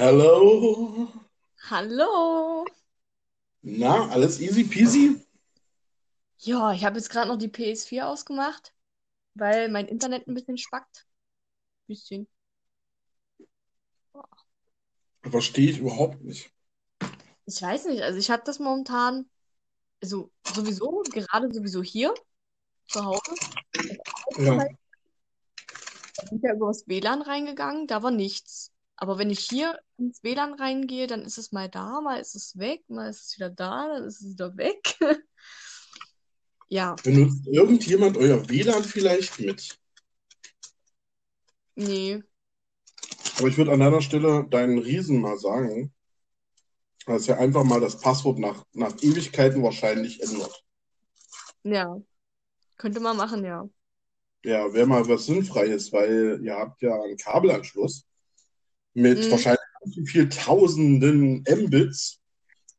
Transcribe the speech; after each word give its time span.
Hallo. 0.00 1.12
Hallo. 1.68 2.64
Na, 3.60 4.08
alles 4.08 4.40
easy 4.40 4.64
peasy? 4.64 5.20
Ja, 6.38 6.72
ich 6.72 6.86
habe 6.86 6.96
jetzt 6.96 7.10
gerade 7.10 7.28
noch 7.28 7.36
die 7.36 7.48
PS4 7.48 8.06
ausgemacht, 8.06 8.72
weil 9.34 9.68
mein 9.68 9.86
Internet 9.88 10.26
ein 10.26 10.32
bisschen 10.32 10.56
spackt. 10.56 11.06
Bisschen. 11.86 12.26
Verstehe 15.22 15.70
ich 15.70 15.80
überhaupt 15.80 16.22
nicht. 16.22 16.50
Ich 17.44 17.60
weiß 17.60 17.84
nicht, 17.84 18.00
also 18.00 18.18
ich 18.18 18.30
habe 18.30 18.42
das 18.46 18.58
momentan, 18.58 19.28
also 20.02 20.30
sowieso, 20.46 21.02
gerade 21.12 21.52
sowieso 21.52 21.82
hier 21.82 22.14
zu 22.88 23.04
Hause. 23.04 23.34
Ja. 24.38 24.64
Da 26.16 26.26
sind 26.26 26.42
ja 26.42 26.54
über 26.54 26.68
das 26.68 26.88
WLAN 26.88 27.20
reingegangen, 27.20 27.86
da 27.86 28.02
war 28.02 28.10
nichts. 28.10 28.69
Aber 29.02 29.16
wenn 29.16 29.30
ich 29.30 29.40
hier 29.40 29.80
ins 29.96 30.22
WLAN 30.22 30.52
reingehe, 30.52 31.06
dann 31.06 31.22
ist 31.22 31.38
es 31.38 31.52
mal 31.52 31.70
da, 31.70 32.02
mal 32.02 32.20
ist 32.20 32.34
es 32.34 32.58
weg, 32.58 32.84
mal 32.88 33.08
ist 33.08 33.28
es 33.28 33.36
wieder 33.36 33.48
da, 33.48 33.88
dann 33.88 34.04
ist 34.04 34.20
es 34.20 34.32
wieder 34.32 34.56
weg. 34.56 34.96
Ja, 36.72 36.94
Benutzt 37.02 37.48
irgendjemand 37.48 38.16
euer 38.16 38.48
WLAN 38.48 38.84
vielleicht 38.84 39.40
mit? 39.40 39.76
nee. 41.74 42.22
Aber 43.38 43.48
ich 43.48 43.58
würde 43.58 43.72
an 43.72 43.80
deiner 43.80 44.02
Stelle 44.02 44.46
deinen 44.48 44.78
Riesen 44.78 45.20
mal 45.20 45.36
sagen, 45.36 45.92
dass 47.06 47.26
er 47.26 47.40
einfach 47.40 47.64
mal 47.64 47.80
das 47.80 47.98
Passwort 47.98 48.38
nach, 48.38 48.64
nach 48.72 48.94
Ewigkeiten 49.02 49.64
wahrscheinlich 49.64 50.22
ändert. 50.22 50.64
Ja, 51.64 52.00
könnte 52.76 53.00
man 53.00 53.16
machen, 53.16 53.44
ja. 53.44 53.68
Ja, 54.44 54.72
wäre 54.72 54.86
mal 54.86 55.08
was 55.08 55.26
Sinnfreies, 55.26 55.92
weil 55.92 56.38
ihr 56.44 56.54
habt 56.54 56.82
ja 56.82 56.94
einen 57.02 57.16
Kabelanschluss 57.16 58.06
mit 58.94 59.18
Mhm. 59.18 59.30
wahrscheinlich 59.30 59.60
viel 60.10 60.28
Tausenden 60.28 61.44
Mbits 61.48 62.20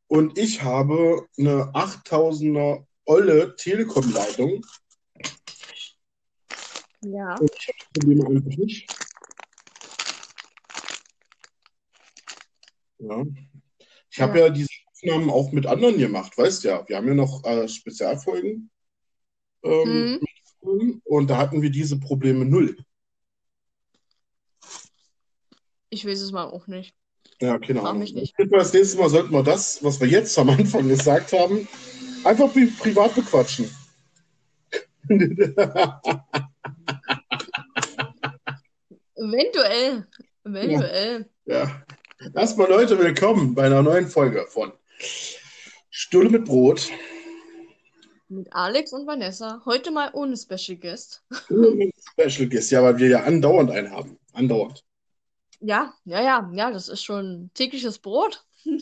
und 0.07 0.37
ich 0.37 0.61
habe 0.63 1.25
eine 1.37 1.73
8000er 1.73 2.85
olle 3.05 3.55
Telekom-Leitung 3.55 4.65
Ja. 7.03 7.35
und 7.37 7.51
ich 7.57 7.67
habe 7.67 7.77
das 7.79 7.87
Problem 7.93 8.25
einfach 8.27 8.57
nicht. 8.57 8.95
Ja. 12.99 13.25
Ich 14.11 14.19
habe 14.21 14.39
Ja. 14.39 14.45
ja 14.45 14.51
diese 14.51 14.69
Aufnahmen 14.91 15.29
auch 15.29 15.51
mit 15.51 15.65
anderen 15.65 15.97
gemacht, 15.97 16.37
weißt 16.37 16.63
ja. 16.65 16.87
Wir 16.87 16.97
haben 16.97 17.07
ja 17.07 17.13
noch 17.15 17.43
äh, 17.45 17.67
Spezialfolgen 17.67 18.69
ähm, 19.63 20.19
Mhm. 20.61 21.01
und 21.05 21.27
da 21.29 21.37
hatten 21.37 21.61
wir 21.61 21.71
diese 21.71 21.99
Probleme 21.99 22.45
null. 22.45 22.77
Ich 25.93 26.07
weiß 26.07 26.21
es 26.21 26.31
mal 26.31 26.45
auch 26.45 26.67
nicht. 26.67 26.95
Ja, 27.41 27.59
keine 27.59 27.81
Ahnung. 27.81 27.99
mich 27.99 28.13
nicht. 28.13 28.29
Ich 28.29 28.35
finde, 28.35 28.57
das 28.57 28.71
nächste 28.71 28.97
Mal 28.97 29.09
sollten 29.09 29.33
wir 29.33 29.43
das, 29.43 29.83
was 29.83 29.99
wir 29.99 30.07
jetzt 30.07 30.39
am 30.39 30.49
Anfang 30.49 30.87
gesagt 30.87 31.33
haben, 31.33 31.67
einfach 32.23 32.49
pri 32.53 32.67
privat 32.67 33.13
bequatschen. 33.13 33.69
Eventuell. 39.15 40.07
Eventuell. 40.45 41.29
Ja. 41.45 41.83
Erstmal 42.35 42.69
Leute, 42.69 42.97
willkommen 42.97 43.53
bei 43.53 43.65
einer 43.65 43.83
neuen 43.83 44.07
Folge 44.07 44.45
von 44.47 44.71
Stulle 45.89 46.29
mit 46.29 46.45
Brot. 46.45 46.89
Mit 48.29 48.47
Alex 48.53 48.93
und 48.93 49.05
Vanessa. 49.05 49.61
Heute 49.65 49.91
mal 49.91 50.09
ohne 50.13 50.37
Special 50.37 50.77
Guest. 50.77 51.21
Mit 51.49 51.93
Special 51.99 52.47
Guest, 52.47 52.71
ja, 52.71 52.81
weil 52.81 52.97
wir 52.97 53.09
ja 53.09 53.23
andauernd 53.23 53.71
einen 53.71 53.91
haben. 53.91 54.17
Andauernd. 54.31 54.85
Ja, 55.61 55.93
ja, 56.05 56.21
ja, 56.21 56.51
ja, 56.53 56.71
das 56.71 56.89
ist 56.89 57.03
schon 57.03 57.51
tägliches 57.53 57.99
Brot. 57.99 58.45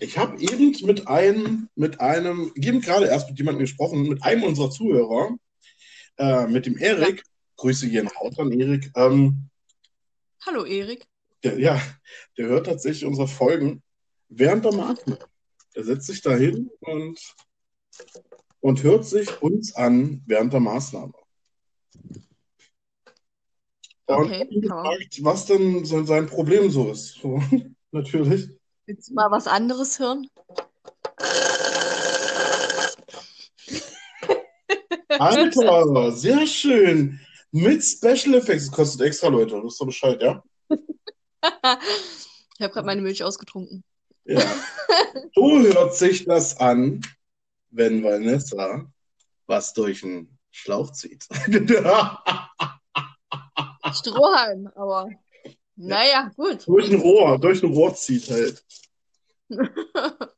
Ich 0.00 0.18
habe 0.18 0.38
eben 0.40 0.76
mit 0.84 1.08
einem, 1.08 1.68
mit 1.74 2.00
einem, 2.00 2.52
eben 2.54 2.82
gerade 2.82 3.06
erst 3.06 3.30
mit 3.30 3.38
jemandem 3.38 3.60
gesprochen, 3.60 4.08
mit 4.08 4.22
einem 4.22 4.42
unserer 4.42 4.70
Zuhörer, 4.70 5.36
äh, 6.18 6.46
mit 6.46 6.66
dem 6.66 6.76
Erik. 6.76 7.22
Grüße 7.56 7.86
hier 7.86 8.04
nach 8.04 8.14
Hause 8.16 8.42
an 8.42 8.52
Erik. 8.52 8.90
Ähm, 8.94 9.48
Hallo 10.44 10.64
Erik. 10.64 11.06
der, 11.42 11.58
ja, 11.58 11.80
der 12.36 12.46
hört 12.46 12.66
tatsächlich 12.66 13.06
unsere 13.06 13.28
Folgen 13.28 13.82
während 14.28 14.64
der 14.66 14.74
Maßnahme. 14.74 15.18
Der 15.74 15.84
setzt 15.84 16.06
sich 16.08 16.20
da 16.20 16.34
hin 16.34 16.70
und, 16.80 17.18
und 18.60 18.82
hört 18.82 19.06
sich 19.06 19.40
uns 19.40 19.74
an 19.74 20.22
während 20.26 20.52
der 20.52 20.60
Maßnahme. 20.60 21.14
Und 24.06 24.16
Okay, 24.16 24.46
man. 24.50 24.60
gefragt, 24.60 25.18
was 25.24 25.46
denn 25.46 25.84
sein 25.84 26.26
Problem 26.26 26.70
so 26.70 26.90
ist. 26.90 27.18
So, 27.20 27.40
natürlich. 27.90 28.48
Willst 28.86 29.10
du 29.10 29.14
mal 29.14 29.30
was 29.30 29.46
anderes 29.46 29.98
hören? 29.98 30.28
Alter, 35.08 36.12
sehr 36.12 36.46
schön. 36.46 37.20
Mit 37.50 37.82
Special 37.82 38.34
Effects. 38.34 38.66
Das 38.66 38.72
kostet 38.72 39.00
extra, 39.02 39.28
Leute. 39.28 39.62
Wisst 39.62 39.80
ihr 39.80 39.86
Bescheid, 39.86 40.22
ja? 40.22 40.42
Ich 42.58 42.62
habe 42.62 42.72
gerade 42.72 42.86
meine 42.86 43.02
Milch 43.02 43.22
ausgetrunken. 43.22 43.84
Ja. 44.24 44.40
So 45.34 45.60
hört 45.60 45.94
sich 45.94 46.24
das 46.24 46.58
an, 46.58 47.02
wenn 47.70 48.02
Vanessa 48.02 48.90
was 49.46 49.72
durch 49.72 50.02
einen 50.04 50.38
Schlauch 50.50 50.92
zieht. 50.92 51.26
Strohhalm, 53.92 54.68
aber 54.74 55.10
naja, 55.76 56.30
gut. 56.36 56.66
Durch 56.66 56.90
ein 56.90 57.00
Rohr, 57.00 57.38
durch 57.38 57.62
ein 57.62 57.72
Rohr 57.72 57.94
zieht 57.94 58.30
halt. 58.30 58.64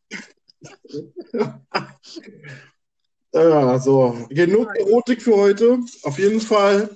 Ja, 3.33 3.79
so. 3.79 4.27
Genug 4.31 4.75
Erotik 4.75 5.23
für 5.23 5.37
heute. 5.37 5.79
Auf 6.03 6.19
jeden 6.19 6.41
Fall. 6.41 6.91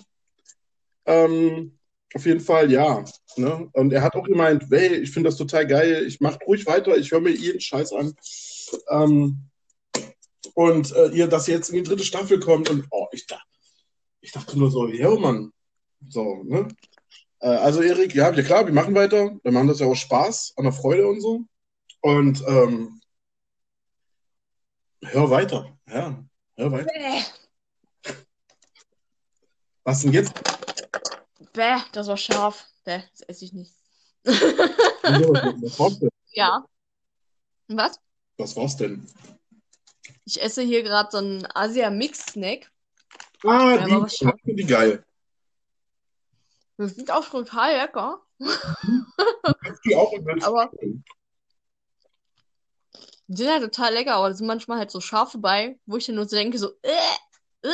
Ähm, 1.05 1.79
auf 2.15 2.27
jeden 2.27 2.41
Fall, 2.41 2.71
ja. 2.73 3.05
Ne? 3.37 3.69
Und 3.73 3.93
er 3.93 4.03
hat 4.03 4.15
auch 4.15 4.25
gemeint, 4.25 4.65
hey, 4.71 4.97
ich 4.97 5.11
finde 5.11 5.29
das 5.29 5.39
total 5.39 5.67
geil, 5.67 6.05
ich 6.07 6.21
mache 6.21 6.39
ruhig 6.47 6.67
weiter, 6.67 6.97
ich 6.97 7.11
höre 7.11 7.21
mir 7.21 7.31
jeden 7.31 7.61
Scheiß 7.61 7.93
an. 7.93 8.15
Ähm, 8.89 9.51
und 10.55 10.93
äh, 10.93 11.09
ihr, 11.09 11.29
dass 11.29 11.49
ihr 11.49 11.55
jetzt 11.55 11.71
in 11.71 11.77
die 11.77 11.83
dritte 11.83 12.05
Staffel 12.05 12.41
kommt 12.41 12.69
und 12.71 12.87
oh, 12.91 13.07
ich, 13.13 13.27
dachte, 13.27 13.45
ich 14.21 14.33
dachte 14.33 14.59
nur 14.59 14.71
so, 14.71 14.87
ja, 14.89 15.15
Mann. 15.15 15.53
So, 16.09 16.43
ne? 16.45 16.69
Äh, 17.41 17.49
also, 17.49 17.83
Erik, 17.83 18.15
ja, 18.15 18.31
ja 18.31 18.43
klar, 18.43 18.67
wir 18.67 18.73
machen 18.73 18.95
weiter. 18.95 19.37
Wir 19.43 19.53
machen 19.53 19.69
das 19.69 19.81
ja 19.81 19.87
auch 19.87 19.95
Spaß, 19.95 20.55
an 20.57 20.65
der 20.65 20.73
Freude 20.73 21.09
und 21.09 21.21
so. 21.21 21.45
Und 22.01 22.43
ähm, 22.47 23.01
hör 25.05 25.31
weiter. 25.31 25.77
Ja, 25.89 26.23
hör 26.57 26.73
weiter. 26.73 26.91
Bäh, 26.93 28.13
Was 29.85 30.03
denn 30.03 30.13
jetzt? 30.13 30.33
bäh, 31.53 31.79
das 31.93 32.07
war 32.09 32.17
scharf. 32.17 32.67
Bäh, 32.85 33.03
das 33.11 33.21
esse 33.29 33.45
ich 33.45 33.53
nicht. 33.53 33.75
Was 34.25 35.79
war's 35.79 35.99
denn? 35.99 36.09
Ja. 36.33 36.65
Was? 37.69 37.99
Was 38.39 38.57
war's 38.57 38.77
denn? 38.77 39.07
Ich 40.25 40.41
esse 40.41 40.63
hier 40.63 40.83
gerade 40.83 41.11
so 41.11 41.19
einen 41.19 41.47
Asia-Mix-Snack. 41.55 42.71
Ah, 43.45 43.79
die, 43.79 44.11
scharf. 44.11 44.37
die 44.45 44.65
geil. 44.65 45.05
Das 46.83 46.95
ist 46.95 47.13
auch 47.13 47.29
total 47.29 47.77
lecker. 47.77 48.21
Die 49.85 49.95
auch. 49.95 50.13
Aber 50.43 50.69
die 53.29 53.37
sind 53.37 53.51
halt 53.51 53.63
total 53.63 53.95
lecker, 53.95 54.17
aber 54.17 54.29
da 54.29 54.35
sind 54.35 54.49
manchmal 54.49 54.79
halt 54.79 54.91
so 54.91 55.01
scharf 55.01 55.33
dabei, 55.33 55.79
wo 55.87 55.97
ich 55.97 56.07
dann 56.07 56.17
nur 56.17 56.29
so 56.29 56.37
denke, 56.37 56.59
so, 56.59 56.73
äh, 56.83 56.91
äh. 57.63 57.71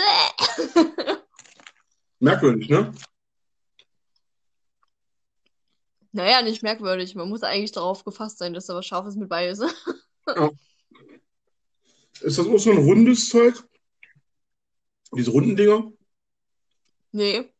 Merkwürdig, 2.20 2.68
ne? 2.68 2.92
Naja, 6.12 6.42
nicht 6.42 6.62
merkwürdig. 6.62 7.15
Man 7.15 7.30
muss 7.30 7.42
eigentlich 7.42 7.72
darauf 7.72 8.04
gefasst 8.04 8.38
sein, 8.38 8.53
dass 8.53 8.66
da 8.66 8.74
was 8.74 8.86
Scharfes 8.86 9.16
mit 9.16 9.28
bei 9.28 9.48
ist. 9.48 9.62
Ja. 10.27 10.50
Ist 12.21 12.36
das 12.36 12.47
auch 12.47 12.59
so 12.59 12.71
ein 12.71 12.77
rundes 12.77 13.30
Zeug? 13.30 13.65
Diese 15.16 15.30
runden 15.30 15.56
Dinger? 15.56 15.91
Nee. 17.12 17.50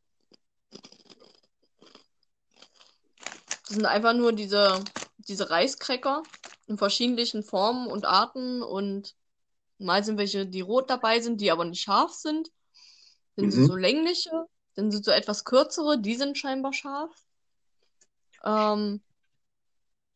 Das 3.69 3.75
sind 3.75 3.85
einfach 3.85 4.15
nur 4.15 4.33
diese, 4.33 4.83
diese 5.19 5.51
Reiskräcker 5.51 6.23
in 6.69 6.79
verschiedenen 6.79 7.43
Formen 7.43 7.87
und 7.89 8.07
Arten 8.07 8.63
und 8.63 9.15
mal 9.77 10.03
sind 10.03 10.17
welche, 10.17 10.47
die 10.47 10.63
rot 10.63 10.89
dabei 10.89 11.21
sind, 11.21 11.43
die 11.43 11.51
aber 11.51 11.67
nicht 11.67 11.83
scharf 11.83 12.13
sind. 12.15 12.51
Dann 13.37 13.51
sind 13.51 13.65
Mhm. 13.65 13.67
so 13.67 13.77
längliche, 13.77 14.31
dann 14.75 14.91
sind 14.91 15.05
so 15.05 15.11
etwas 15.11 15.45
kürzere, 15.45 16.01
die 16.01 16.15
sind 16.15 16.39
scheinbar 16.39 16.73
scharf. 16.73 17.11
Ähm, 18.43 19.03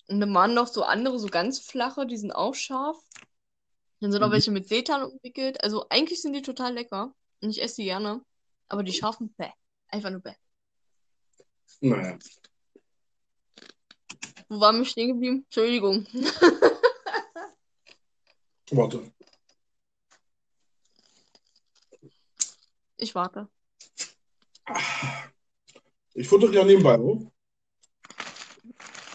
und 0.09 0.21
dann 0.21 0.33
waren 0.35 0.55
noch 0.55 0.67
so 0.69 0.83
andere, 0.85 1.19
so 1.19 1.29
ganz 1.29 1.61
flache, 1.61 2.07
die 2.07 2.17
sind 2.17 2.33
auch 2.33 2.55
scharf. 2.55 2.97
Dann 4.01 4.13
sind 4.13 4.23
auch 4.23 4.29
Mhm. 4.29 4.33
welche 4.33 4.51
mit 4.51 4.67
Seitan 4.67 5.03
umwickelt. 5.03 5.63
Also 5.63 5.87
eigentlich 5.91 6.23
sind 6.23 6.33
die 6.33 6.43
total 6.43 6.73
lecker. 6.73 7.15
Und 7.43 7.51
ich 7.51 7.61
esse 7.63 7.77
die 7.77 7.85
gerne. 7.85 8.23
Aber 8.69 8.83
die 8.83 8.95
scharfen, 8.95 9.35
bäh. 9.37 9.51
Einfach 9.89 10.09
nur 10.09 10.21
bäh. 10.21 10.33
Naja. 11.83 12.19
Wo 14.53 14.61
waren 14.61 14.77
wir 14.77 14.85
stehen 14.85 15.15
geblieben? 15.15 15.45
Entschuldigung. 15.45 16.07
Warte. 18.71 19.11
Ich 22.99 23.15
warte. 23.15 23.49
Ich 26.13 26.29
futtere 26.29 26.67
nebenbei 26.67 26.99
auch. 26.99 27.33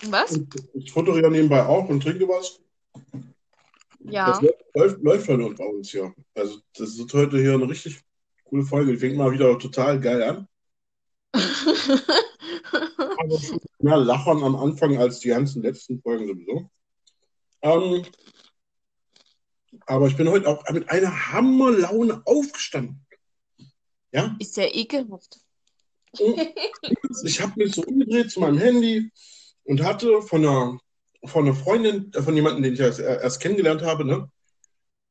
Was? 0.07 0.39
Ich 0.73 0.91
futtere 0.91 1.29
nebenbei 1.29 1.63
auch 1.63 1.87
und 1.87 2.01
trinke 2.01 2.27
was. 2.27 2.59
Ja. 3.99 4.31
Das 4.31 4.41
läuft, 4.73 5.03
läuft 5.03 5.27
heute 5.27 5.53
bei 5.53 5.65
uns 5.65 5.91
hier. 5.91 6.15
Also, 6.33 6.61
das 6.73 6.97
ist 6.97 7.13
heute 7.13 7.37
hier 7.37 7.53
eine 7.53 7.69
richtig 7.69 8.01
coole 8.43 8.63
Folge. 8.63 8.93
Die 8.93 8.97
fängt 8.97 9.17
mal 9.17 9.31
wieder 9.31 9.59
total 9.59 9.99
geil 9.99 10.23
an. 10.23 10.47
Aber 13.19 13.39
schon 13.39 13.66
mehr 13.79 13.97
Lachern 13.97 14.43
am 14.43 14.55
Anfang 14.55 14.97
als 14.97 15.19
die 15.19 15.29
ganzen 15.29 15.61
letzten 15.61 16.01
Folgen 16.01 16.27
sowieso. 16.27 16.69
Ähm, 17.61 18.05
aber 19.85 20.07
ich 20.07 20.17
bin 20.17 20.29
heute 20.29 20.47
auch 20.47 20.67
mit 20.71 20.89
einer 20.89 21.31
Hammerlaune 21.31 22.21
aufgestanden. 22.25 23.05
Ja? 24.11 24.35
Ist 24.39 24.57
ja 24.57 24.65
ekelhaft. 24.65 25.39
Ich 27.23 27.41
habe 27.41 27.53
mich 27.57 27.75
so 27.75 27.83
umgedreht 27.83 28.31
zu 28.31 28.39
meinem 28.39 28.57
Handy 28.57 29.11
und 29.63 29.83
hatte 29.83 30.21
von 30.21 30.45
einer, 30.45 30.79
von 31.25 31.45
einer 31.45 31.55
Freundin, 31.55 32.11
äh, 32.13 32.21
von 32.21 32.35
jemandem, 32.35 32.63
den 32.63 32.73
ich 32.73 32.79
erst, 32.79 32.99
äh, 32.99 33.21
erst 33.21 33.39
kennengelernt 33.39 33.81
habe, 33.81 34.05
ne? 34.05 34.31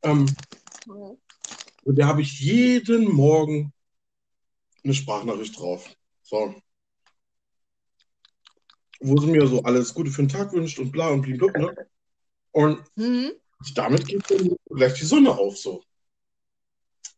Ähm, 0.03 0.27
und 0.87 1.99
da 1.99 2.07
habe 2.07 2.23
ich 2.23 2.41
jeden 2.41 3.13
Morgen 3.13 3.73
eine 4.83 4.95
Sprachnachricht 4.95 5.59
drauf. 5.59 5.89
So. 6.23 6.55
Wo 9.01 9.19
sie 9.19 9.27
mir 9.27 9.47
so 9.47 9.63
alles 9.63 9.93
Gute 9.93 10.11
für 10.11 10.23
den 10.23 10.29
Tag 10.29 10.53
wünscht 10.53 10.79
und 10.79 10.91
bla 10.91 11.09
und 11.11 11.23
blub, 11.23 11.57
ne? 11.57 11.75
Und 12.53 12.83
Mhm. 12.97 13.33
damit 13.75 14.07
geht 14.07 14.25
gleich 14.71 14.95
die 14.95 15.05
Sonne 15.05 15.31
auf, 15.31 15.57
so. 15.57 15.83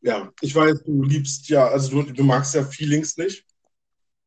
Ja, 0.00 0.32
ich 0.40 0.54
weiß, 0.54 0.82
du 0.84 1.02
liebst 1.02 1.48
ja, 1.48 1.69
also 1.69 2.02
du, 2.02 2.12
du 2.12 2.22
magst 2.25 2.54
ja 2.54 2.64
Feelings 2.64 3.16
nicht. 3.16 3.44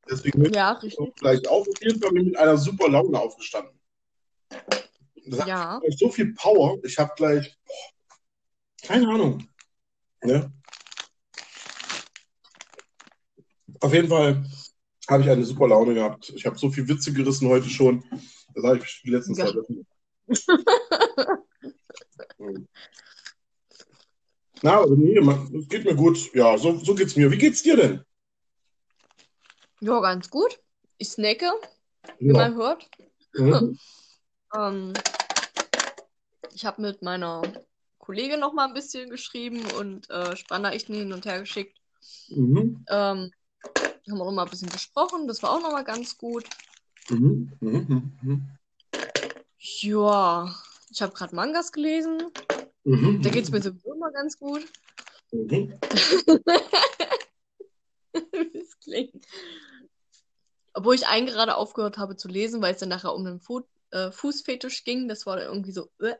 Deswegen 0.09 0.43
bin 0.43 0.53
Ja, 0.53 0.73
ich 0.73 0.83
richtig. 0.83 1.15
gleich 1.15 1.47
auf. 1.47 1.67
Auf 1.67 1.81
jeden 1.81 1.99
Fall 2.01 2.11
bin 2.11 2.23
ich 2.23 2.31
mit 2.31 2.37
einer 2.37 2.57
super 2.57 2.89
Laune 2.89 3.19
aufgestanden. 3.19 3.79
Das 5.27 5.39
hat 5.39 5.47
Ja. 5.47 5.79
gleich 5.79 5.97
so 5.97 6.09
viel 6.09 6.33
Power. 6.33 6.77
Ich 6.83 6.97
habe 6.97 7.11
gleich, 7.15 7.57
boah, 7.65 8.87
keine 8.87 9.07
Ahnung. 9.07 9.47
Ne? 10.23 10.51
Auf 13.79 13.93
jeden 13.93 14.09
Fall 14.09 14.43
habe 15.11 15.23
ich 15.23 15.29
eine 15.29 15.43
super 15.43 15.67
Laune 15.67 15.93
gehabt. 15.93 16.31
Ich 16.35 16.45
habe 16.45 16.57
so 16.57 16.69
viel 16.71 16.87
Witze 16.87 17.11
gerissen 17.13 17.47
heute 17.49 17.69
schon. 17.69 18.03
Das 18.55 18.63
habe 18.63 18.77
ich 18.77 19.01
die 19.03 19.09
letzten 19.11 19.35
Ja. 19.35 19.45
zwei 19.45 19.55
Wochen. 19.55 19.85
Na, 24.63 24.81
aber 24.81 24.95
nee, 24.95 25.17
es 25.57 25.67
geht 25.67 25.85
mir 25.85 25.95
gut. 25.95 26.33
Ja, 26.33 26.57
so, 26.57 26.77
so 26.77 26.93
geht's 26.95 27.15
mir. 27.15 27.31
Wie 27.31 27.37
geht's 27.37 27.63
dir 27.63 27.75
denn? 27.75 28.03
Ja, 29.81 29.99
ganz 29.99 30.29
gut. 30.29 30.59
Ich 30.97 31.09
snacke, 31.09 31.51
wie 32.19 32.27
Ja. 32.27 32.33
man 32.33 32.55
hört. 32.55 32.89
Mhm. 33.33 33.77
Ähm, 34.53 34.91
ich 36.53 36.65
habe 36.65 36.81
mit 36.81 37.01
meiner 37.01 37.41
Kollegin 37.99 38.41
noch 38.41 38.51
mal 38.51 38.67
ein 38.67 38.73
bisschen 38.73 39.09
geschrieben 39.09 39.61
und 39.79 40.09
äh, 40.09 40.35
Sprachnachrichten 40.35 40.93
hin 40.93 41.13
und 41.13 41.25
her 41.25 41.39
geschickt. 41.39 41.79
Mhm. 42.27 42.83
Ähm, 42.89 43.31
haben 43.63 44.17
wir 44.17 44.25
noch 44.25 44.31
mal 44.31 44.43
ein 44.43 44.49
bisschen 44.49 44.69
gesprochen. 44.69 45.27
Das 45.27 45.41
war 45.43 45.51
auch 45.51 45.61
noch 45.61 45.71
mal 45.71 45.83
ganz 45.83 46.17
gut. 46.17 46.45
Mhm. 47.09 47.51
Mhm. 47.59 48.11
Mhm. 48.21 48.49
Ja, 49.57 50.55
ich 50.89 51.01
habe 51.01 51.13
gerade 51.13 51.35
Mangas 51.35 51.71
gelesen. 51.71 52.31
Mhm. 52.83 53.21
Da 53.21 53.29
geht 53.29 53.43
es 53.43 53.51
mir 53.51 53.61
sowieso 53.61 53.93
immer 53.93 54.11
ganz 54.11 54.37
gut. 54.37 54.63
Mhm. 55.31 55.73
Es 58.13 58.77
klingt. 58.83 59.25
Obwohl 60.73 60.95
ich 60.95 61.07
einen 61.07 61.27
gerade 61.27 61.55
aufgehört 61.55 61.97
habe 61.97 62.15
zu 62.17 62.27
lesen, 62.27 62.61
weil 62.61 62.73
es 62.73 62.79
dann 62.79 62.89
nachher 62.89 63.13
um 63.13 63.23
den 63.23 63.39
Fu 63.39 63.61
äh, 63.91 64.11
Fußfetisch 64.11 64.83
ging. 64.83 65.07
Das 65.07 65.25
war 65.25 65.37
dann 65.37 65.47
irgendwie 65.47 65.71
so, 65.71 65.89
äh, 65.99 66.15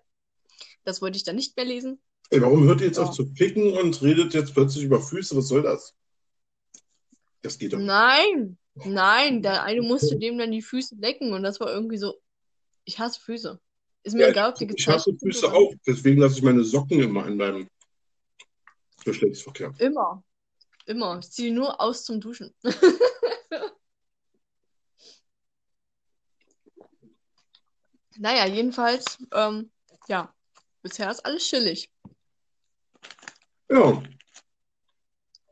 das 0.84 1.02
wollte 1.02 1.18
ich 1.18 1.24
dann 1.24 1.36
nicht 1.36 1.56
mehr 1.58 1.66
lesen. 1.66 2.02
Ey, 2.30 2.42
warum 2.42 2.64
hört 2.64 2.82
ihr 2.82 2.88
jetzt 2.88 2.98
Ja. 2.98 3.04
auf 3.04 3.12
zu 3.12 3.26
ficken 3.36 3.74
und 3.78 4.02
redet 4.02 4.34
jetzt 4.34 4.54
plötzlich 4.54 4.84
über 4.86 5.02
Füße? 5.02 5.36
Was 5.36 5.48
soll 5.48 5.64
das? 5.64 5.96
Das 7.42 7.58
geht 7.58 7.74
doch. 7.74 7.80
Nein, 7.80 8.58
nein, 8.76 9.42
der 9.42 9.64
eine 9.68 9.82
musste 9.82 10.18
dem 10.18 10.38
dann 10.38 10.52
die 10.52 10.62
Füße 10.62 10.96
lecken 10.96 11.34
und 11.34 11.44
das 11.44 11.60
war 11.60 11.74
irgendwie 11.74 11.98
so, 11.98 12.22
ich 12.86 13.00
hasse 13.00 13.20
Füße. 13.20 13.60
Ist 14.04 14.14
mir 14.14 14.22
Ja, 14.24 14.30
egal, 14.30 14.52
ob 14.52 14.56
die 14.56 14.72
Ich 14.76 14.88
hasse 14.88 15.12
sind 15.12 15.20
Füße 15.22 15.48
oder 15.48 15.56
auch. 15.56 15.74
Deswegen 15.86 16.20
lasse 16.20 16.38
ich 16.38 16.44
meine 16.44 16.64
Socken 16.64 17.02
immer 17.02 17.28
in 17.28 17.38
meinem 17.38 17.70
Geschlechtsverkehr. 19.04 19.74
Immer. 19.78 20.24
Immer. 20.86 21.20
Ich 21.20 21.30
ziehe 21.32 21.54
nur 21.54 21.80
aus 21.80 22.04
zum 22.04 22.20
Duschen. 22.20 22.54
naja, 28.18 28.48
jedenfalls, 28.48 29.20
ähm, 29.34 29.72
ja, 30.08 30.34
bisher 30.82 31.12
ist 31.12 31.24
alles 31.26 31.44
chillig. 31.44 31.92
Ja. 33.70 34.02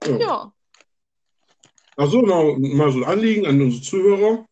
ja. 0.05 0.17
Ja. 0.17 0.53
Achso, 1.99 2.21
noch 2.21 2.57
mal 2.57 2.93
so 2.93 2.99
ein 2.99 3.03
Anliegen 3.03 3.45
an 3.45 3.61
unsere 3.61 3.83
Zuhörer. 3.83 4.45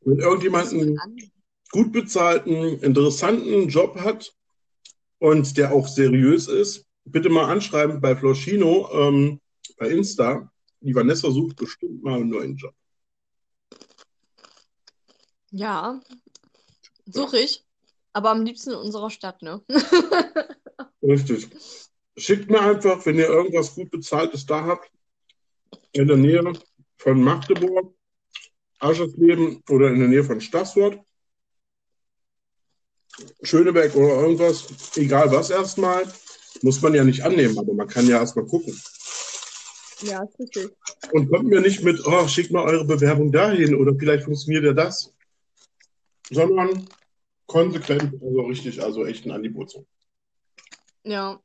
Wenn 0.00 0.18
irgendjemand 0.18 0.72
einen 0.72 0.98
gut 1.70 1.92
bezahlten, 1.92 2.80
interessanten 2.80 3.68
Job 3.68 4.00
hat 4.00 4.34
und 5.20 5.56
der 5.56 5.72
auch 5.72 5.86
seriös 5.86 6.48
ist, 6.48 6.86
bitte 7.04 7.28
mal 7.28 7.44
anschreiben 7.44 8.00
bei 8.00 8.16
Floschino 8.16 8.90
ähm, 8.92 9.40
bei 9.76 9.90
Insta. 9.90 10.50
Die 10.80 10.92
Vanessa 10.92 11.30
sucht 11.30 11.54
bestimmt 11.54 12.02
mal 12.02 12.16
einen 12.18 12.30
neuen 12.30 12.56
Job. 12.56 12.74
Ja, 15.52 16.00
suche 17.06 17.38
ich. 17.38 17.64
Aber 18.12 18.30
am 18.30 18.44
liebsten 18.44 18.70
in 18.70 18.76
unserer 18.76 19.10
Stadt, 19.10 19.40
ne? 19.40 19.62
Richtig. 21.00 21.48
Schickt 22.16 22.50
mir 22.50 22.60
einfach, 22.60 23.06
wenn 23.06 23.18
ihr 23.18 23.28
irgendwas 23.28 23.76
gut 23.76 23.92
bezahltes 23.92 24.44
da 24.46 24.64
habt, 24.64 24.90
in 25.92 26.08
der 26.08 26.16
Nähe 26.16 26.52
von 26.98 27.22
Magdeburg, 27.22 27.94
Aschersleben 28.78 29.62
oder 29.68 29.90
in 29.90 30.00
der 30.00 30.08
Nähe 30.08 30.24
von 30.24 30.40
Stassfurt, 30.40 30.98
Schöneberg 33.42 33.94
oder 33.94 34.22
irgendwas, 34.22 34.96
egal 34.96 35.30
was 35.30 35.50
erstmal, 35.50 36.04
muss 36.62 36.80
man 36.80 36.94
ja 36.94 37.04
nicht 37.04 37.22
annehmen, 37.22 37.58
aber 37.58 37.74
man 37.74 37.88
kann 37.88 38.06
ja 38.06 38.18
erstmal 38.18 38.46
gucken. 38.46 38.78
Ja, 40.02 40.22
ist 40.24 40.38
richtig. 40.38 40.70
Und 41.12 41.30
kommt 41.30 41.48
mir 41.48 41.60
nicht 41.60 41.82
mit, 41.82 42.04
oh, 42.06 42.26
schickt 42.26 42.50
mal 42.50 42.64
eure 42.64 42.84
Bewerbung 42.84 43.30
dahin 43.30 43.74
oder 43.74 43.94
vielleicht 43.96 44.24
funktioniert 44.24 44.64
ja 44.64 44.72
das, 44.72 45.14
sondern 46.30 46.88
konsequent, 47.46 48.14
also 48.22 48.40
richtig, 48.42 48.82
also 48.82 49.04
echt 49.04 49.26
ein 49.26 49.32
Angebot. 49.32 49.74
Ja, 51.04 51.40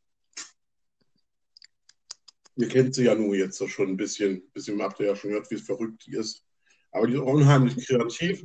Ihr 2.57 2.67
kennt 2.67 2.95
sie 2.95 3.05
ja 3.05 3.13
nur 3.13 3.35
jetzt 3.35 3.61
schon 3.69 3.89
ein 3.89 3.97
bisschen, 3.97 4.41
bisschen 4.51 4.81
habt 4.81 4.99
ihr 4.99 5.05
ja 5.05 5.15
schon 5.15 5.29
gehört, 5.29 5.49
wie 5.51 5.55
es 5.55 5.61
verrückt 5.61 6.07
die 6.07 6.15
ist. 6.15 6.43
Aber 6.91 7.05
die 7.05 7.13
ist 7.13 7.19
unheimlich 7.19 7.85
kreativ. 7.85 8.43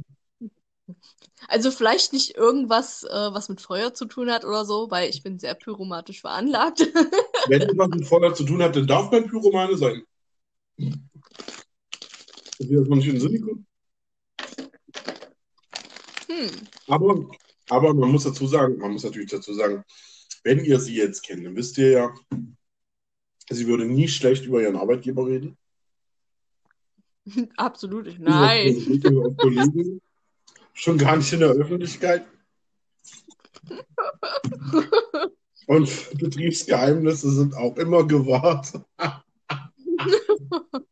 also 1.49 1.71
vielleicht 1.71 2.13
nicht 2.13 2.37
irgendwas, 2.37 3.05
äh, 3.05 3.09
was 3.33 3.49
mit 3.49 3.63
Feuer 3.63 3.95
zu 3.95 4.05
tun 4.05 4.31
hat 4.31 4.45
oder 4.45 4.67
so, 4.67 4.91
weil 4.91 5.09
ich 5.09 5.23
bin 5.23 5.39
sehr 5.39 5.55
pyromatisch 5.55 6.21
veranlagt. 6.21 6.81
Wenn 7.49 7.63
etwas 7.63 7.89
mit 7.89 8.07
Feuer 8.07 8.35
zu 8.35 8.45
tun 8.45 8.63
hat, 8.63 8.77
dann 8.77 8.87
darf 8.87 9.11
man 9.11 9.27
Pyromane 9.27 9.79
sein. 9.79 10.03
Ist 10.77 10.99
das 12.59 12.89
noch 12.89 12.97
nicht 12.97 13.07
in 13.07 13.15
den 13.15 13.21
Sinn 13.21 13.33
gekommen? 13.33 13.67
Hm. 16.29 16.51
Aber, 16.89 17.31
aber 17.71 17.95
man 17.95 18.13
muss 18.13 18.25
dazu 18.25 18.47
sagen, 18.47 18.77
man 18.77 18.93
muss 18.93 19.05
natürlich 19.05 19.31
dazu 19.31 19.55
sagen, 19.55 19.83
wenn 20.45 20.63
ihr 20.65 20.79
sie 20.79 20.97
jetzt 20.97 21.23
kennt, 21.23 21.47
dann 21.47 21.57
wisst 21.57 21.79
ihr 21.79 21.91
ja, 21.93 22.15
sie 23.53 23.67
würde 23.67 23.85
nie 23.85 24.09
schlecht 24.09 24.45
über 24.45 24.63
ihren 24.63 24.77
Arbeitgeber 24.77 25.27
reden. 25.27 25.57
Absolut 27.57 28.07
nicht. 28.07 28.19
Nein. 28.19 28.77
Über 28.77 29.35
Kollegen, 29.35 30.01
schon 30.73 30.99
gar 30.99 31.17
nicht 31.17 31.33
in 31.33 31.41
der 31.41 31.51
Öffentlichkeit. 31.51 32.27
Und 35.67 36.19
Betriebsgeheimnisse 36.19 37.31
sind 37.31 37.55
auch 37.55 37.77
immer 37.77 38.07
gewahrt. 38.07 38.73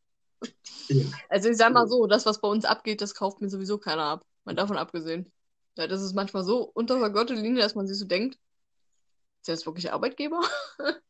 Also 1.28 1.48
ich 1.48 1.56
sag 1.56 1.72
mal 1.72 1.86
so, 1.86 2.08
das, 2.08 2.26
was 2.26 2.40
bei 2.40 2.48
uns 2.48 2.64
abgeht, 2.64 3.00
das 3.00 3.14
kauft 3.14 3.40
mir 3.40 3.48
sowieso 3.48 3.78
keiner 3.78 4.02
ab. 4.02 4.26
Mal 4.44 4.56
davon 4.56 4.76
abgesehen. 4.76 5.30
Ja, 5.76 5.86
das 5.86 6.02
ist 6.02 6.14
manchmal 6.14 6.42
so 6.42 6.62
unter 6.74 6.98
der 6.98 7.10
Gürtellinie, 7.10 7.62
dass 7.62 7.76
man 7.76 7.86
sich 7.86 7.96
so 7.96 8.06
denkt, 8.06 8.38
ist 9.40 9.48
das 9.48 9.66
wirklich 9.66 9.92
Arbeitgeber? 9.92 10.40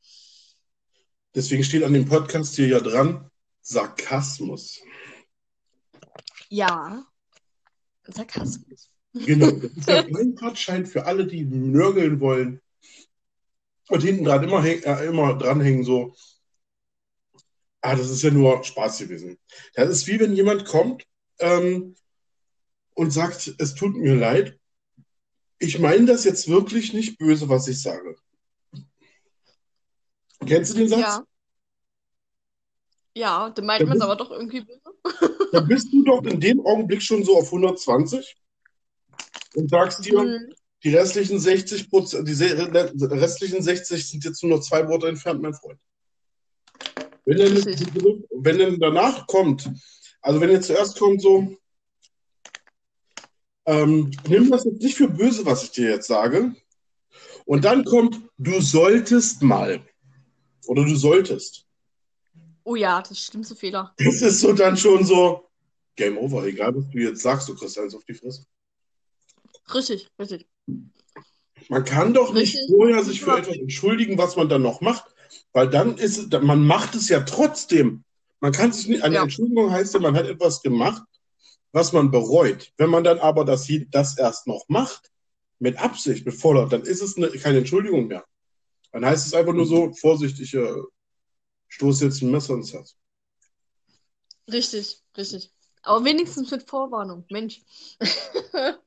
Deswegen 1.34 1.62
steht 1.62 1.84
an 1.84 1.92
dem 1.92 2.06
Podcast 2.06 2.56
hier 2.56 2.68
ja 2.68 2.80
dran, 2.80 3.30
Sarkasmus. 3.62 4.80
Ja. 6.48 7.04
Sarkasmus. 8.04 8.90
Genau, 9.12 9.50
das 9.50 9.70
ist 9.70 9.88
der 9.88 10.08
Freifahrtschein 10.08 10.86
für 10.86 11.06
alle, 11.06 11.26
die 11.26 11.44
nörgeln 11.44 12.20
wollen. 12.20 12.60
Und 13.88 14.02
hinten 14.02 14.24
dran 14.24 14.44
immer, 14.44 14.62
häng, 14.62 14.82
äh, 14.82 15.06
immer 15.06 15.36
dranhängen 15.36 15.84
so. 15.84 16.14
Ah, 17.80 17.96
das 17.96 18.10
ist 18.10 18.22
ja 18.22 18.30
nur 18.30 18.62
Spaß 18.62 18.98
gewesen. 18.98 19.38
Das 19.74 19.88
ist 19.88 20.06
wie 20.06 20.20
wenn 20.20 20.34
jemand 20.34 20.64
kommt 20.64 21.06
ähm, 21.38 21.96
und 22.94 23.10
sagt, 23.10 23.54
es 23.58 23.74
tut 23.74 23.96
mir 23.96 24.14
leid. 24.14 24.58
Ich 25.58 25.78
meine 25.78 26.06
das 26.06 26.24
jetzt 26.24 26.48
wirklich 26.48 26.92
nicht 26.92 27.18
böse, 27.18 27.48
was 27.48 27.68
ich 27.68 27.80
sage. 27.80 28.16
Kennst 30.46 30.72
du 30.72 30.78
den 30.78 30.88
Satz? 30.88 31.00
Ja. 31.00 31.24
Ja, 33.14 33.50
dann 33.50 33.66
meint 33.66 33.86
man 33.86 33.96
es 33.96 34.02
aber 34.02 34.16
doch 34.16 34.30
irgendwie 34.30 34.60
böse. 34.60 34.80
da 35.52 35.60
bist 35.60 35.92
du 35.92 36.04
doch 36.04 36.22
in 36.24 36.38
dem 36.40 36.64
Augenblick 36.64 37.02
schon 37.02 37.24
so 37.24 37.36
auf 37.36 37.46
120 37.46 38.36
und 39.56 39.68
sagst 39.68 40.04
dir, 40.04 40.20
Hm. 40.20 40.54
die 40.84 40.94
restlichen 40.94 41.40
60 41.40 41.90
Prozent, 41.90 42.28
die 42.28 42.32
restlichen 42.34 43.62
60 43.62 44.08
sind 44.08 44.24
jetzt 44.24 44.42
nur 44.42 44.56
noch 44.56 44.62
zwei 44.62 44.86
Worte 44.88 45.08
entfernt, 45.08 45.42
mein 45.42 45.54
Freund. 45.54 45.80
Wenn 47.24 47.38
dann, 47.38 48.24
wenn 48.30 48.58
dann 48.58 48.78
danach 48.80 49.26
kommt, 49.26 49.68
also 50.22 50.40
wenn 50.40 50.50
jetzt 50.50 50.68
zuerst 50.68 50.98
kommt 50.98 51.20
so, 51.20 51.56
ähm, 53.66 54.10
nimm 54.28 54.50
das 54.50 54.64
jetzt 54.64 54.82
nicht 54.82 54.96
für 54.96 55.08
böse, 55.08 55.44
was 55.44 55.64
ich 55.64 55.72
dir 55.72 55.90
jetzt 55.90 56.06
sage, 56.06 56.54
und 57.44 57.64
dann 57.64 57.84
kommt, 57.84 58.20
du 58.38 58.60
solltest 58.60 59.42
mal 59.42 59.84
oder 60.66 60.84
du 60.84 60.94
solltest. 60.96 61.66
Oh 62.64 62.76
ja, 62.76 63.00
das 63.00 63.12
ist 63.12 63.26
der 63.26 63.30
schlimmste 63.32 63.56
Fehler. 63.56 63.94
Das 63.98 64.22
ist 64.22 64.40
so 64.40 64.52
dann 64.52 64.76
schon 64.76 65.04
so, 65.04 65.48
Game 65.96 66.18
over, 66.18 66.44
egal 66.44 66.74
was 66.76 66.88
du 66.90 66.98
jetzt 66.98 67.22
sagst, 67.22 67.48
du 67.48 67.54
kriegst 67.54 67.78
eins 67.78 67.94
auf 67.94 68.04
die 68.04 68.14
Fresse. 68.14 68.44
Richtig, 69.74 70.08
richtig. 70.18 70.46
Man 71.68 71.84
kann 71.84 72.14
doch 72.14 72.32
nicht 72.32 72.54
Richtig. 72.54 72.68
vorher 72.68 73.04
sich 73.04 73.20
für 73.20 73.38
etwas 73.38 73.56
entschuldigen, 73.56 74.18
was 74.18 74.36
man 74.36 74.48
dann 74.48 74.62
noch 74.62 74.80
macht, 74.80 75.04
weil 75.52 75.68
dann 75.68 75.96
ist 75.98 76.18
es, 76.18 76.42
man 76.42 76.66
macht 76.66 76.94
es 76.94 77.08
ja 77.08 77.20
trotzdem. 77.20 78.04
Man 78.40 78.52
kann 78.52 78.72
sich 78.72 78.88
nicht, 78.88 79.02
eine 79.02 79.16
Ja. 79.16 79.22
Entschuldigung 79.22 79.70
heißt 79.70 79.94
ja, 79.94 80.00
man 80.00 80.16
hat 80.16 80.26
etwas 80.26 80.62
gemacht, 80.62 81.02
was 81.72 81.92
man 81.92 82.10
bereut. 82.10 82.72
Wenn 82.76 82.90
man 82.90 83.04
dann 83.04 83.18
aber 83.18 83.44
das, 83.44 83.68
das 83.90 84.18
erst 84.18 84.46
noch 84.46 84.64
macht, 84.68 85.10
mit 85.58 85.78
Absicht, 85.78 86.24
mit 86.24 86.34
voller, 86.34 86.66
dann 86.66 86.82
ist 86.82 87.02
es 87.02 87.16
eine, 87.16 87.28
keine 87.28 87.58
Entschuldigung 87.58 88.06
mehr. 88.06 88.24
Dann 88.92 89.04
heißt 89.04 89.26
es 89.26 89.34
einfach 89.34 89.52
nur 89.52 89.66
so, 89.66 89.92
Vorsicht, 89.92 90.40
ich 90.40 90.54
äh, 90.54 90.74
stoße 91.68 92.04
jetzt 92.04 92.22
ein 92.22 92.30
Messer 92.30 92.54
ins 92.54 92.72
Herz. 92.72 92.96
Richtig, 94.50 95.02
richtig. 95.16 95.52
Aber 95.82 96.04
wenigstens 96.04 96.50
mit 96.50 96.68
Vorwarnung. 96.68 97.24
Mensch. 97.30 97.62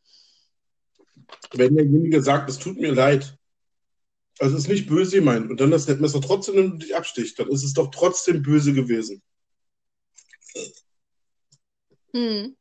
Wenn 1.51 1.75
derjenige 1.75 2.21
sagt, 2.21 2.49
es 2.49 2.59
tut 2.59 2.77
mir 2.77 2.93
leid, 2.93 3.37
also 4.39 4.55
es 4.55 4.63
ist 4.63 4.69
nicht 4.69 4.87
böse 4.87 5.17
gemeint, 5.17 5.49
und 5.49 5.59
dann 5.59 5.71
das 5.71 5.87
Messer 5.87 6.21
trotzdem 6.21 6.55
nimmt 6.55 6.73
und 6.73 6.83
dich 6.83 6.95
absticht, 6.95 7.39
dann 7.39 7.49
ist 7.49 7.63
es 7.63 7.73
doch 7.73 7.91
trotzdem 7.91 8.41
böse 8.41 8.73
gewesen. 8.73 9.21
Hm. 12.13 12.55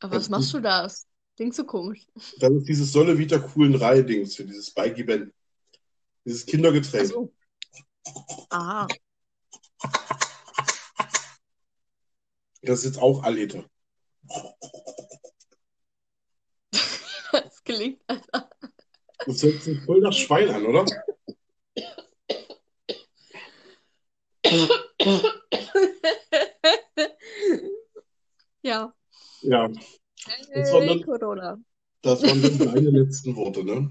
Aber 0.00 0.16
was 0.16 0.28
machst 0.28 0.52
du 0.52 0.60
da? 0.60 0.90
Klingt 1.36 1.54
so 1.54 1.64
komisch. 1.64 2.06
Das 2.38 2.50
ist 2.50 2.68
dieses 2.68 2.90
Solle 2.92 3.18
Vita 3.18 3.38
coolen 3.38 3.74
Reihe-Dings 3.74 4.36
für 4.36 4.44
dieses 4.44 4.70
Bike-Event. 4.70 5.32
Dieses 6.24 6.46
Kindergetränk. 6.46 7.02
Also. 7.02 7.32
Ah, 8.50 8.88
Das 12.62 12.80
ist 12.80 12.84
jetzt 12.86 12.98
auch 12.98 13.22
Allete. 13.22 13.64
das 17.32 17.62
klingt, 17.62 18.02
Alter. 18.08 18.50
Das 19.24 19.42
hört 19.42 19.62
sich 19.62 19.80
voll 19.84 20.00
nach 20.00 20.12
Schwein 20.12 20.48
an, 20.50 20.66
oder? 20.66 20.84
Ja. 28.62 28.92
Ja, 29.42 29.70
Das 30.54 30.72
war 30.72 30.80
Hey, 30.80 30.88
dann- 30.88 31.02
Corona. 31.02 31.58
das 32.02 32.22
waren 32.22 32.42
dann 32.42 32.58
deine 32.74 32.90
letzten 32.90 33.36
Worte, 33.36 33.64
ne? 33.64 33.90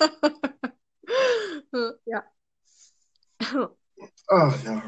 Ja. 2.06 2.24
Ach 4.28 4.64
ja. 4.64 4.82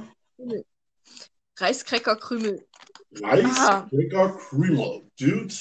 Reiskräckerkrümel. 1.58 2.64
Nice, 3.10 3.44
Ah. 3.58 3.88
Cracker, 3.90 4.38
Creamer. 4.38 5.02
Dude. 5.18 5.54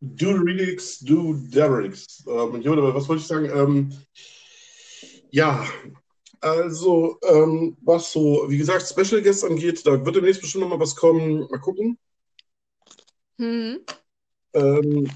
Do 0.00 0.30
Redix, 0.32 0.98
do 1.00 1.34
Derricks. 1.34 2.22
Ähm, 2.26 2.62
was 2.62 3.08
wollte 3.08 3.20
ich 3.22 3.26
sagen? 3.26 3.46
Ähm, 3.46 3.92
ja, 5.30 5.66
also, 6.40 7.18
ähm, 7.22 7.76
was 7.82 8.12
so, 8.12 8.44
wie 8.48 8.58
gesagt, 8.58 8.86
Special 8.86 9.22
Guests 9.22 9.44
angeht, 9.44 9.86
da 9.86 10.04
wird 10.04 10.16
demnächst 10.16 10.42
bestimmt 10.42 10.64
noch 10.64 10.70
mal 10.70 10.80
was 10.80 10.94
kommen. 10.96 11.46
Mal 11.50 11.60
gucken. 11.60 11.98
Hm. 13.38 13.80
Ähm, 14.54 15.10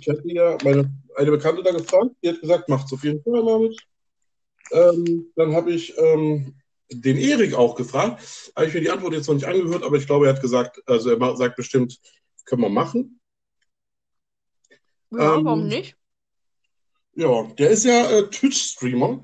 ich 0.00 0.08
hatte 0.08 0.22
ja 0.24 0.56
meine, 0.64 0.90
eine 1.16 1.30
Bekannte 1.30 1.62
da 1.62 1.72
gefragt, 1.72 2.10
die 2.22 2.28
hat 2.30 2.40
gesagt, 2.40 2.68
macht's 2.68 2.92
auf 2.92 3.04
jeden 3.04 3.22
Fall 3.22 3.42
mal 3.42 3.60
mit. 3.60 3.78
Ähm, 4.70 5.32
dann 5.36 5.54
habe 5.54 5.72
ich 5.72 5.96
ähm, 5.98 6.54
den 6.90 7.16
Erik 7.16 7.54
auch 7.54 7.74
gefragt. 7.74 8.52
Habe 8.54 8.66
ich 8.66 8.74
mir 8.74 8.80
die 8.80 8.90
Antwort 8.90 9.14
jetzt 9.14 9.26
noch 9.28 9.34
nicht 9.34 9.46
angehört, 9.46 9.82
aber 9.82 9.96
ich 9.96 10.06
glaube, 10.06 10.26
er 10.26 10.34
hat 10.34 10.42
gesagt, 10.42 10.80
also 10.86 11.10
er 11.10 11.36
sagt 11.36 11.56
bestimmt, 11.56 11.98
können 12.44 12.62
wir 12.62 12.68
machen. 12.68 13.20
Ja, 15.10 15.36
Ähm, 15.36 15.44
warum 15.44 15.68
nicht? 15.68 15.96
Ja, 17.14 17.42
der 17.58 17.70
ist 17.70 17.84
ja 17.84 18.10
äh, 18.10 18.30
Twitch-Streamer. 18.30 19.22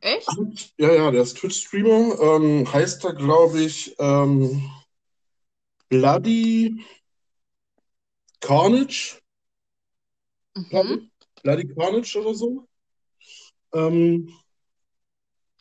Echt? 0.00 0.28
Ja, 0.76 0.92
ja, 0.92 1.10
der 1.10 1.22
ist 1.22 1.38
Twitch-Streamer. 1.38 2.20
Ähm, 2.20 2.72
heißt 2.72 3.04
er, 3.04 3.14
glaube 3.14 3.60
ich, 3.60 3.94
ähm, 3.98 4.70
Bloody 5.90 6.82
Carnage. 8.40 9.20
Mhm. 10.54 11.10
Bloody 11.42 11.74
Carnage 11.74 12.16
oder 12.18 12.34
so. 12.34 12.66
Ähm, 13.74 14.32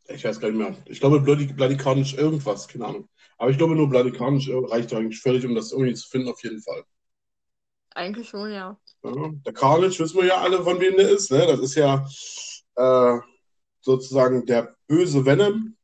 ich 0.07 0.23
weiß 0.23 0.39
gar 0.39 0.49
nicht 0.49 0.57
mehr. 0.57 0.75
Ich 0.85 0.99
glaube 0.99 1.19
Bloody, 1.19 1.47
Bloody 1.47 1.75
Carnage 1.75 2.15
irgendwas, 2.15 2.67
keine 2.67 2.85
Ahnung. 2.85 3.09
Aber 3.37 3.51
ich 3.51 3.57
glaube 3.57 3.75
nur 3.75 3.89
Bloody 3.89 4.11
Carnage 4.11 4.51
äh, 4.51 4.65
reicht 4.67 4.93
eigentlich 4.93 5.19
völlig, 5.19 5.45
um 5.45 5.55
das 5.55 5.71
irgendwie 5.71 5.93
zu 5.93 6.07
finden, 6.07 6.29
auf 6.29 6.43
jeden 6.43 6.61
Fall. 6.61 6.83
Eigentlich 7.95 8.29
schon, 8.29 8.51
ja. 8.51 8.79
Ja, 9.03 9.31
der 9.45 9.53
Carnage 9.53 9.99
wissen 9.99 10.17
wir 10.17 10.25
ja 10.25 10.37
alle, 10.41 10.63
von 10.63 10.79
wem 10.79 10.95
der 10.95 11.09
ist. 11.09 11.31
Ne? 11.31 11.45
Das 11.47 11.59
ist 11.59 11.75
ja 11.75 12.07
äh, 12.75 13.19
sozusagen 13.81 14.45
der 14.45 14.75
böse 14.87 15.25
Venom. 15.25 15.75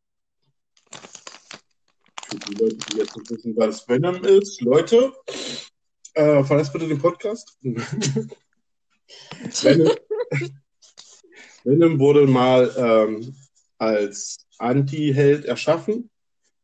Für 2.28 2.38
die 2.38 2.54
Leute, 2.56 2.76
die 2.76 2.98
jetzt 2.98 3.16
nicht 3.16 3.30
wissen, 3.30 3.56
was 3.56 3.88
Venom 3.88 4.24
ist, 4.24 4.62
Leute, 4.62 5.14
äh, 6.16 6.44
verlasst 6.44 6.74
bitte 6.74 6.88
den 6.88 6.98
Podcast. 7.00 7.58
Venom, 9.62 9.92
Venom 11.64 12.00
wurde 12.00 12.26
mal 12.26 12.74
ähm, 12.78 13.36
als 13.78 14.48
Anti-Held 14.58 15.46
erschaffen, 15.46 16.10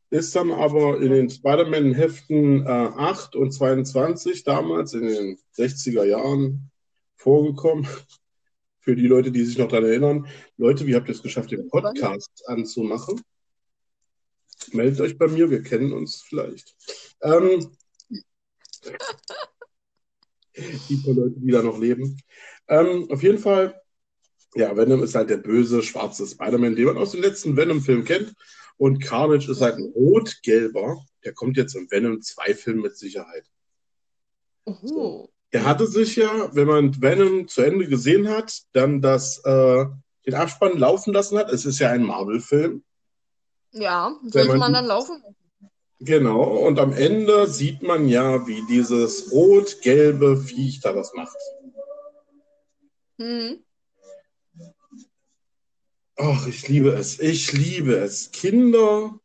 ist 0.10 0.36
dann 0.36 0.52
aber 0.52 1.00
in 1.00 1.12
den 1.12 1.30
Spider-Man-Heften 1.30 2.66
äh, 2.66 2.70
8 2.70 3.36
und 3.36 3.52
22 3.52 4.44
damals 4.44 4.94
in 4.94 5.08
den 5.08 5.38
60er 5.58 6.06
Jahren 6.06 6.72
vorgekommen. 7.16 7.88
Für 8.80 8.96
die 8.96 9.06
Leute, 9.06 9.32
die 9.32 9.46
sich 9.46 9.60
noch 9.60 9.68
daran 9.68 9.86
erinnern. 9.86 10.28
Leute, 10.58 10.88
wie 10.88 10.96
habt 10.96 11.08
ihr 11.08 11.14
es 11.14 11.22
geschafft, 11.22 11.52
den 11.52 11.68
Podcast 11.70 12.44
anzumachen? 12.48 13.22
Meldet 14.74 15.02
euch 15.02 15.18
bei 15.18 15.28
mir, 15.28 15.50
wir 15.50 15.64
kennen 15.64 15.94
uns 15.94 16.22
vielleicht. 16.22 16.76
Ähm, 17.22 17.72
die 20.90 20.98
paar 20.98 21.14
Leute, 21.14 21.36
die 21.38 21.52
da 21.52 21.62
noch 21.62 21.80
leben. 21.80 22.18
Ähm, 22.68 23.08
auf 23.10 23.24
jeden 23.24 23.38
Fall, 23.38 23.82
ja, 24.56 24.76
Venom 24.76 25.04
ist 25.04 25.16
halt 25.16 25.30
der 25.30 25.38
böse, 25.38 25.82
schwarze 25.82 26.28
Spider-Man, 26.28 26.76
den 26.76 26.86
man 26.86 26.98
aus 26.98 27.12
den 27.12 27.22
letzten 27.22 27.56
Venom-Filmen 27.56 28.06
kennt. 28.06 28.34
Und 28.78 29.00
Carnage 29.00 29.50
ist 29.52 29.62
halt 29.62 29.78
ein 29.78 29.92
rot-gelber. 29.94 31.04
Der 31.24 31.34
kommt 31.34 31.58
jetzt 31.58 31.76
im 31.76 31.90
Venom 31.90 32.18
2-Film 32.18 32.82
mit 32.82 32.98
Sicherheit. 32.98 33.46
Oh. 34.66 35.30
Er 35.52 35.66
hatte 35.66 35.86
sich 35.86 36.16
ja, 36.16 36.50
wenn 36.56 36.68
man 36.68 37.02
Venom 37.02 37.48
zu 37.48 37.62
Ende 37.62 37.88
gesehen 37.88 38.30
hat, 38.30 38.62
dann 38.74 39.02
das, 39.02 39.40
äh, 39.44 39.86
den 40.26 40.34
Abspann 40.34 40.78
laufen 40.78 41.14
lassen 41.14 41.38
hat. 41.38 41.52
Es 41.52 41.66
ist 41.66 41.80
ja 41.80 41.92
ein 41.92 42.04
Marvel-Film. 42.04 42.84
Ja, 43.72 44.16
sollte 44.24 44.50
man- 44.50 44.60
man 44.60 44.74
dann 44.74 44.86
laufen? 44.86 45.24
Genau. 46.00 46.44
Und 46.66 46.80
am 46.80 46.94
Ende 46.94 47.48
sieht 47.48 47.84
man 47.84 48.08
ja, 48.08 48.48
wie 48.48 48.64
dieses 48.68 49.32
rot-gelbe 49.32 50.38
Viech 50.38 50.80
da 50.82 50.96
was 50.96 51.14
macht. 51.14 51.38
Hm. 53.20 53.64
Ach, 56.18 56.48
ich 56.48 56.68
liebe 56.68 56.90
es. 56.90 57.20
Ich 57.20 57.52
liebe 57.54 57.96
es. 57.98 58.32
Kinder 58.32 59.20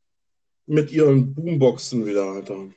mit 0.66 0.90
ihren 0.90 1.34
Boomboxen 1.34 2.04
wieder, 2.06 2.24
Alter. 2.24 2.68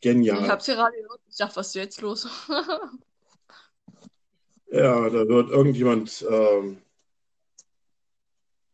Genial. 0.00 0.42
Ich 0.44 0.48
hab's 0.50 0.66
gerade 0.66 0.96
gehört. 0.96 1.20
Ich 1.28 1.36
dachte, 1.36 1.56
was 1.56 1.68
ist 1.68 1.74
jetzt 1.74 2.00
los? 2.00 2.26
Ja, 4.70 5.08
da 5.08 5.26
wird 5.26 5.48
irgendjemand 5.48 6.26
ähm, 6.28 6.82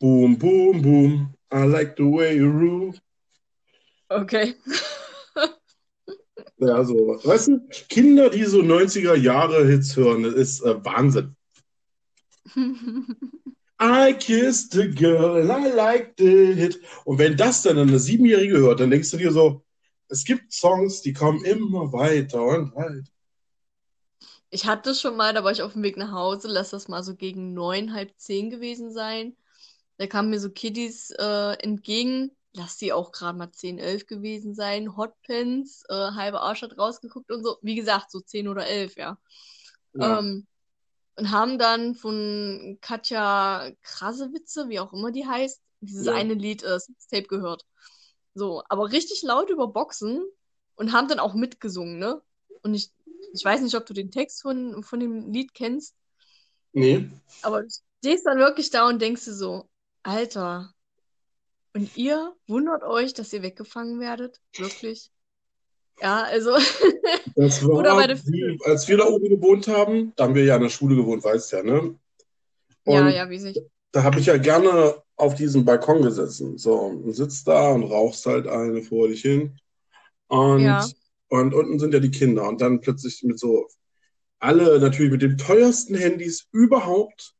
Boom, 0.04 0.36
boom, 0.36 0.82
boom. 0.82 1.34
I 1.50 1.64
like 1.64 1.96
the 1.96 2.06
way 2.06 2.36
you 2.36 2.50
rule. 2.50 2.92
Okay. 4.10 4.54
Ja, 6.58 6.84
so, 6.84 6.94
weißt 7.24 7.48
du, 7.48 7.66
Kinder, 7.88 8.28
die 8.28 8.44
so 8.44 8.60
90er 8.60 9.14
Jahre 9.14 9.66
Hits 9.66 9.96
hören, 9.96 10.24
das 10.24 10.34
ist 10.34 10.60
äh, 10.60 10.84
Wahnsinn. 10.84 11.34
I 13.80 14.12
kissed 14.12 14.76
a 14.76 14.86
girl 14.86 15.50
I 15.50 15.72
liked 15.72 16.18
the 16.18 16.52
hit. 16.52 16.80
Und 17.06 17.18
wenn 17.18 17.38
das 17.38 17.62
dann 17.62 17.78
eine 17.78 17.98
Siebenjährige 17.98 18.58
hört, 18.58 18.80
dann 18.80 18.90
denkst 18.90 19.10
du 19.10 19.16
dir 19.16 19.32
so, 19.32 19.64
es 20.08 20.26
gibt 20.26 20.52
Songs, 20.52 21.00
die 21.00 21.14
kommen 21.14 21.42
immer 21.46 21.94
weiter 21.94 22.42
und 22.42 22.74
weiter. 22.74 23.08
Ich 24.50 24.66
hatte 24.66 24.94
schon 24.94 25.16
mal, 25.16 25.32
da 25.32 25.42
war 25.44 25.52
ich 25.52 25.62
auf 25.62 25.72
dem 25.72 25.82
Weg 25.82 25.96
nach 25.96 26.12
Hause, 26.12 26.48
lass 26.48 26.70
das 26.70 26.88
mal 26.88 27.02
so 27.02 27.16
gegen 27.16 27.54
neun, 27.54 27.94
halb 27.94 28.12
zehn 28.18 28.50
gewesen 28.50 28.92
sein. 28.92 29.34
Da 29.96 30.06
kamen 30.06 30.30
mir 30.30 30.40
so 30.40 30.50
Kiddies 30.50 31.10
äh, 31.10 31.52
entgegen, 31.62 32.30
lass 32.52 32.76
die 32.78 32.92
auch 32.92 33.12
gerade 33.12 33.38
mal 33.38 33.52
10, 33.52 33.78
11 33.78 34.06
gewesen 34.06 34.54
sein. 34.54 34.96
Hotpants, 34.96 35.84
äh, 35.88 35.94
halbe 35.94 36.40
Arsch 36.40 36.62
hat 36.62 36.76
rausgeguckt 36.78 37.30
und 37.30 37.44
so. 37.44 37.58
Wie 37.62 37.74
gesagt, 37.76 38.10
so 38.10 38.20
10 38.20 38.48
oder 38.48 38.66
11, 38.66 38.96
ja. 38.96 39.18
Ja. 39.94 40.18
Ähm, 40.18 40.46
und 41.16 41.30
haben 41.30 41.58
dann 41.58 41.94
von 41.94 42.78
Katja 42.80 43.70
Krasewitze, 43.82 44.68
wie 44.68 44.80
auch 44.80 44.92
immer 44.92 45.12
die 45.12 45.26
heißt, 45.26 45.62
dieses 45.80 46.06
Ja. 46.06 46.14
eine 46.14 46.34
Lied 46.34 46.62
äh, 46.64 46.78
Tape 47.10 47.24
gehört. 47.28 47.64
So, 48.34 48.62
aber 48.68 48.90
richtig 48.92 49.22
laut 49.22 49.50
über 49.50 49.68
Boxen 49.68 50.24
und 50.76 50.92
haben 50.92 51.08
dann 51.08 51.20
auch 51.20 51.34
mitgesungen, 51.34 51.98
ne? 51.98 52.20
Und 52.62 52.74
ich, 52.74 52.90
ich 53.32 53.44
weiß 53.44 53.60
nicht, 53.60 53.76
ob 53.76 53.86
du 53.86 53.94
den 53.94 54.10
Text 54.10 54.42
von, 54.42 54.82
von 54.82 54.98
dem 55.00 55.32
Lied 55.32 55.54
kennst, 55.54 55.94
Nee. 56.74 57.08
aber 57.42 57.62
du 57.62 57.68
stehst 57.98 58.26
dann 58.26 58.38
wirklich 58.38 58.70
da 58.70 58.88
und 58.88 59.00
denkst 59.00 59.24
dir 59.24 59.34
so, 59.34 59.68
Alter, 60.04 60.72
und 61.74 61.96
ihr 61.96 62.32
wundert 62.46 62.84
euch, 62.84 63.14
dass 63.14 63.32
ihr 63.32 63.42
weggefangen 63.42 63.98
werdet? 63.98 64.40
Wirklich? 64.56 65.10
Ja, 66.00 66.22
also, 66.22 66.50
Das 67.36 67.64
war, 67.66 67.78
Oder 67.78 67.96
bei 67.96 68.06
der 68.06 68.18
wie, 68.26 68.58
als 68.64 68.86
wir 68.86 68.96
da 68.98 69.06
oben 69.06 69.28
gewohnt 69.28 69.66
haben, 69.66 70.12
da 70.16 70.24
haben 70.24 70.34
wir 70.34 70.44
ja 70.44 70.56
in 70.56 70.62
der 70.62 70.68
Schule 70.68 70.94
gewohnt, 70.94 71.24
weißt 71.24 71.52
ja, 71.52 71.62
ne? 71.62 71.98
ja, 72.84 73.00
Und 73.00 73.10
ja, 73.10 73.28
wie 73.30 73.38
sich. 73.38 73.58
da 73.90 74.02
habe 74.04 74.20
ich 74.20 74.26
ja 74.26 74.36
gerne 74.36 75.02
auf 75.16 75.34
diesem 75.34 75.64
Balkon 75.64 76.02
gesessen. 76.02 76.58
So, 76.58 76.74
und 76.74 77.12
sitzt 77.12 77.48
da 77.48 77.72
und 77.72 77.84
rauchst 77.84 78.26
halt 78.26 78.46
eine 78.46 78.82
vor 78.82 79.08
dich 79.08 79.22
hin. 79.22 79.58
Und, 80.28 80.62
Ja. 80.62 80.86
und 81.28 81.54
unten 81.54 81.78
sind 81.78 81.94
ja 81.94 82.00
die 82.00 82.10
Kinder. 82.10 82.48
Und 82.48 82.60
dann 82.60 82.80
plötzlich 82.80 83.22
mit 83.22 83.38
so, 83.38 83.66
alle 84.38 84.78
natürlich 84.80 85.12
mit 85.12 85.22
den 85.22 85.38
teuersten 85.38 85.94
Handys 85.94 86.46
überhaupt. 86.52 87.34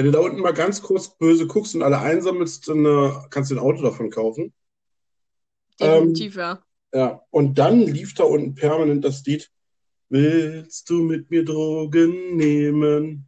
Wenn 0.00 0.06
du 0.06 0.12
da 0.12 0.20
unten 0.20 0.40
mal 0.40 0.54
ganz 0.54 0.80
kurz 0.80 1.14
böse 1.18 1.46
guckst 1.46 1.74
und 1.74 1.82
alle 1.82 1.98
einsammelst, 1.98 2.66
dann 2.68 2.86
äh, 2.86 3.10
kannst 3.28 3.50
du 3.50 3.56
ein 3.56 3.58
Auto 3.58 3.82
davon 3.82 4.08
kaufen. 4.08 4.54
Definitiv, 5.78 6.36
ja. 6.36 6.62
Ja, 6.94 7.20
und 7.30 7.58
dann 7.58 7.80
lief 7.80 8.14
da 8.14 8.24
unten 8.24 8.54
permanent 8.54 9.04
das 9.04 9.22
Lied 9.26 9.52
Willst 10.08 10.88
du 10.88 11.02
mit 11.02 11.28
mir 11.30 11.44
Drogen 11.44 12.34
nehmen? 12.34 13.26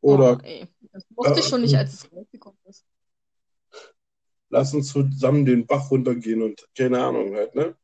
Oder 0.00 0.38
Oh, 0.40 0.46
ey. 0.46 0.68
Das 0.92 1.04
mochte 1.10 1.40
ich 1.40 1.46
Äh, 1.46 1.48
schon 1.48 1.62
nicht, 1.62 1.74
als 1.74 1.92
es 1.92 2.12
rausgekommen 2.12 2.60
ist. 2.68 2.86
lass 4.50 4.72
uns 4.74 4.92
zusammen 4.92 5.44
den 5.44 5.66
Bach 5.66 5.90
runtergehen 5.90 6.40
und 6.40 6.68
keine 6.76 7.02
Ahnung 7.02 7.34
halt, 7.34 7.56
ne? 7.56 7.74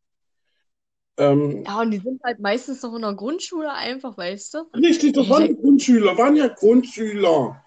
Ähm, 1.17 1.65
Ja, 1.65 1.81
und 1.81 1.91
die 1.91 1.99
sind 1.99 2.23
halt 2.23 2.39
meistens 2.39 2.83
noch 2.83 2.95
in 2.95 3.03
der 3.03 3.15
Grundschule 3.15 3.73
einfach, 3.73 4.17
weißt 4.17 4.55
du? 4.55 4.59
richtig, 4.75 5.15
das 5.15 5.29
waren 5.29 5.57
Grundschüler, 5.57 6.17
waren 6.17 6.37
ja 6.37 6.49
Grundschüler. 6.49 7.64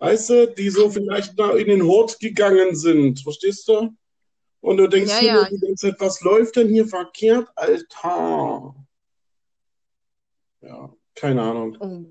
Weißt 0.00 0.30
du, 0.30 0.46
die 0.54 0.70
so 0.70 0.90
vielleicht 0.90 1.38
da 1.38 1.52
in 1.52 1.68
den 1.68 1.84
Hort 1.86 2.18
gegangen 2.20 2.74
sind, 2.74 3.20
verstehst 3.20 3.68
du? 3.68 3.90
Und 4.62 4.78
du 4.78 4.88
denkst 4.88 5.12
Ja, 5.12 5.20
dir 5.20 5.26
ja. 5.26 5.48
die 5.50 5.58
ganze 5.58 5.88
Zeit, 5.88 6.00
was 6.00 6.22
läuft 6.22 6.56
denn 6.56 6.68
hier 6.68 6.86
verkehrt, 6.86 7.48
Alter? 7.54 8.74
Ja, 10.62 10.94
keine 11.14 11.42
Ahnung. 11.42 11.76
Oh. 11.80 12.04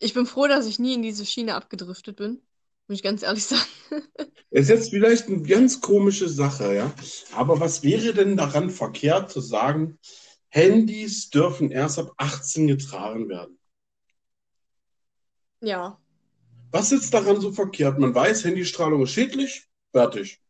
Ich 0.00 0.14
bin 0.14 0.26
froh, 0.26 0.48
dass 0.48 0.66
ich 0.66 0.80
nie 0.80 0.94
in 0.94 1.02
diese 1.02 1.24
Schiene 1.24 1.54
abgedriftet 1.54 2.16
bin. 2.16 2.42
Muss 2.88 2.98
ich 2.98 3.02
ganz 3.04 3.22
ehrlich 3.22 3.44
sagen. 3.46 3.62
Ist 4.50 4.68
jetzt 4.68 4.90
vielleicht 4.90 5.28
eine 5.28 5.42
ganz 5.42 5.80
komische 5.80 6.28
Sache, 6.28 6.74
ja. 6.74 6.92
Aber 7.34 7.60
was 7.60 7.84
wäre 7.84 8.14
denn 8.14 8.36
daran 8.36 8.68
verkehrt 8.68 9.30
zu 9.30 9.40
sagen, 9.40 9.98
Handys 10.48 11.30
dürfen 11.30 11.70
erst 11.70 12.00
ab 12.00 12.12
18 12.16 12.66
getragen 12.66 13.28
werden? 13.28 13.58
Ja. 15.60 16.01
Was 16.72 16.90
ist 16.90 17.12
daran 17.12 17.40
so 17.40 17.52
verkehrt? 17.52 17.98
Man 17.98 18.14
weiß, 18.14 18.44
Handystrahlung 18.44 19.02
ist 19.02 19.10
schädlich, 19.12 19.68
fertig. 19.92 20.40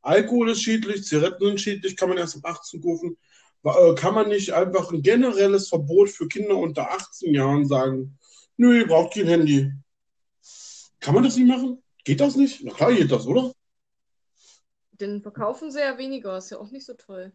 Alkohol 0.00 0.50
ist 0.50 0.62
schädlich, 0.62 1.04
Zigaretten 1.04 1.44
sind 1.44 1.60
schädlich, 1.60 1.96
kann 1.96 2.08
man 2.08 2.18
erst 2.18 2.36
ab 2.36 2.52
18 2.52 2.80
kaufen. 2.80 3.18
Äh, 3.64 3.94
Kann 3.96 4.14
man 4.14 4.28
nicht 4.28 4.52
einfach 4.52 4.92
ein 4.92 5.02
generelles 5.02 5.68
Verbot 5.68 6.10
für 6.10 6.28
Kinder 6.28 6.56
unter 6.56 6.92
18 6.92 7.34
Jahren 7.34 7.66
sagen, 7.66 8.16
nö, 8.56 8.78
ihr 8.78 8.86
braucht 8.86 9.14
kein 9.14 9.26
Handy. 9.26 9.72
Kann 11.00 11.14
man 11.14 11.24
das 11.24 11.36
nicht 11.36 11.48
machen? 11.48 11.82
Geht 12.04 12.20
das 12.20 12.36
nicht? 12.36 12.62
Na 12.62 12.72
klar 12.72 12.92
geht 12.94 13.10
das, 13.10 13.26
oder? 13.26 13.52
Den 14.92 15.20
verkaufen 15.20 15.72
sie 15.72 15.80
ja 15.80 15.98
weniger, 15.98 16.38
ist 16.38 16.50
ja 16.50 16.58
auch 16.58 16.70
nicht 16.70 16.86
so 16.86 16.94
toll. 16.94 17.32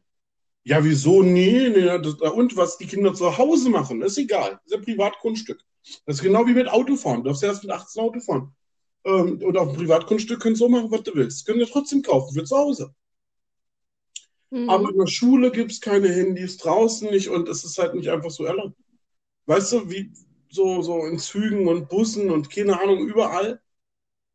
Ja, 0.63 0.83
wieso? 0.83 1.23
Nee, 1.23 1.69
nee, 1.69 1.85
das, 1.85 2.13
und 2.15 2.55
was 2.55 2.77
die 2.77 2.85
Kinder 2.85 3.13
zu 3.13 3.37
Hause 3.37 3.69
machen, 3.69 4.01
ist 4.01 4.17
egal. 4.17 4.51
Das 4.51 4.65
ist 4.65 4.73
ein 4.75 4.81
Privatgrundstück. 4.83 5.59
Das 6.05 6.17
ist 6.17 6.21
genau 6.21 6.45
wie 6.45 6.53
mit 6.53 6.67
Autofahren. 6.67 7.23
Du 7.23 7.29
darfst 7.29 7.41
ja 7.41 7.49
erst 7.49 7.63
mit 7.63 7.71
18 7.71 8.03
Auto 8.03 8.19
fahren. 8.19 8.55
Ähm, 9.03 9.41
und 9.43 9.57
auf 9.57 9.69
dem 9.69 9.77
Privatgrundstück 9.77 10.41
kannst 10.41 10.61
du 10.61 10.65
auch 10.65 10.69
machen, 10.69 10.91
was 10.91 11.03
du 11.03 11.15
willst. 11.15 11.45
Können 11.45 11.59
wir 11.59 11.67
trotzdem 11.67 12.03
kaufen 12.03 12.33
für 12.33 12.43
zu 12.43 12.55
Hause. 12.55 12.93
Mhm. 14.51 14.69
Aber 14.69 14.89
in 14.89 14.97
der 14.97 15.07
Schule 15.07 15.51
gibt 15.51 15.71
es 15.71 15.81
keine 15.81 16.09
Handys, 16.09 16.57
draußen 16.57 17.09
nicht 17.09 17.29
und 17.29 17.49
es 17.49 17.63
ist 17.63 17.77
halt 17.77 17.95
nicht 17.95 18.09
einfach 18.09 18.29
so 18.29 18.45
erlaubt. 18.45 18.75
Weißt 19.47 19.71
du, 19.73 19.89
wie 19.89 20.11
so, 20.49 20.81
so 20.81 21.05
in 21.05 21.17
Zügen 21.17 21.67
und 21.67 21.89
Bussen 21.89 22.29
und 22.29 22.49
keine 22.51 22.79
Ahnung, 22.79 23.07
überall. 23.07 23.61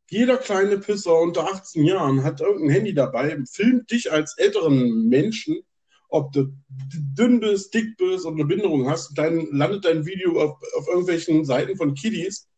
Jeder 0.08 0.38
kleine 0.38 0.78
Pisser 0.78 1.20
unter 1.20 1.52
18 1.52 1.84
Jahren 1.84 2.22
hat 2.24 2.40
irgendein 2.40 2.70
Handy 2.70 2.94
dabei, 2.94 3.38
filmt 3.50 3.90
dich 3.90 4.10
als 4.10 4.38
älteren 4.38 5.08
Menschen, 5.08 5.62
ob 6.08 6.32
du 6.32 6.52
dünn 7.14 7.40
bist, 7.40 7.72
dick 7.74 7.96
bist 7.96 8.24
oder 8.24 8.34
eine 8.36 8.44
Behinderung 8.44 8.88
hast, 8.88 9.16
dann 9.16 9.46
landet 9.52 9.84
dein 9.84 10.06
Video 10.06 10.40
auf, 10.42 10.58
auf 10.78 10.88
irgendwelchen 10.88 11.44
Seiten 11.44 11.76
von 11.76 11.94
Kiddies 11.94 12.48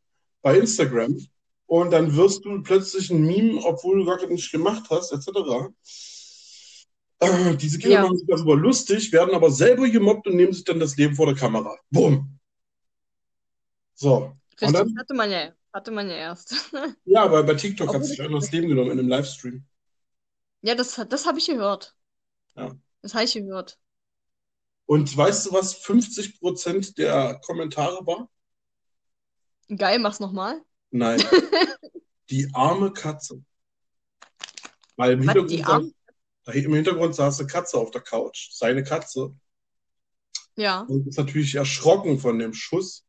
bei 0.43 0.59
Instagram 0.59 1.19
und 1.67 1.91
dann 1.93 2.15
wirst 2.17 2.45
du 2.45 2.63
plötzlich 2.63 3.11
ein 3.11 3.23
Meme, 3.23 3.61
obwohl 3.65 3.99
du 3.99 4.05
gar 4.07 4.25
nicht 4.27 4.51
gemacht 4.53 4.85
hast, 4.91 5.13
etc. 5.13 5.29
Äh, 7.21 7.57
diese 7.57 7.79
Kinder 7.79 7.97
Ja. 7.97 8.03
machen 8.03 8.17
sich 8.19 8.27
darüber 8.29 8.57
lustig, 8.57 9.13
werden 9.13 9.35
aber 9.35 9.51
selber 9.51 9.89
gemobbt 9.89 10.27
und 10.29 10.37
nehmen 10.37 10.53
sich 10.53 10.65
dann 10.65 10.79
das 10.81 10.97
Leben 10.97 11.15
vor 11.17 11.27
der 11.27 11.35
Kamera. 11.35 11.77
Bumm. 11.91 12.39
So. 13.95 14.17
Und 14.17 14.63
Richtig, 14.63 14.73
dann, 14.73 14.99
hatte 14.99 15.15
man 15.15 15.31
ja, 15.31 15.53
hatte 15.73 15.91
man 15.91 16.09
ja 16.09 16.17
erst. 16.17 16.55
ja, 17.05 17.23
aber 17.25 17.43
bei 17.43 17.55
TikTok 17.55 17.89
hat 17.89 17.97
Obwohl 17.97 18.09
sich 18.09 18.19
das- 18.19 18.27
einer 18.27 18.39
das 18.39 18.53
Leben 18.53 18.69
genommen 18.69 18.91
in 18.93 18.99
einem 19.01 19.09
Livestream. 19.09 19.65
Ja, 20.63 20.75
das, 20.75 21.01
das 21.09 21.27
habe 21.27 21.39
ich 21.39 21.47
gehört. 21.47 21.95
Ja. 22.57 22.77
Das 23.09 23.15
habe 23.15 23.25
ich 23.25 23.33
gehört. 23.33 23.79
Und 24.85 25.17
weißt 25.17 25.47
du, 25.47 25.53
was 25.53 25.83
50% 25.83 26.95
der 26.97 27.41
Kommentare 27.43 28.07
war? 28.07 28.29
Geil, 29.75 29.99
mach's 29.99 30.21
nochmal. 30.21 30.61
Nein. 30.91 31.23
Die 32.29 32.51
arme 32.53 32.93
Katze. 32.93 33.43
Weil 34.97 35.13
im 35.13 35.27
Was, 35.27 35.35
Hintergrund, 35.35 35.95
saß, 36.45 36.55
im 36.55 36.75
Hintergrund 36.75 37.15
saß 37.15 37.41
eine 37.41 37.49
Katze 37.49 37.79
auf 37.79 37.91
der 37.93 38.03
Couch. 38.03 38.51
Seine 38.53 38.85
Katze. 38.85 39.35
Ja. 40.57 40.81
Und 40.83 41.07
ist 41.07 41.17
natürlich 41.17 41.55
erschrocken 41.55 42.19
von 42.19 42.39
dem 42.39 42.53
Schuss. 42.53 43.07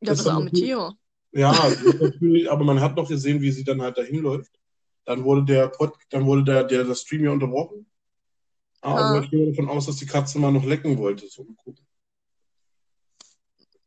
Das 0.00 0.18
das 0.18 0.26
war 0.26 0.34
arme 0.34 0.44
natürlich- 0.44 0.66
Tier. 0.66 0.92
Ja, 1.32 1.52
ist 1.68 2.00
natürlich, 2.00 2.48
aber 2.48 2.62
man 2.62 2.80
hat 2.80 2.94
noch 2.94 3.08
gesehen, 3.08 3.40
wie 3.40 3.50
sie 3.50 3.64
dann 3.64 3.82
halt 3.82 3.98
dahin 3.98 4.20
läuft. 4.20 4.60
Dann 5.04 5.24
wurde 5.24 5.44
der 5.44 5.66
Pod, 5.70 5.94
dann 6.10 6.24
wurde 6.24 6.44
der, 6.44 6.62
der, 6.62 6.84
der 6.84 6.94
Stream 6.94 7.24
ja 7.24 7.32
unterbrochen. 7.32 7.90
Aber 8.84 9.00
Ah. 9.00 9.20
ich 9.22 9.30
gehe 9.30 9.50
davon 9.50 9.70
aus, 9.70 9.86
dass 9.86 9.96
die 9.96 10.04
Katze 10.06 10.38
mal 10.38 10.52
noch 10.52 10.64
lecken 10.64 10.98
wollte. 10.98 11.26
So 11.26 11.42
mal 11.44 11.54
gucken. 11.56 11.86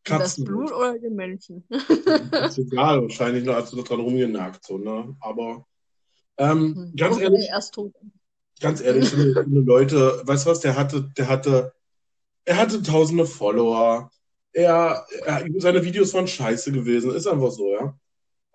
Das 0.04 0.20
Katzen. 0.20 0.46
Blut 0.46 0.72
oder 0.72 0.98
die 0.98 1.10
Menschen? 1.10 1.64
ist 1.70 2.58
egal, 2.58 3.04
wahrscheinlich 3.04 3.44
nur, 3.44 3.56
als 3.56 3.70
du 3.70 3.78
da 3.78 3.84
dran 3.84 4.00
rumgenagt, 4.00 4.66
so, 4.66 4.78
ne? 4.80 5.16
Aber 5.20 5.68
ähm, 6.38 6.94
ganz 6.96 7.18
Okay, 7.18 7.26
ehrlich, 7.26 7.50
ganz 8.60 8.82
ehrlich, 8.82 9.14
Leute, 9.46 10.22
weißt 10.26 10.46
du 10.46 10.50
was, 10.50 10.62
der 10.62 10.76
hatte, 10.76 11.12
der 11.16 11.28
hatte, 11.28 11.74
er 12.46 12.58
hatte 12.58 12.82
tausende 12.82 13.26
Follower. 13.26 14.10
Er, 14.54 15.06
er, 15.26 15.46
seine 15.58 15.84
Videos 15.84 16.14
waren 16.16 16.28
scheiße 16.28 16.72
gewesen, 16.72 17.12
ist 17.14 17.28
einfach 17.28 17.52
so, 17.52 17.72
ja. 17.72 17.96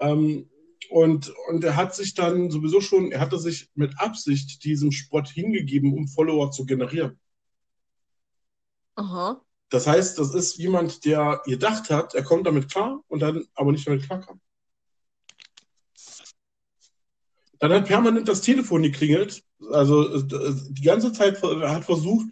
Ähm, 0.01 0.51
und, 0.91 1.33
und 1.49 1.65
er 1.65 1.77
hat 1.77 1.95
sich 1.95 2.15
dann 2.15 2.51
sowieso 2.51 2.81
schon, 2.81 3.13
er 3.13 3.21
hatte 3.21 3.39
sich 3.39 3.71
mit 3.75 3.99
Absicht 3.99 4.65
diesem 4.65 4.93
Sport 4.93 5.29
hingegeben, 5.29 5.93
um 5.93 6.09
Follower 6.09 6.51
zu 6.51 6.65
generieren. 6.65 7.19
Aha. 8.95 9.41
Das 9.71 9.87
heißt, 9.87 10.19
das 10.19 10.35
ist 10.35 10.59
jemand, 10.59 11.05
der 11.05 11.41
gedacht 11.47 11.89
hat, 11.91 12.15
er 12.15 12.23
kommt 12.23 12.47
damit 12.47 12.71
klar 12.71 13.03
und 13.09 13.21
dann 13.21 13.47
aber 13.55 13.73
nicht 13.73 13.87
damit 13.87 14.05
klarkam. 14.05 14.41
Dann 17.59 17.73
hat 17.73 17.87
permanent 17.87 18.29
das 18.29 18.43
Telefon 18.43 18.83
geklingelt. 18.83 19.43
Also 19.71 20.21
die 20.21 20.83
ganze 20.83 21.13
Zeit 21.13 21.41
hat 21.43 21.85
versucht, 21.85 22.27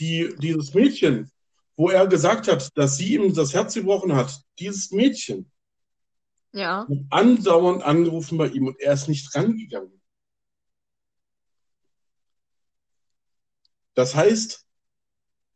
die, 0.00 0.34
dieses 0.38 0.72
Mädchen, 0.72 1.30
wo 1.76 1.90
er 1.90 2.06
gesagt 2.06 2.48
hat, 2.48 2.76
dass 2.76 2.96
sie 2.96 3.14
ihm 3.16 3.34
das 3.34 3.52
Herz 3.52 3.74
gebrochen 3.74 4.14
hat, 4.14 4.40
dieses 4.58 4.90
Mädchen, 4.90 5.50
Ja. 6.52 6.86
hat 6.88 6.98
andauernd 7.10 7.82
angerufen 7.82 8.38
bei 8.38 8.48
ihm 8.48 8.68
und 8.68 8.80
er 8.80 8.94
ist 8.94 9.08
nicht 9.08 9.34
rangegangen. 9.34 10.00
Das 13.94 14.14
heißt, 14.14 14.64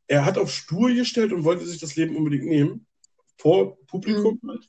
er 0.08 0.24
hat 0.24 0.36
auf 0.38 0.52
stur 0.52 0.92
gestellt 0.92 1.32
und 1.32 1.44
wollte 1.44 1.64
sich 1.66 1.80
das 1.80 1.96
Leben 1.96 2.16
unbedingt 2.16 2.44
nehmen. 2.44 2.86
Vor 3.38 3.78
Publikum 3.86 4.40
halt. 4.46 4.68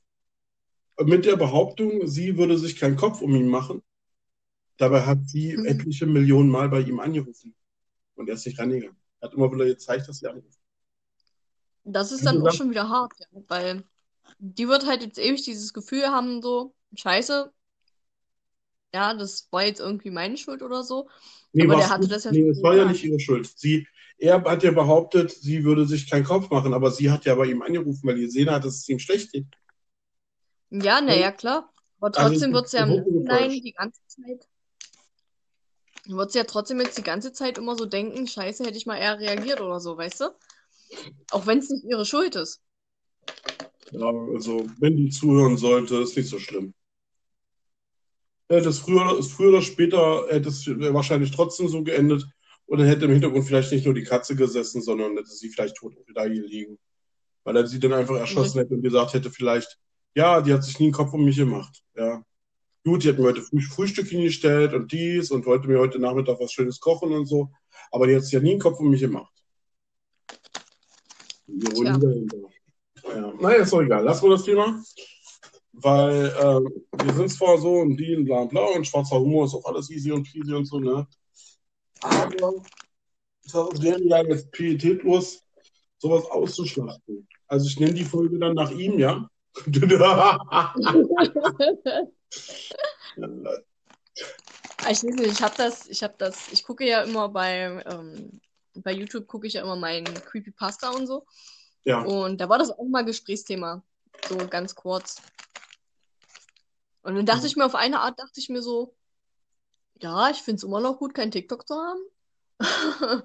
Mit 1.01 1.25
der 1.25 1.35
Behauptung, 1.35 2.07
sie 2.07 2.37
würde 2.37 2.57
sich 2.57 2.75
keinen 2.77 2.95
Kopf 2.95 3.21
um 3.21 3.35
ihn 3.35 3.47
machen. 3.49 3.81
Dabei 4.77 5.05
hat 5.05 5.27
sie 5.27 5.57
Mhm. 5.57 5.65
etliche 5.65 6.05
Millionen 6.05 6.49
Mal 6.49 6.69
bei 6.69 6.81
ihm 6.81 6.99
angerufen. 6.99 7.55
Und 8.15 8.29
er 8.29 8.35
ist 8.35 8.45
nicht 8.45 8.59
rangegangen. 8.59 8.95
Er 9.19 9.27
hat 9.29 9.35
immer 9.35 9.51
wieder 9.51 9.65
gezeigt, 9.65 10.07
dass 10.07 10.19
sie 10.19 10.27
anruft. 10.27 10.59
Das 11.83 12.11
ist 12.11 12.25
dann 12.25 12.41
auch 12.45 12.53
schon 12.53 12.69
wieder 12.69 12.87
hart, 12.87 13.11
ja. 13.19 13.25
Weil 13.47 13.83
die 14.39 14.67
wird 14.67 14.85
halt 14.85 15.03
jetzt 15.03 15.19
ewig 15.19 15.43
dieses 15.43 15.73
Gefühl 15.73 16.07
haben, 16.07 16.41
so, 16.41 16.73
scheiße, 16.95 17.51
ja, 18.93 19.13
das 19.15 19.47
war 19.51 19.65
jetzt 19.65 19.79
irgendwie 19.79 20.11
meine 20.11 20.37
Schuld 20.37 20.61
oder 20.61 20.83
so. 20.83 21.09
Nee, 21.51 21.63
Aber 21.63 21.75
der 21.75 21.89
hatte 21.89 22.01
nicht. 22.01 22.13
das 22.13 22.23
ja 22.25 22.31
nee, 22.31 22.47
es 22.47 22.61
war 22.61 22.75
ja 22.75 22.85
nicht 22.85 23.03
ihre 23.03 23.19
Schuld. 23.19 23.51
Sie, 23.57 23.87
er 24.17 24.43
hat 24.43 24.63
ja 24.63 24.71
behauptet, 24.71 25.31
sie 25.31 25.63
würde 25.63 25.87
sich 25.87 26.09
keinen 26.09 26.23
Kopf 26.23 26.49
machen, 26.49 26.73
aber 26.73 26.91
sie 26.91 27.09
hat 27.09 27.25
ja 27.25 27.35
bei 27.35 27.45
ihm 27.45 27.61
angerufen, 27.61 28.07
weil 28.07 28.15
die 28.15 28.25
gesehen 28.25 28.51
hat, 28.51 28.63
dass 28.63 28.77
es 28.77 28.89
ihm 28.89 28.99
schlecht 28.99 29.31
geht. 29.31 29.47
Ja, 30.69 31.01
naja, 31.01 31.31
klar. 31.31 31.71
Aber 31.99 32.17
Also, 32.17 32.31
trotzdem 32.31 32.53
wird 32.53 32.65
es 32.65 32.71
ja 32.73 32.83
im 32.83 32.89
das 32.89 33.05
Nachhinein 33.05 33.61
die 33.61 33.73
ganze 33.73 34.01
Zeit, 34.07 34.47
wird 36.05 36.31
sie 36.31 36.37
ja 36.39 36.43
trotzdem 36.43 36.79
jetzt 36.81 36.97
die 36.97 37.03
ganze 37.03 37.31
Zeit 37.31 37.57
immer 37.57 37.75
so 37.75 37.85
denken, 37.85 38.27
scheiße, 38.27 38.63
hätte 38.63 38.77
ich 38.77 38.85
mal 38.85 38.97
eher 38.97 39.19
reagiert 39.19 39.61
oder 39.61 39.79
so, 39.79 39.97
weißt 39.97 40.21
du? 40.21 40.25
Auch 41.31 41.45
wenn 41.47 41.59
es 41.59 41.69
nicht 41.69 41.85
ihre 41.85 42.05
Schuld 42.05 42.35
ist. 42.35 42.61
Ja, 43.91 44.09
also, 44.33 44.65
wenn 44.79 44.95
die 44.95 45.09
zuhören 45.09 45.57
sollte, 45.57 45.97
ist 45.97 46.17
nicht 46.17 46.29
so 46.29 46.39
schlimm. 46.39 46.73
Hätte 48.49 48.69
es 48.69 48.79
früher, 48.79 49.21
früher 49.23 49.49
oder 49.49 49.61
später 49.61 50.27
hätte 50.29 50.49
es 50.49 50.67
wahrscheinlich 50.67 51.31
trotzdem 51.31 51.67
so 51.67 51.83
geendet 51.83 52.25
und 52.65 52.79
dann 52.79 52.87
hätte 52.87 53.05
im 53.05 53.11
Hintergrund 53.11 53.45
vielleicht 53.45 53.71
nicht 53.71 53.85
nur 53.85 53.93
die 53.93 54.03
Katze 54.03 54.35
gesessen, 54.35 54.81
sondern 54.81 55.15
hätte 55.15 55.29
sie 55.29 55.49
vielleicht 55.49 55.75
tot 55.75 55.95
da 56.13 56.25
hier 56.25 56.45
liegen. 56.45 56.77
Weil 57.43 57.57
er 57.57 57.67
sie 57.67 57.79
dann 57.79 57.93
einfach 57.93 58.15
erschossen 58.15 58.59
hätte 58.59 58.75
und 58.75 58.81
gesagt 58.81 59.13
hätte 59.13 59.29
vielleicht, 59.29 59.79
ja, 60.15 60.41
die 60.41 60.53
hat 60.53 60.63
sich 60.63 60.79
nie 60.79 60.85
einen 60.85 60.93
Kopf 60.93 61.13
um 61.13 61.25
mich 61.25 61.37
gemacht. 61.37 61.83
Ja. 61.95 62.23
Gut, 62.85 63.03
die 63.03 63.09
hat 63.09 63.17
mir 63.17 63.25
heute 63.25 63.41
Früh 63.41 63.61
Frühstück 63.61 64.07
hingestellt 64.07 64.73
und 64.73 64.91
dies 64.91 65.31
und 65.31 65.45
wollte 65.45 65.67
mir 65.67 65.79
heute 65.79 65.99
Nachmittag 65.99 66.39
was 66.39 66.51
Schönes 66.51 66.79
kochen 66.79 67.11
und 67.11 67.25
so. 67.25 67.49
Aber 67.91 68.07
die 68.07 68.15
hat 68.15 68.23
sich 68.23 68.33
ja 68.33 68.39
nie 68.39 68.51
einen 68.51 68.59
Kopf 68.59 68.79
um 68.79 68.89
mich 68.89 69.01
gemacht. 69.01 69.33
Die 71.47 71.65
Ironie 71.65 71.99
dahinter. 71.99 72.37
Ja. 73.15 73.33
Naja, 73.39 73.63
ist 73.63 73.73
doch 73.73 73.81
egal. 73.81 74.03
Lassen 74.03 74.23
wir 74.23 74.31
das 74.31 74.43
Thema. 74.43 74.83
Weil 75.73 76.33
ähm, 76.39 76.69
wir 77.03 77.13
sind 77.13 77.29
zwar 77.29 77.57
so 77.57 77.79
und 77.79 77.97
die 77.97 78.15
und 78.15 78.25
bla 78.25 78.45
bla 78.45 78.65
und 78.75 78.85
schwarzer 78.85 79.19
Humor 79.19 79.45
ist 79.45 79.55
auch 79.55 79.65
alles 79.65 79.89
easy 79.89 80.11
und 80.11 80.23
peasy 80.23 80.53
und 80.53 80.65
so, 80.65 80.79
ne? 80.79 81.07
Aber 82.01 82.53
es 83.45 83.81
wäre 83.81 84.01
ja 84.03 84.23
jetzt 84.23 84.51
pietätlos, 84.51 85.41
sowas 85.97 86.25
auszuschlachten. 86.25 87.27
Also 87.47 87.67
ich 87.67 87.79
nenne 87.79 87.93
die 87.93 88.05
Folge 88.05 88.37
dann 88.37 88.53
nach 88.53 88.71
ihm, 88.71 88.99
ja? 88.99 89.27
Ich 94.85 94.89
weiß 94.89 95.03
nicht, 95.03 95.19
ich 95.19 95.41
habe 95.41 95.55
das, 95.55 95.87
ich 95.87 96.03
habe 96.03 96.15
das, 96.17 96.51
ich 96.51 96.63
gucke 96.65 96.85
ja 96.85 97.03
immer 97.03 97.29
bei, 97.29 97.81
ähm, 97.85 98.41
bei 98.75 98.91
YouTube 98.91 99.27
gucke 99.27 99.47
ich 99.47 99.53
ja 99.53 99.61
immer 99.61 99.77
meinen 99.77 100.13
Creepypasta 100.13 100.89
und 100.89 101.07
so. 101.07 101.25
Ja. 101.85 102.01
Und 102.01 102.39
da 102.39 102.49
war 102.49 102.59
das 102.59 102.71
auch 102.71 102.87
mal 102.87 103.05
Gesprächsthema. 103.05 103.83
So 104.27 104.37
ganz 104.49 104.75
kurz. 104.75 105.21
Und 107.01 107.15
dann 107.15 107.25
dachte 107.25 107.47
ich 107.47 107.55
mir, 107.55 107.65
auf 107.65 107.75
eine 107.75 107.99
Art 107.99 108.19
dachte 108.19 108.39
ich 108.39 108.49
mir 108.49 108.61
so, 108.61 108.95
ja, 110.01 110.29
ich 110.29 110.41
finde 110.41 110.57
es 110.57 110.63
immer 110.63 110.79
noch 110.79 110.99
gut, 110.99 111.13
kein 111.13 111.31
TikTok 111.31 111.67
zu 111.67 111.75
haben. 111.75 112.01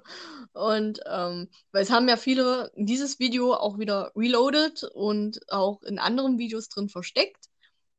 Und 0.53 0.99
ähm, 1.05 1.49
weil 1.71 1.83
es 1.83 1.91
haben 1.91 2.09
ja 2.09 2.17
viele 2.17 2.71
dieses 2.75 3.19
Video 3.19 3.53
auch 3.53 3.77
wieder 3.77 4.11
reloaded 4.15 4.83
und 4.95 5.39
auch 5.51 5.81
in 5.83 5.99
anderen 5.99 6.37
Videos 6.37 6.67
drin 6.67 6.89
versteckt. 6.89 7.45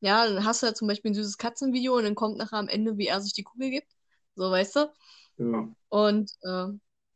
Ja, 0.00 0.26
dann 0.26 0.44
hast 0.44 0.62
du 0.62 0.66
ja 0.66 0.74
zum 0.74 0.88
Beispiel 0.88 1.12
ein 1.12 1.14
süßes 1.14 1.38
Katzenvideo 1.38 1.96
und 1.96 2.04
dann 2.04 2.14
kommt 2.14 2.36
nachher 2.36 2.58
am 2.58 2.68
Ende, 2.68 2.98
wie 2.98 3.06
er 3.06 3.20
sich 3.20 3.32
die 3.32 3.44
Kugel 3.44 3.70
gibt. 3.70 3.90
So, 4.34 4.50
weißt 4.50 4.76
du? 4.76 4.92
ja. 5.38 5.68
Und 5.88 6.32
äh, 6.42 6.66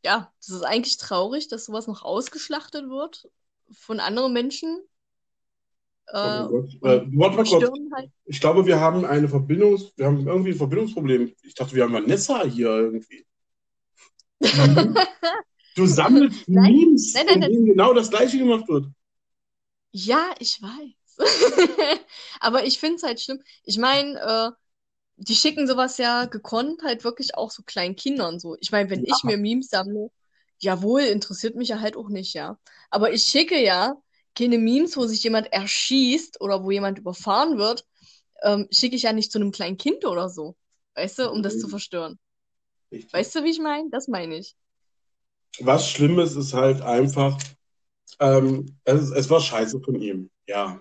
ja, 0.04 0.32
das 0.38 0.48
ist 0.50 0.62
eigentlich 0.62 0.96
traurig, 0.98 1.48
dass 1.48 1.64
sowas 1.64 1.86
noch 1.86 2.02
ausgeschlachtet 2.02 2.88
wird 2.88 3.28
von 3.72 4.00
anderen 4.00 4.32
Menschen. 4.32 4.78
Äh, 6.08 6.42
Oh. 6.42 6.64
Äh, 6.82 7.06
warte 7.16 7.36
mal 7.36 7.44
kurz. 7.44 7.48
stören 7.48 7.90
halt. 7.94 8.10
Ich 8.26 8.38
glaube, 8.40 8.66
wir 8.66 8.78
haben 8.78 9.06
eine 9.06 9.26
Verbindung, 9.28 9.80
wir 9.96 10.06
haben 10.06 10.26
irgendwie 10.26 10.50
ein 10.50 10.56
Verbindungsproblem. 10.58 11.34
Ich 11.42 11.54
dachte, 11.54 11.74
wir 11.74 11.84
haben 11.84 11.94
Vanessa 11.94 12.44
hier 12.44 12.68
irgendwie. 12.68 13.26
Du 15.76 15.86
sammelst 15.86 16.46
Nein. 16.46 16.72
Memes, 16.72 17.14
Nein, 17.14 17.26
nein, 17.26 17.34
in 17.34 17.40
nein. 17.40 17.50
denen 17.50 17.66
genau 17.66 17.94
das 17.94 18.08
Gleiche 18.10 18.38
gemacht 18.38 18.68
wird. 18.68 18.86
Ja, 19.90 20.32
ich 20.38 20.62
weiß. 20.62 21.18
Aber 22.40 22.64
ich 22.64 22.78
finde 22.78 22.96
es 22.96 23.02
halt 23.02 23.20
schlimm. 23.20 23.42
Ich 23.64 23.78
meine, 23.78 24.20
äh, 24.20 24.50
die 25.16 25.34
schicken 25.34 25.66
sowas 25.66 25.98
ja 25.98 26.26
gekonnt 26.26 26.82
halt 26.82 27.04
wirklich 27.04 27.34
auch 27.36 27.50
so 27.50 27.62
kleinen 27.64 27.96
Kindern 27.96 28.38
so. 28.40 28.56
Ich 28.60 28.72
meine, 28.72 28.90
wenn 28.90 29.04
Ja. 29.06 29.14
ich 29.16 29.24
mir 29.24 29.36
Memes 29.36 29.68
sammle, 29.68 30.10
jawohl, 30.58 31.02
interessiert 31.02 31.56
mich 31.56 31.68
ja 31.68 31.80
halt 31.80 31.96
auch 31.96 32.08
nicht, 32.08 32.34
ja. 32.34 32.58
Aber 32.90 33.12
ich 33.12 33.22
schicke 33.24 33.60
ja 33.62 33.96
keine 34.36 34.58
Memes, 34.58 34.96
wo 34.96 35.06
sich 35.06 35.22
jemand 35.22 35.52
erschießt 35.52 36.40
oder 36.40 36.64
wo 36.64 36.70
jemand 36.70 36.98
überfahren 36.98 37.58
wird, 37.58 37.86
ähm, 38.42 38.68
schicke 38.70 38.96
ich 38.96 39.02
ja 39.02 39.12
nicht 39.12 39.32
zu 39.32 39.38
einem 39.38 39.52
kleinen 39.52 39.78
Kind 39.78 40.04
oder 40.06 40.28
so. 40.28 40.56
Weißt 40.96 41.18
du, 41.20 41.30
um 41.30 41.42
das 41.42 41.58
zu 41.58 41.66
Mhm. 41.66 41.70
verstören. 41.70 42.18
Richtig. 42.92 43.12
Weißt 43.12 43.34
du, 43.36 43.44
wie 43.44 43.50
ich 43.50 43.60
meine? 43.60 43.90
Das 43.90 44.08
meine 44.08 44.36
ich. 44.38 44.56
Was 45.60 45.88
Schlimmes 45.90 46.36
ist 46.36 46.52
halt 46.54 46.80
einfach, 46.82 47.38
ähm, 48.20 48.78
es, 48.84 49.10
es 49.10 49.30
war 49.30 49.40
scheiße 49.40 49.80
von 49.80 49.96
ihm, 49.96 50.30
ja. 50.48 50.80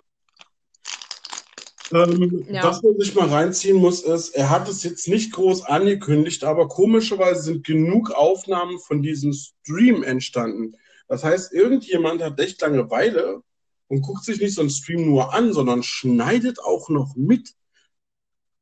Ähm, 1.93 2.45
Ja. 2.49 2.63
Was 2.63 2.81
man 2.81 2.97
sich 2.99 3.13
mal 3.15 3.29
reinziehen 3.29 3.77
muss, 3.77 4.01
ist, 4.01 4.29
er 4.29 4.49
hat 4.49 4.67
es 4.69 4.83
jetzt 4.83 5.07
nicht 5.07 5.31
groß 5.33 5.63
angekündigt, 5.65 6.43
aber 6.43 6.67
komischerweise 6.67 7.41
sind 7.43 7.65
genug 7.65 8.11
Aufnahmen 8.11 8.79
von 8.79 9.01
diesem 9.01 9.33
Stream 9.33 10.03
entstanden. 10.03 10.75
Das 11.07 11.23
heißt, 11.23 11.53
irgendjemand 11.53 12.21
hat 12.21 12.39
echt 12.39 12.61
Langeweile 12.61 13.41
und 13.87 14.01
guckt 14.01 14.23
sich 14.25 14.39
nicht 14.39 14.55
so 14.55 14.61
einen 14.61 14.69
Stream 14.69 15.05
nur 15.05 15.33
an, 15.33 15.53
sondern 15.53 15.83
schneidet 15.83 16.59
auch 16.59 16.89
noch 16.89 17.15
mit. 17.15 17.53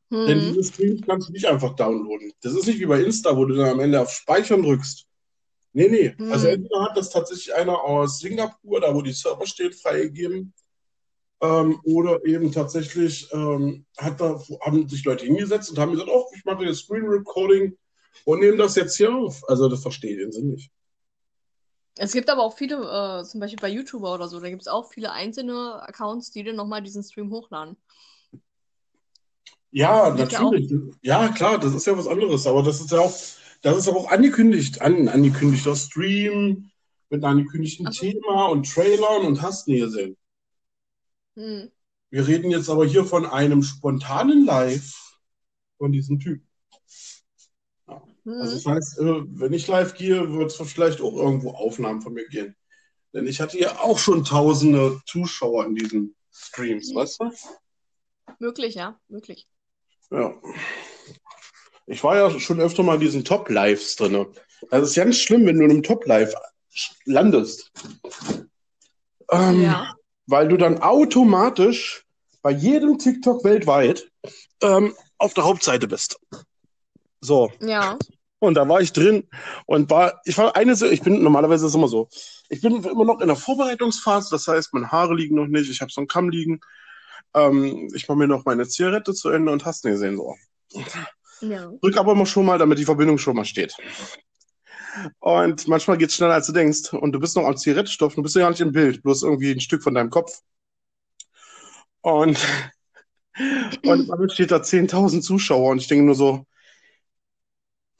Denn 0.09 0.41
Hm. 0.41 0.53
diese 0.53 0.73
Streams 0.73 1.01
kannst 1.05 1.29
du 1.29 1.31
nicht 1.31 1.45
einfach 1.45 1.73
downloaden. 1.75 2.33
Das 2.41 2.53
ist 2.53 2.67
nicht 2.67 2.79
wie 2.79 2.85
bei 2.85 3.01
Insta, 3.01 3.37
wo 3.37 3.45
du 3.45 3.55
dann 3.55 3.69
am 3.69 3.79
Ende 3.79 4.01
auf 4.01 4.11
Speichern 4.11 4.61
drückst. 4.61 5.05
Nee, 5.73 5.87
nee. 5.87 6.13
Hm. 6.17 6.31
Also 6.33 6.47
entweder 6.47 6.81
hat 6.83 6.97
das 6.97 7.09
tatsächlich 7.09 7.55
einer 7.55 7.79
aus 7.81 8.19
Singapur, 8.19 8.81
da 8.81 8.93
wo 8.93 9.01
die 9.01 9.13
Server 9.13 9.45
stehen, 9.47 9.71
freigegeben. 9.71 10.53
Ähm, 11.41 11.79
oder 11.83 12.23
eben 12.25 12.51
tatsächlich 12.51 13.27
ähm, 13.33 13.85
hat 13.97 14.21
da, 14.21 14.39
haben 14.61 14.87
sich 14.87 15.03
Leute 15.03 15.25
hingesetzt 15.25 15.71
und 15.71 15.79
haben 15.79 15.91
gesagt, 15.91 16.09
oh, 16.13 16.25
ich 16.35 16.45
mache 16.45 16.63
jetzt 16.65 16.81
Screen 16.81 17.07
Recording 17.07 17.75
und 18.25 18.39
nehme 18.39 18.57
das 18.57 18.75
jetzt 18.75 18.95
hier 18.95 19.13
auf. 19.13 19.41
Also 19.49 19.67
das 19.67 19.81
verstehe 19.81 20.11
ich 20.11 20.19
den 20.19 20.31
Sinn 20.31 20.51
nicht. 20.51 20.71
Es 21.97 22.13
gibt 22.13 22.29
aber 22.29 22.43
auch 22.43 22.55
viele, 22.55 22.75
äh, 22.75 23.23
zum 23.25 23.39
Beispiel 23.39 23.59
bei 23.59 23.69
YouTuber 23.69 24.13
oder 24.13 24.27
so, 24.27 24.39
da 24.39 24.49
gibt 24.49 24.61
es 24.61 24.67
auch 24.67 24.91
viele 24.91 25.11
einzelne 25.11 25.81
Accounts, 25.81 26.31
die 26.31 26.43
dann 26.43 26.55
nochmal 26.55 26.81
diesen 26.81 27.03
Stream 27.03 27.31
hochladen. 27.31 27.75
Ja, 29.71 30.13
natürlich. 30.13 30.71
Ja, 31.01 31.29
klar, 31.29 31.57
das 31.57 31.73
ist 31.73 31.87
ja 31.87 31.97
was 31.97 32.07
anderes, 32.07 32.45
aber 32.45 32.61
das 32.61 32.81
ist 32.81 32.91
ja 32.91 32.99
auch, 32.99 33.13
das 33.61 33.77
ist 33.77 33.87
aber 33.87 33.97
auch 33.97 34.11
angekündigt, 34.11 34.81
an, 34.81 35.07
angekündigter 35.07 35.75
Stream 35.75 36.71
mit 37.09 37.23
einem 37.23 37.39
angekündigten 37.39 37.87
Ach 37.87 37.93
so. 37.93 38.01
Thema 38.01 38.45
und 38.47 38.69
Trailern 38.69 39.25
und 39.25 39.41
hast 39.41 39.67
nie 39.67 39.79
gesehen. 39.79 40.17
Hm. 41.35 41.71
Wir 42.09 42.27
reden 42.27 42.51
jetzt 42.51 42.69
aber 42.69 42.85
hier 42.85 43.05
von 43.05 43.25
einem 43.25 43.63
spontanen 43.63 44.45
Live 44.45 45.17
von 45.77 45.91
diesem 45.91 46.19
Typ. 46.19 46.41
Also 47.87 48.03
Hm. 48.23 48.39
das 48.39 48.65
heißt, 48.65 48.99
äh, 48.99 49.21
wenn 49.39 49.53
ich 49.53 49.67
live 49.67 49.95
gehe, 49.95 50.31
wird 50.33 50.51
es 50.51 50.71
vielleicht 50.71 51.01
auch 51.01 51.15
irgendwo 51.15 51.51
Aufnahmen 51.51 52.01
von 52.01 52.13
mir 52.13 52.27
gehen. 52.27 52.55
Denn 53.13 53.27
ich 53.27 53.41
hatte 53.41 53.59
ja 53.59 53.79
auch 53.79 53.97
schon 53.97 54.23
tausende 54.23 55.01
Zuschauer 55.05 55.65
in 55.65 55.75
diesen 55.75 56.15
Streams, 56.31 56.93
weißt 56.93 57.19
du? 57.19 57.31
Möglich, 58.39 58.75
ja, 58.75 58.99
möglich. 59.09 59.47
Ja. 60.11 60.33
Ich 61.87 62.03
war 62.03 62.15
ja 62.15 62.39
schon 62.39 62.61
öfter 62.61 62.83
mal 62.83 62.95
in 62.95 63.01
diesen 63.01 63.25
Top-Lives 63.25 63.95
drin. 63.95 64.27
Das 64.69 64.89
ist 64.89 64.95
ganz 64.95 65.17
schlimm, 65.17 65.45
wenn 65.45 65.57
du 65.57 65.65
in 65.65 65.71
einem 65.71 65.83
Top-Live 65.83 66.33
landest. 67.05 67.71
Ähm, 69.29 69.61
Ja. 69.61 69.93
Weil 70.31 70.47
du 70.47 70.57
dann 70.57 70.81
automatisch 70.81 72.05
bei 72.41 72.51
jedem 72.51 72.97
TikTok 72.97 73.43
weltweit 73.43 74.09
ähm, 74.61 74.95
auf 75.17 75.33
der 75.33 75.43
Hauptseite 75.43 75.87
bist. 75.87 76.19
So. 77.19 77.51
Ja. 77.59 77.97
Und 78.39 78.55
da 78.55 78.67
war 78.67 78.81
ich 78.81 78.91
drin 78.93 79.27
und 79.65 79.89
war, 79.91 80.21
ich 80.25 80.37
war 80.37 80.55
eine, 80.55 80.73
ich 80.73 81.01
bin 81.01 81.21
normalerweise 81.21 81.65
ist 81.65 81.71
es 81.71 81.75
immer 81.75 81.87
so. 81.87 82.07
Ich 82.49 82.61
bin 82.61 82.83
immer 82.83 83.05
noch 83.05 83.19
in 83.19 83.27
der 83.27 83.35
Vorbereitungsphase, 83.35 84.29
das 84.31 84.47
heißt, 84.47 84.73
meine 84.73 84.91
Haare 84.91 85.13
liegen 85.13 85.35
noch 85.35 85.45
nicht, 85.45 85.69
ich 85.69 85.81
habe 85.81 85.91
so 85.91 86.01
einen 86.01 86.07
Kamm 86.07 86.29
liegen. 86.29 86.59
Ähm, 87.35 87.91
ich 87.93 88.07
mache 88.07 88.17
mir 88.17 88.27
noch 88.27 88.45
meine 88.45 88.67
Zigarette 88.67 89.13
zu 89.13 89.29
Ende 89.29 89.51
und 89.51 89.65
hast 89.65 89.85
nicht 89.85 89.93
gesehen 89.93 90.17
so. 90.17 90.35
Ja. 91.41 91.71
Drück 91.81 91.97
aber 91.97 92.15
mal 92.15 92.25
schon 92.25 92.45
mal, 92.45 92.57
damit 92.57 92.79
die 92.79 92.85
Verbindung 92.85 93.17
schon 93.17 93.35
mal 93.35 93.45
steht. 93.45 93.75
Und 95.19 95.67
manchmal 95.67 95.97
geht's 95.97 96.15
schneller, 96.15 96.33
als 96.33 96.47
du 96.47 96.53
denkst. 96.53 96.93
Und 96.93 97.11
du 97.13 97.19
bist 97.19 97.35
noch 97.35 97.45
am 97.45 97.57
Zigarettenstoff, 97.57 98.15
du 98.15 98.23
bist 98.23 98.35
ja 98.35 98.41
gar 98.41 98.49
nicht 98.51 98.61
im 98.61 98.71
Bild, 98.71 99.03
bloß 99.03 99.23
irgendwie 99.23 99.51
ein 99.51 99.61
Stück 99.61 99.83
von 99.83 99.93
deinem 99.93 100.09
Kopf. 100.09 100.41
Und, 102.01 102.37
und 103.85 104.07
dann 104.07 104.29
steht 104.29 104.51
da 104.51 104.61
10.000 104.61 105.21
Zuschauer 105.21 105.71
und 105.71 105.79
ich 105.79 105.87
denke 105.87 106.05
nur 106.05 106.15
so, 106.15 106.45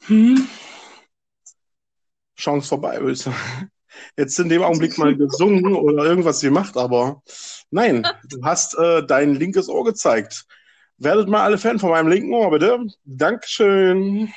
hm, 0.07 0.47
Chance 2.35 2.67
vorbei, 2.67 2.99
würde 2.99 3.15
sagen. 3.15 3.71
Jetzt 4.17 4.39
in 4.39 4.49
dem 4.49 4.63
Augenblick 4.63 4.97
mal 4.97 5.15
gesungen 5.15 5.75
oder 5.75 6.05
irgendwas 6.05 6.41
gemacht, 6.41 6.77
aber 6.77 7.21
nein, 7.69 8.07
du 8.23 8.43
hast 8.43 8.77
äh, 8.77 9.05
dein 9.05 9.35
linkes 9.35 9.69
Ohr 9.69 9.83
gezeigt. 9.83 10.45
Werdet 10.97 11.27
mal 11.27 11.43
alle 11.43 11.57
Fan 11.57 11.79
von 11.79 11.89
meinem 11.89 12.07
linken 12.07 12.33
Ohr, 12.33 12.51
bitte. 12.51 12.87
Dankeschön. 13.03 14.31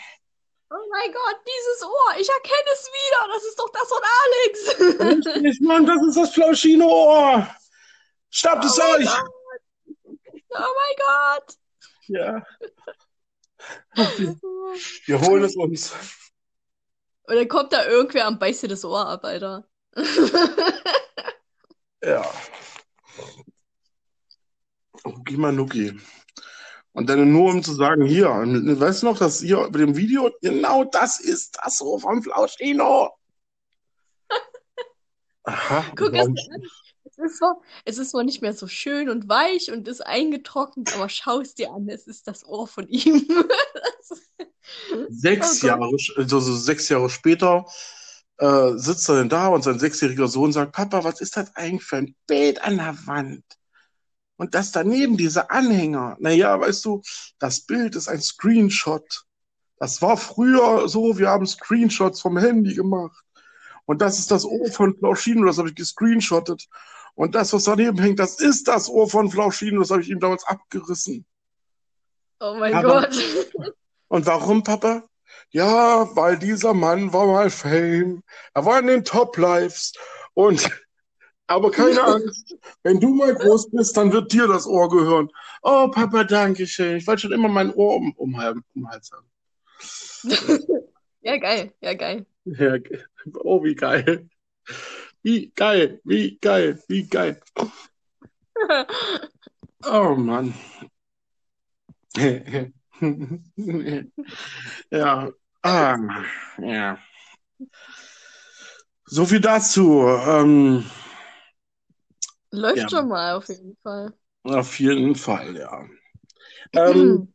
Oh 0.94 0.96
mein 0.96 1.12
Gott, 1.12 1.40
dieses 1.44 1.82
Ohr, 1.82 2.20
ich 2.20 2.28
erkenne 2.28 2.70
es 2.72 2.88
wieder. 2.88 3.26
Das 3.34 3.44
ist 3.44 3.58
doch 3.58 3.70
das 3.72 3.88
von 3.88 4.02
Alex. 4.22 5.26
Richtig, 5.26 5.60
Mann, 5.60 5.86
das 5.86 6.00
ist 6.06 6.16
das 6.16 6.32
Flauschino-Ohr. 6.34 7.48
Schnappt 8.30 8.64
es 8.64 8.78
Oh 8.78 8.82
mein 8.82 9.02
euch. 9.02 9.08
Gott. 9.08 9.30
Oh 10.50 10.74
mein 10.76 10.96
Gott. 11.04 11.56
Ja. 12.06 12.46
Wir 15.06 15.20
holen 15.20 15.42
es 15.42 15.56
uns. 15.56 15.92
Und 17.24 17.34
dann 17.34 17.48
kommt 17.48 17.72
da 17.72 17.86
irgendwer 17.86 18.28
und 18.28 18.38
beißt 18.38 18.62
dir 18.62 18.68
das 18.68 18.84
Ohr 18.84 19.04
ab, 19.08 19.24
Alter. 19.24 19.66
Ja. 22.04 22.30
Nuki 25.04 25.36
Manuki. 25.36 25.98
Und 26.94 27.08
dann 27.08 27.32
nur 27.32 27.50
um 27.50 27.62
zu 27.62 27.74
sagen, 27.74 28.04
hier, 28.04 28.28
weißt 28.28 29.02
du 29.02 29.06
noch, 29.06 29.18
dass 29.18 29.40
hier 29.40 29.68
bei 29.70 29.80
dem 29.80 29.96
Video, 29.96 30.30
genau 30.40 30.84
das 30.84 31.18
ist 31.18 31.58
das 31.60 31.82
Ohr 31.82 31.98
vom 31.98 32.22
Flauschino. 32.22 33.10
Aha. 35.44 35.84
Guck 35.96 36.14
es. 36.14 36.28
Es 37.04 37.18
ist, 37.18 37.38
zwar, 37.38 37.60
es 37.84 37.98
ist 37.98 38.10
zwar 38.10 38.22
nicht 38.22 38.42
mehr 38.42 38.54
so 38.54 38.68
schön 38.68 39.08
und 39.08 39.28
weich 39.28 39.70
und 39.72 39.86
ist 39.88 40.06
eingetrocknet, 40.06 40.94
aber 40.94 41.08
schau 41.08 41.40
es 41.40 41.54
dir 41.54 41.72
an, 41.72 41.88
es 41.88 42.06
ist 42.06 42.26
das 42.28 42.46
Ohr 42.46 42.66
von 42.66 42.88
ihm. 42.88 43.26
Sechs 45.08 45.62
Oh. 45.62 45.66
Jahre, 45.66 45.90
also 46.16 46.40
so 46.40 46.56
sechs 46.56 46.88
Jahre 46.88 47.10
später 47.10 47.66
äh, 48.38 48.72
sitzt 48.76 49.08
er 49.08 49.16
denn 49.16 49.28
da 49.28 49.48
und 49.48 49.62
sein 49.62 49.78
sechsjähriger 49.78 50.28
Sohn 50.28 50.52
sagt, 50.52 50.72
Papa, 50.72 51.04
was 51.04 51.20
ist 51.20 51.36
das 51.36 51.54
eigentlich 51.56 51.84
für 51.84 51.96
ein 51.96 52.16
Bild 52.26 52.62
an 52.62 52.76
der 52.76 52.96
Wand? 53.06 53.44
Und 54.36 54.54
das 54.54 54.72
daneben, 54.72 55.16
diese 55.16 55.50
Anhänger. 55.50 56.16
Naja, 56.18 56.58
weißt 56.58 56.84
du, 56.84 57.02
das 57.38 57.60
Bild 57.60 57.94
ist 57.94 58.08
ein 58.08 58.20
Screenshot. 58.20 59.24
Das 59.78 60.02
war 60.02 60.16
früher 60.16 60.88
so, 60.88 61.18
wir 61.18 61.28
haben 61.28 61.46
Screenshots 61.46 62.20
vom 62.20 62.38
Handy 62.38 62.74
gemacht. 62.74 63.22
Und 63.86 64.00
das 64.00 64.18
ist 64.18 64.30
das 64.30 64.44
Ohr 64.44 64.70
von 64.72 64.96
Flauschino, 64.96 65.46
das 65.46 65.58
habe 65.58 65.68
ich 65.68 65.74
gescreenshottet. 65.74 66.66
Und 67.14 67.34
das, 67.34 67.52
was 67.52 67.64
daneben 67.64 67.98
hängt, 67.98 68.18
das 68.18 68.40
ist 68.40 68.66
das 68.66 68.88
Ohr 68.88 69.08
von 69.08 69.30
Flauschino, 69.30 69.80
das 69.80 69.90
habe 69.90 70.02
ich 70.02 70.10
ihm 70.10 70.20
damals 70.20 70.44
abgerissen. 70.44 71.24
Oh 72.40 72.56
mein 72.58 72.74
Aber- 72.74 73.02
Gott. 73.02 73.74
Und 74.08 74.26
warum, 74.26 74.62
Papa? 74.62 75.04
Ja, 75.50 76.14
weil 76.16 76.38
dieser 76.38 76.74
Mann 76.74 77.12
war 77.12 77.26
mal 77.26 77.50
Fame. 77.50 78.22
Er 78.54 78.64
war 78.64 78.78
in 78.80 78.86
den 78.86 79.04
Top 79.04 79.36
Lives. 79.36 79.92
Und, 80.34 80.68
aber 81.46 81.70
keine 81.70 82.02
Angst. 82.02 82.56
Wenn 82.82 83.00
du 83.00 83.14
mal 83.14 83.34
groß 83.34 83.70
bist, 83.70 83.96
dann 83.96 84.12
wird 84.12 84.32
dir 84.32 84.46
das 84.46 84.66
Ohr 84.66 84.88
gehören. 84.88 85.30
Oh, 85.62 85.88
Papa, 85.90 86.24
danke 86.24 86.66
schön. 86.66 86.96
Ich 86.96 87.06
wollte 87.06 87.22
schon 87.22 87.32
immer 87.32 87.48
mein 87.48 87.72
Ohr 87.74 87.96
um, 87.96 88.12
um, 88.16 88.62
um 88.74 88.88
Hals 88.88 89.10
haben. 89.12 89.28
Ja, 91.26 91.38
geil, 91.38 91.72
ja, 91.80 91.94
geil. 91.94 92.26
Ja, 92.44 92.76
oh, 93.36 93.64
wie 93.64 93.74
geil. 93.74 94.28
Wie 95.22 95.50
geil, 95.56 96.02
wie 96.04 96.36
geil, 96.38 96.82
wie 96.86 97.08
geil. 97.08 97.40
Oh 99.86 100.14
Mann. 100.14 100.52
Ja. 104.90 105.30
Ah, 105.62 105.96
ja. 106.58 106.98
So 109.06 109.24
viel 109.24 109.40
dazu. 109.40 110.06
Ähm, 110.26 110.84
Läuft 112.54 112.78
Ja. 112.78 112.88
schon 112.88 113.08
mal 113.08 113.34
auf 113.34 113.48
jeden 113.48 113.76
Fall. 113.82 114.12
auf 114.44 114.78
jeden 114.78 115.14
Fall, 115.14 115.56
ja. 115.56 115.84
Ähm, 116.74 117.32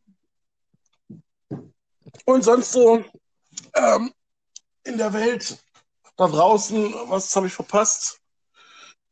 und 2.26 2.44
sonst 2.44 2.72
so 2.72 3.04
ähm, 3.76 4.12
in 4.84 4.98
der 4.98 5.14
Welt 5.14 5.58
da 6.18 6.28
draußen, 6.28 6.94
was 7.08 7.36
habe 7.36 7.48
ich 7.48 7.54
verpasst? 7.54 8.20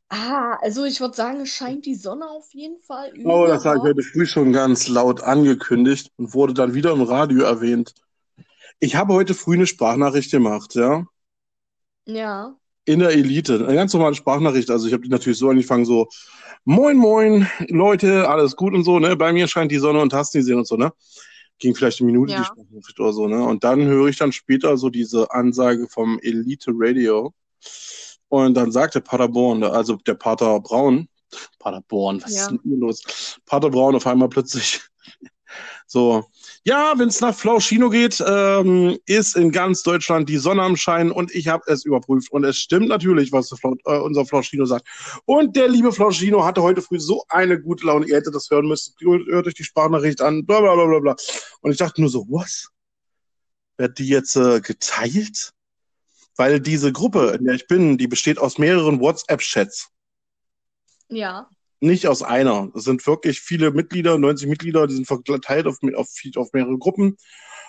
Ah, 0.09 0.57
also 0.61 0.85
ich 0.85 1.01
würde 1.01 1.15
sagen, 1.15 1.41
es 1.41 1.49
scheint 1.49 1.85
die 1.85 1.95
Sonne 1.95 2.29
auf 2.29 2.53
jeden 2.53 2.81
Fall 2.81 3.11
Oh, 3.25 3.45
das 3.47 3.65
habe 3.65 3.77
ich 3.77 3.83
heute 3.83 4.03
früh 4.03 4.25
schon 4.25 4.53
ganz 4.53 4.87
laut 4.87 5.21
angekündigt 5.21 6.11
und 6.17 6.33
wurde 6.33 6.53
dann 6.53 6.73
wieder 6.73 6.91
im 6.93 7.01
Radio 7.01 7.43
erwähnt. 7.43 7.93
Ich 8.79 8.95
habe 8.95 9.13
heute 9.13 9.33
früh 9.33 9.55
eine 9.55 9.67
Sprachnachricht 9.67 10.31
gemacht, 10.31 10.75
ja. 10.75 11.05
Ja. 12.05 12.57
In 12.87 12.99
der 12.99 13.09
Elite. 13.09 13.55
Eine 13.67 13.75
ganz 13.75 13.93
normale 13.93 14.15
Sprachnachricht. 14.15 14.69
Also 14.71 14.87
ich 14.87 14.93
habe 14.93 15.03
die 15.03 15.09
natürlich 15.09 15.37
so 15.37 15.49
angefangen, 15.49 15.83
so, 15.83 16.07
moin, 16.63 16.95
moin, 16.95 17.45
Leute, 17.67 18.29
alles 18.29 18.55
gut 18.55 18.73
und 18.73 18.85
so, 18.85 18.97
ne? 18.97 19.17
Bei 19.17 19.33
mir 19.33 19.45
scheint 19.49 19.73
die 19.73 19.77
Sonne 19.77 19.99
und 19.99 20.13
hast 20.13 20.33
nie 20.33 20.41
sehen 20.41 20.57
und 20.57 20.67
so, 20.67 20.77
ne? 20.77 20.93
Ging 21.59 21.75
vielleicht 21.75 21.99
eine 21.99 22.05
Minute 22.05 22.31
Ja. 22.31 22.39
die 22.39 22.45
Sprachnachricht 22.45 22.97
oder 23.01 23.11
so, 23.11 23.27
ne? 23.27 23.43
Und 23.43 23.65
dann 23.65 23.81
höre 23.81 24.07
ich 24.07 24.17
dann 24.17 24.31
später 24.31 24.77
so 24.77 24.89
diese 24.89 25.29
Ansage 25.31 25.87
vom 25.89 26.17
Elite 26.21 26.71
Radio. 26.73 27.33
Und 28.29 28.53
dann 28.53 28.71
sagte 28.71 29.01
Paderborn, 29.01 29.65
also 29.65 29.97
der 29.97 30.13
Pater 30.13 30.57
Braun, 30.61 31.09
Paderborn, 31.59 32.21
was 32.23 32.33
Ja. 32.33 32.41
ist 32.43 32.51
denn 32.51 32.59
hier 32.63 32.77
los? 32.77 33.03
Pater 33.45 33.69
Braun 33.69 33.97
auf 33.97 34.07
einmal 34.07 34.29
plötzlich 34.29 34.79
so, 35.87 36.23
ja, 36.67 36.93
wenn 36.97 37.07
es 37.07 37.21
nach 37.21 37.33
Flauschino 37.33 37.89
geht, 37.89 38.21
ähm, 38.27 38.99
ist 39.05 39.37
in 39.37 39.53
ganz 39.53 39.83
Deutschland 39.83 40.27
die 40.27 40.35
Sonne 40.35 40.63
am 40.63 40.75
Schein 40.75 41.11
und 41.11 41.33
ich 41.33 41.47
habe 41.47 41.63
es 41.67 41.85
überprüft 41.85 42.29
und 42.33 42.43
es 42.43 42.57
stimmt 42.57 42.89
natürlich, 42.89 43.31
was 43.31 43.47
Flau 43.57 43.75
äh, 43.85 43.97
unser 43.99 44.25
Flauschino 44.25 44.65
sagt. 44.65 44.85
Und 45.23 45.55
der 45.55 45.69
liebe 45.69 45.93
Flauschino 45.93 46.43
hatte 46.43 46.61
heute 46.61 46.81
früh 46.81 46.99
so 46.99 47.23
eine 47.29 47.57
gute 47.57 47.85
Laune, 47.85 48.05
ihr 48.05 48.17
hättet 48.17 48.35
das 48.35 48.49
hören 48.49 48.67
müssen, 48.67 48.93
hört 48.99 49.47
euch 49.47 49.53
die 49.53 49.63
Sprachnachricht 49.63 50.19
an, 50.19 50.45
bla 50.45 50.59
bla 50.59 50.75
bla 50.75 50.87
bla 50.87 50.99
bla. 50.99 51.15
Und 51.61 51.71
ich 51.71 51.77
dachte 51.77 52.01
nur 52.01 52.09
so, 52.09 52.25
was? 52.27 52.67
Wird 53.77 53.97
die 53.97 54.09
jetzt 54.09 54.35
äh, 54.35 54.59
geteilt? 54.59 55.53
Weil 56.35 56.59
diese 56.59 56.91
Gruppe, 56.91 57.37
in 57.39 57.45
der 57.45 57.55
ich 57.55 57.67
bin, 57.67 57.97
die 57.97 58.07
besteht 58.07 58.39
aus 58.39 58.57
mehreren 58.57 58.99
WhatsApp-Chats. 58.99 59.87
Ja. 61.07 61.47
Nicht 61.79 62.07
aus 62.07 62.23
einer. 62.23 62.71
Es 62.75 62.83
sind 62.85 63.05
wirklich 63.05 63.39
viele 63.39 63.71
Mitglieder, 63.71 64.17
90 64.17 64.47
Mitglieder, 64.47 64.87
die 64.87 64.95
sind 64.95 65.05
verteilt 65.05 65.67
auf, 65.67 65.77
auf, 65.95 66.09
auf 66.35 66.53
mehrere 66.53 66.77
Gruppen 66.77 67.17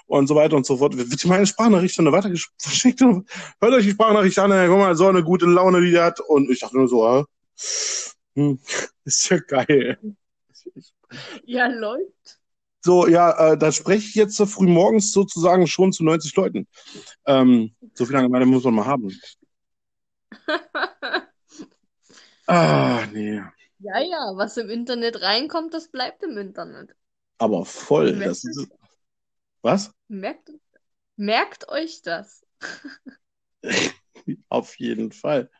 und 0.07 0.27
so 0.27 0.35
weiter 0.35 0.57
und 0.57 0.67
so 0.67 0.79
fort. 0.79 0.97
Wird 0.97 1.25
meine 1.27 1.47
Sprachnachricht 1.47 1.95
schon 1.95 2.11
weiter 2.11 2.31
geschickt? 2.31 3.01
Hört 3.61 3.75
euch 3.75 3.85
die 3.85 3.91
Sprachnachricht 3.91 4.39
an, 4.39 4.51
guck 4.69 4.79
mal, 4.79 4.97
so 4.97 5.07
eine 5.07 5.23
gute 5.23 5.47
Laune, 5.47 5.81
die 5.83 5.93
der 5.93 6.05
hat. 6.05 6.21
Und 6.21 6.51
ich 6.51 6.61
dachte 6.61 6.77
nur 6.77 6.89
so, 6.89 7.05
ah, 7.05 7.27
hm, 8.35 8.59
ist 9.05 9.29
ja 9.29 9.39
geil. 9.39 9.99
Ja, 11.45 11.67
läuft. 11.67 12.39
So, 12.81 13.07
ja, 13.07 13.53
äh, 13.53 13.59
da 13.59 13.73
spreche 13.73 14.07
ich 14.09 14.15
jetzt 14.15 14.37
so 14.37 14.47
früh 14.47 14.67
morgens 14.67 15.13
sozusagen 15.13 15.67
schon 15.67 15.93
zu 15.93 16.05
90 16.05 16.35
Leuten. 16.37 16.69
Ähm, 17.27 17.75
so 17.95 18.07
viel 18.07 18.15
Langeweile 18.15 18.47
muss 18.47 18.65
man 18.65 18.75
mal 18.75 18.87
haben. 18.87 19.13
Ah, 22.51 23.05
nee. 23.13 23.43
Ja, 23.89 24.01
ja, 24.01 24.33
was 24.35 24.57
im 24.57 24.69
Internet 24.69 25.23
reinkommt, 25.23 25.73
das 25.73 25.89
bleibt 25.89 26.23
im 26.23 26.37
Internet. 26.37 26.95
Aber 27.39 27.65
voll. 27.65 28.19
Das 28.19 28.45
ist, 28.45 28.69
was? 29.63 29.91
Merkt, 30.09 30.51
merkt 31.17 31.69
euch 31.69 32.03
das. 32.03 32.45
Auf 34.49 34.79
jeden 34.79 35.13
Fall. 35.13 35.51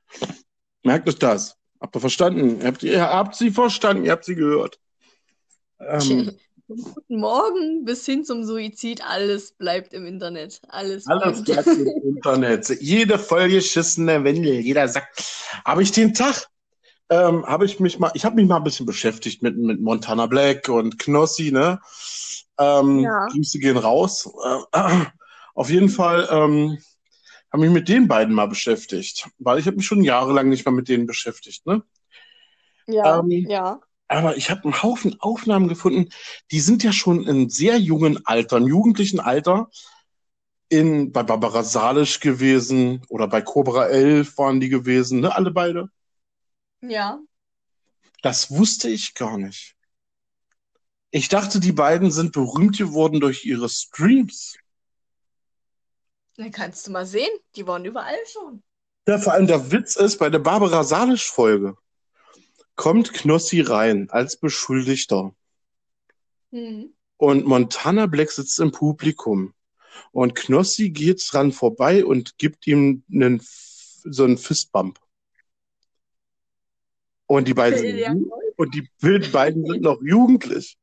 Merkt 0.85 1.09
euch 1.09 1.19
das. 1.19 1.57
Habt 1.81 1.97
ihr 1.97 2.01
verstanden? 2.01 2.65
Habt 2.65 2.83
ihr, 2.83 3.01
habt 3.01 3.35
sie 3.37 3.51
verstanden, 3.51 4.05
ihr 4.05 4.13
habt 4.13 4.25
sie 4.25 4.35
gehört. 4.35 4.79
Ähm, 5.81 6.37
Vom 6.67 6.77
guten 6.83 7.19
Morgen 7.19 7.85
bis 7.85 8.05
hin 8.05 8.25
zum 8.25 8.45
Suizid, 8.45 9.03
alles 9.03 9.53
bleibt 9.53 9.95
im 9.95 10.05
Internet. 10.07 10.61
Alles, 10.69 11.07
Alles 11.07 11.45
bleibt. 11.45 11.65
bleibt 11.65 11.79
im 11.81 11.87
Internet. 12.17 12.69
Jede 12.81 13.19
vollgeschissene 13.19 14.23
Windel, 14.25 14.55
jeder 14.61 14.87
sagt, 14.89 15.25
habe 15.65 15.83
ich 15.83 15.93
den 15.93 16.13
Tag, 16.13 16.49
ähm, 17.11 17.47
habe 17.47 17.65
ich 17.65 17.81
mich 17.81 17.99
mal, 17.99 18.11
ich 18.15 18.25
habe 18.25 18.37
mich 18.37 18.47
mal 18.47 18.57
ein 18.57 18.65
bisschen 18.65 18.87
beschäftigt 18.87 19.43
mit, 19.43 19.57
mit 19.57 19.81
Montana 19.81 20.27
Black 20.27 20.69
und 20.69 20.99
Knossi, 20.99 21.53
ne? 21.53 21.81
Ähm, 22.59 23.01
Ja. 23.01 23.27
Grüße 23.27 23.59
gehen 23.59 23.77
raus. 23.77 24.29
Äh, 24.73 25.05
auf 25.55 25.71
jeden 25.71 25.89
Fall 25.89 26.29
ähm, 26.31 26.79
habe 27.53 27.63
mich 27.63 27.71
mit 27.73 27.89
den 27.89 28.09
beiden 28.09 28.35
mal 28.35 28.47
beschäftigt, 28.47 29.29
weil 29.39 29.59
ich 29.59 29.67
habe 29.67 29.77
mich 29.77 29.87
schon 29.87 30.03
jahrelang 30.03 30.49
nicht 30.49 30.67
mehr 30.67 30.73
mit 30.75 30.89
denen 30.89 31.07
beschäftigt, 31.07 31.67
ne? 31.67 31.83
Ja, 32.87 33.21
Ähm, 33.21 33.31
ja. 33.31 33.81
Aber 34.11 34.37
ich 34.37 34.51
habe 34.51 34.65
einen 34.65 34.83
Haufen 34.83 35.17
Aufnahmen 35.21 35.69
gefunden, 35.69 36.09
die 36.51 36.61
sind 36.61 36.83
ja 36.83 36.93
schon 36.93 37.27
in 37.27 37.51
sehr 37.51 37.79
jungen 37.79 38.25
Alter, 38.25 38.57
im 38.57 38.67
jugendlichen 38.67 39.21
Alter, 39.21 39.69
in, 40.71 41.13
bei 41.13 41.23
Barbara 41.23 41.63
Salisch 41.63 42.21
gewesen 42.21 43.03
oder 43.09 43.27
bei 43.29 43.43
Cobra 43.43 43.87
11 43.87 44.37
waren 44.39 44.61
die 44.61 44.69
gewesen, 44.69 45.21
ne, 45.21 45.35
alle 45.35 45.51
beide. 45.51 45.91
Ja. 46.81 47.21
Das 48.23 48.51
wusste 48.51 48.89
ich 48.89 49.15
gar 49.15 49.39
nicht. 49.39 49.77
Ich 51.11 51.29
dachte, 51.29 51.61
die 51.61 51.73
beiden 51.73 52.11
sind 52.11 52.33
berühmt 52.33 52.77
geworden 52.77 53.21
durch 53.21 53.45
ihre 53.45 53.69
Streams. 53.69 54.57
Dann 56.37 56.51
kannst 56.51 56.87
du 56.87 56.91
mal 56.91 57.07
sehen, 57.07 57.31
die 57.57 57.67
waren 57.67 57.85
überall 57.85 58.19
schon. 58.31 58.63
Ja, 59.07 59.19
vor 59.19 59.33
allem 59.33 59.47
der 59.47 59.73
Witz 59.73 59.97
ist, 59.97 60.19
bei 60.19 60.29
der 60.29 60.39
Barbara 60.39 60.85
Salisch-Folge 60.85 61.77
kommt 62.77 63.13
Knossi 63.13 63.63
rein 63.63 64.09
als 64.11 64.37
Beschuldigter. 64.37 65.35
Hm. 66.51 66.95
Und 67.17 67.47
Montana 67.47 68.07
Black 68.07 68.31
sitzt 68.31 68.61
im 68.61 68.71
Publikum. 68.71 69.55
Und 70.13 70.35
Knossi 70.35 70.91
geht 70.91 71.27
dran 71.33 71.53
vorbei 71.53 72.05
und 72.05 72.39
gibt 72.39 72.67
ihm 72.67 73.03
einen, 73.13 73.43
so 74.05 74.25
einen 74.25 74.39
Fistbump. 74.39 75.01
Und 77.29 77.47
die 77.47 77.55
beiden 77.55 77.79
sind, 77.79 77.99
Ja. 77.99 78.15
und 78.57 78.75
die 78.75 78.89
beiden 79.31 79.65
sind 79.65 79.83
noch 79.83 80.01
jugendlich. 80.03 80.77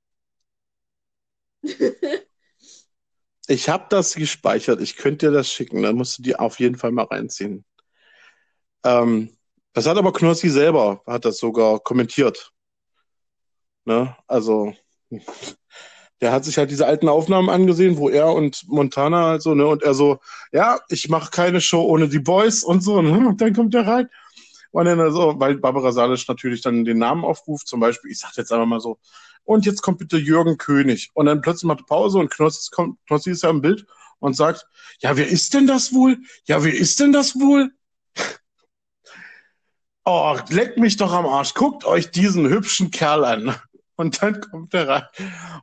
Ich 3.48 3.70
habe 3.70 3.86
das 3.90 4.16
gespeichert. 4.16 4.82
Ich 4.82 4.96
könnte 4.96 5.28
dir 5.28 5.32
das 5.32 5.52
schicken. 5.52 5.84
Dann 5.84 5.96
musst 5.98 6.18
du 6.18 6.24
die 6.24 6.36
auf 6.36 6.60
jeden 6.60 6.78
Fall 6.78 6.92
mal 6.92 7.04
reinziehen. 7.06 7.64
Ähm, 8.84 9.38
das 9.74 9.86
hat 9.86 9.98
aber 9.98 10.14
Knossi 10.14 10.50
selber, 10.50 11.04
hat 11.06 11.26
das 11.26 11.38
sogar 11.38 11.80
kommentiert. 11.80 12.52
Ne? 13.86 14.16
Also, 14.26 14.74
der 16.22 16.32
hat 16.32 16.46
sich 16.46 16.58
halt 16.58 16.72
diese 16.72 16.88
alten 16.88 17.08
Aufnahmen 17.10 17.50
angesehen, 17.50 17.98
wo 17.98 18.10
er 18.10 18.34
und 18.34 18.64
Montana 18.68 19.26
halt 19.28 19.42
so, 19.42 19.54
ne, 19.54 19.68
und 19.68 19.84
er 19.84 19.94
so, 19.94 20.20
ja, 20.52 20.80
ich 20.90 21.10
mache 21.10 21.30
keine 21.30 21.62
Show 21.62 21.84
ohne 21.84 22.08
die 22.10 22.20
Boys 22.20 22.64
und 22.64 22.82
so, 22.82 23.02
ne? 23.02 23.28
und 23.28 23.42
dann 23.42 23.54
kommt 23.54 23.76
er 23.76 23.86
rein. 23.86 24.10
Und 24.76 24.84
dann 24.84 25.10
so, 25.14 25.40
weil 25.40 25.56
Barbara 25.56 25.94
Salisch 25.94 26.28
natürlich 26.28 26.60
dann 26.60 26.84
den 26.84 26.98
Namen 26.98 27.24
aufruft, 27.24 27.66
zum 27.66 27.80
Beispiel, 27.80 28.12
ich 28.12 28.20
sag 28.20 28.36
jetzt 28.36 28.52
einfach 28.52 28.66
mal 28.66 28.82
so, 28.82 29.00
und 29.46 29.66
jetzt 29.66 29.82
kommt 29.82 30.00
bitte 30.00 30.18
Jürgen 30.18 30.58
König. 30.58 31.12
Und 31.14 31.28
dann 31.28 31.40
plötzlich 31.40 31.64
macht 31.64 31.88
Pause 31.88 32.18
und 32.18 32.30
Knossi, 32.30 32.72
kommt, 32.72 33.00
Knossi 33.08 33.32
ist 33.32 33.44
ja 33.44 33.52
im 33.52 33.62
Bild 33.62 33.86
und 34.20 34.36
sagt, 34.36 34.68
ja, 35.00 35.16
wer 35.16 35.30
ist 35.30 35.54
denn 35.54 35.66
das 35.66 35.94
wohl? 35.94 36.18
Ja, 36.44 36.62
wer 36.62 36.74
ist 36.74 37.00
denn 37.00 37.14
das 37.14 37.36
wohl? 37.36 37.72
Oh, 40.08 40.38
leckt 40.50 40.78
mich 40.78 40.98
doch 40.98 41.12
am 41.12 41.26
Arsch. 41.26 41.56
Guckt 41.56 41.84
euch 41.84 42.12
diesen 42.12 42.48
hübschen 42.48 42.92
Kerl 42.92 43.26
an. 43.26 43.56
Und 43.96 44.22
dann 44.22 44.40
kommt 44.40 44.72
er 44.76 44.88
rein 44.88 45.04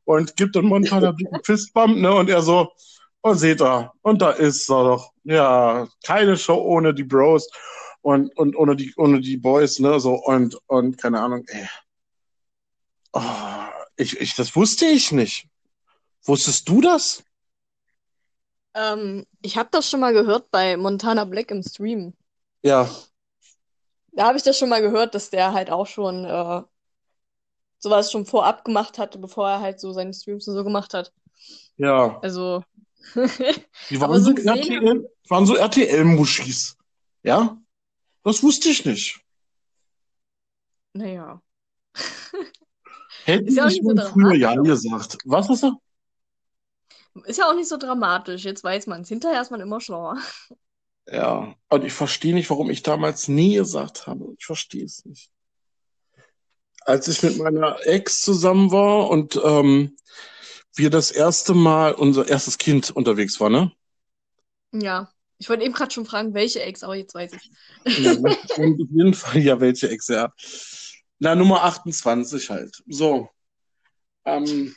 und 0.05 0.37
gibt 0.37 0.57
dann 0.57 0.65
Montana 0.65 1.11
einen 1.11 1.45
Fistbump, 1.45 1.99
ne? 1.99 2.13
Und 2.13 2.29
er 2.29 2.43
so, 2.43 2.73
oh, 3.23 3.35
seht 3.35 3.63
ihr, 3.63 3.93
und 4.03 4.21
da 4.21 4.31
ist 4.31 4.69
er 4.69 4.83
doch. 4.83 5.13
Ja, 5.23 5.87
keine 6.03 6.37
Show 6.37 6.57
ohne 6.57 6.93
die 6.93 7.05
Bros 7.05 7.49
und, 8.03 8.37
und 8.37 8.57
ohne 8.57 8.77
die, 8.77 8.93
ohne 8.97 9.21
die 9.21 9.37
Boys, 9.37 9.79
ne? 9.79 10.01
So, 10.01 10.15
und, 10.15 10.57
und 10.67 10.99
keine 10.99 11.21
Ahnung, 11.21 11.45
ey. 11.49 11.67
Oh, 13.15 13.69
ich, 13.97 14.21
ich, 14.21 14.35
das 14.35 14.55
wusste 14.57 14.87
ich 14.87 15.13
nicht. 15.13 15.49
Wusstest 16.25 16.69
du 16.69 16.81
das? 16.81 17.25
Ähm, 18.75 19.27
ich 19.43 19.57
habe 19.57 19.69
das 19.73 19.89
schon 19.89 20.01
mal 20.01 20.13
gehört 20.13 20.51
bei 20.51 20.77
Montana 20.77 21.25
Black 21.25 21.51
im 21.51 21.63
Stream. 21.63 22.15
Ja, 22.63 22.89
Da 24.13 24.27
habe 24.27 24.39
ich 24.39 24.43
das 24.43 24.57
schon 24.59 24.69
mal 24.71 24.81
gehört, 24.83 25.15
dass 25.15 25.29
der 25.31 25.53
halt 25.53 25.71
auch 25.71 25.87
schon 25.87 26.25
äh, 26.25 26.63
sowas 27.79 28.11
schon 28.11 28.25
vorab 28.25 28.65
gemacht 28.65 28.99
hatte, 28.99 29.19
bevor 29.19 29.49
er 29.51 29.61
halt 29.61 29.79
so 29.81 29.93
seine 29.93 30.15
Streams 30.15 30.49
und 30.49 30.55
so 30.55 30.65
gemacht 30.65 30.95
hat. 30.95 31.13
ja. 31.77 32.23
Also, 32.23 32.63
Die 33.91 34.01
waren 34.01 34.23
so 34.23 34.31
so 34.31 34.35
gesehen 34.35 34.79
RTL, 34.79 35.11
waren 35.29 35.47
so 35.47 35.55
RTL-Muschis. 35.57 36.77
Ja? 37.23 37.62
Das 38.25 38.43
wusste 38.43 38.69
ich 38.69 38.85
nicht. 38.85 39.21
naja. 40.95 41.43
Hätten 43.25 43.47
Ist 43.47 43.57
ja 43.57 43.69
ich 43.69 43.83
nicht 43.83 43.99
so 44.01 44.09
früher 44.09 44.35
ja 44.35 44.55
gesagt. 44.55 45.19
Was 45.25 45.49
hast 45.49 45.63
du? 45.63 45.81
Ist 47.25 47.39
ja 47.39 47.49
auch 47.49 47.55
nicht 47.55 47.69
so 47.69 47.77
dramatisch. 47.77 48.45
Jetzt 48.45 48.65
weiß 48.65 48.87
man 48.87 49.03
es. 49.03 49.09
Hinterher 49.09 49.41
ist 49.41 49.51
man 49.51 49.61
immer 49.61 49.81
schlauer. 49.81 50.19
Ja, 51.07 51.55
und 51.69 51.85
ich 51.85 51.93
verstehe 51.93 52.35
nicht, 52.35 52.49
warum 52.51 52.71
ich 52.71 52.83
damals 52.83 53.29
nie 53.29 53.57
gesagt 53.57 54.07
habe. 54.07 54.35
Ich 54.39 54.47
verstehe 54.47 54.85
es 54.85 55.05
nicht. 55.05 55.31
Als 56.85 57.09
ich 57.09 57.23
mit 57.23 57.39
meiner 57.39 57.77
Ex 57.87 58.23
zusammen 58.23 58.73
war 58.73 59.11
und 59.11 59.41
ähm, 59.45 59.97
wir 60.75 60.91
das 60.91 61.11
erste 61.11 61.55
Mal 61.55 61.93
unser 61.93 62.29
erstes 62.29 62.59
Kind 62.59 62.91
unterwegs 62.91 63.41
war, 63.41 63.51
ne? 63.51 63.73
Ja. 64.73 65.13
Ich 65.43 65.49
wollte 65.49 65.65
eben 65.65 65.75
gerade 65.75 65.93
schon 65.93 66.07
fragen, 66.07 66.35
welche 66.35 66.63
Ex, 66.63 66.85
aber 66.85 66.95
jetzt 66.95 67.17
weiß 67.17 67.33
ich. 67.85 67.99
Ja, 67.99 68.13
auf 68.13 68.57
jeden 68.57 69.13
Fall, 69.13 69.41
ja, 69.41 69.61
welche 69.61 69.91
Ex, 69.91 70.07
ja. 70.07 70.33
Na, 71.19 71.35
Nummer 71.35 71.65
28 71.65 72.49
halt. 72.49 72.81
So. 72.87 73.29
Ähm, 74.25 74.73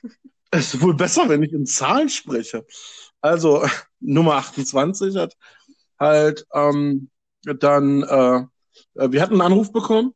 es 0.49 0.73
ist 0.73 0.81
wohl 0.81 0.95
besser, 0.95 1.29
wenn 1.29 1.43
ich 1.43 1.53
in 1.53 1.67
Zahlen 1.67 2.09
spreche. 2.09 2.65
Also, 3.21 3.63
Nummer 3.99 4.37
28 4.37 5.15
hat 5.17 5.37
halt 5.99 6.47
ähm, 6.51 7.11
dann, 7.43 8.01
äh, 8.01 8.47
wir 8.95 9.21
hatten 9.21 9.33
einen 9.33 9.41
Anruf 9.41 9.71
bekommen 9.71 10.15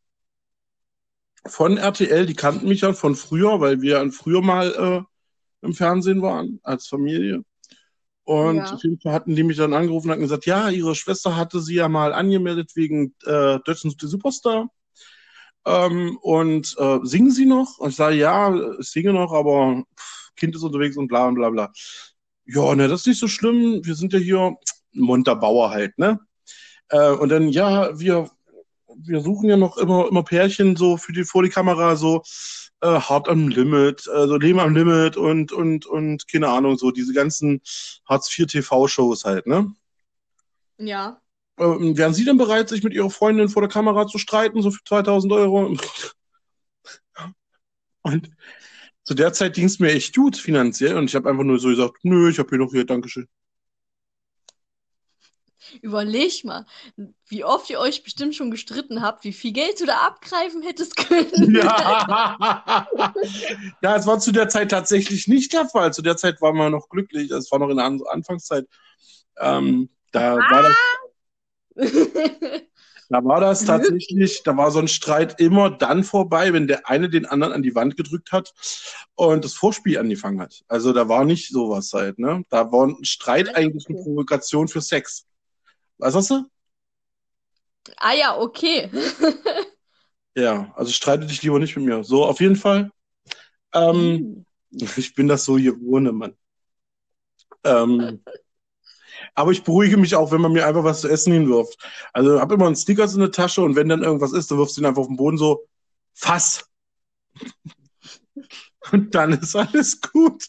von 1.45 1.77
RTL, 1.77 2.25
die 2.25 2.35
kannten 2.35 2.67
mich 2.67 2.81
ja 2.81 2.93
von 2.93 3.15
früher, 3.15 3.62
weil 3.62 3.83
wir 3.83 4.12
früher 4.12 4.41
mal 4.41 5.05
äh, 5.63 5.65
im 5.65 5.75
Fernsehen 5.75 6.23
waren, 6.23 6.59
als 6.63 6.88
Familie. 6.88 7.43
Und 8.29 8.57
Ja. 8.57 8.73
auf 8.75 8.83
jeden 8.83 8.99
Fall 8.99 9.11
hatten 9.13 9.35
die 9.35 9.41
mich 9.41 9.57
dann 9.57 9.73
angerufen 9.73 10.05
und 10.05 10.11
hatten 10.11 10.21
gesagt, 10.21 10.45
ja, 10.45 10.69
ihre 10.69 10.93
Schwester 10.93 11.35
hatte 11.35 11.59
sie 11.61 11.73
ja 11.73 11.89
mal 11.89 12.13
angemeldet 12.13 12.75
wegen 12.75 13.15
äh, 13.25 13.57
Deutschland 13.65 13.95
Superstar. 13.99 14.69
Ähm, 15.65 16.15
und 16.21 16.75
äh, 16.77 16.99
singen 17.01 17.31
sie 17.31 17.47
noch? 17.47 17.79
Und 17.79 17.89
ich 17.89 17.95
sage, 17.95 18.17
ja, 18.17 18.55
ich 18.79 18.87
singe 18.87 19.13
noch, 19.13 19.33
aber 19.33 19.83
pff, 19.97 20.29
Kind 20.35 20.55
ist 20.55 20.61
unterwegs 20.61 20.95
und 20.95 21.07
bla 21.07 21.27
und 21.27 21.35
bla 21.35 21.49
bla. 21.49 21.71
Ja, 22.45 22.75
ne, 22.75 22.87
das 22.87 22.99
ist 23.01 23.07
nicht 23.07 23.19
so 23.19 23.27
schlimm. 23.27 23.81
Wir 23.83 23.95
sind 23.95 24.13
ja 24.13 24.19
hier 24.19 24.55
munter 24.91 25.35
Bauer 25.35 25.71
halt, 25.71 25.97
ne? 25.97 26.19
Äh, 26.89 27.13
und 27.13 27.29
dann, 27.29 27.49
ja, 27.49 27.97
wir, 27.99 28.29
wir 28.95 29.21
suchen 29.21 29.49
ja 29.49 29.57
noch 29.57 29.75
immer, 29.77 30.07
immer 30.07 30.21
Pärchen 30.21 30.75
so 30.75 30.97
für 30.97 31.13
die, 31.13 31.23
vor 31.23 31.41
die 31.41 31.49
Kamera, 31.49 31.95
so 31.95 32.21
äh, 32.81 32.99
Hard 32.99 33.29
am 33.29 33.47
Limit, 33.47 34.07
also 34.07 34.37
Leben 34.37 34.59
am 34.59 34.75
Limit 34.75 35.17
und, 35.17 35.51
und, 35.51 35.85
und 35.85 36.27
keine 36.27 36.49
Ahnung, 36.49 36.77
so 36.77 36.91
diese 36.91 37.13
ganzen 37.13 37.61
Hartz 38.05 38.37
IV 38.37 38.47
TV-Shows 38.47 39.25
halt, 39.25 39.47
ne? 39.47 39.73
Ja. 40.77 41.21
Ähm, 41.57 41.97
wären 41.97 42.13
Sie 42.13 42.25
denn 42.25 42.37
bereit, 42.37 42.69
sich 42.69 42.83
mit 42.83 42.93
Ihrer 42.93 43.09
Freundin 43.09 43.49
vor 43.49 43.61
der 43.61 43.69
Kamera 43.69 44.07
zu 44.07 44.17
streiten, 44.17 44.61
so 44.61 44.71
für 44.71 44.83
2000 44.83 45.34
Euro? 45.34 45.75
Und 48.01 48.30
zu 49.03 49.13
der 49.13 49.34
Zeit 49.34 49.55
ging 49.55 49.65
es 49.65 49.80
mir 49.80 49.91
echt 49.91 50.15
gut 50.15 50.38
finanziell 50.38 50.95
und 50.95 51.05
ich 51.05 51.15
habe 51.15 51.30
einfach 51.30 51.43
nur 51.43 51.59
so 51.59 51.69
gesagt, 51.69 51.97
nö, 52.03 52.30
ich 52.30 52.39
habe 52.39 52.49
hier 52.49 52.59
noch 52.59 52.71
hier, 52.71 52.86
Dankeschön. 52.86 53.27
Überleg 55.82 56.43
mal, 56.43 56.65
wie 57.28 57.43
oft 57.43 57.70
ihr 57.70 57.80
euch 57.80 58.03
bestimmt 58.03 58.36
schon 58.36 58.51
gestritten 58.51 59.01
habt, 59.01 59.24
wie 59.24 59.34
viel 59.34 59.51
Geld 59.51 59.80
du 59.80 59.86
da 59.86 59.97
abgreifen 60.07 60.61
hättest 60.61 60.95
können. 60.95 61.55
Ja. 61.55 62.88
ja, 63.82 63.95
es 63.95 64.05
war 64.05 64.20
zu 64.20 64.32
der 64.32 64.49
Zeit 64.49 64.72
tatsächlich 64.72 65.28
nicht 65.28 65.53
der 65.53 65.67
Fall. 65.67 65.93
Zu 65.93 66.01
der 66.01 66.17
Zeit 66.17 66.41
war 66.41 66.53
man 66.53 66.72
noch 66.72 66.89
glücklich. 66.89 67.32
Es 67.32 67.51
war 67.51 67.59
noch 67.59 67.70
in 67.70 67.78
der 67.78 67.86
An 67.86 68.01
Anfangszeit. 68.09 68.67
Ähm, 69.39 69.89
da 70.11 70.38
war 70.38 70.63
das 70.63 70.76
Da 73.09 73.24
war 73.26 73.41
das 73.41 73.65
tatsächlich, 73.65 74.43
da 74.43 74.55
war 74.55 74.72
so 74.72 74.80
ein 74.80 74.88
Streit 74.88 75.39
immer 75.39 75.70
dann 75.72 76.03
vorbei, 76.03 76.53
wenn 76.53 76.67
der 76.67 76.88
eine 76.88 77.09
den 77.09 77.26
anderen 77.26 77.53
an 77.53 77.63
die 77.63 77.76
Wand 77.76 77.97
gedrückt 77.97 78.32
hat 78.32 78.53
und 79.15 79.43
das 79.43 79.53
Vorspiel 79.53 79.97
angefangen 79.97 80.39
hat. 80.39 80.61
Also 80.67 80.93
da 80.93 81.09
war 81.09 81.26
nicht 81.26 81.49
sowas 81.49 81.91
halt, 81.93 82.20
ne? 82.20 82.43
Da 82.49 82.72
war 82.72 82.88
ein 82.88 83.03
Streit 83.03 83.55
eigentlich 83.55 83.88
eine 83.89 84.01
Provokation 84.01 84.67
für 84.67 84.82
Sex. 84.82 85.26
Was 86.00 86.16
hast 86.16 86.30
du? 86.32 86.45
Ah 87.97 88.14
ja, 88.14 88.38
okay. 88.38 88.89
Ja, 90.36 90.72
also 90.76 90.91
streite 90.91 91.26
dich 91.26 91.41
lieber 91.43 91.60
nicht 91.60 91.76
mit 91.76 91.86
mir. 91.86 92.04
So, 92.04 92.24
auf 92.26 92.39
jeden 92.39 92.56
Fall. 92.56 92.91
Ähm, 93.74 94.45
Ich 94.72 95.16
bin 95.16 95.28
das 95.28 95.45
so 95.45 95.56
gewohnt, 95.56 96.14
Mann. 96.14 96.36
Ähm, 97.64 98.22
aber 99.36 99.52
ich 99.52 99.64
beruhige 99.64 99.97
mich 99.97 100.16
auch, 100.16 100.32
wenn 100.32 100.41
man 100.41 100.52
mir 100.52 100.66
einfach 100.68 100.84
was 100.84 101.02
zu 101.02 101.08
essen 101.10 101.34
hinwirft. 101.34 101.78
Also 102.14 102.39
habe 102.39 102.56
immer 102.56 102.68
einen 102.68 102.76
Snickers 102.76 103.14
in 103.14 103.22
der 103.22 103.32
Tasche 103.32 103.62
und 103.62 103.76
wenn 103.76 103.89
dann 103.89 104.04
irgendwas 104.04 104.34
ist, 104.34 104.52
dann 104.52 104.58
wirfst 104.58 104.78
du 104.78 104.82
ihn 104.82 104.86
einfach 104.86 105.02
auf 105.02 105.08
den 105.08 105.18
Boden 105.18 105.38
so, 105.38 105.66
Fass. 106.14 106.66
Und 108.91 109.14
dann 109.16 109.34
ist 109.34 109.56
alles 109.56 110.00
gut. 110.02 110.45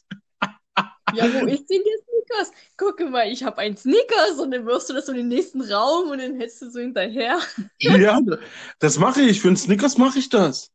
Ja, 1.13 1.25
wo 1.33 1.47
ist 1.47 1.69
denn 1.69 1.83
der 1.85 1.99
Snickers? 2.31 2.53
Gucke 2.76 3.07
mal, 3.07 3.31
ich 3.31 3.43
habe 3.43 3.59
einen 3.59 3.76
Snickers 3.76 4.39
und 4.39 4.51
dann 4.51 4.66
wirfst 4.66 4.89
du 4.91 4.95
das 4.95 5.07
so 5.07 5.12
in 5.12 5.18
den 5.18 5.28
nächsten 5.28 5.62
Raum 5.62 6.11
und 6.11 6.18
dann 6.18 6.37
hältst 6.37 6.62
du 6.62 6.70
so 6.70 6.81
hinterher. 6.81 7.39
Ja, 7.78 8.20
das 8.78 8.99
mache 8.99 9.22
ich. 9.22 9.41
Für 9.41 9.49
einen 9.49 9.57
Snickers 9.57 9.99
mache 9.99 10.18
ich 10.18 10.28
das. 10.28 10.70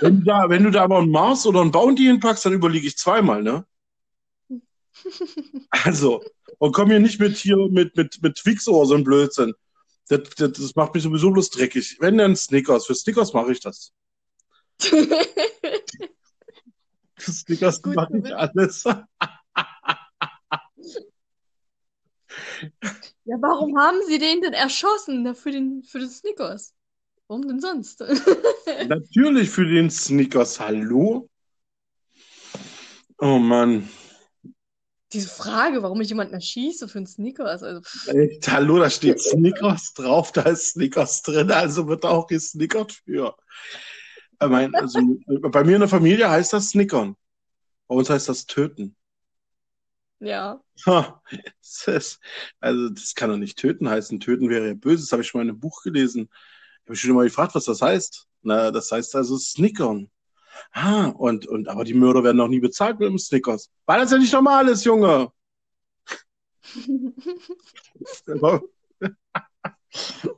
Wenn 0.00 0.20
du, 0.20 0.24
da, 0.24 0.48
wenn 0.48 0.62
du 0.64 0.70
da 0.70 0.84
aber 0.84 0.98
einen 0.98 1.10
Mars 1.10 1.44
oder 1.46 1.60
einen 1.60 1.72
Bounty 1.72 2.04
hinpackst, 2.04 2.44
dann 2.44 2.52
überlege 2.52 2.86
ich 2.86 2.96
zweimal, 2.96 3.42
ne? 3.42 3.66
Also, 5.70 6.22
und 6.58 6.72
komm 6.72 6.90
hier 6.90 7.00
nicht 7.00 7.20
mit 7.20 7.36
hier 7.36 7.56
mit, 7.68 7.96
mit, 7.96 8.22
mit 8.22 8.36
Twix 8.36 8.68
oder 8.68 8.86
so 8.86 8.94
ein 8.94 9.04
Blödsinn. 9.04 9.54
Das, 10.08 10.20
das, 10.36 10.52
das 10.52 10.74
macht 10.76 10.94
mich 10.94 11.02
sowieso 11.02 11.30
bloß 11.30 11.50
dreckig. 11.50 11.96
Wenn 12.00 12.18
dann 12.18 12.36
Snickers. 12.36 12.86
Für 12.86 12.94
Snickers 12.94 13.32
mache 13.32 13.52
ich 13.52 13.60
das. 13.60 13.92
Für 17.18 17.32
Snickers 17.32 17.82
mache 17.84 18.18
ich 18.18 18.34
alles. 18.34 18.84
Ja, 23.24 23.36
warum 23.40 23.76
haben 23.78 23.98
sie 24.06 24.18
den 24.18 24.40
denn 24.40 24.52
erschossen 24.52 25.34
für 25.34 25.50
den, 25.50 25.82
für 25.82 25.98
den 25.98 26.08
Snickers? 26.08 26.74
Warum 27.28 27.46
denn 27.48 27.60
sonst? 27.60 28.00
Natürlich 28.88 29.50
für 29.50 29.66
den 29.66 29.90
Snickers. 29.90 30.60
Hallo? 30.60 31.28
Oh 33.18 33.38
Mann. 33.38 33.88
Diese 35.12 35.28
Frage, 35.28 35.82
warum 35.82 36.00
ich 36.00 36.08
jemanden 36.08 36.34
erschieße 36.34 36.88
für 36.88 36.98
einen 36.98 37.06
Snickers. 37.06 37.62
Also, 37.62 37.80
Echt, 38.12 38.48
hallo, 38.50 38.78
da 38.78 38.90
steht 38.90 39.20
Snickers 39.20 39.94
drauf, 39.94 40.32
da 40.32 40.42
ist 40.42 40.72
Snickers 40.72 41.22
drin, 41.22 41.50
also 41.50 41.86
wird 41.88 42.04
auch 42.04 42.26
gesnickert 42.26 42.92
für. 42.92 43.36
Ich 44.42 44.48
mein, 44.48 44.74
also, 44.74 45.00
bei 45.26 45.64
mir 45.64 45.76
in 45.76 45.80
der 45.80 45.88
Familie 45.88 46.28
heißt 46.28 46.52
das 46.52 46.70
Snickern. 46.70 47.16
Bei 47.86 47.94
uns 47.94 48.10
heißt 48.10 48.28
das 48.28 48.46
Töten. 48.46 48.96
Ja. 50.20 50.60
Das 51.60 51.88
ist, 51.88 52.20
also 52.60 52.88
das 52.88 53.14
kann 53.14 53.30
doch 53.30 53.36
nicht 53.36 53.58
töten 53.58 53.88
heißen. 53.88 54.20
Töten 54.20 54.48
wäre 54.48 54.68
ja 54.68 54.74
böse. 54.74 55.02
Das 55.02 55.12
habe 55.12 55.22
ich 55.22 55.28
schon 55.28 55.40
mal 55.40 55.42
in 55.42 55.50
einem 55.50 55.60
Buch 55.60 55.82
gelesen. 55.82 56.30
Ich 56.84 56.88
habe 56.88 56.96
schon 56.96 57.10
immer 57.10 57.24
gefragt, 57.24 57.54
was 57.54 57.64
das 57.64 57.82
heißt. 57.82 58.26
Na, 58.42 58.70
das 58.70 58.92
heißt 58.92 59.14
also 59.16 59.36
Snickern. 59.36 60.10
Ah, 60.72 61.08
und, 61.08 61.46
und 61.46 61.68
aber 61.68 61.84
die 61.84 61.94
Mörder 61.94 62.24
werden 62.24 62.38
noch 62.38 62.48
nie 62.48 62.60
bezahlt 62.60 62.98
mit 62.98 63.08
dem 63.08 63.18
Snickers. 63.18 63.70
Weil 63.84 64.00
das 64.00 64.12
ja 64.12 64.18
nicht 64.18 64.32
normal 64.32 64.68
ist, 64.68 64.84
Junge. 64.84 65.30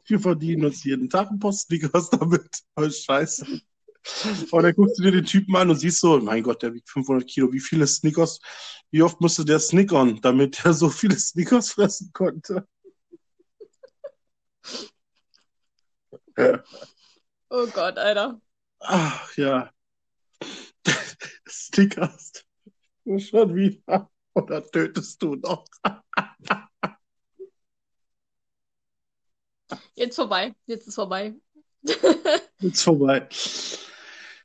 Wir 0.06 0.20
verdienen 0.20 0.64
uns 0.64 0.84
jeden 0.84 1.10
Tag 1.10 1.30
ein 1.30 1.38
paar 1.38 1.52
Snickers 1.52 2.10
damit. 2.10 2.62
Oh, 2.76 2.88
scheiße. 2.88 3.60
Und 4.50 4.62
dann 4.62 4.74
guckst 4.74 4.98
du 4.98 5.02
dir 5.02 5.12
den 5.12 5.24
Typen 5.24 5.56
an 5.56 5.70
und 5.70 5.76
siehst 5.76 6.00
so, 6.00 6.18
mein 6.20 6.42
Gott, 6.42 6.62
der 6.62 6.72
wiegt 6.74 6.88
500 6.88 7.28
Kilo. 7.28 7.52
Wie 7.52 7.60
viele 7.60 7.86
Snickers, 7.86 8.40
wie 8.90 9.02
oft 9.02 9.20
musste 9.20 9.44
der 9.44 9.58
snickern, 9.60 10.20
damit 10.22 10.64
er 10.64 10.72
so 10.72 10.88
viele 10.88 11.18
Snickers 11.18 11.72
fressen 11.72 12.10
konnte? 12.12 12.66
Oh 17.50 17.66
Gott, 17.66 17.96
Alter. 17.96 18.40
Ach 18.80 19.36
ja. 19.36 19.72
Snickers. 21.48 22.44
Schon 23.16 23.56
wieder. 23.56 24.10
Oder 24.34 24.70
tötest 24.70 25.22
du 25.22 25.34
noch? 25.36 25.64
Jetzt 29.94 30.16
vorbei. 30.16 30.54
Jetzt 30.66 30.86
ist 30.88 30.94
vorbei. 30.94 31.34
Jetzt 32.60 32.82
vorbei. 32.82 33.28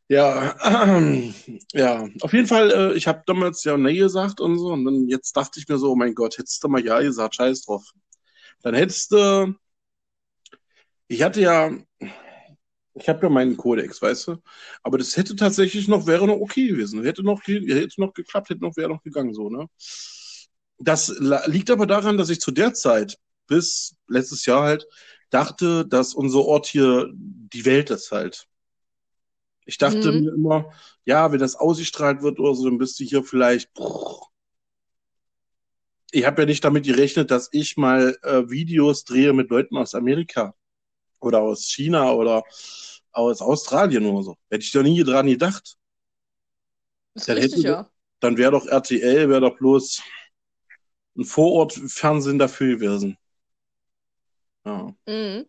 Ja, 0.10 0.56
ähm, 0.86 1.34
ja, 1.74 2.08
auf 2.22 2.34
jeden 2.34 2.48
Fall, 2.48 2.72
äh, 2.72 2.94
ich 2.98 3.08
habe 3.08 3.24
damals 3.26 3.64
ja 3.64 3.78
Nee 3.78 3.96
gesagt 3.98 4.42
und 4.42 4.58
so, 4.60 4.68
und 4.74 4.86
dann 4.86 5.08
jetzt 5.08 5.36
dachte 5.36 5.60
ich 5.60 5.68
mir 5.68 5.78
so, 5.78 5.92
oh 5.92 5.96
mein 5.96 6.14
Gott, 6.16 6.38
hättest 6.38 6.64
du 6.64 6.68
mal 6.70 6.84
Ja 6.86 7.00
gesagt, 7.02 7.36
scheiß 7.36 7.64
drauf. 7.66 7.84
Dann 8.64 8.76
hättest 8.76 9.12
du, 9.14 9.56
ich 11.08 11.22
hatte 11.24 11.42
ja, 11.42 11.72
ich 12.96 13.10
habe 13.10 13.24
ja 13.24 13.30
meinen 13.30 13.58
Kodex, 13.58 14.02
weißt 14.02 14.28
du, 14.28 14.38
aber 14.84 14.98
das 15.00 15.18
hätte 15.18 15.36
tatsächlich 15.36 15.88
noch, 15.88 16.06
wäre 16.06 16.28
noch 16.28 16.40
okay 16.40 16.68
gewesen, 16.68 17.04
hätte 17.04 17.24
noch, 17.24 17.42
hätte 17.48 18.00
noch 18.02 18.14
geklappt, 18.14 18.50
hätte 18.50 18.62
noch, 18.62 18.78
wäre 18.78 18.90
noch 18.90 19.02
gegangen, 19.04 19.34
so, 19.34 19.50
ne? 19.50 19.68
Das 20.80 21.10
liegt 21.48 21.70
aber 21.72 21.86
daran, 21.88 22.18
dass 22.18 22.30
ich 22.30 22.40
zu 22.42 22.52
der 22.52 22.74
Zeit, 22.74 23.18
bis 23.48 23.96
letztes 24.08 24.46
Jahr 24.46 24.64
halt, 24.64 24.88
dachte, 25.30 25.86
dass 25.88 26.14
unser 26.14 26.40
Ort 26.46 26.68
hier 26.68 27.10
die 27.14 27.66
Welt 27.66 27.90
ist 27.90 28.12
halt. 28.12 28.48
Ich 29.66 29.78
dachte 29.78 30.12
Mhm. 30.12 30.22
mir 30.22 30.34
immer, 30.34 30.72
ja, 31.06 31.32
wenn 31.32 31.40
das 31.40 31.56
ausgestrahlt 31.56 32.22
wird 32.22 32.40
oder 32.40 32.54
so, 32.56 32.66
dann 32.66 32.78
bist 32.78 33.00
du 33.00 33.04
hier 33.06 33.24
vielleicht. 33.24 33.70
Ich 36.12 36.26
habe 36.26 36.42
ja 36.44 36.46
nicht 36.46 36.64
damit 36.64 36.86
gerechnet, 36.86 37.32
dass 37.32 37.50
ich 37.52 37.76
mal 37.78 38.18
äh, 38.24 38.50
Videos 38.50 39.04
drehe 39.04 39.34
mit 39.34 39.50
Leuten 39.50 39.78
aus 39.78 39.96
Amerika 39.96 40.54
oder 41.20 41.42
aus 41.42 41.64
China 41.64 42.12
oder 42.14 42.44
aus 43.12 43.42
Australien 43.42 44.06
oder 44.06 44.24
so. 44.24 44.38
Hätte 44.50 44.64
ich 44.64 44.72
doch 44.72 44.84
nie 44.84 45.04
dran 45.04 45.28
gedacht. 45.28 45.78
Ist 47.16 47.28
Dann 47.30 47.38
richtig, 47.38 47.54
hätten 47.54 47.64
wir- 47.64 47.72
ja. 47.72 47.90
Dann 48.20 48.38
wäre 48.38 48.52
doch 48.52 48.66
RTL, 48.68 49.28
wäre 49.30 49.42
doch 49.42 49.58
bloß 49.58 50.02
ein 51.18 51.26
Vorortfernsehen 51.26 52.40
dafür 52.40 52.78
gewesen. 52.78 53.18
Ja. 54.66 54.96
Mhm. 55.08 55.46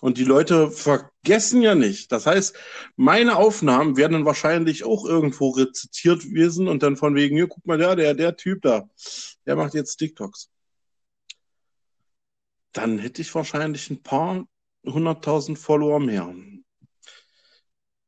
Und 0.00 0.16
die 0.16 0.24
Leute 0.24 0.70
vergessen 0.70 1.60
ja 1.60 1.74
nicht. 1.74 2.12
Das 2.12 2.26
heißt, 2.26 2.56
meine 2.96 3.36
Aufnahmen 3.36 3.96
werden 3.96 4.12
dann 4.12 4.24
wahrscheinlich 4.24 4.84
auch 4.84 5.04
irgendwo 5.04 5.50
rezitiert 5.50 6.22
gewesen 6.22 6.68
und 6.68 6.82
dann 6.84 6.96
von 6.96 7.16
wegen, 7.16 7.36
hier, 7.36 7.48
guck 7.48 7.66
mal, 7.66 7.78
der, 7.78 7.96
der, 7.96 8.14
der 8.14 8.36
Typ 8.36 8.62
da, 8.62 8.88
der 9.44 9.56
macht 9.56 9.74
jetzt 9.74 9.96
TikToks. 9.96 10.50
Dann 12.72 12.98
hätte 12.98 13.22
ich 13.22 13.34
wahrscheinlich 13.34 13.90
ein 13.90 14.02
paar 14.02 14.46
hunderttausend 14.86 15.58
Follower 15.58 15.98
mehr. 15.98 16.32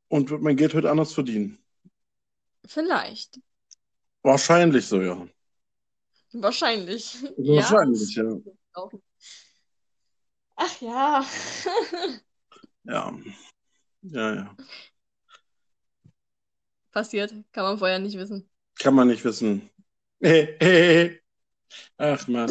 Und 0.07 0.29
würde 0.29 0.43
mein 0.43 0.55
Geld 0.55 0.73
heute 0.73 0.89
anders 0.89 1.13
verdienen. 1.13 1.57
Vielleicht. 2.65 3.39
Wahrscheinlich 4.21 4.85
so, 4.85 5.01
ja. 5.01 5.27
Wahrscheinlich. 6.31 7.17
Wahrscheinlich, 7.35 8.15
ja. 8.15 8.37
Auch. 8.73 8.93
Ach 10.63 10.79
ja. 10.81 11.25
Ja. 12.83 13.17
Ja, 14.03 14.35
ja. 14.35 14.55
Passiert. 16.91 17.33
Kann 17.51 17.63
man 17.63 17.79
vorher 17.79 17.97
nicht 17.97 18.15
wissen. 18.15 18.47
Kann 18.77 18.93
man 18.93 19.07
nicht 19.07 19.25
wissen. 19.25 19.71
Hey, 20.19 20.55
hey, 20.59 20.83
hey. 20.83 21.21
Ach 21.97 22.27
man. 22.27 22.49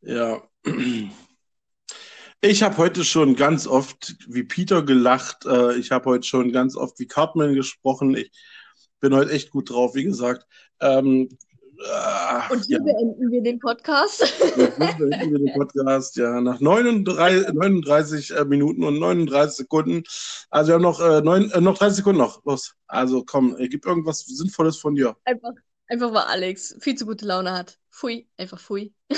Ja. 0.00 0.42
Ich 2.40 2.62
habe 2.62 2.76
heute 2.78 3.04
schon 3.04 3.36
ganz 3.36 3.66
oft 3.66 4.16
wie 4.28 4.44
Peter 4.44 4.82
gelacht. 4.82 5.44
Äh, 5.44 5.76
Ich 5.76 5.90
habe 5.90 6.06
heute 6.06 6.26
schon 6.26 6.50
ganz 6.50 6.76
oft 6.76 6.98
wie 6.98 7.06
Cartman 7.06 7.54
gesprochen. 7.54 8.16
Ich 8.16 8.32
bin 9.00 9.14
heute 9.14 9.32
echt 9.32 9.50
gut 9.50 9.68
drauf, 9.68 9.94
wie 9.94 10.04
gesagt. 10.04 10.46
Ähm, 10.80 11.28
Und 12.50 12.64
hier 12.66 12.78
ja, 12.78 12.84
beenden 12.84 13.30
wir 13.30 13.42
den 13.42 13.58
Podcast. 13.58 14.20
jetzt 14.56 14.76
beenden 14.76 15.32
wir 15.32 15.38
den 15.38 15.52
Podcast. 15.54 16.16
Ja, 16.16 16.40
nach 16.40 16.60
39, 16.60 17.52
39 17.52 18.30
äh, 18.36 18.44
Minuten 18.44 18.84
und 18.84 18.98
39 18.98 19.56
Sekunden. 19.56 20.02
Also 20.50 20.68
wir 20.68 20.74
haben 20.74 20.82
noch, 20.82 21.00
äh, 21.00 21.20
neun, 21.22 21.50
äh, 21.50 21.60
noch 21.60 21.76
30 21.78 21.96
Sekunden 21.96 22.20
noch. 22.20 22.44
Los. 22.44 22.74
Also 22.86 23.24
komm, 23.24 23.56
äh, 23.58 23.68
gib 23.68 23.84
irgendwas 23.84 24.20
Sinnvolles 24.20 24.76
von 24.76 24.94
dir. 24.94 25.16
Einfach, 25.24 25.52
einfach 25.88 26.12
weil 26.12 26.22
Alex 26.24 26.76
viel 26.80 26.94
zu 26.94 27.06
gute 27.06 27.26
Laune 27.26 27.52
hat. 27.52 27.78
Pfui, 27.90 28.28
einfach 28.36 28.60
pfui. 28.60 28.92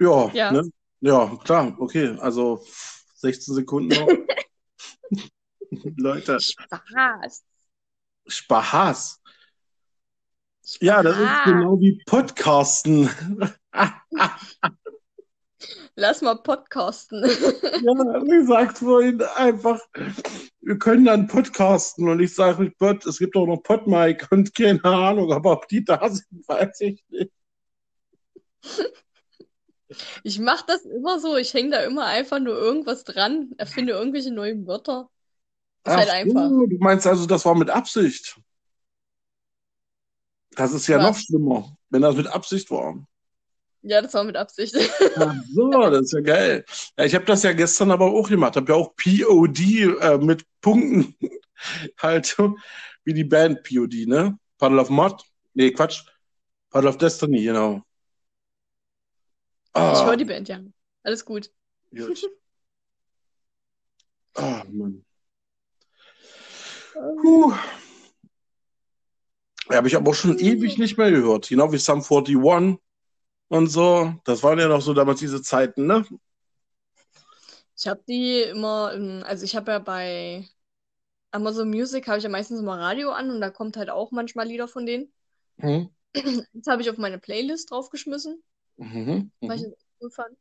Ja, 0.00 0.30
Ja. 0.32 0.52
ne? 0.52 0.62
Ja, 1.00 1.36
klar, 1.44 1.74
okay. 1.80 2.16
Also 2.20 2.64
16 3.16 3.54
Sekunden 3.54 3.88
noch. 3.98 4.08
Leute, 5.96 6.38
Spaß. 6.40 7.44
Spaß. 8.26 9.20
Ja, 10.80 11.02
das 11.02 11.16
ist 11.16 11.24
Spaß. 11.24 11.44
genau 11.44 11.80
wie 11.80 12.02
Podcasten. 12.06 13.10
Lass 15.96 16.22
mal 16.22 16.36
podcasten. 16.36 17.24
Ja, 17.24 17.92
wie 17.92 18.38
gesagt 18.38 18.78
vorhin 18.78 19.20
einfach, 19.36 19.80
wir 20.60 20.78
können 20.78 21.06
dann 21.06 21.26
podcasten 21.26 22.08
und 22.08 22.20
ich 22.20 22.34
sage 22.34 22.62
mit 22.62 22.78
Gott, 22.78 23.04
es 23.06 23.18
gibt 23.18 23.36
auch 23.36 23.46
noch 23.46 23.62
Podmic 23.62 24.26
und 24.30 24.54
keine 24.54 24.84
Ahnung, 24.84 25.32
aber 25.32 25.52
ob 25.52 25.66
die 25.68 25.84
da 25.84 26.08
sind, 26.08 26.46
weiß 26.46 26.80
ich 26.82 27.04
nicht. 27.08 27.32
Ich 30.22 30.38
mache 30.38 30.64
das 30.66 30.84
immer 30.84 31.18
so. 31.18 31.36
Ich 31.36 31.54
hänge 31.54 31.70
da 31.70 31.82
immer 31.82 32.04
einfach 32.04 32.38
nur 32.38 32.56
irgendwas 32.56 33.04
dran, 33.04 33.52
erfinde 33.56 33.94
irgendwelche 33.94 34.30
neuen 34.30 34.66
Wörter. 34.66 35.10
Ist 35.84 35.96
halt 35.96 36.10
einfach. 36.10 36.48
du 36.48 36.76
meinst 36.78 37.06
also, 37.06 37.26
das 37.26 37.44
war 37.44 37.54
mit 37.54 37.70
Absicht. 37.70 38.38
Das 40.58 40.72
ist 40.72 40.88
ja 40.88 40.98
Was? 40.98 41.04
noch 41.06 41.16
schlimmer, 41.16 41.76
wenn 41.88 42.02
das 42.02 42.16
mit 42.16 42.26
Absicht 42.26 42.68
war. 42.72 43.06
Ja, 43.82 44.02
das 44.02 44.12
war 44.12 44.24
mit 44.24 44.36
Absicht. 44.36 44.74
Ach 45.16 45.34
so, 45.54 45.70
das 45.70 46.00
ist 46.06 46.12
ja 46.12 46.20
geil. 46.20 46.64
Ja, 46.98 47.04
ich 47.04 47.14
habe 47.14 47.24
das 47.26 47.44
ja 47.44 47.52
gestern 47.52 47.92
aber 47.92 48.06
auch 48.06 48.28
gemacht. 48.28 48.56
Habe 48.56 48.72
ja 48.72 48.76
auch 48.76 48.94
POD 48.96 49.60
äh, 50.00 50.18
mit 50.18 50.44
Punkten 50.60 51.14
halt 51.98 52.36
wie 53.04 53.14
die 53.14 53.22
Band 53.24 53.62
POD, 53.62 54.06
ne? 54.06 54.36
Puddle 54.58 54.80
of 54.80 54.90
Mud? 54.90 55.22
Nee, 55.54 55.70
Quatsch. 55.70 56.02
Puddle 56.70 56.88
of 56.90 56.98
Destiny, 56.98 57.44
genau. 57.44 57.76
Ich 57.76 59.74
Ah, 59.74 60.06
höre 60.06 60.16
die 60.16 60.24
Band, 60.24 60.48
ja. 60.48 60.60
Alles 61.04 61.24
gut. 61.24 61.52
gut. 61.90 62.20
Ah, 64.34 64.64
Mann. 64.70 65.04
Puh. 66.94 67.52
Ja, 69.70 69.76
habe 69.76 69.88
ich 69.88 69.96
aber 69.96 70.10
auch 70.10 70.14
schon 70.14 70.38
ewig 70.38 70.78
nicht 70.78 70.96
mehr 70.96 71.10
gehört. 71.10 71.48
Genau 71.48 71.72
wie 71.72 71.78
Sum 71.78 72.02
41 72.02 72.78
und 73.48 73.66
so. 73.68 74.14
Das 74.24 74.42
waren 74.42 74.58
ja 74.58 74.68
noch 74.68 74.80
so 74.80 74.94
damals 74.94 75.20
diese 75.20 75.42
Zeiten, 75.42 75.86
ne? 75.86 76.06
Ich 77.76 77.86
habe 77.86 78.02
die 78.08 78.42
immer, 78.42 78.92
im- 78.94 79.22
also 79.24 79.44
ich 79.44 79.54
habe 79.54 79.70
ja 79.72 79.78
bei 79.78 80.48
Amazon 81.30 81.68
Music 81.68 82.08
habe 82.08 82.18
ich 82.18 82.24
ja 82.24 82.30
meistens 82.30 82.60
immer 82.60 82.78
Radio 82.78 83.10
an 83.10 83.30
und 83.30 83.40
da 83.40 83.50
kommt 83.50 83.76
halt 83.76 83.90
auch 83.90 84.10
manchmal 84.10 84.46
Lieder 84.46 84.68
von 84.68 84.86
denen. 84.86 85.12
Mhm. 85.58 85.90
Das 86.12 86.66
habe 86.66 86.82
ich 86.82 86.90
auf 86.90 86.96
meine 86.96 87.18
Playlist 87.18 87.70
draufgeschmissen, 87.70 88.42
Mhm. 88.78 89.30
weil 89.40 89.56
ich 89.58 89.62
Mhm. 89.66 89.74
das 90.00 90.14
fand. 90.14 90.36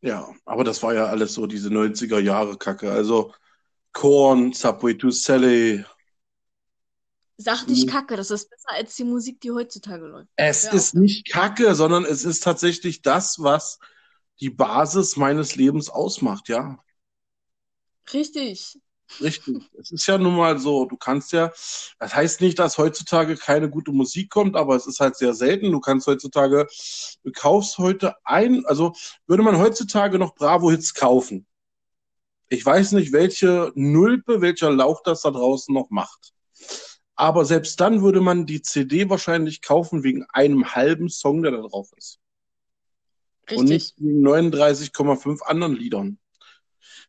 Ja, 0.00 0.34
aber 0.44 0.64
das 0.64 0.82
war 0.82 0.94
ja 0.94 1.06
alles 1.06 1.34
so 1.34 1.46
diese 1.46 1.70
90er 1.70 2.18
Jahre 2.18 2.56
Kacke. 2.58 2.90
Also 2.90 3.32
Korn, 3.92 4.52
Subway 4.52 4.94
to 4.96 5.10
Sally. 5.10 5.84
Sag 7.42 7.66
nicht 7.68 7.86
Mhm. 7.86 7.90
Kacke, 7.90 8.16
das 8.16 8.30
ist 8.30 8.48
besser 8.50 8.70
als 8.70 8.96
die 8.96 9.04
Musik, 9.04 9.40
die 9.40 9.50
heutzutage 9.50 10.06
läuft. 10.06 10.28
Es 10.36 10.64
Ja, 10.64 10.72
ist 10.72 10.94
nicht 10.94 11.28
Kacke, 11.28 11.74
sondern 11.74 12.04
es 12.04 12.24
ist 12.24 12.42
tatsächlich 12.42 13.02
das, 13.02 13.42
was 13.42 13.78
die 14.40 14.50
Basis 14.50 15.16
meines 15.16 15.56
Lebens 15.56 15.88
ausmacht, 15.90 16.48
ja. 16.48 16.78
Richtig. 18.12 18.78
Richtig. 19.20 19.70
Es 19.78 19.90
ist 19.90 20.06
ja 20.06 20.16
nun 20.16 20.36
mal 20.36 20.58
so, 20.58 20.86
du 20.86 20.96
kannst 20.96 21.32
ja, 21.32 21.48
das 21.98 22.14
heißt 22.14 22.40
nicht, 22.40 22.58
dass 22.58 22.78
heutzutage 22.78 23.36
keine 23.36 23.68
gute 23.68 23.92
Musik 23.92 24.30
kommt, 24.30 24.56
aber 24.56 24.74
es 24.74 24.86
ist 24.86 25.00
halt 25.00 25.16
sehr 25.16 25.34
selten. 25.34 25.70
Du 25.70 25.80
kannst 25.80 26.06
heutzutage, 26.06 26.66
du 27.22 27.30
kaufst 27.32 27.76
heute 27.78 28.14
ein, 28.24 28.64
also 28.66 28.94
würde 29.26 29.42
man 29.42 29.58
heutzutage 29.58 30.18
noch 30.18 30.34
Bravo-Hits 30.34 30.94
kaufen. 30.94 31.46
Ich 32.48 32.64
weiß 32.64 32.92
nicht, 32.92 33.12
welche 33.12 33.72
Nulpe, 33.74 34.40
welcher 34.40 34.70
Lauch 34.70 35.02
das 35.02 35.22
da 35.22 35.30
draußen 35.30 35.74
noch 35.74 35.90
macht. 35.90 36.32
Aber 37.14 37.44
selbst 37.44 37.80
dann 37.80 38.02
würde 38.02 38.20
man 38.20 38.46
die 38.46 38.62
CD 38.62 39.08
wahrscheinlich 39.08 39.60
kaufen 39.62 40.02
wegen 40.02 40.24
einem 40.32 40.74
halben 40.74 41.08
Song, 41.08 41.42
der 41.42 41.52
da 41.52 41.60
drauf 41.60 41.90
ist. 41.96 42.18
Und 43.50 43.68
nicht 43.68 43.98
Richtig. 43.98 44.04
wegen 44.04 44.26
39,5 44.26 45.42
anderen 45.42 45.76
Liedern. 45.76 46.18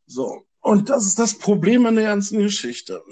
So. 0.05 0.43
Und 0.59 0.89
das 0.89 1.05
ist 1.05 1.19
das 1.19 1.37
Problem 1.37 1.85
an 1.85 1.95
der 1.95 2.05
ganzen 2.05 2.39
Geschichte. 2.39 3.03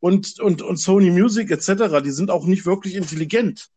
Und, 0.00 0.40
und, 0.40 0.62
und 0.62 0.76
Sony 0.78 1.10
Music 1.10 1.50
etc., 1.50 2.02
die 2.02 2.10
sind 2.10 2.30
auch 2.30 2.44
nicht 2.44 2.66
wirklich 2.66 2.96
intelligent. 2.96 3.68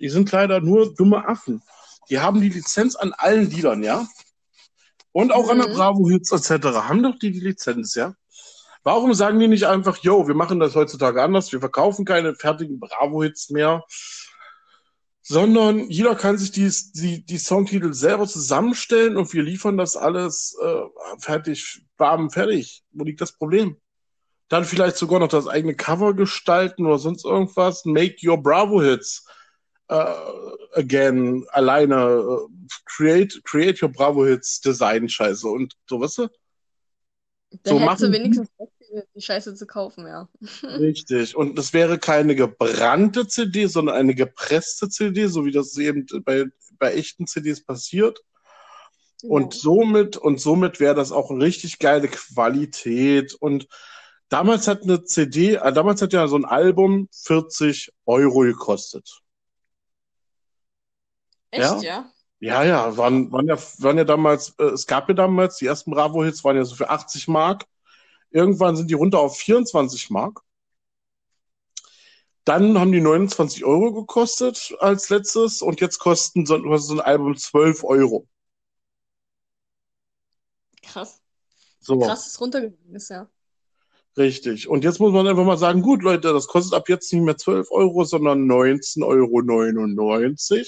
Die 0.00 0.08
sind 0.08 0.30
leider 0.32 0.60
nur 0.60 0.94
dumme 0.94 1.26
Affen. 1.26 1.62
Die 2.10 2.18
haben 2.20 2.40
die 2.40 2.50
Lizenz 2.50 2.94
an 2.94 3.12
allen 3.14 3.50
Liedern, 3.50 3.82
ja? 3.82 4.06
Und 5.12 5.32
auch 5.32 5.48
an 5.48 5.58
der 5.58 5.68
Mhm. 5.68 5.72
Bravo 5.72 6.08
Hits 6.10 6.30
etc. 6.30 6.66
Haben 6.66 7.02
doch 7.02 7.18
die 7.18 7.32
die 7.32 7.40
Lizenz, 7.40 7.94
ja? 7.94 8.14
Warum 8.86 9.14
sagen 9.14 9.40
die 9.40 9.48
nicht 9.48 9.66
einfach, 9.66 9.96
yo, 9.96 10.28
wir 10.28 10.36
machen 10.36 10.60
das 10.60 10.76
heutzutage 10.76 11.20
anders, 11.20 11.50
wir 11.50 11.58
verkaufen 11.58 12.04
keine 12.04 12.36
fertigen 12.36 12.78
Bravo 12.78 13.24
Hits 13.24 13.50
mehr, 13.50 13.82
sondern 15.22 15.90
jeder 15.90 16.14
kann 16.14 16.38
sich 16.38 16.52
die, 16.52 16.70
die, 16.94 17.26
die 17.26 17.38
Songtitel 17.38 17.92
selber 17.94 18.28
zusammenstellen 18.28 19.16
und 19.16 19.32
wir 19.32 19.42
liefern 19.42 19.76
das 19.76 19.96
alles 19.96 20.56
äh, 20.62 20.82
fertig, 21.18 21.84
bam, 21.96 22.30
fertig. 22.30 22.84
Wo 22.92 23.02
liegt 23.02 23.20
das 23.20 23.32
Problem? 23.32 23.76
Dann 24.46 24.64
vielleicht 24.64 24.98
sogar 24.98 25.18
noch 25.18 25.26
das 25.26 25.48
eigene 25.48 25.74
Cover 25.74 26.14
gestalten 26.14 26.86
oder 26.86 27.00
sonst 27.00 27.24
irgendwas. 27.24 27.86
Make 27.86 28.24
your 28.24 28.40
Bravo 28.40 28.80
Hits 28.80 29.26
äh, 29.88 30.14
again, 30.74 31.44
alleine. 31.50 31.96
Äh, 31.96 32.66
create, 32.84 33.42
create 33.42 33.82
your 33.82 33.90
Bravo 33.90 34.24
Hits 34.24 34.60
Design 34.60 35.08
Scheiße 35.08 35.48
und 35.48 35.74
so, 35.88 36.00
weißt 36.00 36.18
du? 36.18 36.28
Da 37.62 37.70
So 37.70 37.80
hättest 37.80 38.02
du 38.02 38.06
machen- 38.08 38.12
wenigstens 38.12 38.48
Bock, 38.56 38.70
die, 39.14 39.20
Scheiße 39.20 39.54
zu 39.54 39.66
kaufen, 39.66 40.06
ja. 40.06 40.28
Richtig. 40.62 41.36
Und 41.36 41.58
es 41.58 41.72
wäre 41.72 41.98
keine 41.98 42.34
gebrannte 42.34 43.26
CD, 43.26 43.66
sondern 43.66 43.96
eine 43.96 44.14
gepresste 44.14 44.88
CD, 44.88 45.26
so 45.26 45.44
wie 45.44 45.52
das 45.52 45.76
eben 45.76 46.06
bei, 46.24 46.44
bei 46.78 46.94
echten 46.94 47.26
CDs 47.26 47.64
passiert. 47.64 48.20
Und 49.22 49.54
somit, 49.54 50.16
und 50.16 50.40
somit 50.40 50.78
wäre 50.78 50.94
das 50.94 51.10
auch 51.10 51.30
eine 51.30 51.42
richtig 51.42 51.78
geile 51.78 52.06
Qualität. 52.08 53.34
Und 53.34 53.66
damals 54.28 54.68
hat 54.68 54.82
eine 54.82 55.02
CD, 55.04 55.54
äh, 55.56 55.72
damals 55.72 56.00
hat 56.02 56.12
ja 56.12 56.28
so 56.28 56.36
ein 56.36 56.44
Album 56.44 57.08
40 57.12 57.92
Euro 58.04 58.40
gekostet. 58.40 59.20
Echt, 61.50 61.62
ja? 61.64 61.82
Ja, 61.82 62.12
ja, 62.40 62.96
waren, 62.96 63.32
waren 63.32 63.48
ja, 63.48 63.56
waren 63.78 63.98
ja 63.98 64.04
damals, 64.04 64.54
äh, 64.58 64.64
es 64.64 64.86
gab 64.86 65.08
ja 65.08 65.14
damals, 65.14 65.56
die 65.56 65.66
ersten 65.66 65.90
Bravo-Hits 65.90 66.44
waren 66.44 66.56
ja 66.56 66.64
so 66.64 66.74
für 66.74 66.90
80 66.90 67.28
Mark. 67.28 67.64
Irgendwann 68.30 68.76
sind 68.76 68.90
die 68.90 68.94
runter 68.94 69.20
auf 69.20 69.38
24 69.38 70.10
Mark. 70.10 70.42
Dann 72.44 72.78
haben 72.78 72.92
die 72.92 73.00
29 73.00 73.64
Euro 73.64 73.92
gekostet 73.92 74.76
als 74.78 75.08
letztes 75.08 75.62
und 75.62 75.80
jetzt 75.80 75.98
kosten 75.98 76.46
so, 76.46 76.76
so 76.76 76.94
ein 76.94 77.00
Album 77.00 77.36
12 77.36 77.82
Euro. 77.84 78.28
Krass. 80.82 81.20
So. 81.80 81.98
Krass, 81.98 82.24
dass 82.24 82.26
es 82.28 82.40
runtergegangen 82.40 82.94
ist, 82.94 83.08
ja. 83.10 83.28
Richtig. 84.16 84.68
Und 84.68 84.84
jetzt 84.84 84.98
muss 84.98 85.12
man 85.12 85.26
einfach 85.26 85.44
mal 85.44 85.58
sagen, 85.58 85.82
gut, 85.82 86.02
Leute, 86.02 86.32
das 86.32 86.46
kostet 86.46 86.74
ab 86.74 86.88
jetzt 86.88 87.12
nicht 87.12 87.22
mehr 87.22 87.36
12 87.36 87.70
Euro, 87.70 88.04
sondern 88.04 88.46
19,99 88.50 89.02
Euro. 89.04 90.64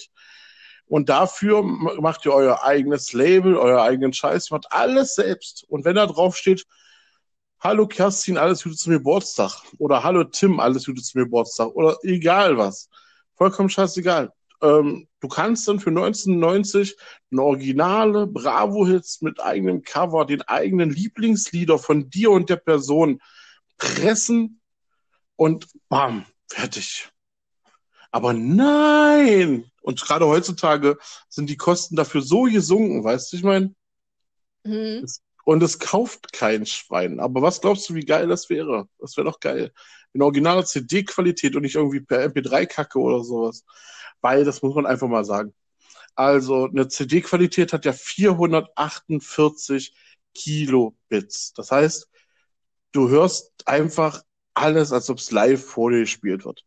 Und 0.89 1.09
dafür 1.09 1.63
macht 1.63 2.25
ihr 2.25 2.33
euer 2.33 2.65
eigenes 2.65 3.13
Label, 3.13 3.57
euer 3.57 3.83
eigenen 3.83 4.13
Scheiß, 4.13 4.51
macht 4.51 4.73
alles 4.73 5.15
selbst. 5.15 5.65
Und 5.69 5.85
wenn 5.85 5.97
da 5.97 6.07
drauf 6.07 6.37
steht, 6.37 6.67
Hallo 7.61 7.89
Kerstin, 7.89 8.39
alles 8.39 8.63
Gute 8.63 8.77
zum 8.77 8.93
Geburtstag. 8.93 9.63
Oder 9.79 10.05
Hallo 10.05 10.25
Tim, 10.25 10.61
alles 10.61 10.87
Gute 10.87 11.03
zum 11.03 11.23
Geburtstag. 11.23 11.69
Oder 11.75 11.97
egal 12.05 12.57
was. 12.57 12.89
Vollkommen 13.35 13.69
scheißegal. 13.69 14.33
Ähm, 14.63 15.09
du 15.21 15.29
kannst 15.29 15.67
dann 15.69 15.81
für 15.81 15.91
1990 15.91 16.97
eine 17.31 17.43
originale 17.43 18.27
Bravo-Hits 18.27 19.23
mit 19.23 19.41
eigenem 19.41 19.83
Cover, 19.83 20.25
den 20.25 20.43
eigenen 20.43 20.91
Lieblingslieder 20.91 21.79
von 21.79 22.09
dir 22.11 22.31
und 22.31 22.49
der 22.49 22.57
Person 22.57 23.21
pressen 23.77 24.61
und 25.37 25.67
bam, 25.89 26.27
fertig. 26.49 27.11
Aber 28.11 28.33
nein! 28.33 29.71
Und 29.89 30.03
gerade 30.03 30.27
heutzutage 30.27 30.99
sind 31.31 31.49
die 31.49 31.57
Kosten 31.57 31.97
dafür 31.97 32.21
so 32.21 32.43
gesunken, 32.43 33.05
weißt 33.05 33.33
du, 33.33 33.39
ich 33.39 33.43
meine? 33.43 33.75
Mhm. 34.63 35.07
Und 35.47 35.63
es 35.63 35.79
kauft 35.79 36.31
kein 36.31 36.67
Schwein. 36.67 37.21
Aber 37.21 37.41
was 37.41 37.63
glaubst 37.63 37.89
du, 37.89 37.95
wie 37.95 38.05
geil 38.05 38.27
das 38.27 38.51
wäre? 38.51 38.87
Das 38.99 39.17
wäre 39.17 39.25
doch 39.25 39.41
geil. 39.41 39.73
In 40.13 40.21
originaler 40.21 40.67
CD-Qualität 40.67 41.57
und 41.57 41.63
nicht 41.63 41.77
irgendwie 41.77 42.01
per 42.01 42.23
MP3-Kacke 42.23 42.99
oder 42.99 43.25
sowas. 43.25 43.65
Weil, 44.21 44.45
das 44.45 44.61
muss 44.61 44.75
man 44.75 44.85
einfach 44.85 45.09
mal 45.09 45.25
sagen. 45.25 45.55
Also, 46.15 46.67
eine 46.67 46.89
CD-Qualität 46.89 47.73
hat 47.73 47.87
ja 47.87 47.95
448 47.95 49.95
Kilobits. 50.35 51.55
Das 51.55 51.71
heißt, 51.71 52.11
du 52.93 53.09
hörst 53.09 53.67
einfach 53.67 54.23
alles, 54.53 54.93
als 54.93 55.09
ob 55.09 55.17
es 55.17 55.31
live 55.31 55.65
vor 55.65 55.91
dir 55.91 56.01
gespielt 56.01 56.45
wird. 56.45 56.67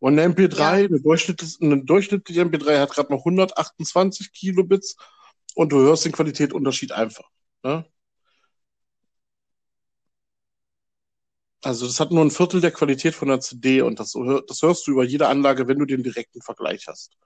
Und 0.00 0.18
eine 0.18 0.32
MP3, 0.34 0.58
Ja. 0.58 0.68
eine, 0.86 1.00
durchschnittliche, 1.00 1.56
eine 1.60 1.84
durchschnittliche 1.84 2.42
MP3 2.42 2.78
hat 2.80 2.90
gerade 2.92 3.12
noch 3.12 3.24
128 3.24 4.32
Kilobits 4.32 4.96
und 5.54 5.72
du 5.72 5.78
hörst 5.80 6.04
den 6.04 6.12
Qualitätsunterschied 6.12 6.92
einfach. 6.92 7.28
Ne? 7.64 7.84
Also 11.64 11.86
das 11.86 11.98
hat 11.98 12.12
nur 12.12 12.24
ein 12.24 12.30
Viertel 12.30 12.60
der 12.60 12.70
Qualität 12.70 13.14
von 13.14 13.28
der 13.28 13.40
CD 13.40 13.82
und 13.82 13.98
das, 13.98 14.14
das 14.46 14.62
hörst 14.62 14.86
du 14.86 14.92
über 14.92 15.04
jede 15.04 15.26
Anlage, 15.28 15.66
wenn 15.66 15.78
du 15.78 15.86
den 15.86 16.04
direkten 16.04 16.40
Vergleich 16.40 16.86
hast. 16.86 17.16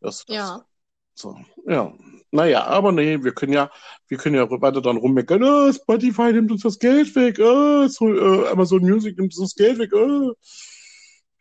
Das, 0.00 0.24
das, 0.24 0.34
Ja. 0.34 0.66
So, 1.14 1.36
ja. 1.66 1.94
Naja, 2.30 2.64
aber 2.64 2.92
nee, 2.92 3.22
wir 3.22 3.32
können 3.32 3.52
ja, 3.52 3.70
wir 4.08 4.18
können 4.18 4.34
ja 4.34 4.50
weiter 4.50 4.82
dann 4.82 4.96
rummeckern, 4.98 5.42
oh, 5.42 5.72
Spotify 5.72 6.32
nimmt 6.32 6.50
uns 6.50 6.62
das 6.62 6.78
Geld 6.78 7.14
weg, 7.14 7.38
oh, 7.40 7.86
so, 7.88 8.06
Amazon 8.48 8.82
Music 8.82 9.16
nimmt 9.16 9.32
uns 9.34 9.40
das 9.40 9.54
Geld 9.54 9.78
weg, 9.78 9.92
oh. 9.94 10.34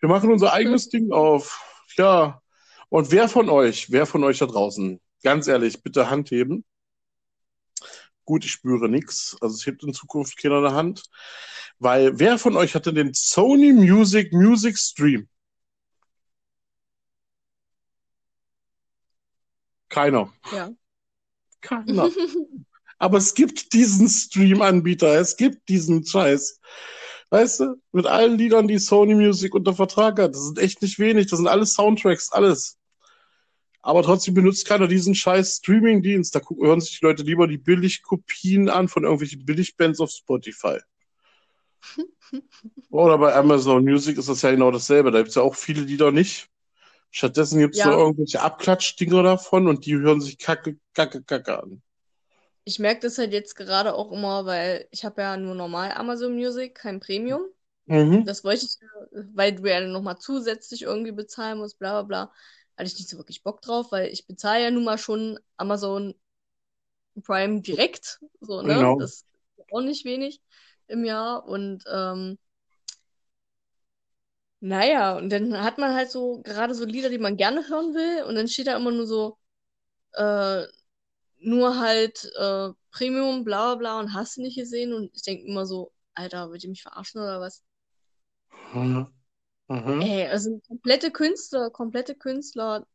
Wir 0.05 0.09
machen 0.09 0.31
unser 0.31 0.53
eigenes 0.53 0.89
Ding 0.89 1.11
auf. 1.11 1.59
Ja. 1.97 2.39
Und 2.89 3.09
wer 3.09 3.27
von 3.27 3.49
euch, 3.49 3.89
wer 3.89 4.05
von 4.05 4.23
euch 4.23 4.37
da 4.37 4.45
draußen, 4.45 5.01
ganz 5.23 5.47
ehrlich, 5.47 5.81
bitte 5.81 6.11
Hand 6.11 6.29
heben. 6.29 6.63
gut, 8.23 8.45
ich 8.45 8.51
spüre 8.51 8.87
nichts. 8.87 9.35
Also 9.41 9.55
es 9.55 9.65
hebt 9.65 9.83
in 9.83 9.95
Zukunft 9.95 10.37
keiner 10.37 10.59
eine 10.59 10.73
Hand. 10.73 11.05
Weil 11.79 12.19
wer 12.19 12.37
von 12.37 12.55
euch 12.55 12.75
hatte 12.75 12.93
den 12.93 13.15
Sony 13.15 13.73
Music 13.73 14.31
Music 14.31 14.77
Stream? 14.77 15.27
Keiner. 19.89 20.31
Ja. 20.51 20.69
Keiner. 21.61 22.11
Aber 22.99 23.17
es 23.17 23.33
gibt 23.33 23.73
diesen 23.73 24.07
Stream-Anbieter, 24.07 25.19
es 25.19 25.35
gibt 25.35 25.67
diesen 25.67 26.05
Scheiß. 26.05 26.61
Weißt 27.29 27.59
du, 27.59 27.75
mit 27.91 28.05
allen 28.05 28.37
Liedern, 28.37 28.67
die 28.67 28.77
Sony 28.77 29.15
Music 29.15 29.55
unter 29.55 29.73
Vertrag 29.73 30.19
hat. 30.19 30.35
Das 30.35 30.45
sind 30.45 30.59
echt 30.59 30.81
nicht 30.81 30.99
wenig, 30.99 31.27
das 31.27 31.39
sind 31.39 31.47
alles 31.47 31.73
Soundtracks, 31.73 32.31
alles. 32.31 32.77
Aber 33.81 34.03
trotzdem 34.03 34.33
benutzt 34.33 34.65
keiner 34.65 34.87
diesen 34.87 35.13
scheiß 35.13 35.57
Streaming-Dienst. 35.57 36.33
Da 36.35 36.41
hören 36.59 36.81
sich 36.81 36.99
die 36.99 37.05
Leute 37.05 37.23
lieber 37.23 37.47
die 37.47 37.57
Billigkopien 37.57 38.69
an 38.69 38.87
von 38.87 39.03
irgendwelchen 39.03 39.45
Billigbands 39.45 39.99
auf 39.99 40.09
Spotify. 40.11 40.79
Oder 42.89 43.17
bei 43.17 43.35
Amazon 43.35 43.83
Music 43.83 44.17
ist 44.17 44.29
das 44.29 44.41
ja 44.41 44.51
genau 44.51 44.71
dasselbe. 44.71 45.11
Da 45.11 45.19
gibt 45.19 45.29
es 45.29 45.35
ja 45.35 45.43
auch 45.43 45.55
viele 45.55 45.81
Lieder 45.81 46.11
nicht. 46.11 46.49
Stattdessen 47.11 47.59
gibt 47.59 47.75
es 47.75 47.79
Ja. 47.79 47.91
so 47.91 47.97
irgendwelche 47.97 48.41
Abklatschdinger 48.41 49.23
davon 49.23 49.67
und 49.67 49.85
die 49.85 49.95
hören 49.95 50.19
sich 50.19 50.37
kacke, 50.37 50.77
kacke, 50.93 51.23
kacke 51.23 51.61
an. 51.61 51.81
Ich 52.65 52.79
merke 52.79 53.01
das 53.01 53.17
halt 53.17 53.31
jetzt 53.31 53.55
gerade 53.55 53.93
auch 53.93 54.11
immer, 54.11 54.45
weil 54.45 54.87
ich 54.91 55.05
habe 55.05 55.21
ja 55.21 55.37
nur 55.37 55.55
normal 55.55 55.91
Amazon 55.91 56.33
Music, 56.33 56.75
kein 56.75 56.99
Premium. 56.99 57.41
Mhm. 57.85 58.25
Das 58.25 58.43
wollte 58.43 58.65
ich, 58.65 58.77
ja, 58.81 58.87
weil 59.35 59.53
du 59.55 59.69
ja 59.69 59.81
nochmal 59.81 60.17
zusätzlich 60.17 60.81
irgendwie 60.81 61.11
bezahlen 61.11 61.59
musst, 61.59 61.77
bla 61.79 62.01
bla 62.01 62.03
bla. 62.03 62.33
Hatte 62.77 62.87
ich 62.87 62.95
nicht 62.97 63.09
so 63.09 63.17
wirklich 63.17 63.43
Bock 63.43 63.61
drauf, 63.61 63.91
weil 63.91 64.07
ich 64.11 64.27
bezahle 64.27 64.63
ja 64.63 64.71
nun 64.71 64.83
mal 64.83 64.97
schon 64.97 65.39
Amazon 65.57 66.15
Prime 67.23 67.61
direkt. 67.61 68.19
So, 68.41 68.61
ne? 68.61 68.73
Genau. 68.73 68.99
Das 68.99 69.11
ist 69.11 69.25
auch 69.71 69.81
nicht 69.81 70.05
wenig 70.05 70.41
im 70.87 71.05
Jahr. 71.05 71.45
Und 71.45 71.83
ähm, 71.91 72.37
naja, 74.59 75.17
und 75.17 75.29
dann 75.29 75.61
hat 75.63 75.77
man 75.77 75.93
halt 75.93 76.09
so 76.11 76.41
gerade 76.41 76.73
so 76.73 76.85
Lieder, 76.85 77.09
die 77.09 77.17
man 77.19 77.37
gerne 77.37 77.67
hören 77.69 77.93
will, 77.93 78.23
und 78.23 78.35
dann 78.35 78.47
steht 78.47 78.67
da 78.67 78.75
immer 78.75 78.91
nur 78.91 79.05
so, 79.07 79.37
äh, 80.13 80.63
nur 81.45 81.79
halt 81.79 82.25
äh, 82.37 82.69
Premium, 82.91 83.43
bla 83.43 83.75
bla 83.75 83.77
bla, 83.77 83.99
und 83.99 84.13
hast 84.13 84.37
du 84.37 84.41
nicht 84.41 84.57
gesehen. 84.57 84.93
Und 84.93 85.11
ich 85.15 85.23
denke 85.23 85.45
immer 85.47 85.65
so, 85.65 85.91
Alter, 86.15 86.49
wollt 86.49 86.63
ihr 86.63 86.69
mich 86.69 86.83
verarschen 86.83 87.21
oder 87.21 87.41
was? 87.41 87.63
Mhm. 88.73 89.07
Mhm. 89.69 90.01
Ey, 90.01 90.27
also 90.27 90.59
komplette 90.67 91.11
Künstler, 91.11 91.69
komplette 91.71 92.15
Künstler, 92.15 92.85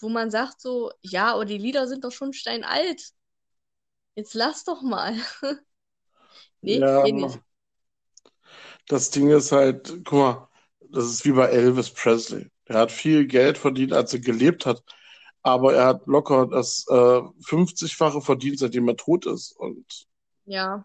wo 0.00 0.08
man 0.08 0.30
sagt 0.30 0.60
so, 0.60 0.92
ja, 1.02 1.32
aber 1.34 1.44
die 1.44 1.58
Lieder 1.58 1.86
sind 1.86 2.04
doch 2.04 2.12
schon 2.12 2.32
steinalt. 2.32 3.12
Jetzt 4.16 4.34
lass 4.34 4.64
doch 4.64 4.82
mal. 4.82 5.14
Nee, 6.62 6.82
Ja, 6.82 7.02
geht 7.02 7.14
nicht. 7.16 7.40
das 8.88 9.10
Ding 9.10 9.30
ist 9.30 9.52
halt, 9.52 9.88
guck 10.04 10.12
mal, 10.18 10.48
das 10.90 11.04
ist 11.06 11.24
wie 11.24 11.32
bei 11.32 11.46
Elvis 11.48 11.90
Presley. 11.90 12.50
Er 12.66 12.80
hat 12.80 12.92
viel 12.92 13.26
Geld 13.26 13.58
verdient, 13.58 13.92
als 13.92 14.12
er 14.14 14.20
gelebt 14.20 14.66
hat, 14.66 14.82
aber 15.42 15.74
er 15.74 15.86
hat 15.86 16.06
locker 16.06 16.46
das 16.46 16.86
äh, 16.88 16.92
50-fache 16.92 18.20
verdient, 18.20 18.58
seitdem 18.58 18.88
er 18.88 18.96
tot 18.96 19.26
ist. 19.26 19.52
Und 19.52 20.06
Ja. 20.44 20.84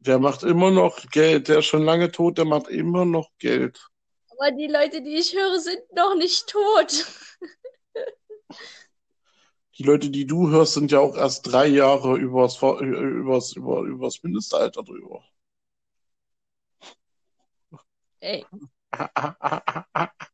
der 0.00 0.18
macht 0.18 0.42
immer 0.42 0.70
noch 0.70 0.98
Geld. 1.10 1.48
Der 1.48 1.58
ist 1.58 1.66
schon 1.66 1.82
lange 1.82 2.10
tot, 2.10 2.38
der 2.38 2.44
macht 2.44 2.68
immer 2.68 3.04
noch 3.04 3.30
Geld. 3.38 3.90
Aber 4.30 4.50
die 4.52 4.68
Leute, 4.68 5.02
die 5.02 5.16
ich 5.16 5.34
höre, 5.34 5.58
sind 5.60 5.80
noch 5.94 6.14
nicht 6.16 6.48
tot. 6.48 7.06
Die 9.78 9.84
Leute, 9.84 10.10
die 10.10 10.26
du 10.26 10.50
hörst, 10.50 10.74
sind 10.74 10.92
ja 10.92 11.00
auch 11.00 11.16
erst 11.16 11.50
drei 11.50 11.66
Jahre 11.66 12.18
übers, 12.18 12.60
übers, 12.60 13.56
über, 13.56 13.80
übers 13.80 14.22
Mindestalter 14.22 14.82
drüber. 14.82 15.24
Ey, 18.20 18.44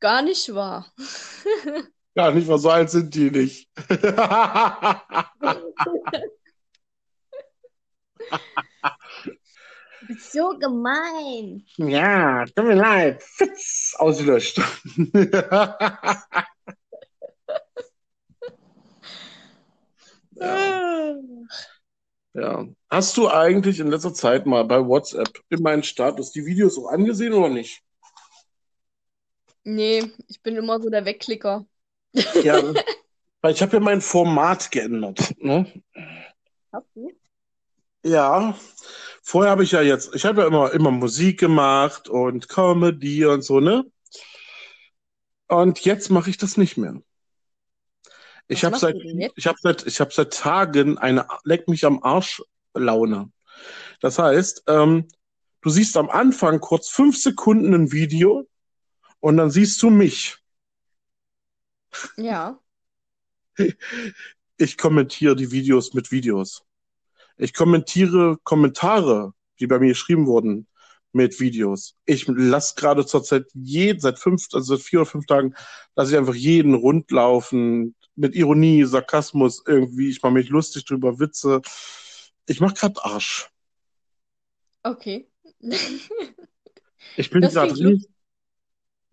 gar 0.00 0.22
nicht 0.22 0.54
wahr. 0.54 0.92
Gar 2.18 2.32
nicht, 2.32 2.48
mal 2.48 2.58
so 2.58 2.68
alt 2.68 2.90
sind 2.90 3.14
die 3.14 3.30
nicht. 3.30 3.70
Du 3.76 3.94
bist 10.08 10.32
so 10.32 10.58
gemein. 10.58 11.64
Ja, 11.76 12.44
tut 12.46 12.64
mir 12.64 12.74
leid. 12.74 13.22
Fitz, 13.22 13.94
ausgelöscht. 13.98 14.60
Ja, 20.40 21.14
ja. 22.34 22.66
Hast 22.90 23.16
du 23.16 23.28
eigentlich 23.28 23.78
in 23.78 23.88
letzter 23.88 24.14
Zeit 24.14 24.46
mal 24.46 24.64
bei 24.64 24.84
WhatsApp 24.84 25.28
in 25.50 25.62
meinen 25.62 25.84
Status 25.84 26.32
die 26.32 26.46
Videos 26.46 26.78
auch 26.78 26.88
angesehen 26.88 27.32
oder 27.32 27.48
nicht? 27.48 27.82
Nee, 29.64 30.10
ich 30.28 30.42
bin 30.42 30.56
immer 30.56 30.80
so 30.80 30.90
der 30.90 31.04
Wegklicker. 31.04 31.66
Ja, 32.42 32.74
weil 33.40 33.52
ich 33.52 33.62
habe 33.62 33.74
ja 33.76 33.80
mein 33.80 34.00
Format 34.00 34.70
geändert. 34.70 35.34
Ne? 35.38 35.70
Hast 36.72 36.86
du? 36.94 37.10
Ja, 38.04 38.56
vorher 39.22 39.50
habe 39.50 39.64
ich 39.64 39.72
ja 39.72 39.82
jetzt, 39.82 40.14
ich 40.14 40.24
habe 40.24 40.42
ja 40.42 40.46
immer, 40.46 40.72
immer 40.72 40.90
Musik 40.90 41.40
gemacht 41.40 42.08
und 42.08 42.48
Comedy 42.48 43.26
und 43.26 43.42
so, 43.42 43.60
ne? 43.60 43.84
Und 45.48 45.80
jetzt 45.80 46.10
mache 46.10 46.30
ich 46.30 46.36
das 46.36 46.56
nicht 46.56 46.76
mehr. 46.76 47.00
Ich 48.48 48.64
habe 48.64 48.78
seit, 48.78 48.96
ich 49.36 49.46
habe 49.46 49.58
seit, 49.60 49.86
ich 49.86 50.00
habe 50.00 50.12
seit 50.12 50.32
Tagen 50.32 50.96
eine 50.98 51.26
Leck 51.44 51.68
mich 51.68 51.84
am 51.84 52.02
Arsch 52.02 52.42
Laune. 52.74 53.30
Das 54.00 54.18
heißt, 54.18 54.64
ähm, 54.68 55.08
du 55.60 55.70
siehst 55.70 55.96
am 55.96 56.08
Anfang 56.08 56.60
kurz 56.60 56.88
fünf 56.88 57.18
Sekunden 57.18 57.74
ein 57.74 57.92
Video 57.92 58.48
und 59.20 59.36
dann 59.36 59.50
siehst 59.50 59.82
du 59.82 59.90
mich. 59.90 60.38
Ja. 62.16 62.58
Ich 64.60 64.76
kommentiere 64.76 65.36
die 65.36 65.52
Videos 65.52 65.94
mit 65.94 66.10
Videos. 66.10 66.64
Ich 67.36 67.54
kommentiere 67.54 68.38
Kommentare, 68.42 69.32
die 69.60 69.68
bei 69.68 69.78
mir 69.78 69.90
geschrieben 69.90 70.26
wurden, 70.26 70.66
mit 71.12 71.38
Videos. 71.38 71.94
Ich 72.06 72.26
lasse 72.26 72.74
gerade 72.74 73.06
zurzeit 73.06 73.46
jeden, 73.54 74.00
seit 74.00 74.18
fünf, 74.18 74.48
also 74.52 74.74
seit 74.74 74.84
vier 74.84 75.02
oder 75.02 75.10
fünf 75.10 75.26
Tagen, 75.26 75.54
lasse 75.94 76.10
ich 76.10 76.18
einfach 76.18 76.34
jeden 76.34 76.74
rundlaufen, 76.74 77.94
mit 78.16 78.34
Ironie, 78.34 78.84
Sarkasmus 78.84 79.62
irgendwie. 79.64 80.10
Ich 80.10 80.22
mache 80.22 80.32
mich 80.32 80.48
lustig 80.48 80.84
drüber, 80.84 81.20
Witze. 81.20 81.62
Ich 82.46 82.60
mache 82.60 82.74
gerade 82.74 83.04
Arsch. 83.04 83.48
Okay. 84.82 85.30
Ich 87.16 87.30
bin 87.30 87.42
gerade 87.42 87.74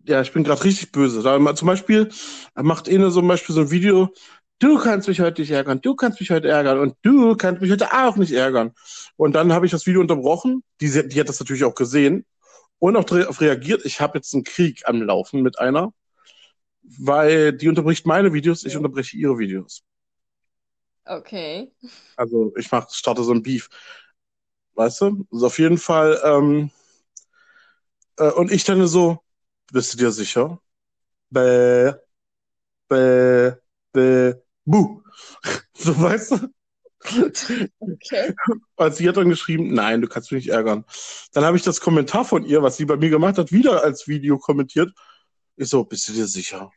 ja, 0.06 0.20
ich 0.20 0.32
bin 0.32 0.44
gerade 0.44 0.62
richtig 0.64 0.92
böse. 0.92 1.22
Da 1.22 1.54
zum 1.54 1.66
Beispiel 1.66 2.10
macht 2.54 2.88
eine 2.88 3.10
zum 3.10 3.28
Beispiel 3.28 3.54
so 3.54 3.62
ein 3.62 3.70
Video, 3.70 4.12
du 4.58 4.78
kannst 4.78 5.08
mich 5.08 5.20
heute 5.20 5.42
nicht 5.42 5.50
ärgern, 5.50 5.80
du 5.80 5.94
kannst 5.94 6.20
mich 6.20 6.30
heute 6.30 6.48
ärgern 6.48 6.78
und 6.78 6.96
du 7.02 7.36
kannst 7.36 7.60
mich 7.60 7.70
heute 7.70 7.92
auch 7.92 8.16
nicht 8.16 8.32
ärgern. 8.32 8.72
Und 9.16 9.32
dann 9.34 9.52
habe 9.52 9.66
ich 9.66 9.72
das 9.72 9.86
Video 9.86 10.00
unterbrochen. 10.00 10.62
Die, 10.80 11.08
die 11.08 11.20
hat 11.20 11.28
das 11.28 11.40
natürlich 11.40 11.64
auch 11.64 11.74
gesehen 11.74 12.24
und 12.78 12.96
auch 12.96 13.04
darauf 13.04 13.40
reagiert. 13.40 13.84
Ich 13.84 14.00
habe 14.00 14.18
jetzt 14.18 14.32
einen 14.34 14.44
Krieg 14.44 14.82
am 14.86 15.02
Laufen 15.02 15.42
mit 15.42 15.58
einer, 15.58 15.92
weil 16.82 17.52
die 17.52 17.68
unterbricht 17.68 18.06
meine 18.06 18.32
Videos, 18.32 18.64
ich 18.64 18.76
unterbreche 18.76 19.16
ihre 19.16 19.38
Videos. 19.38 19.82
Okay. 21.04 21.72
Also 22.16 22.52
ich 22.56 22.70
mach, 22.70 22.90
starte 22.90 23.22
so 23.22 23.32
ein 23.32 23.42
Beef. 23.42 23.68
Weißt 24.74 25.00
du? 25.00 25.26
Also 25.32 25.46
auf 25.46 25.58
jeden 25.58 25.78
Fall. 25.78 26.20
Ähm, 26.24 26.70
äh, 28.18 28.30
und 28.30 28.50
ich 28.50 28.64
dann 28.64 28.86
so, 28.86 29.18
bist 29.72 29.94
du 29.94 29.98
dir 29.98 30.12
sicher? 30.12 30.60
Bäh, 31.30 31.92
bäh, 32.88 33.52
bäh, 33.92 34.34
buh. 34.64 35.02
So, 35.78 36.00
weißt 36.00 36.30
du? 36.32 36.48
Okay. 37.80 38.34
Und 38.76 38.94
sie 38.94 39.08
hat 39.08 39.16
dann 39.16 39.28
geschrieben, 39.28 39.72
nein, 39.74 40.00
du 40.00 40.08
kannst 40.08 40.32
mich 40.32 40.46
nicht 40.46 40.54
ärgern. 40.54 40.84
Dann 41.32 41.44
habe 41.44 41.56
ich 41.56 41.62
das 41.62 41.80
Kommentar 41.80 42.24
von 42.24 42.44
ihr, 42.44 42.62
was 42.62 42.76
sie 42.76 42.84
bei 42.86 42.96
mir 42.96 43.10
gemacht 43.10 43.38
hat, 43.38 43.52
wieder 43.52 43.84
als 43.84 44.08
Video 44.08 44.38
kommentiert. 44.38 44.92
Ich 45.56 45.68
so, 45.68 45.84
bist 45.84 46.08
du 46.08 46.12
dir 46.12 46.26
sicher? 46.26 46.70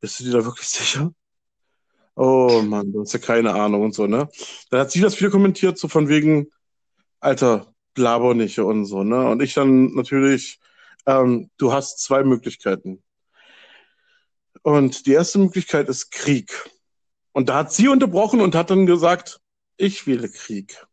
Bist 0.00 0.20
du 0.20 0.24
dir 0.24 0.32
da 0.32 0.44
wirklich 0.44 0.68
sicher? 0.68 1.12
Oh 2.14 2.62
Mann, 2.62 2.92
du 2.92 3.00
hast 3.00 3.12
ja 3.14 3.18
keine 3.18 3.54
Ahnung 3.54 3.82
und 3.82 3.94
so, 3.94 4.06
ne? 4.06 4.28
Dann 4.70 4.80
hat 4.80 4.90
sie 4.90 5.00
das 5.00 5.18
wieder 5.18 5.30
kommentiert, 5.30 5.78
so 5.78 5.88
von 5.88 6.08
wegen, 6.08 6.48
Alter, 7.20 7.74
laber 7.96 8.34
nicht 8.34 8.58
und 8.58 8.84
so, 8.86 9.04
ne? 9.04 9.30
Und 9.30 9.42
ich 9.42 9.54
dann 9.54 9.94
natürlich, 9.94 10.60
ähm, 11.06 11.50
du 11.56 11.72
hast 11.72 12.00
zwei 12.00 12.24
Möglichkeiten. 12.24 13.02
Und 14.62 15.06
die 15.06 15.12
erste 15.12 15.38
Möglichkeit 15.38 15.88
ist 15.88 16.10
Krieg. 16.10 16.70
Und 17.32 17.48
da 17.48 17.56
hat 17.56 17.72
sie 17.72 17.88
unterbrochen 17.88 18.40
und 18.40 18.54
hat 18.54 18.70
dann 18.70 18.86
gesagt, 18.86 19.40
ich 19.76 20.06
wähle 20.06 20.28
Krieg. 20.28 20.86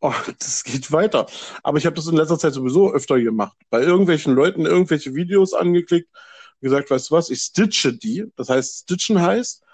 Oh, 0.00 0.12
das 0.38 0.64
geht 0.64 0.92
weiter. 0.92 1.26
Aber 1.62 1.78
ich 1.78 1.86
habe 1.86 1.96
das 1.96 2.06
in 2.06 2.16
letzter 2.16 2.38
Zeit 2.38 2.52
sowieso 2.52 2.92
öfter 2.92 3.18
gemacht. 3.18 3.56
Bei 3.70 3.80
irgendwelchen 3.80 4.34
Leuten 4.34 4.66
irgendwelche 4.66 5.14
Videos 5.14 5.54
angeklickt 5.54 6.08
und 6.12 6.60
gesagt, 6.60 6.90
weißt 6.90 7.10
du 7.10 7.14
was, 7.14 7.30
ich 7.30 7.40
stitche 7.40 7.96
die. 7.96 8.26
Das 8.36 8.50
heißt, 8.50 8.82
stitchen 8.82 9.20
heißt, 9.20 9.64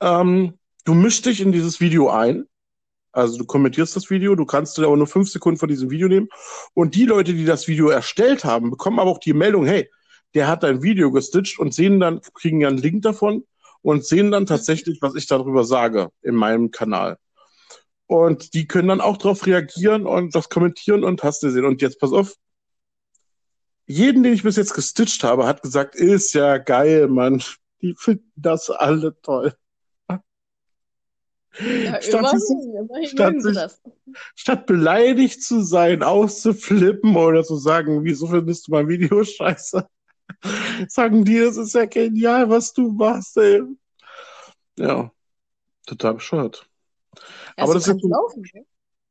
ähm, 0.00 0.58
du 0.84 0.94
mischst 0.94 1.26
dich 1.26 1.40
in 1.40 1.52
dieses 1.52 1.80
Video 1.80 2.10
ein 2.10 2.46
Also 3.12 3.36
du 3.38 3.44
kommentierst 3.44 3.94
das 3.94 4.10
Video, 4.10 4.34
du 4.34 4.46
kannst 4.46 4.78
dir 4.78 4.86
aber 4.86 4.96
nur 4.96 5.06
fünf 5.06 5.30
Sekunden 5.30 5.58
von 5.58 5.68
diesem 5.68 5.90
Video 5.90 6.08
nehmen. 6.08 6.28
Und 6.74 6.94
die 6.94 7.04
Leute, 7.04 7.34
die 7.34 7.44
das 7.44 7.68
Video 7.68 7.88
erstellt 7.88 8.44
haben, 8.44 8.70
bekommen 8.70 8.98
aber 8.98 9.10
auch 9.10 9.18
die 9.18 9.34
Meldung, 9.34 9.66
hey, 9.66 9.90
der 10.34 10.48
hat 10.48 10.62
dein 10.62 10.82
Video 10.82 11.12
gestitcht 11.12 11.58
und 11.58 11.74
sehen 11.74 12.00
dann, 12.00 12.20
kriegen 12.34 12.60
ja 12.62 12.68
einen 12.68 12.78
Link 12.78 13.02
davon 13.02 13.44
und 13.82 14.06
sehen 14.06 14.30
dann 14.30 14.46
tatsächlich, 14.46 15.02
was 15.02 15.14
ich 15.14 15.26
darüber 15.26 15.64
sage 15.64 16.10
in 16.22 16.34
meinem 16.34 16.70
Kanal. 16.70 17.18
Und 18.06 18.54
die 18.54 18.66
können 18.66 18.88
dann 18.88 19.00
auch 19.00 19.16
darauf 19.18 19.46
reagieren 19.46 20.06
und 20.06 20.34
das 20.34 20.48
kommentieren 20.48 21.04
und 21.04 21.22
hast 21.22 21.42
du 21.42 21.50
sehen. 21.50 21.64
Und 21.64 21.82
jetzt 21.82 22.00
pass 22.00 22.12
auf. 22.12 22.34
Jeden, 23.86 24.22
den 24.22 24.32
ich 24.32 24.42
bis 24.42 24.56
jetzt 24.56 24.74
gestitcht 24.74 25.24
habe, 25.24 25.46
hat 25.46 25.62
gesagt, 25.62 25.94
ist 25.94 26.32
ja 26.32 26.58
geil, 26.58 27.08
Mann. 27.08 27.42
Die 27.82 27.94
finden 27.98 28.30
das 28.36 28.70
alle 28.70 29.20
toll. 29.22 29.54
Ja, 31.58 32.00
Statt, 32.00 32.32
immerhin, 32.32 33.06
statt, 33.06 33.42
sich, 33.42 33.58
statt 34.34 34.66
beleidigt 34.66 35.42
zu 35.42 35.62
sein, 35.62 36.02
auszuflippen 36.02 37.14
oder 37.14 37.44
zu 37.44 37.56
sagen, 37.56 38.04
wieso 38.04 38.26
findest 38.26 38.66
du 38.66 38.72
mein 38.72 38.88
Video 38.88 39.22
scheiße, 39.24 39.86
sagen 40.88 41.24
die, 41.24 41.36
es 41.36 41.58
ist 41.58 41.74
ja 41.74 41.84
genial, 41.84 42.48
was 42.48 42.72
du 42.72 42.90
machst, 42.92 43.36
ey. 43.36 43.62
Ja, 44.78 45.12
total 45.86 46.14
bescheuert. 46.14 46.66
Ja, 47.58 47.64
Aber 47.64 47.74
das 47.74 47.86
ist 47.86 48.02
laufen. 48.02 48.44
Ne? 48.54 48.64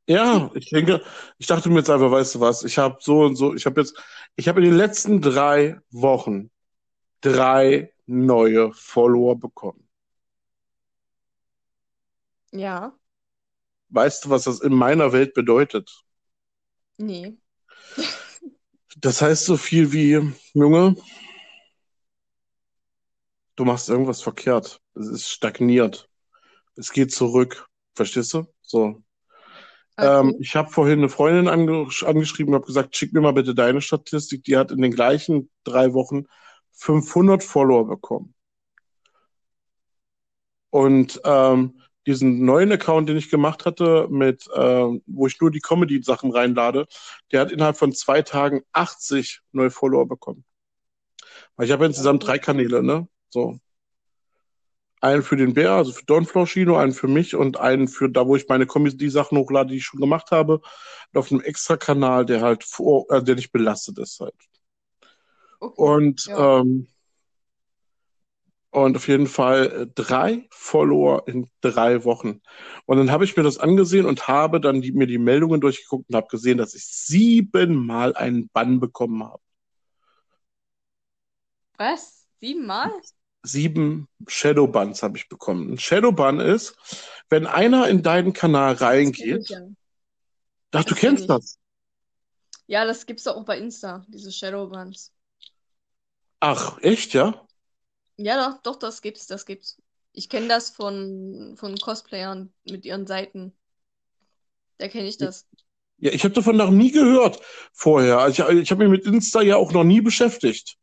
ja, 0.07 0.49
ich 0.55 0.69
denke, 0.69 1.03
ich 1.37 1.45
dachte 1.45 1.69
mir 1.69 1.77
jetzt 1.79 1.91
einfach, 1.91 2.09
weißt 2.09 2.35
du 2.35 2.39
was, 2.39 2.63
ich 2.63 2.79
habe 2.79 2.97
so 3.01 3.21
und 3.21 3.35
so, 3.35 3.53
ich 3.53 3.67
habe 3.67 3.81
jetzt, 3.81 3.95
ich 4.35 4.47
habe 4.47 4.61
in 4.61 4.65
den 4.65 4.77
letzten 4.77 5.21
drei 5.21 5.79
Wochen 5.91 6.49
drei 7.21 7.93
neue 8.07 8.73
Follower 8.73 9.39
bekommen. 9.39 9.80
Ja, 12.51 12.97
Weißt 13.89 14.25
du, 14.25 14.29
was 14.31 14.45
das 14.45 14.59
in 14.61 14.73
meiner 14.73 15.13
Welt 15.13 15.35
bedeutet? 15.35 16.03
nee. 16.97 17.37
Das 18.97 19.21
heißt 19.21 19.45
so 19.45 19.57
viel 19.57 19.91
wie, 19.91 20.33
Junge, 20.53 20.95
du 23.55 23.65
machst 23.65 23.89
irgendwas 23.89 24.21
verkehrt. 24.21 24.81
Es 24.95 25.07
ist 25.07 25.29
stagniert. 25.29 26.09
Es 26.75 26.91
geht 26.91 27.11
zurück. 27.13 27.67
Verstehst 27.95 28.33
du? 28.33 28.45
So. 28.61 29.03
Ähm, 29.99 30.29
Okay. 30.29 30.37
ich 30.39 30.55
habe 30.55 30.69
vorhin 30.71 30.99
eine 30.99 31.09
Freundin 31.09 31.47
ange 31.47 31.87
angeschrieben 32.05 32.53
und 32.53 32.59
habe 32.59 32.65
gesagt, 32.67 32.95
schick 32.95 33.13
mir 33.13 33.21
mal 33.21 33.33
bitte 33.33 33.53
deine 33.53 33.81
Statistik. 33.81 34.43
Die 34.45 34.57
hat 34.57 34.71
in 34.71 34.81
den 34.81 34.91
gleichen 34.93 35.49
drei 35.63 35.93
Wochen 35.93 36.25
500 36.71 37.43
Follower 37.43 37.87
bekommen. 37.87 38.33
Und 40.69 41.21
ähm, 41.25 41.81
diesen 42.07 42.45
neuen 42.45 42.71
Account, 42.71 43.09
den 43.09 43.17
ich 43.17 43.29
gemacht 43.29 43.65
hatte, 43.65 44.07
mit, 44.09 44.47
ähm, 44.55 45.03
wo 45.05 45.27
ich 45.27 45.39
nur 45.39 45.51
die 45.51 45.59
Comedy-Sachen 45.59 46.31
reinlade, 46.31 46.87
der 47.31 47.41
hat 47.41 47.51
innerhalb 47.51 47.77
von 47.77 47.93
zwei 47.93 48.21
Tagen 48.21 48.61
80 48.73 49.41
neue 49.51 49.71
Follower 49.71 50.07
bekommen. 50.07 50.43
Weil 51.55 51.67
ich 51.67 51.71
habe 51.71 51.85
insgesamt 51.85 52.25
drei 52.25 52.39
Kanäle, 52.39 52.81
ne? 52.81 53.07
So. 53.29 53.59
Einen 54.99 55.23
für 55.23 55.35
den 55.35 55.53
Bär, 55.53 55.71
also 55.71 55.91
für 55.93 56.05
Don 56.05 56.25
Flauschino, 56.25 56.77
einen 56.77 56.93
für 56.93 57.07
mich 57.07 57.35
und 57.35 57.57
einen 57.57 57.87
für 57.87 58.09
da, 58.09 58.27
wo 58.27 58.35
ich 58.35 58.47
meine 58.47 58.67
Comedy-Sachen 58.67 59.37
hochlade, 59.37 59.71
die 59.71 59.77
ich 59.77 59.85
schon 59.85 59.99
gemacht 59.99 60.31
habe. 60.31 60.61
Und 61.11 61.19
auf 61.19 61.31
einem 61.31 61.41
extra 61.41 61.77
Kanal, 61.77 62.25
der 62.25 62.41
halt 62.41 62.63
vor, 62.63 63.05
äh, 63.09 63.23
der 63.23 63.35
nicht 63.35 63.51
belastet 63.51 63.97
ist 63.97 64.19
halt. 64.19 64.35
Okay. 65.59 65.81
Und, 65.81 66.25
Ja. 66.25 66.59
ähm, 66.61 66.87
und 68.71 68.95
auf 68.95 69.07
jeden 69.07 69.27
Fall 69.27 69.71
äh, 69.71 69.87
drei 69.93 70.47
Follower 70.49 71.27
in 71.27 71.49
drei 71.59 72.03
Wochen. 72.05 72.41
Und 72.85 72.97
dann 72.97 73.11
habe 73.11 73.25
ich 73.25 73.35
mir 73.37 73.43
das 73.43 73.57
angesehen 73.57 74.05
und 74.05 74.27
habe 74.27 74.59
dann 74.59 74.81
die, 74.81 74.93
mir 74.93 75.07
die 75.07 75.17
Meldungen 75.17 75.61
durchgeguckt 75.61 76.09
und 76.09 76.15
habe 76.15 76.27
gesehen, 76.27 76.57
dass 76.57 76.73
ich 76.73 76.85
siebenmal 76.85 78.15
einen 78.15 78.49
Bann 78.49 78.79
bekommen 78.79 79.23
habe. 79.23 79.41
Was? 81.77 82.25
Siebenmal? 82.39 82.91
Sieben 83.43 84.07
Shadowbans 84.27 85.03
habe 85.03 85.17
ich 85.17 85.27
bekommen. 85.27 85.73
Ein 85.73 85.79
Shadowban 85.79 86.39
ist, 86.39 86.75
wenn 87.29 87.47
einer 87.47 87.87
in 87.89 88.03
deinen 88.03 88.33
Kanal 88.33 88.73
reingeht. 88.73 89.49
ja. 89.49 89.59
Ach, 90.73 90.83
du 90.85 90.91
Das 90.91 90.99
kennst 90.99 91.29
das. 91.29 91.59
Ja, 92.67 92.85
das 92.85 93.05
gibt's 93.05 93.23
doch 93.23 93.35
auch 93.35 93.43
bei 93.43 93.57
Insta, 93.57 94.05
diese 94.07 94.31
Shadowbans. 94.31 95.11
Ach, 96.39 96.77
echt, 96.81 97.13
ja? 97.13 97.45
Ja, 98.23 98.51
doch, 98.51 98.61
doch, 98.61 98.75
das 98.77 99.01
gibt's, 99.01 99.27
das 99.27 99.45
gibt's. 99.45 99.81
Ich 100.13 100.29
kenne 100.29 100.47
das 100.47 100.69
von, 100.69 101.55
von 101.57 101.75
Cosplayern 101.77 102.53
mit 102.65 102.85
ihren 102.85 103.07
Seiten. 103.07 103.53
Da 104.77 104.87
kenne 104.87 105.07
ich 105.07 105.17
das. 105.17 105.47
Ja, 105.97 106.11
ich 106.11 106.23
habe 106.23 106.33
davon 106.33 106.57
noch 106.57 106.71
nie 106.71 106.91
gehört 106.91 107.39
vorher. 107.73 108.19
Also 108.19 108.49
ich, 108.49 108.59
ich 108.59 108.71
habe 108.71 108.87
mich 108.87 108.99
mit 109.03 109.05
Insta 109.13 109.41
ja 109.41 109.55
auch 109.55 109.71
noch 109.71 109.83
nie 109.83 110.01
beschäftigt. 110.01 110.77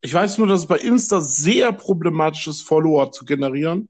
Ich 0.00 0.12
weiß 0.12 0.38
nur, 0.38 0.48
dass 0.48 0.60
es 0.60 0.66
bei 0.66 0.78
Insta 0.78 1.20
sehr 1.20 1.72
problematisch 1.72 2.46
ist, 2.48 2.62
Follower 2.62 3.12
zu 3.12 3.24
generieren, 3.24 3.88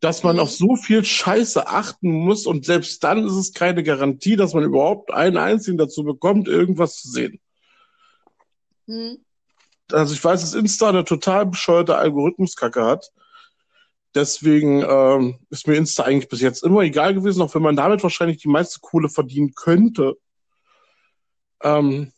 dass 0.00 0.22
man 0.22 0.36
Mhm. 0.36 0.40
auf 0.40 0.50
so 0.50 0.76
viel 0.76 1.04
Scheiße 1.04 1.66
achten 1.68 2.10
muss 2.10 2.46
und 2.46 2.64
selbst 2.64 3.02
dann 3.04 3.24
ist 3.24 3.32
es 3.34 3.52
keine 3.52 3.82
Garantie, 3.82 4.36
dass 4.36 4.54
man 4.54 4.64
überhaupt 4.64 5.12
einen 5.12 5.36
einzigen 5.36 5.78
dazu 5.78 6.02
bekommt, 6.04 6.48
irgendwas 6.48 6.96
zu 6.96 7.08
sehen. 7.10 7.40
Hm. 8.86 9.18
Also 9.92 10.14
ich 10.14 10.22
weiß, 10.22 10.40
dass 10.40 10.54
Insta 10.54 10.88
eine 10.88 11.04
total 11.04 11.46
bescheuerte 11.46 11.96
Algorithmuskacke 11.96 12.84
hat. 12.84 13.10
Deswegen 14.14 14.82
ähm, 14.82 15.38
ist 15.50 15.66
mir 15.66 15.76
Insta 15.76 16.04
eigentlich 16.04 16.28
bis 16.28 16.40
jetzt 16.40 16.62
immer 16.64 16.80
egal 16.80 17.14
gewesen, 17.14 17.42
auch 17.42 17.54
wenn 17.54 17.62
man 17.62 17.76
damit 17.76 18.02
wahrscheinlich 18.02 18.38
die 18.38 18.48
meiste 18.48 18.80
Kohle 18.80 19.08
verdienen 19.08 19.54
könnte. 19.54 20.16
Ähm, 21.62 22.12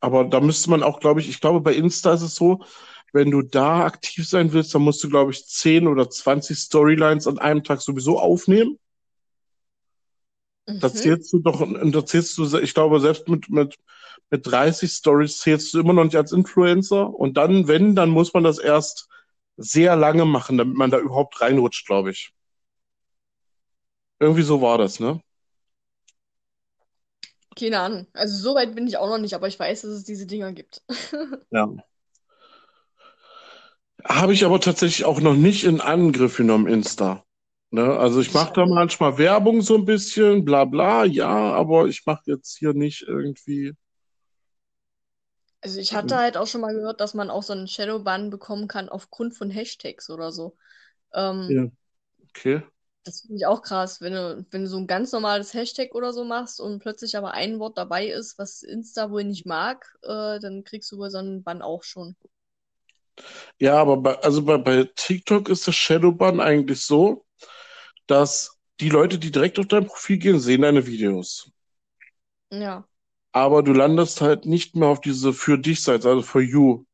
aber 0.00 0.24
da 0.24 0.40
müsste 0.40 0.70
man 0.70 0.82
auch, 0.82 1.00
glaube 1.00 1.20
ich, 1.20 1.28
ich 1.28 1.40
glaube, 1.40 1.60
bei 1.60 1.74
Insta 1.74 2.14
ist 2.14 2.22
es 2.22 2.34
so, 2.34 2.64
wenn 3.12 3.30
du 3.30 3.42
da 3.42 3.84
aktiv 3.84 4.26
sein 4.26 4.52
willst, 4.52 4.74
dann 4.74 4.82
musst 4.82 5.04
du, 5.04 5.08
glaube 5.08 5.32
ich, 5.32 5.46
10 5.46 5.86
oder 5.86 6.08
20 6.08 6.58
Storylines 6.58 7.26
an 7.26 7.38
einem 7.38 7.62
Tag 7.62 7.82
sowieso 7.82 8.18
aufnehmen. 8.18 8.78
Da 10.66 10.88
Mhm. 10.88 10.92
zählst 10.92 11.32
du 11.32 11.38
doch, 11.40 11.66
da 11.92 12.06
zählst 12.06 12.36
du, 12.38 12.58
ich 12.58 12.74
glaube, 12.74 13.00
selbst 13.00 13.28
mit, 13.28 13.48
mit, 13.50 13.76
mit 14.30 14.46
30 14.46 14.90
Stories 14.92 15.38
zählst 15.38 15.72
du 15.74 15.80
immer 15.80 15.92
noch 15.92 16.04
nicht 16.04 16.16
als 16.16 16.32
Influencer. 16.32 17.08
Und 17.14 17.36
dann, 17.36 17.68
wenn, 17.68 17.94
dann 17.94 18.10
muss 18.10 18.34
man 18.34 18.44
das 18.44 18.58
erst 18.58 19.08
sehr 19.56 19.96
lange 19.96 20.24
machen, 20.24 20.58
damit 20.58 20.76
man 20.76 20.90
da 20.90 20.98
überhaupt 20.98 21.40
reinrutscht, 21.40 21.86
glaube 21.86 22.10
ich. 22.10 22.32
Irgendwie 24.20 24.40
so 24.42 24.62
war 24.62 24.78
das, 24.78 25.00
ne? 25.00 25.20
Keine 27.56 27.80
Ahnung. 27.80 28.06
Also 28.14 28.36
so 28.42 28.54
weit 28.54 28.74
bin 28.74 28.86
ich 28.86 28.96
auch 28.96 29.08
noch 29.08 29.18
nicht, 29.18 29.34
aber 29.34 29.46
ich 29.48 29.58
weiß, 29.58 29.82
dass 29.82 29.90
es 29.90 30.04
diese 30.04 30.26
Dinger 30.26 30.52
gibt. 30.52 30.82
Ja. 31.50 31.68
Habe 34.04 34.32
ich 34.32 34.44
aber 34.44 34.60
tatsächlich 34.60 35.04
auch 35.06 35.20
noch 35.20 35.34
nicht 35.34 35.64
in 35.64 35.80
Angriff 35.80 36.36
genommen, 36.36 36.68
Insta. 36.68 37.24
Ne? 37.72 37.96
Also 37.98 38.20
ich 38.20 38.34
mache 38.34 38.52
da 38.54 38.66
manchmal 38.66 39.18
Werbung 39.18 39.62
so 39.62 39.76
ein 39.76 39.84
bisschen, 39.86 40.44
bla 40.44 40.64
bla, 40.64 41.04
ja, 41.04 41.28
aber 41.28 41.86
ich 41.86 42.04
mache 42.06 42.22
jetzt 42.26 42.56
hier 42.58 42.74
nicht 42.74 43.02
irgendwie. 43.02 43.72
Also 45.60 45.78
ich 45.80 45.92
hatte 45.94 46.16
halt 46.16 46.36
auch 46.36 46.46
schon 46.46 46.60
mal 46.60 46.74
gehört, 46.74 47.00
dass 47.00 47.14
man 47.14 47.30
auch 47.30 47.42
so 47.42 47.52
einen 47.52 47.68
Shadowban 47.68 48.30
bekommen 48.30 48.68
kann 48.68 48.88
aufgrund 48.88 49.34
von 49.36 49.50
Hashtags 49.50 50.10
oder 50.10 50.32
so. 50.32 50.56
Ähm, 51.14 51.50
Ja. 51.50 51.70
Okay. 52.30 52.62
Das 53.04 53.20
finde 53.20 53.36
ich 53.36 53.46
auch 53.46 53.62
krass, 53.62 54.00
wenn 54.00 54.12
du, 54.12 54.44
wenn 54.50 54.62
du 54.62 54.68
so 54.68 54.76
ein 54.78 54.88
ganz 54.88 55.12
normales 55.12 55.54
Hashtag 55.54 55.94
oder 55.94 56.12
so 56.12 56.24
machst 56.24 56.60
und 56.60 56.80
plötzlich 56.80 57.16
aber 57.16 57.32
ein 57.32 57.58
Wort 57.60 57.78
dabei 57.78 58.08
ist, 58.08 58.38
was 58.38 58.62
Insta 58.64 59.10
wohl 59.12 59.22
nicht 59.24 59.46
mag, 59.46 59.86
äh, 60.02 60.40
dann 60.40 60.64
kriegst 60.64 60.90
du 60.92 60.98
wohl 60.98 61.10
so 61.10 61.18
einen 61.18 61.42
Bann 61.44 61.62
auch 61.62 61.84
schon. 61.84 62.16
Ja, 63.58 63.76
aber 63.80 63.96
bei, 63.96 64.18
also 64.22 64.42
bei, 64.44 64.58
bei 64.58 64.84
TikTok 64.96 65.48
ist 65.48 65.66
das 65.68 65.74
Shadowban 65.76 66.40
eigentlich 66.40 66.80
so, 66.80 67.24
dass 68.06 68.58
die 68.80 68.88
Leute, 68.90 69.18
die 69.18 69.30
direkt 69.30 69.58
auf 69.58 69.66
dein 69.68 69.86
Profil 69.86 70.18
gehen, 70.18 70.40
sehen 70.40 70.62
deine 70.62 70.86
Videos. 70.86 71.50
Ja. 72.50 72.86
Aber 73.32 73.62
du 73.62 73.74
landest 73.74 74.22
halt 74.22 74.46
nicht 74.46 74.74
mehr 74.74 74.88
auf 74.88 75.02
diese 75.02 75.34
für 75.34 75.58
dich 75.58 75.82
Seite, 75.82 76.08
also 76.08 76.22
for 76.22 76.40
you. 76.40 76.86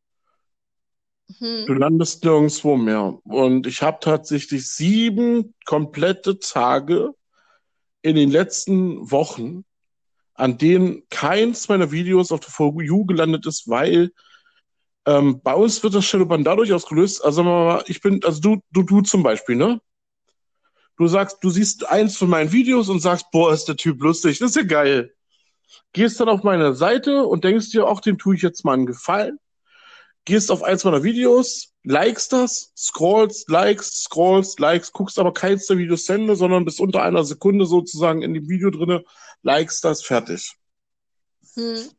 Du 1.67 1.75
Hm. 1.75 1.79
landest 1.79 2.25
nirgendwo 2.25 2.77
mehr. 2.77 3.19
Und 3.25 3.67
ich 3.67 3.83
habe 3.83 3.99
tatsächlich 4.01 4.69
sieben 4.71 5.55
komplette 5.67 6.39
Tage 6.39 7.11
in 8.03 8.17
den 8.17 8.31
letzten 8.31 9.11
Wochen, 9.11 9.65
an 10.35 10.59
denen 10.59 11.03
keins 11.11 11.69
meiner 11.69 11.93
Videos 11.93 12.33
auf 12.33 12.41
der 12.41 12.51
For 12.51 12.83
You 12.83 13.07
gelandet 13.07 13.47
ist, 13.47 13.69
weil 13.69 14.13
ähm, 15.07 15.41
bei 15.43 15.55
uns 15.55 15.83
wird 15.83 15.95
das 15.95 16.05
Shadowban 16.07 16.45
dadurch 16.45 16.73
ausgelöst. 16.73 17.25
Also 17.25 17.43
mal, 17.45 17.85
ich 17.87 18.01
bin, 18.01 18.23
also 18.25 18.41
du, 18.41 18.63
du, 18.73 18.83
du 18.83 19.01
zum 19.03 19.23
Beispiel, 19.23 19.57
ne? 19.57 19.81
Du 20.99 21.07
sagst, 21.07 21.39
du 21.43 21.51
siehst 21.51 21.89
eins 21.89 22.17
von 22.17 22.29
meinen 22.29 22.53
Videos 22.53 22.89
und 22.89 23.01
sagst, 23.01 23.31
boah, 23.31 23.53
ist 23.53 23.67
der 23.67 23.77
Typ 23.77 24.03
lustig, 24.03 24.41
das 24.41 24.51
ist 24.51 24.57
ja 24.57 24.65
geil. 24.65 25.15
Gehst 25.93 26.19
dann 26.19 26.29
auf 26.29 26.43
meine 26.43 26.75
Seite 26.75 27.25
und 27.25 27.45
denkst 27.45 27.71
dir, 27.71 27.87
ach, 27.87 28.01
dem 28.01 28.19
tue 28.19 28.35
ich 28.35 28.43
jetzt 28.43 28.65
mal 28.65 28.75
einen 28.75 28.87
Gefallen. 28.87 29.39
gehst 30.25 30.51
auf 30.51 30.63
eins 30.63 30.85
meiner 30.85 31.05
Videos, 31.05 31.73
likest 31.85 32.33
das, 32.33 32.73
scrollst, 32.77 33.49
likest, 33.49 34.03
scrollst, 34.05 34.61
likest, 34.61 34.93
guckst 34.93 35.19
aber 35.19 35.33
keins 35.33 35.67
der 35.67 35.79
Videos 35.79 36.05
zu 36.05 36.15
Ende, 36.15 36.37
sondern 36.37 36.65
bist 36.65 36.81
unter 36.81 37.03
einer 37.03 37.25
Sekunde 37.25 37.65
sozusagen 37.65 38.23
in 38.23 38.35
dem 38.35 38.49
Video 38.49 38.71
drinne, 38.71 39.05
likest 39.43 39.85
das, 39.85 40.03
fertig. 40.03 40.53
Hm. 41.55 41.91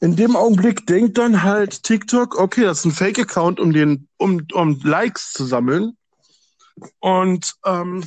In 0.00 0.16
dem 0.16 0.36
Augenblick 0.36 0.86
denkt 0.86 1.18
dann 1.18 1.42
halt 1.42 1.82
TikTok, 1.82 2.38
okay, 2.38 2.62
das 2.62 2.80
ist 2.80 2.84
ein 2.84 2.92
Fake-Account, 2.92 3.58
um 3.58 3.72
den, 3.72 4.08
um, 4.16 4.46
um 4.52 4.80
Likes 4.82 5.32
zu 5.32 5.44
sammeln. 5.44 5.97
Und 7.00 7.54
ähm, 7.64 8.04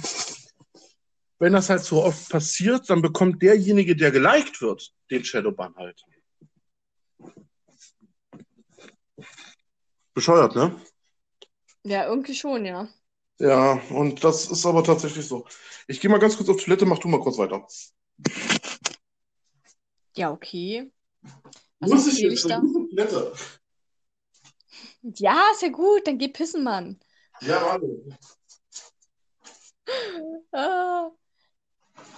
wenn 1.39 1.53
das 1.53 1.69
halt 1.69 1.83
so 1.83 2.03
oft 2.03 2.29
passiert, 2.29 2.89
dann 2.89 3.01
bekommt 3.01 3.41
derjenige, 3.41 3.95
der 3.95 4.11
geliked 4.11 4.61
wird, 4.61 4.93
den 5.09 5.23
Shadowban 5.23 5.75
halt. 5.75 6.03
Bescheuert, 10.13 10.55
ne? 10.55 10.79
Ja, 11.83 12.05
irgendwie 12.05 12.35
schon, 12.35 12.65
ja. 12.65 12.87
Ja, 13.39 13.81
und 13.89 14.23
das 14.23 14.51
ist 14.51 14.65
aber 14.67 14.83
tatsächlich 14.83 15.27
so. 15.27 15.47
Ich 15.87 15.99
gehe 15.99 16.11
mal 16.11 16.19
ganz 16.19 16.37
kurz 16.37 16.47
auf 16.49 16.63
Toilette, 16.63 16.85
mach 16.85 16.99
du 16.99 17.07
mal 17.07 17.19
kurz 17.19 17.39
weiter. 17.39 17.65
Ja, 20.15 20.31
okay. 20.31 20.91
Was 21.79 21.89
Muss 21.89 22.07
ich 22.07 22.23
ich 22.23 22.43
da? 22.43 22.61
Toilette. 22.61 23.33
Ja, 25.01 25.41
ist 25.53 25.63
ja 25.63 25.69
gut, 25.69 26.05
dann 26.05 26.19
geh 26.19 26.27
pissen, 26.27 26.63
Mann. 26.63 26.99
Ja, 27.41 27.65
warte. 27.65 27.87
Ah. 30.53 31.11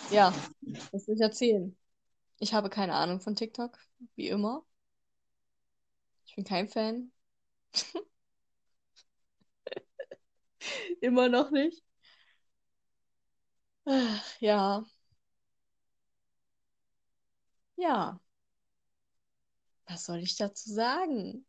Ja, 0.09 0.33
was 0.91 1.05
soll 1.05 1.15
ich 1.15 1.21
erzählen? 1.21 1.75
Ich 2.39 2.53
habe 2.53 2.69
keine 2.69 2.93
Ahnung 2.95 3.21
von 3.21 3.35
TikTok, 3.35 3.77
wie 4.15 4.29
immer. 4.29 4.65
Ich 6.25 6.35
bin 6.35 6.43
kein 6.43 6.67
Fan. 6.67 7.11
Immer 11.01 11.29
noch 11.29 11.51
nicht. 11.51 11.83
Ach, 13.85 14.41
Ja, 14.41 14.83
ja. 17.77 18.19
Was 19.87 20.05
soll 20.05 20.19
ich 20.19 20.35
dazu 20.37 20.69
sagen? 20.71 21.45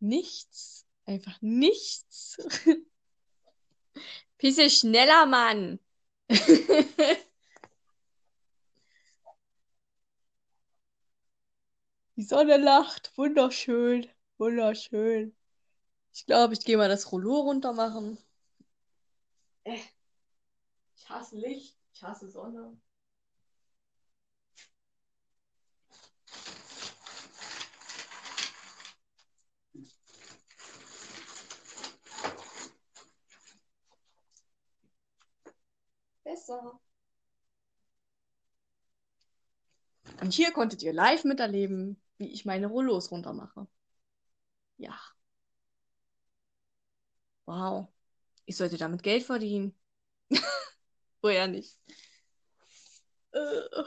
Nichts. 0.00 0.86
Einfach 1.06 1.40
nichts. 1.42 2.36
Bisschen 4.44 4.70
schneller, 4.70 5.26
Mann. 5.26 5.80
Die 12.16 12.24
Sonne 12.24 12.56
lacht. 12.56 13.12
Wunderschön. 13.16 14.08
Wunderschön. 14.38 15.32
Ich 16.14 16.26
glaube, 16.26 16.54
ich 16.54 16.60
gehe 16.64 16.76
mal 16.78 16.88
das 16.88 17.12
Rollo 17.12 17.40
runter 17.40 17.72
machen. 17.74 18.18
Äh, 19.64 19.78
Ich 20.96 21.08
hasse 21.08 21.36
Licht. 21.36 21.78
Ich 21.92 22.02
hasse 22.02 22.28
Sonne. 22.28 22.76
Besser. 36.44 36.78
Und 40.20 40.32
hier 40.34 40.52
konntet 40.52 40.82
ihr 40.82 40.92
live 40.92 41.24
miterleben, 41.24 42.00
wie 42.18 42.32
ich 42.32 42.44
meine 42.44 42.66
Rollos 42.66 43.10
runtermache. 43.10 43.66
Ja. 44.78 44.98
Wow. 47.46 47.88
Ich 48.46 48.56
sollte 48.56 48.76
damit 48.78 49.02
Geld 49.02 49.24
verdienen. 49.24 49.74
Woher 51.22 51.46
nicht? 51.48 51.78
Äh. 53.32 53.84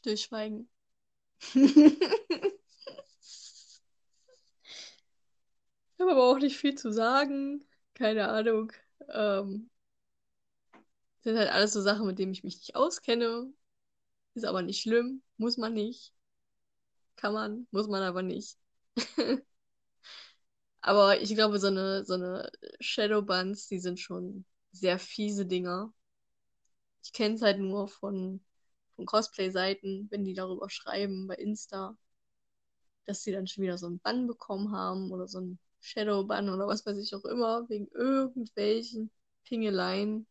Stillschweigen. 0.00 0.68
Ich 5.94 6.00
habe 6.00 6.10
aber 6.12 6.24
auch 6.30 6.38
nicht 6.38 6.56
viel 6.56 6.74
zu 6.74 6.92
sagen. 6.92 7.64
Keine 7.94 8.28
Ahnung. 8.28 8.72
Ähm, 9.08 9.70
sind 11.22 11.38
halt 11.38 11.50
alles 11.50 11.72
so 11.72 11.80
Sachen, 11.82 12.06
mit 12.06 12.18
denen 12.18 12.32
ich 12.32 12.44
mich 12.44 12.56
nicht 12.56 12.76
auskenne. 12.76 13.52
Ist 14.34 14.44
aber 14.46 14.62
nicht 14.62 14.82
schlimm. 14.82 15.22
Muss 15.38 15.56
man 15.58 15.74
nicht. 15.74 16.14
Kann 17.16 17.32
man, 17.34 17.66
muss 17.70 17.86
man 17.88 18.02
aber 18.02 18.22
nicht. 18.22 18.56
Aber 20.82 21.20
ich 21.20 21.34
glaube, 21.34 21.58
so 21.58 21.68
eine, 21.68 22.04
so 22.04 22.14
eine 22.14 22.50
Shadowbans, 22.80 23.68
die 23.68 23.78
sind 23.78 23.98
schon 24.00 24.44
sehr 24.72 24.98
fiese 24.98 25.46
Dinger. 25.46 25.92
Ich 27.02 27.12
kenne 27.12 27.34
es 27.34 27.42
halt 27.42 27.58
nur 27.58 27.88
von, 27.88 28.40
von 29.00 29.06
Cosplay-Seiten, 29.06 30.08
wenn 30.10 30.24
die 30.24 30.34
darüber 30.34 30.68
schreiben 30.68 31.26
bei 31.26 31.34
Insta, 31.36 31.96
dass 33.06 33.22
sie 33.22 33.32
dann 33.32 33.46
schon 33.46 33.62
wieder 33.64 33.78
so 33.78 33.86
einen 33.86 33.98
Bann 34.00 34.26
bekommen 34.26 34.72
haben 34.72 35.10
oder 35.10 35.26
so 35.26 35.38
einen 35.38 35.58
Shadowban 35.80 36.50
oder 36.50 36.66
was 36.66 36.84
weiß 36.84 36.98
ich 36.98 37.14
auch 37.14 37.24
immer, 37.24 37.66
wegen 37.70 37.88
irgendwelchen 37.92 39.10
Pingeleien. 39.44 40.26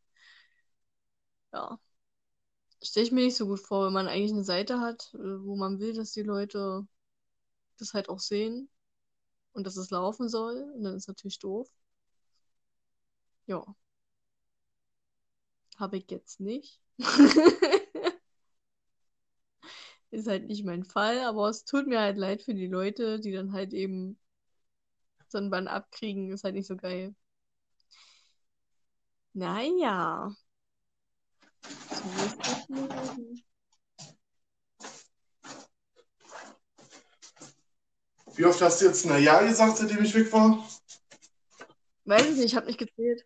Ja. 1.51 1.79
Stelle 2.81 3.05
ich 3.07 3.11
mir 3.11 3.25
nicht 3.25 3.37
so 3.37 3.47
gut 3.47 3.59
vor, 3.59 3.87
wenn 3.87 3.93
man 3.93 4.07
eigentlich 4.07 4.31
eine 4.31 4.43
Seite 4.43 4.79
hat, 4.79 5.11
äh, 5.15 5.43
wo 5.43 5.55
man 5.55 5.79
will, 5.79 5.93
dass 5.93 6.11
die 6.11 6.23
Leute 6.23 6.87
das 7.77 7.93
halt 7.93 8.09
auch 8.09 8.19
sehen 8.19 8.69
und 9.53 9.65
dass 9.67 9.77
es 9.77 9.89
laufen 9.89 10.29
soll. 10.29 10.71
Und 10.75 10.83
dann 10.83 10.95
ist 10.95 11.07
natürlich 11.07 11.39
doof. 11.39 11.69
Ja. 13.47 13.65
Habe 15.77 15.97
ich 15.97 16.11
jetzt 16.11 16.39
nicht. 16.39 16.79
Ist 20.11 20.27
halt 20.27 20.47
nicht 20.47 20.65
mein 20.65 20.83
Fall, 20.83 21.19
aber 21.19 21.49
es 21.49 21.65
tut 21.65 21.85
mir 21.87 21.99
halt 21.99 22.17
leid 22.17 22.41
für 22.41 22.55
die 22.55 22.67
Leute, 22.67 23.19
die 23.19 23.31
dann 23.31 23.53
halt 23.53 23.73
eben 23.73 24.17
so 25.27 25.37
einen 25.37 25.51
Bann 25.51 25.67
abkriegen. 25.67 26.31
Ist 26.31 26.43
halt 26.43 26.55
nicht 26.55 26.67
so 26.67 26.75
geil. 26.75 27.13
Naja. 29.33 30.33
So 31.61 32.25
ist 32.25 32.39
das 32.39 32.67
Leben. 32.69 33.43
Wie 38.35 38.45
oft 38.45 38.61
hast 38.61 38.81
du 38.81 38.85
jetzt 38.85 39.05
na 39.05 39.17
ja 39.17 39.41
gesagt, 39.41 39.77
seitdem 39.77 40.03
ich 40.03 40.15
weg 40.15 40.31
war? 40.31 40.65
Weiß 42.05 42.25
ich 42.25 42.37
nicht, 42.37 42.45
ich 42.45 42.55
habe 42.55 42.67
nicht 42.67 42.79
gezählt. 42.79 43.25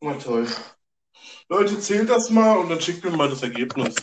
Na 0.00 0.14
toll. 0.18 0.46
Leute, 1.48 1.78
zählt 1.78 2.10
das 2.10 2.28
mal 2.28 2.58
und 2.58 2.68
dann 2.68 2.80
schickt 2.80 3.04
mir 3.04 3.10
mal 3.10 3.30
das 3.30 3.42
Ergebnis. 3.42 3.94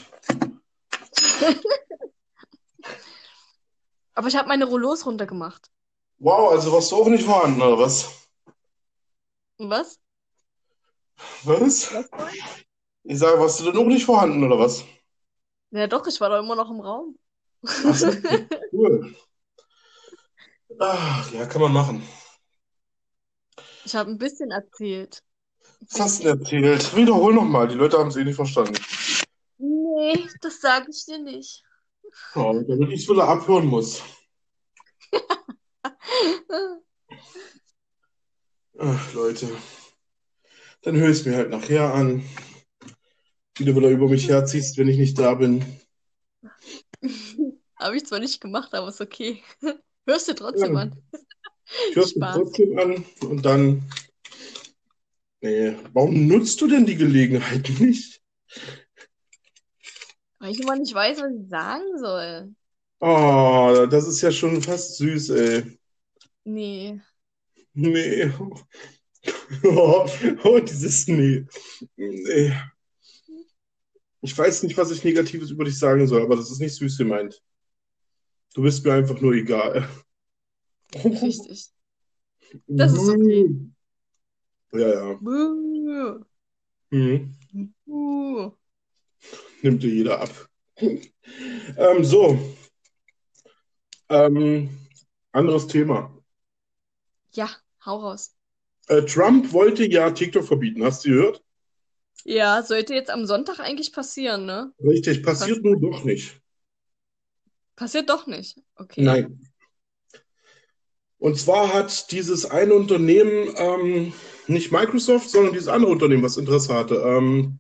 Aber 4.20 4.28
ich 4.28 4.36
habe 4.36 4.50
meine 4.50 4.66
Rollos 4.66 5.06
runtergemacht. 5.06 5.72
Wow, 6.18 6.52
also 6.52 6.74
warst 6.74 6.92
du 6.92 6.98
auch 6.98 7.08
nicht 7.08 7.24
vorhanden, 7.24 7.62
oder 7.62 7.80
was? 7.80 8.28
Was? 9.60 9.98
Was? 11.46 11.94
Was? 11.94 12.10
Ich 13.06 13.18
sage, 13.18 13.40
warst 13.40 13.62
du 13.62 13.72
denn 13.72 13.78
auch 13.78 13.86
nicht 13.86 14.04
vorhanden, 14.04 14.44
oder 14.44 14.60
was? 14.60 14.84
Ja, 15.72 15.88
doch, 15.88 16.06
ich 16.06 16.20
war 16.20 16.28
doch 16.28 16.40
immer 16.40 16.58
noch 16.58 16.70
im 16.70 16.82
Raum. 16.82 17.18
Ach 17.64 18.02
cool. 18.74 19.16
Ach, 20.82 21.32
ja, 21.32 21.46
kann 21.46 21.62
man 21.62 21.72
machen. 21.72 22.04
Ich 23.86 23.96
habe 23.96 24.12
ein 24.12 24.18
bisschen 24.18 24.52
erzählt. 24.52 25.24
Was 25.92 26.00
hast 26.02 26.20
du 26.20 26.24
denn 26.26 26.40
erzählt? 26.42 26.94
Wiederhol 26.94 27.34
nochmal, 27.34 27.70
die 27.70 27.76
Leute 27.76 27.98
haben 27.98 28.10
es 28.10 28.18
eh 28.18 28.26
nicht 28.26 28.36
verstanden. 28.36 28.76
Nee, 29.60 30.28
das 30.42 30.60
sage 30.60 30.88
ich 30.90 31.06
dir 31.06 31.20
nicht. 31.20 31.64
Ja, 32.36 32.54
damit 32.54 32.92
ich 32.92 33.04
es 33.04 33.10
wieder 33.10 33.28
abhören 33.28 33.68
muss. 33.68 34.02
Ach, 38.78 39.14
Leute. 39.14 39.50
Dann 40.82 40.96
höre 40.96 41.10
ich 41.10 41.20
es 41.20 41.26
mir 41.26 41.36
halt 41.36 41.50
nachher 41.50 41.94
an. 41.94 42.24
Wie 43.58 43.66
du 43.66 43.76
wieder 43.76 43.90
über 43.90 44.08
mich 44.08 44.30
herziehst, 44.30 44.78
wenn 44.78 44.88
ich 44.88 44.98
nicht 44.98 45.20
da 45.20 45.34
bin. 45.34 45.66
Habe 47.78 47.98
ich 47.98 48.06
zwar 48.06 48.20
nicht 48.20 48.40
gemacht, 48.40 48.74
aber 48.74 48.88
ist 48.88 49.02
okay. 49.02 49.44
Hörst 50.06 50.30
du 50.30 50.34
trotzdem 50.34 50.76
Ja. 50.76 50.82
an. 50.82 51.04
Ich 51.90 51.96
höre 51.96 52.04
es 52.04 52.16
mir 52.16 52.32
trotzdem 52.34 52.78
an 52.80 53.06
und 53.22 53.44
dann. 53.44 53.84
Nee, 55.42 55.76
warum 55.94 56.28
nutzt 56.28 56.60
du 56.62 56.68
denn 56.68 56.86
die 56.86 56.96
Gelegenheit 56.96 57.70
nicht? 57.80 58.22
Weil 60.40 60.52
ich 60.52 60.60
immer 60.60 60.76
nicht 60.76 60.94
weiß, 60.94 61.22
was 61.22 61.32
ich 61.34 61.50
sagen 61.50 61.98
soll. 61.98 62.56
Oh, 63.02 63.88
das 63.90 64.08
ist 64.08 64.22
ja 64.22 64.32
schon 64.32 64.62
fast 64.62 64.98
süß, 64.98 65.30
ey. 65.30 65.80
Nee. 66.46 67.00
Nee. 67.74 68.32
Oh, 69.64 70.08
oh, 70.44 70.60
dieses 70.60 71.08
Nee. 71.08 71.46
Nee. 71.98 72.54
Ich 74.22 74.38
weiß 74.38 74.64
nicht, 74.64 74.78
was 74.78 74.92
ich 74.92 75.04
Negatives 75.04 75.50
über 75.52 75.64
dich 75.64 75.78
sagen 75.78 76.06
soll, 76.08 76.22
aber 76.22 76.36
das 76.36 76.52
ist 76.52 76.60
nicht 76.60 76.76
süß 76.76 76.98
gemeint. 76.98 77.42
Du 78.54 78.62
bist 78.64 78.84
mir 78.84 78.94
einfach 78.94 79.20
nur 79.22 79.34
egal. 79.34 79.88
Richtig. 80.96 81.68
Das 82.66 82.94
ist 82.94 83.08
okay. 83.08 83.48
Ja, 84.72 84.80
ja. 84.88 85.20
Buh. 85.22 86.26
Mhm. 86.92 87.36
Buh. 87.86 88.59
Nimmt 89.62 89.84
dir 89.84 89.94
jeder 89.94 90.22
ab. 90.22 90.30
ähm, 90.80 92.04
so. 92.04 92.40
Ähm, 94.10 94.70
anderes 95.32 95.68
Thema. 95.68 96.16
Ja, 97.32 97.50
hau 97.86 97.98
raus. 97.98 98.36
Äh, 98.88 99.04
Trump 99.04 99.54
wollte 99.54 99.86
ja 99.86 100.10
TikTok 100.10 100.46
verbieten. 100.46 100.84
Hast 100.84 101.06
du 101.06 101.10
gehört? 101.10 101.44
Ja, 102.26 102.64
sollte 102.64 102.94
jetzt 102.94 103.12
am 103.12 103.26
Sonntag 103.26 103.60
eigentlich 103.60 103.94
passieren, 103.94 104.46
ne? 104.46 104.74
Richtig, 104.84 105.24
passiert 105.24 105.64
nur 105.64 105.80
doch 105.80 106.04
nicht. 106.04 106.42
Passiert 107.76 108.10
doch 108.10 108.28
nicht. 108.28 108.58
Okay. 108.76 109.02
Nein. 109.02 109.42
Und 111.18 111.38
zwar 111.38 111.74
hat 111.74 112.12
dieses 112.12 112.46
eine 112.46 112.74
Unternehmen, 112.74 113.54
ähm, 113.56 114.14
nicht 114.48 114.72
Microsoft, 114.72 115.30
sondern 115.30 115.54
dieses 115.54 115.68
andere 115.68 115.92
Unternehmen, 115.92 116.24
was 116.24 116.38
Interesse 116.38 116.74
hatte, 116.74 116.96
ähm, 116.96 117.60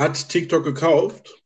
hat 0.00 0.28
TikTok 0.28 0.64
gekauft. 0.64 1.42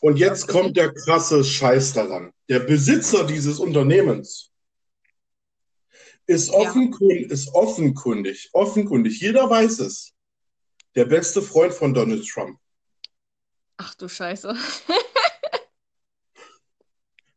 Und 0.00 0.16
jetzt 0.16 0.48
kommt 0.48 0.76
der 0.76 0.92
krasse 0.94 1.44
Scheiß 1.44 1.92
daran. 1.92 2.32
Der 2.48 2.60
Besitzer 2.60 3.26
dieses 3.26 3.58
Unternehmens 3.58 4.50
ist, 6.26 6.48
Ja. 6.48 6.54
offenkund, 6.54 7.30
ist 7.30 7.52
offenkundig, 7.54 8.48
offenkundig, 8.52 9.20
jeder 9.20 9.50
weiß 9.50 9.80
es, 9.80 10.12
der 10.94 11.04
beste 11.04 11.42
Freund 11.42 11.74
von 11.74 11.92
Donald 11.92 12.26
Trump. 12.26 12.58
Ach 13.76 13.94
du 13.94 14.08
Scheiße. 14.08 14.54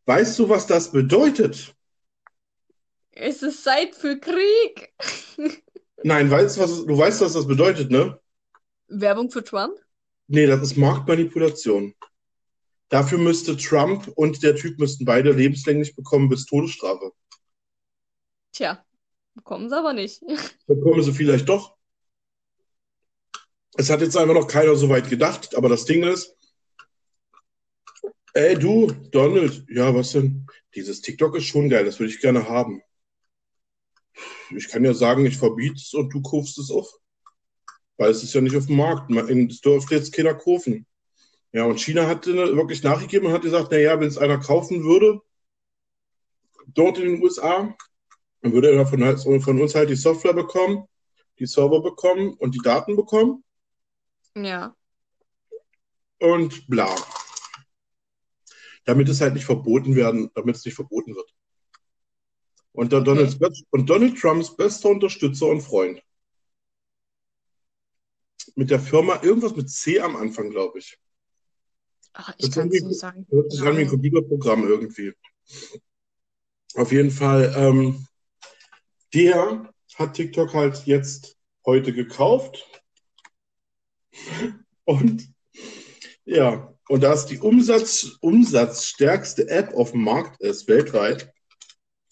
Weißt 0.05 0.37
du, 0.39 0.49
was 0.49 0.67
das 0.67 0.91
bedeutet? 0.91 1.73
Es 3.11 3.41
ist 3.41 3.63
Zeit 3.63 3.95
für 3.95 4.19
Krieg. 4.19 4.93
Nein, 6.03 6.29
weißt, 6.29 6.57
was, 6.57 6.85
du 6.85 6.97
weißt, 6.97 7.21
was 7.21 7.33
das 7.33 7.47
bedeutet, 7.47 7.89
ne? 7.89 8.19
Werbung 8.87 9.31
für 9.31 9.43
Trump? 9.43 9.79
Nee, 10.27 10.47
das 10.47 10.61
ist 10.61 10.77
Marktmanipulation. 10.77 11.93
Dafür 12.89 13.17
müsste 13.17 13.57
Trump 13.57 14.07
und 14.15 14.43
der 14.43 14.55
Typ 14.55 14.79
müssten 14.79 15.05
beide 15.05 15.31
lebenslänglich 15.31 15.95
bekommen 15.95 16.29
bis 16.29 16.45
Todesstrafe. 16.45 17.11
Tja, 18.51 18.85
bekommen 19.33 19.69
sie 19.69 19.77
aber 19.77 19.93
nicht. 19.93 20.21
Bekommen 20.67 21.01
sie 21.01 21.11
vielleicht 21.11 21.49
doch. 21.49 21.75
Es 23.75 23.89
hat 23.89 24.01
jetzt 24.01 24.15
einfach 24.15 24.35
noch 24.35 24.47
keiner 24.47 24.75
so 24.75 24.89
weit 24.89 25.09
gedacht, 25.09 25.55
aber 25.55 25.67
das 25.67 25.85
Ding 25.85 26.03
ist, 26.03 26.37
ey 28.33 28.55
du, 28.55 28.91
Donald, 29.09 29.65
ja, 29.69 29.93
was 29.95 30.11
denn? 30.11 30.45
Dieses 30.75 31.01
TikTok 31.01 31.35
ist 31.35 31.45
schon 31.45 31.69
geil, 31.69 31.85
das 31.85 31.99
würde 31.99 32.11
ich 32.11 32.21
gerne 32.21 32.47
haben. 32.47 32.81
Ich 34.55 34.69
kann 34.69 34.85
ja 34.85 34.93
sagen, 34.93 35.25
ich 35.25 35.37
verbiete 35.37 35.75
es 35.75 35.93
und 35.93 36.13
du 36.13 36.21
kaufst 36.21 36.59
es 36.59 36.69
auf. 36.69 36.87
Weil 37.97 38.11
es 38.11 38.23
ist 38.23 38.33
ja 38.33 38.41
nicht 38.41 38.55
auf 38.55 38.65
dem 38.67 38.77
Markt. 38.77 39.11
Es 39.11 39.61
dürfte 39.61 39.95
jetzt 39.95 40.13
keiner 40.13 40.33
kaufen. 40.33 40.85
Ja, 41.51 41.65
und 41.65 41.79
China 41.79 42.07
hat 42.07 42.25
wirklich 42.25 42.81
nachgegeben 42.81 43.27
und 43.27 43.33
hat 43.33 43.43
gesagt, 43.43 43.71
naja, 43.71 43.99
wenn 43.99 44.07
es 44.07 44.17
einer 44.17 44.39
kaufen 44.39 44.83
würde, 44.83 45.21
dort 46.67 46.97
in 46.97 47.13
den 47.13 47.21
USA, 47.23 47.75
dann 48.41 48.53
würde 48.53 48.71
er 48.71 48.87
von, 48.87 49.41
von 49.41 49.61
uns 49.61 49.75
halt 49.75 49.89
die 49.89 49.95
Software 49.95 50.33
bekommen, 50.33 50.85
die 51.39 51.45
Server 51.45 51.81
bekommen 51.81 52.33
und 52.33 52.55
die 52.55 52.61
Daten 52.63 52.95
bekommen 52.95 53.43
Ja. 54.35 54.75
und 56.19 56.67
bla. 56.67 56.95
Damit 58.85 59.07
es 59.09 59.21
halt 59.21 59.35
nicht 59.35 59.45
verboten 59.45 59.95
werden, 59.95 60.31
damit 60.33 60.55
es 60.55 60.65
nicht 60.65 60.75
verboten 60.75 61.15
wird. 61.15 61.33
Und, 62.71 62.91
Okay. 62.93 63.03
Donalds 63.03 63.37
Best- 63.37 63.65
und 63.69 63.87
Donald 63.89 64.19
Trumps 64.19 64.55
bester 64.55 64.89
Unterstützer 64.89 65.45
und 65.45 65.61
Freund. 65.61 66.01
Mit 68.55 68.69
der 68.69 68.79
Firma 68.79 69.21
irgendwas 69.23 69.55
mit 69.55 69.69
C 69.69 69.99
am 69.99 70.15
Anfang, 70.15 70.49
glaube 70.51 70.79
ich. 70.79 70.97
Ach, 72.13 72.33
ich 72.37 72.51
kann 72.51 72.69
es 72.69 72.83
nicht 72.83 72.99
sagen. 72.99 73.25
Hört 73.29 73.51
sich 73.51 73.61
an 73.61 73.75
wie 73.77 73.81
ein. 73.81 73.87
Computerprogramm 73.87 74.67
irgendwie. 74.67 75.13
Auf 76.75 76.91
jeden 76.91 77.11
Fall, 77.11 77.53
ähm, 77.57 78.05
der 79.13 79.73
hat 79.95 80.13
TikTok 80.13 80.53
halt 80.53 80.85
jetzt 80.85 81.37
heute 81.65 81.93
gekauft. 81.93 82.63
Und 84.85 85.27
ja, 86.25 86.73
und 86.89 87.01
da 87.01 87.13
es 87.13 87.25
die 87.25 87.39
Umsatz, 87.39 88.17
umsatzstärkste 88.21 89.47
App 89.49 89.73
auf 89.73 89.91
dem 89.91 90.03
Markt 90.03 90.41
ist, 90.41 90.67
weltweit, 90.67 91.33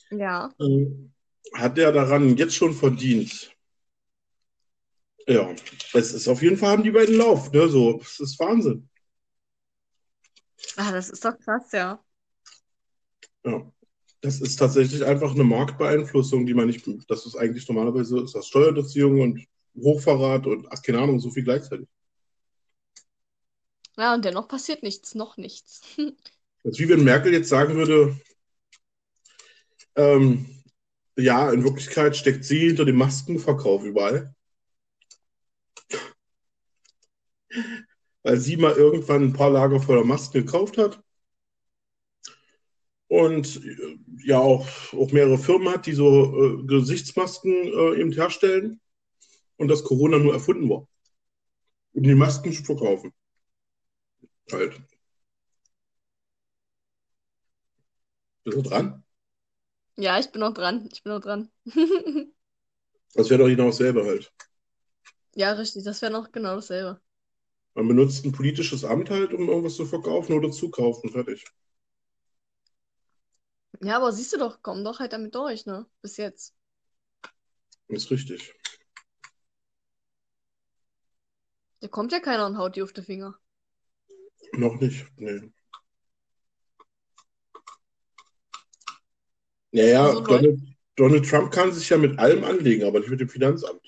Ja. 0.10 0.50
ähm, 0.60 1.12
hat 1.54 1.78
er 1.78 1.92
daran 1.92 2.38
jetzt 2.38 2.56
schon 2.56 2.74
verdient. 2.74 3.51
Ja, 5.28 5.54
es 5.94 6.14
ist 6.14 6.28
auf 6.28 6.42
jeden 6.42 6.58
Fall 6.58 6.72
haben 6.72 6.84
die 6.84 6.92
beiden 6.92 7.16
Lauf, 7.16 7.52
ne? 7.52 7.68
So, 7.68 8.00
es 8.02 8.20
ist 8.20 8.40
Wahnsinn. 8.40 8.90
Ah, 10.78 10.92
das 10.92 11.10
ist 11.10 11.24
doch 11.24 11.38
krass, 11.40 11.72
ja. 11.72 12.04
Ja. 13.44 13.72
Das 14.22 14.40
ist 14.40 14.58
tatsächlich 14.58 15.04
einfach 15.04 15.34
eine 15.34 15.44
Marktbeeinflussung, 15.44 16.46
die 16.46 16.54
man 16.54 16.68
nicht, 16.68 16.88
das 17.08 17.26
ist 17.26 17.36
eigentlich 17.36 17.68
normalerweise 17.68 18.20
ist 18.20 18.36
das 18.36 18.48
Steuerhinterziehung 18.48 19.20
und 19.20 19.48
Hochverrat 19.76 20.46
und 20.46 20.68
ach, 20.72 20.82
keine 20.84 21.00
Ahnung, 21.00 21.20
so 21.20 21.32
viel 21.32 21.44
gleichzeitig. 21.44 21.88
Ja, 23.98 24.14
und 24.14 24.24
dennoch 24.24 24.48
passiert 24.48 24.84
nichts, 24.84 25.16
noch 25.16 25.38
nichts. 25.38 25.82
Das 26.64 26.74
ist 26.74 26.80
wie 26.80 26.90
wenn 26.90 27.04
Merkel 27.04 27.34
jetzt 27.34 27.50
sagen 27.50 27.74
würde, 27.74 28.16
ähm, 29.96 30.64
ja, 31.18 31.52
in 31.52 31.64
Wirklichkeit 31.64 32.16
steckt 32.16 32.46
sie 32.46 32.68
hinter 32.68 32.86
dem 32.86 32.98
Maskenverkauf 32.98 33.84
überall. 33.84 34.36
Weil 38.24 38.38
sie 38.38 38.58
mal 38.58 38.74
irgendwann 38.74 39.24
ein 39.24 39.34
paar 39.34 39.50
Lager 39.50 39.80
voller 39.80 40.04
Masken 40.04 40.46
gekauft 40.46 40.78
hat. 40.78 41.02
Und 43.08 43.58
äh, 43.66 43.98
ja 44.24 44.40
auch, 44.40 44.68
auch 44.94 45.12
mehrere 45.12 45.38
Firmen 45.38 45.70
hat, 45.74 45.86
die 45.86 45.94
so 45.94 46.62
äh, 46.62 46.66
Gesichtsmasken 46.66 47.52
äh, 47.52 48.00
eben 48.00 48.12
herstellen. 48.12 48.80
Und 49.58 49.68
dass 49.68 49.84
Corona 49.84 50.18
nur 50.18 50.34
erfunden 50.34 50.70
war. 50.70 50.88
Um 51.94 52.04
die 52.04 52.16
Masken 52.16 52.54
zu 52.54 52.64
verkaufen. 52.64 53.14
Halt. 54.52 54.82
Bist 58.44 58.58
du 58.58 58.62
dran? 58.62 59.04
Ja, 59.98 60.18
ich 60.20 60.32
bin 60.32 60.42
noch 60.42 60.54
dran. 60.54 60.90
Ich 60.92 61.04
bin 61.04 61.14
noch 61.14 61.22
dran. 61.22 61.52
Das 63.14 63.30
wäre 63.30 63.40
doch 63.40 63.48
genau 63.48 63.66
dasselbe 63.66 64.06
halt. 64.06 64.32
Ja, 65.36 65.52
richtig, 65.52 65.84
das 65.84 66.02
wäre 66.02 66.14
noch 66.14 66.32
genau 66.32 66.56
dasselbe. 66.56 67.02
Man 67.74 67.88
benutzt 67.88 68.26
ein 68.26 68.32
politisches 68.32 68.84
Amt 68.84 69.10
halt, 69.10 69.34
um 69.34 69.48
irgendwas 69.48 69.76
zu 69.76 69.86
verkaufen 69.86 70.34
oder 70.34 70.52
zu 70.52 70.70
kaufen. 70.70 71.10
Fertig. 71.10 71.46
Ja, 73.82 73.98
aber 73.98 74.12
siehst 74.12 74.34
du 74.34 74.38
doch, 74.38 74.60
komm 74.62 74.84
doch 74.84 75.00
halt 75.00 75.14
damit 75.14 75.34
durch, 75.34 75.66
ne? 75.66 75.86
Bis 76.02 76.18
jetzt. 76.18 76.54
Ist 77.88 78.12
richtig. 78.12 78.54
Da 81.80 81.88
kommt 81.88 82.12
ja 82.12 82.20
keiner 82.20 82.46
und 82.46 82.58
haut 82.58 82.76
dir 82.76 82.84
auf 82.84 82.94
die 82.94 83.02
Finger. 83.02 83.36
Noch 84.54 84.80
nicht. 84.80 85.08
Nee. 85.18 85.52
Naja, 89.72 90.06
Also 90.06 90.22
Donald, 90.22 90.60
Donald 90.96 91.30
Trump 91.30 91.52
kann 91.52 91.72
sich 91.72 91.90
ja 91.90 91.98
mit 91.98 92.20
allem 92.20 92.44
anlegen, 92.44 92.84
aber 92.84 93.00
nicht 93.00 93.10
mit 93.10 93.22
dem 93.22 93.30
Finanzamt. 93.30 93.82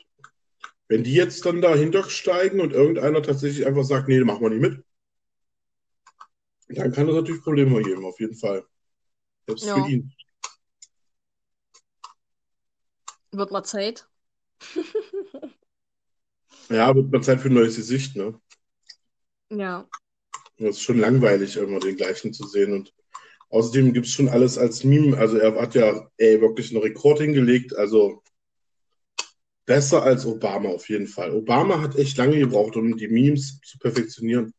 Wenn 0.87 1.03
die 1.03 1.13
jetzt 1.13 1.45
dann 1.45 1.61
dahinter 1.61 2.03
steigen 2.09 2.59
und 2.59 2.73
irgendeiner 2.73 3.21
tatsächlich 3.21 3.65
einfach 3.65 3.83
sagt, 3.83 4.07
nee, 4.07 4.19
machen 4.21 4.41
wir 4.41 4.49
nicht 4.49 4.61
mit, 4.61 4.83
dann 6.69 6.91
kann 6.91 7.07
das 7.07 7.15
natürlich 7.15 7.41
Probleme 7.41 7.81
geben, 7.81 8.05
auf 8.05 8.19
jeden 8.19 8.35
Fall. 8.35 8.65
Selbst 9.47 9.65
Ja. 9.65 9.75
für 9.75 9.89
ihn. 9.89 10.13
Wird 13.31 13.51
mal 13.51 13.63
Zeit. 13.63 14.07
Ja, 16.69 16.95
wird 16.95 17.11
mal 17.11 17.21
Zeit 17.21 17.41
für 17.41 17.49
ein 17.49 17.53
neues 17.55 17.75
Gesicht, 17.75 18.15
ne? 18.15 18.39
Ja. 19.49 19.87
Das 20.57 20.77
ist 20.77 20.81
schon 20.81 20.97
langweilig, 20.97 21.57
immer 21.57 21.79
den 21.79 21.97
gleichen 21.97 22.33
zu 22.33 22.47
sehen. 22.47 22.73
Und 22.73 22.93
außerdem 23.49 23.93
gibt 23.93 24.05
es 24.07 24.13
schon 24.13 24.29
alles 24.29 24.57
als 24.57 24.83
Meme. 24.83 25.17
Also 25.17 25.37
er 25.37 25.53
hat 25.61 25.75
ja 25.75 26.09
ey, 26.17 26.41
wirklich 26.41 26.71
einen 26.71 26.81
Rekord 26.81 27.19
hingelegt. 27.19 27.75
Also 27.75 28.22
besser 29.65 30.03
als 30.03 30.25
Obama 30.25 30.69
auf 30.69 30.89
jeden 30.89 31.07
Fall. 31.07 31.31
Obama 31.31 31.81
hat 31.81 31.95
echt 31.95 32.17
lange 32.17 32.39
gebraucht, 32.39 32.75
um 32.75 32.97
die 32.97 33.07
Memes 33.07 33.59
zu 33.61 33.77
perfektionieren. 33.77 34.53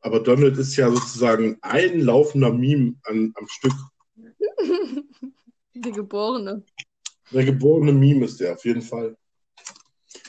Aber 0.00 0.20
Donald 0.20 0.56
ist 0.56 0.76
ja 0.76 0.90
sozusagen 0.90 1.58
ein 1.60 2.00
laufender 2.00 2.52
Meme 2.52 2.94
an, 3.04 3.32
am 3.34 3.48
Stück. 3.48 3.72
Der 5.74 5.92
Geborene. 5.92 6.64
Der 7.30 7.44
geborene 7.44 7.92
Meme 7.92 8.24
ist 8.24 8.40
der, 8.40 8.54
auf 8.54 8.64
jeden 8.64 8.82
Fall. 8.82 9.16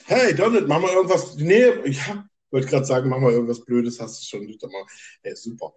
Hey, 0.05 0.35
Donald, 0.35 0.67
mach 0.67 0.81
mal 0.81 0.91
irgendwas. 0.91 1.35
Nee, 1.37 1.69
ich 1.85 2.01
wollte 2.51 2.67
gerade 2.67 2.85
sagen, 2.85 3.09
mach 3.09 3.19
mal 3.19 3.31
irgendwas 3.31 3.63
Blödes, 3.63 3.99
hast 3.99 4.21
du 4.21 4.25
schon 4.25 4.45
nicht 4.45 4.61
mal. 4.63 4.83
Hey, 5.21 5.35
super. 5.35 5.71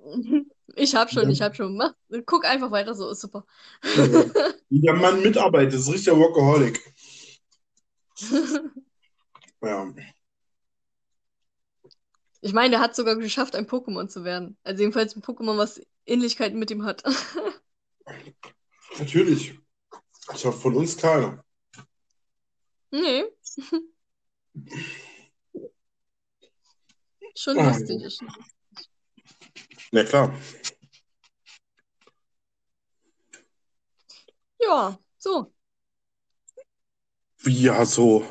Ich 0.75 0.95
hab 0.95 1.11
schon, 1.11 1.29
ich 1.29 1.43
hab 1.43 1.55
schon. 1.55 1.77
Mach, 1.77 1.93
guck 2.25 2.47
einfach 2.47 2.71
weiter, 2.71 2.95
so 2.95 3.11
ist 3.11 3.21
super. 3.21 3.45
Wie 4.71 4.81
der 4.81 4.95
Mann 4.95 5.23
mitarbeitet, 5.23 5.75
ist 5.75 5.93
richtig 5.93 6.15
Workaholic. 6.15 6.81
ja. 9.63 9.93
Ich 12.41 12.53
meine, 12.53 12.71
der 12.71 12.81
hat 12.81 12.97
sogar 12.97 13.17
geschafft, 13.17 13.55
ein 13.55 13.67
Pokémon 13.67 14.09
zu 14.09 14.25
werden. 14.25 14.57
Also 14.65 14.83
jedenfalls 14.83 15.15
ein 15.15 15.23
Pokémon, 15.23 15.57
was 15.57 15.81
Ähnlichkeiten 16.07 16.59
mit 16.59 16.71
ihm 16.71 16.85
hat. 16.85 17.05
Natürlich. 18.99 19.59
Das 20.27 20.45
war 20.45 20.53
von 20.53 20.75
uns 20.75 20.97
keiner. 20.97 21.45
Nee. 22.91 23.25
Schon 27.35 27.59
Ah, 27.59 27.69
lustig. 27.69 28.19
Na 29.93 30.05
klar. 30.05 30.35
Ja, 34.61 34.99
so. 35.19 35.52
Wie 37.45 37.63
ja 37.63 37.85
so. 37.85 38.25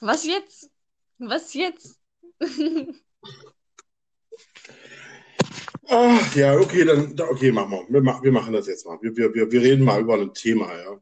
Was 0.00 0.24
jetzt? 0.26 0.70
Was 1.18 1.54
jetzt? 1.54 1.98
Ach, 5.88 6.34
ja, 6.36 6.56
okay, 6.58 6.84
dann, 6.84 7.14
da- 7.14 7.28
okay, 7.28 7.52
machen 7.52 7.70
wir. 7.70 7.86
Wir, 7.88 8.02
ma- 8.02 8.22
wir 8.22 8.32
machen 8.32 8.52
das 8.52 8.66
jetzt 8.66 8.86
mal. 8.86 8.98
Wir, 9.02 9.16
wir, 9.16 9.32
wir, 9.34 9.50
wir 9.50 9.60
reden 9.60 9.84
mal 9.84 10.00
über 10.00 10.14
ein 10.14 10.32
Thema, 10.34 10.72
ja. 10.76 11.00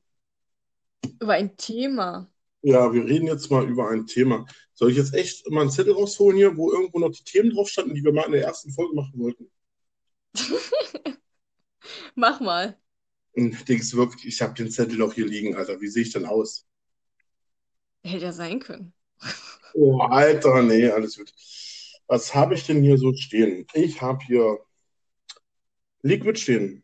Über 1.21 1.35
ein 1.35 1.57
Thema. 1.57 2.31
Ja, 2.63 2.93
wir 2.93 3.05
reden 3.05 3.27
jetzt 3.27 3.51
mal 3.51 3.67
über 3.69 3.89
ein 3.89 4.07
Thema. 4.07 4.45
Soll 4.75 4.91
ich 4.91 4.97
jetzt 4.99 5.15
echt 5.15 5.49
mal 5.51 5.63
einen 5.63 5.71
Zettel 5.71 5.95
rausholen 5.95 6.37
hier, 6.37 6.57
wo 6.57 6.73
irgendwo 6.73 6.99
noch 6.99 7.11
die 7.11 7.25
Themen 7.25 7.51
drauf 7.51 7.69
standen, 7.69 7.95
die 7.95 8.05
wir 8.05 8.13
mal 8.13 8.27
in 8.27 8.33
der 8.33 8.45
ersten 8.45 8.71
Folge 8.73 8.95
machen 8.95 9.19
wollten? 9.19 9.51
Mach 12.15 12.41
mal. 12.41 12.79
Denkst 13.35 13.91
du 13.93 13.97
wirklich, 13.97 14.27
ich 14.27 14.43
habe 14.43 14.55
den 14.55 14.71
Zettel 14.71 14.99
doch 14.99 15.15
hier 15.15 15.27
liegen, 15.27 15.55
Alter. 15.57 15.81
Wie 15.81 15.89
sehe 15.89 16.03
ich 16.03 16.13
denn 16.13 16.27
aus? 16.27 16.67
Hätte 18.03 18.25
ja 18.25 18.33
sein 18.33 18.61
können. 18.61 18.93
Oh, 19.75 20.01
Alter, 20.01 20.63
nee, 20.63 20.89
alles 20.89 21.17
gut. 21.17 21.33
Was 22.07 22.35
habe 22.35 22.55
ich 22.55 22.67
denn 22.67 22.83
hier 22.83 22.99
so 22.99 23.15
stehen? 23.15 23.67
Ich 23.73 24.01
habe 24.03 24.25
hier 24.25 24.59
Liquid 26.03 26.39
stehen. 26.39 26.83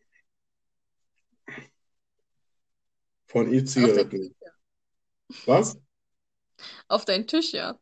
Von 3.27 3.53
E-Zigaretten. 3.53 4.33
Was? 5.45 5.77
auf 6.87 7.05
deinen 7.05 7.27
Tisch, 7.27 7.53
ja. 7.53 7.77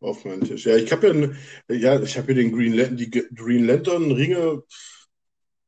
Auf 0.00 0.24
meinem 0.24 0.42
Tisch. 0.44 0.64
Ja, 0.64 0.76
ich 0.76 0.90
habe 0.92 1.36
ja, 1.68 1.76
ja, 1.76 2.02
ich 2.02 2.16
habe 2.16 2.32
hier 2.32 2.42
den 2.42 2.52
Green 2.52 2.72
Lantern, 2.72 2.96
die 2.96 3.10
Green 3.10 3.66
Lantern 3.66 4.10
Ringe, 4.12 4.62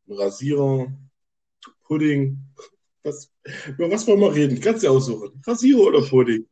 Rasierer, 0.09 0.91
Pudding. 1.85 2.39
Was, 3.03 3.31
über 3.69 3.91
was 3.91 4.07
wollen 4.07 4.21
wir 4.21 4.35
reden? 4.35 4.61
Kannst 4.61 4.83
du 4.83 4.87
dir 4.87 4.93
aussuchen. 4.93 5.43
Rasierer 5.47 5.81
oder 5.81 6.03
Pudding? 6.03 6.49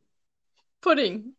Pudding. 0.81 1.35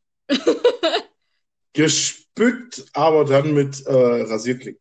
Gespückt, 1.74 2.86
aber 2.94 3.24
dann 3.26 3.52
mit 3.54 3.84
äh, 3.86 3.92
Rasierklingen. 3.92 4.80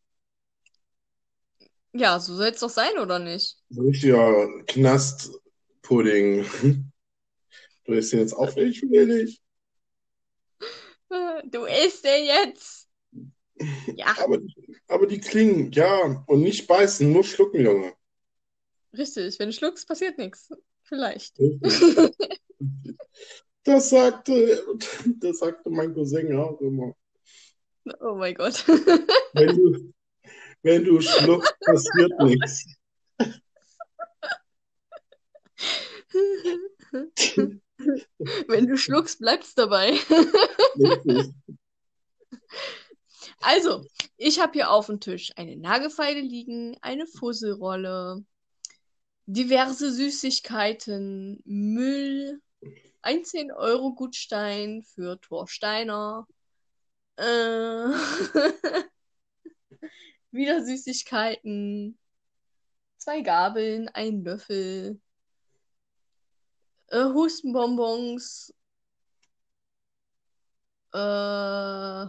Ja, 1.94 2.20
so 2.20 2.36
soll 2.36 2.48
es 2.48 2.60
doch 2.60 2.70
sein, 2.70 2.98
oder 3.00 3.20
nicht? 3.20 3.58
Richtiger 3.76 4.48
Knastpudding. 4.68 6.46
Du 7.86 7.94
isst 7.94 8.12
den 8.14 8.20
jetzt 8.20 8.34
auch 8.34 8.56
nicht, 8.56 8.82
will 8.90 9.06
nicht. 9.08 9.42
Du 11.46 11.66
isst 11.66 12.04
den 12.06 12.26
jetzt. 12.26 12.88
Ja, 13.96 14.16
Aber, 14.16 14.40
aber 14.88 15.06
die 15.08 15.20
klingen, 15.20 15.72
ja, 15.74 16.24
und 16.28 16.42
nicht 16.42 16.68
beißen, 16.68 17.12
nur 17.12 17.24
schlucken, 17.26 17.62
Junge. 17.62 17.94
richtig. 18.98 19.40
Wenn 19.40 19.50
du 19.50 19.54
schluckst, 19.54 19.88
passiert 19.88 20.18
nichts. 20.18 20.50
Vielleicht. 20.84 21.36
Das 23.64 23.90
sagte, 23.90 24.64
das 25.20 25.40
sagte 25.40 25.70
mein 25.70 25.94
Cousin 25.94 26.36
auch 26.38 26.60
immer. 26.62 26.96
Oh 28.00 28.16
mein 28.16 28.36
Gott. 28.36 28.68
Wenn 28.68 29.56
du, 29.56 29.94
wenn 30.64 30.84
du 30.84 31.02
schluckst, 31.02 31.60
passiert 31.62 32.12
nichts. 32.20 32.66
Wenn 38.48 38.68
du 38.68 38.78
schluckst, 38.78 39.20
bleibst 39.20 39.58
dabei. 39.58 39.98
Also, 43.40 43.84
ich 44.18 44.40
habe 44.40 44.54
hier 44.54 44.70
auf 44.70 44.86
dem 44.86 45.00
Tisch 45.00 45.32
eine 45.36 45.56
Nagelfeile 45.58 46.22
liegen, 46.22 46.78
eine 46.82 47.08
Fusselrolle, 47.08 48.24
diverse 49.26 49.92
Süßigkeiten, 49.92 51.42
Müll, 51.46 52.40
ein 53.02 53.24
10-Euro-Gutschein 53.24 54.84
für 54.84 55.20
Thor 55.22 55.48
Steiner, 55.48 56.28
äh, 57.18 57.24
wieder 60.32 60.64
Süßigkeiten, 60.64 61.98
zwei 62.98 63.22
Gabeln, 63.22 63.90
ein 63.90 64.24
Löffel, 64.24 65.00
äh, 66.88 67.04
Hustenbonbons, 67.06 68.54
äh, 70.94 72.06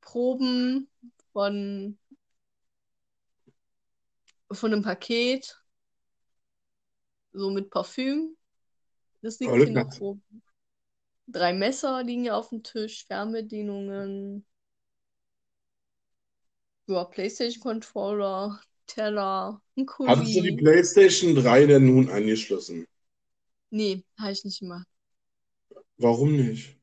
Proben 0.00 0.88
von, 1.32 1.98
von 4.50 4.72
einem 4.72 4.82
Paket, 4.82 5.60
so 7.32 7.50
mit 7.50 7.70
Parfüm. 7.70 8.36
Das 9.24 9.40
liegt 9.40 9.54
hier 9.54 9.70
noch 9.70 10.00
rum. 10.00 10.22
Drei 11.26 11.54
Messer 11.54 12.02
liegen 12.02 12.24
hier 12.24 12.36
auf 12.36 12.50
dem 12.50 12.62
Tisch, 12.62 13.06
Fernbedienungen, 13.06 14.44
ja, 16.86 17.04
PlayStation-Controller, 17.04 18.60
Teller, 18.86 19.62
ein 19.78 19.86
Hattest 20.06 20.36
du 20.36 20.42
die 20.42 20.50
Kuli. 20.50 20.62
PlayStation 20.62 21.34
3 21.34 21.64
denn 21.64 21.86
nun 21.86 22.10
angeschlossen? 22.10 22.86
Nee, 23.70 24.04
habe 24.18 24.32
ich 24.32 24.44
nicht 24.44 24.60
gemacht. 24.60 24.86
Warum 25.96 26.36
nicht? 26.36 26.76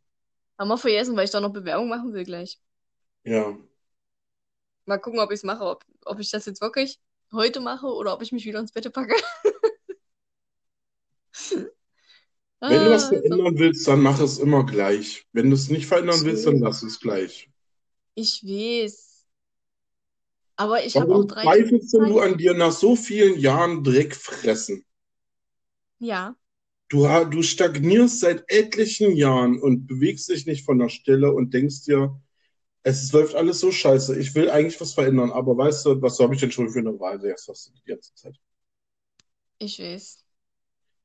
Haben 0.57 0.69
wir 0.69 0.79
vergessen, 0.79 1.15
weil 1.15 1.25
ich 1.25 1.31
da 1.31 1.41
noch 1.41 1.53
Bewerbung 1.53 1.89
machen 1.89 2.11
will 2.11 2.23
gleich. 2.23 2.59
Ja. 3.23 3.55
Mal 4.85 4.97
gucken, 4.97 5.19
ob 5.19 5.29
ich 5.29 5.35
es 5.35 5.43
mache, 5.43 5.63
ob, 5.63 5.85
ob 6.05 6.19
ich 6.19 6.31
das 6.31 6.47
jetzt 6.47 6.61
wirklich 6.61 6.99
heute 7.31 7.59
mache 7.59 7.85
oder 7.85 8.15
ob 8.15 8.23
ich 8.23 8.31
mich 8.31 8.45
wieder 8.45 8.59
ins 8.59 8.71
Bett 8.71 8.91
packe. 8.91 9.13
Wenn 12.65 12.83
du 12.85 12.89
was 12.89 13.05
Ah, 13.05 13.09
verändern 13.09 13.59
willst, 13.59 13.87
dann 13.87 14.01
mach 14.01 14.19
es 14.19 14.39
immer 14.39 14.65
gleich. 14.65 15.27
Wenn 15.31 15.49
du 15.51 15.55
es 15.55 15.69
nicht 15.69 15.85
verändern 15.85 16.25
willst, 16.25 16.47
dann 16.47 16.57
lass 16.59 16.81
es 16.83 16.99
gleich. 16.99 17.51
Ich 18.15 18.41
weiß. 18.43 19.27
Aber 20.55 20.83
ich 20.85 20.99
habe 20.99 21.13
auch 21.15 21.25
drei 21.25 21.49
zweifelst 21.49 21.93
du 21.93 22.19
an 22.19 22.37
dir 22.37 22.53
nach 22.53 22.71
so 22.71 22.95
vielen 22.95 23.39
Jahren 23.39 23.83
Dreck 23.83 24.15
fressen? 24.15 24.83
Ja, 25.99 26.35
Du, 26.89 27.07
du 27.31 27.41
stagnierst 27.41 28.19
seit 28.19 28.43
etlichen 28.47 29.15
Jahren 29.15 29.59
und 29.59 29.87
bewegst 29.87 30.29
dich 30.29 30.45
nicht 30.45 30.63
von 30.65 30.77
der 30.77 30.89
Stelle 30.89 31.31
und 31.33 31.53
denkst 31.55 31.85
dir, 31.85 32.21
es 32.83 33.11
läuft 33.13 33.35
alles 33.35 33.59
so 33.61 33.71
scheiße. 33.71 34.19
Ich 34.19 34.35
will 34.35 34.49
eigentlich 34.51 34.81
was 34.81 34.93
verändern, 34.95 35.31
aber 35.31 35.57
weißt 35.57 35.85
du, 35.87 36.01
was 36.01 36.19
habe 36.19 36.35
ich 36.35 36.41
denn 36.41 36.51
schon 36.51 36.69
für 36.69 36.79
eine 36.79 36.99
Wahl? 36.99 37.23
Jetzt 37.25 37.47
hast 37.49 37.67
du 37.69 37.73
die 37.73 37.83
ganze 37.91 38.13
Zeit. 38.15 38.35
ich 39.59 39.79
weiß. 39.79 40.25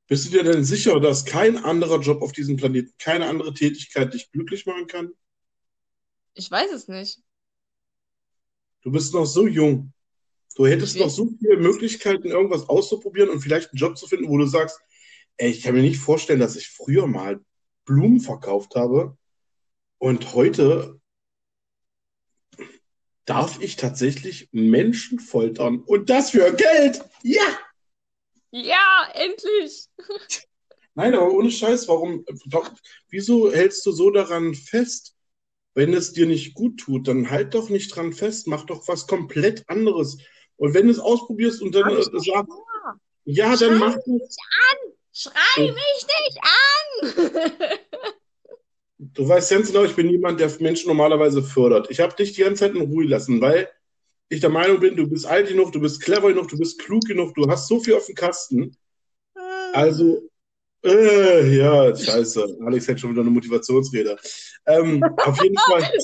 Bist 0.08 0.26
du 0.26 0.30
dir 0.30 0.44
denn 0.44 0.64
sicher, 0.64 1.00
dass 1.00 1.24
kein 1.24 1.56
anderer 1.64 2.00
Job 2.00 2.22
auf 2.22 2.32
diesem 2.32 2.56
Planeten, 2.56 2.92
keine 2.98 3.26
andere 3.26 3.52
Tätigkeit 3.52 4.14
dich 4.14 4.30
glücklich 4.30 4.64
machen 4.64 4.86
kann? 4.86 5.12
Ich 6.34 6.50
weiß 6.50 6.70
es 6.72 6.86
nicht. 6.86 7.20
Du 8.82 8.92
bist 8.92 9.12
noch 9.14 9.26
so 9.26 9.48
jung. 9.48 9.92
Du 10.54 10.66
hättest 10.66 10.96
noch 10.96 11.10
so 11.10 11.28
viele 11.38 11.56
Möglichkeiten, 11.56 12.28
irgendwas 12.28 12.68
auszuprobieren 12.68 13.30
und 13.30 13.40
vielleicht 13.40 13.72
einen 13.72 13.78
Job 13.78 13.98
zu 13.98 14.06
finden, 14.06 14.28
wo 14.28 14.38
du 14.38 14.46
sagst, 14.46 14.80
ey, 15.38 15.50
ich 15.50 15.62
kann 15.62 15.74
mir 15.74 15.82
nicht 15.82 15.98
vorstellen, 15.98 16.40
dass 16.40 16.56
ich 16.56 16.68
früher 16.68 17.06
mal 17.06 17.44
Blumen 17.84 18.20
verkauft 18.20 18.74
habe 18.74 19.18
und 19.98 20.34
heute 20.34 21.00
darf 23.24 23.60
ich 23.60 23.76
tatsächlich 23.76 24.48
Menschen 24.52 25.18
foltern 25.18 25.80
und 25.80 26.08
das 26.08 26.30
für 26.30 26.54
Geld. 26.54 27.04
Ja! 27.22 27.65
Ja, 28.50 29.08
endlich! 29.14 29.86
Nein, 30.94 31.14
aber 31.14 31.30
ohne 31.30 31.50
Scheiß, 31.50 31.88
warum, 31.88 32.24
doch, 32.46 32.70
wieso 33.10 33.52
hältst 33.52 33.84
du 33.84 33.92
so 33.92 34.10
daran 34.10 34.54
fest? 34.54 35.14
Wenn 35.74 35.92
es 35.92 36.14
dir 36.14 36.26
nicht 36.26 36.54
gut 36.54 36.80
tut, 36.80 37.06
dann 37.06 37.30
halt 37.30 37.52
doch 37.52 37.68
nicht 37.68 37.94
dran 37.94 38.14
fest, 38.14 38.46
mach 38.46 38.64
doch 38.64 38.88
was 38.88 39.06
komplett 39.06 39.68
anderes. 39.68 40.16
Und 40.56 40.72
wenn 40.72 40.86
du 40.86 40.92
es 40.92 40.98
ausprobierst 40.98 41.60
und 41.60 41.74
dann 41.74 42.02
sagst. 42.02 42.50
Ja, 43.24 43.56
Schrei 43.56 43.68
dann 43.68 43.78
mach 43.78 43.96
mich 44.06 44.22
das. 44.22 44.36
an! 44.70 44.92
Schrei 45.12 45.72
mich 45.72 46.06
nicht 46.24 46.38
an! 46.42 47.78
Du 48.98 49.28
weißt 49.28 49.50
ganz 49.50 49.66
genau, 49.68 49.84
ich 49.84 49.94
bin 49.94 50.08
jemand, 50.08 50.40
der 50.40 50.50
Menschen 50.60 50.88
normalerweise 50.88 51.42
fördert. 51.42 51.90
Ich 51.90 52.00
habe 52.00 52.16
dich 52.16 52.32
die 52.32 52.40
ganze 52.40 52.60
Zeit 52.60 52.74
in 52.74 52.80
Ruhe 52.80 53.04
lassen, 53.04 53.42
weil 53.42 53.68
ich 54.28 54.40
der 54.40 54.50
Meinung 54.50 54.80
bin, 54.80 54.96
du 54.96 55.08
bist 55.08 55.26
alt 55.26 55.48
genug, 55.48 55.72
du 55.72 55.80
bist 55.80 56.00
clever 56.02 56.28
genug, 56.28 56.48
du 56.48 56.58
bist 56.58 56.78
klug 56.80 57.04
genug, 57.04 57.34
du 57.34 57.48
hast 57.48 57.68
so 57.68 57.80
viel 57.80 57.94
auf 57.94 58.06
dem 58.06 58.14
Kasten. 58.14 58.76
Also, 59.72 60.28
äh, 60.84 61.56
ja, 61.56 61.94
scheiße. 61.94 62.58
Alex 62.64 62.88
hat 62.88 63.00
schon 63.00 63.12
wieder 63.12 63.22
eine 63.22 63.30
Motivationsrede. 63.30 64.16
Ähm, 64.66 65.02
auf 65.02 65.42
jeden 65.42 65.58
Fall. 65.58 65.90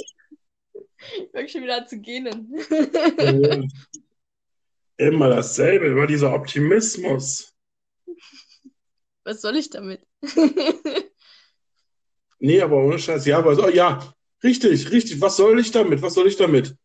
Ich 1.17 1.31
fange 1.33 1.49
schon 1.49 1.65
wieder 1.65 1.85
zu 1.85 1.99
gähnen. 1.99 2.55
Äh, 3.19 3.67
immer 4.99 5.29
dasselbe, 5.29 5.87
immer 5.87 6.07
dieser 6.07 6.33
Optimismus. 6.33 7.53
Was 9.25 9.41
soll 9.41 9.57
ich 9.57 9.69
damit? 9.69 10.07
Nee, 12.39 12.61
aber 12.61 12.77
ohne 12.85 12.99
Scheiß. 12.99 13.25
Ja, 13.27 13.39
aber 13.39 13.55
so, 13.55 13.69
ja, 13.69 14.15
richtig, 14.43 14.91
richtig. 14.91 15.21
Was 15.21 15.37
soll 15.37 15.61
ich 15.61 15.71
damit? 15.71 16.03
Was 16.03 16.15
soll 16.15 16.27
ich 16.27 16.37
damit? 16.37 16.77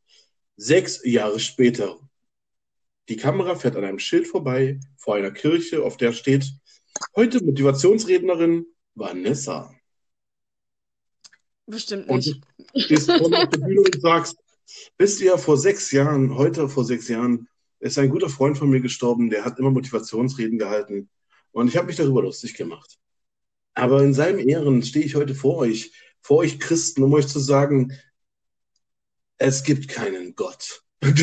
Sechs 0.60 1.02
Jahre 1.04 1.40
später. 1.40 2.00
Die 3.10 3.16
Kamera 3.16 3.56
fährt 3.56 3.76
an 3.76 3.86
einem 3.86 4.00
Schild 4.00 4.28
vorbei, 4.28 4.80
vor 4.98 5.16
einer 5.16 5.30
Kirche, 5.30 5.84
auf 5.84 5.98
der 5.98 6.14
steht, 6.14 6.52
heute 7.16 7.44
Motivationsrednerin 7.44 8.66
Vanessa. 8.96 9.74
Bestimmt 11.68 12.10
Und 12.10 12.26
nicht. 12.26 12.42
du 12.74 12.80
stehst 12.80 13.12
vorne 13.12 13.44
auf 13.44 13.50
der 13.50 13.60
Bühne 13.60 13.82
und 13.82 14.02
sagst, 14.02 14.38
wisst 14.98 15.22
ihr, 15.22 15.38
vor 15.38 15.58
sechs 15.58 15.92
Jahren, 15.92 16.36
heute 16.36 16.68
vor 16.68 16.86
sechs 16.86 17.08
Jahren, 17.08 17.48
ist 17.80 18.00
ein 18.00 18.10
guter 18.10 18.30
Freund 18.30 18.58
von 18.58 18.70
mir 18.70 18.82
gestorben, 18.82 19.30
der 19.30 19.46
hat 19.46 19.60
immer 19.60 19.70
Motivationsreden 19.70 20.58
gehalten. 20.58 21.08
Und 21.52 21.68
ich 21.68 21.78
habe 21.78 21.86
mich 21.88 21.98
darüber 21.98 22.24
lustig 22.24 22.56
gemacht. 22.56 22.98
Aber 23.76 24.02
in 24.02 24.16
seinem 24.16 24.40
Ehren 24.40 24.82
stehe 24.82 25.06
ich 25.06 25.14
heute 25.14 25.36
vor 25.36 25.58
euch, 25.58 25.92
vor 26.20 26.38
euch 26.38 26.60
Christen, 26.60 27.04
um 27.04 27.14
euch 27.14 27.28
zu 27.28 27.40
sagen, 27.40 27.94
es 29.38 29.64
gibt 29.64 29.88
keinen 29.88 30.36
Gott. 30.36 30.84
aber, 31.02 31.22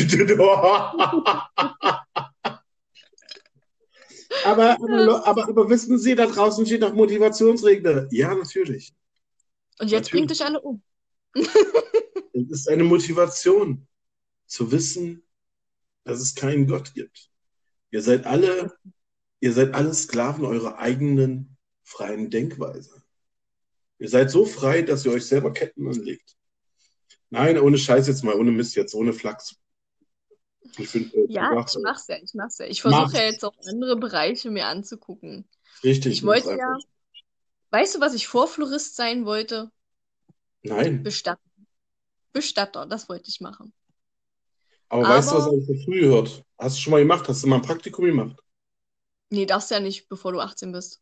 aber, 4.45 5.27
aber, 5.27 5.49
aber 5.49 5.69
wissen 5.69 5.97
Sie, 5.97 6.15
da 6.15 6.25
draußen 6.25 6.65
steht 6.65 6.81
doch 6.81 6.93
Motivationsredner. 6.93 8.07
Ja, 8.11 8.33
natürlich. 8.33 8.93
Und 9.79 9.91
jetzt 9.91 10.11
bringt 10.11 10.31
dich 10.31 10.43
alle 10.43 10.61
um. 10.61 10.81
Es 12.37 12.49
ist 12.49 12.69
eine 12.69 12.83
Motivation, 12.83 13.87
zu 14.45 14.71
wissen, 14.71 15.23
dass 16.03 16.19
es 16.19 16.35
keinen 16.35 16.67
Gott 16.67 16.93
gibt. 16.93 17.29
Ihr 17.91 18.01
seid 18.01 18.25
alle, 18.25 18.77
ihr 19.39 19.53
seid 19.53 19.73
alle 19.73 19.93
Sklaven 19.93 20.45
eurer 20.45 20.77
eigenen 20.77 21.57
freien 21.83 22.29
Denkweise. 22.29 23.03
Ihr 23.99 24.09
seid 24.09 24.29
so 24.29 24.45
frei, 24.45 24.81
dass 24.81 25.05
ihr 25.05 25.13
euch 25.13 25.25
selber 25.25 25.53
Ketten 25.53 25.87
anlegt. 25.87 26.35
Nein, 27.29 27.59
ohne 27.59 27.77
Scheiß 27.77 28.07
jetzt 28.07 28.23
mal, 28.23 28.35
ohne 28.35 28.51
Mist 28.51 28.75
jetzt, 28.75 28.93
ohne 28.95 29.13
Flachs. 29.13 29.55
Ich 30.77 30.89
find, 30.89 31.13
äh, 31.13 31.25
ja, 31.29 31.49
ich 31.51 31.77
mach's 31.83 32.07
ja, 32.07 32.17
ich 32.21 32.33
mach's 32.33 32.57
ja. 32.57 32.65
Ich 32.65 32.81
versuche 32.81 33.17
ja 33.17 33.23
jetzt 33.23 33.43
auch 33.45 33.53
andere 33.67 33.95
Bereiche 33.95 34.49
mir 34.49 34.67
anzugucken. 34.67 35.47
Richtig. 35.83 36.13
Ich 36.13 36.23
wollte 36.23 36.55
ja, 36.55 36.77
weißt 37.71 37.95
du, 37.95 37.99
was 38.01 38.13
ich 38.13 38.27
vor 38.27 38.47
Florist 38.47 38.95
sein 38.95 39.25
wollte? 39.25 39.71
Nein. 40.63 41.03
Bestatter. 41.03 41.41
Bestatter, 42.33 42.85
das 42.85 43.07
wollte 43.07 43.29
ich 43.29 43.39
machen. 43.39 43.73
Aber, 44.89 45.05
Aber 45.05 45.15
weißt 45.15 45.31
du, 45.31 45.35
was 45.35 45.53
ich 45.53 45.65
so 45.65 45.85
früh 45.85 46.01
gehört? 46.01 46.43
Hast 46.57 46.77
du 46.77 46.81
schon 46.81 46.91
mal 46.91 46.99
gemacht? 46.99 47.27
Hast 47.27 47.43
du 47.43 47.47
mal 47.47 47.57
ein 47.57 47.61
Praktikum 47.61 48.05
gemacht? 48.05 48.35
Nee, 49.29 49.45
darfst 49.45 49.71
ja 49.71 49.79
nicht, 49.79 50.07
bevor 50.09 50.31
du 50.31 50.39
18 50.39 50.71
bist. 50.71 51.01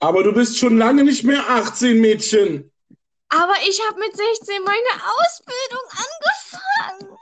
Aber 0.00 0.22
du 0.22 0.32
bist 0.32 0.58
schon 0.58 0.76
lange 0.76 1.04
nicht 1.04 1.24
mehr 1.24 1.48
18, 1.48 2.00
Mädchen. 2.00 2.70
Aber 3.34 3.54
ich 3.66 3.80
habe 3.88 3.98
mit 3.98 4.16
16 4.16 4.62
meine 4.62 4.94
Ausbildung 5.18 5.84
angefangen. 7.00 7.18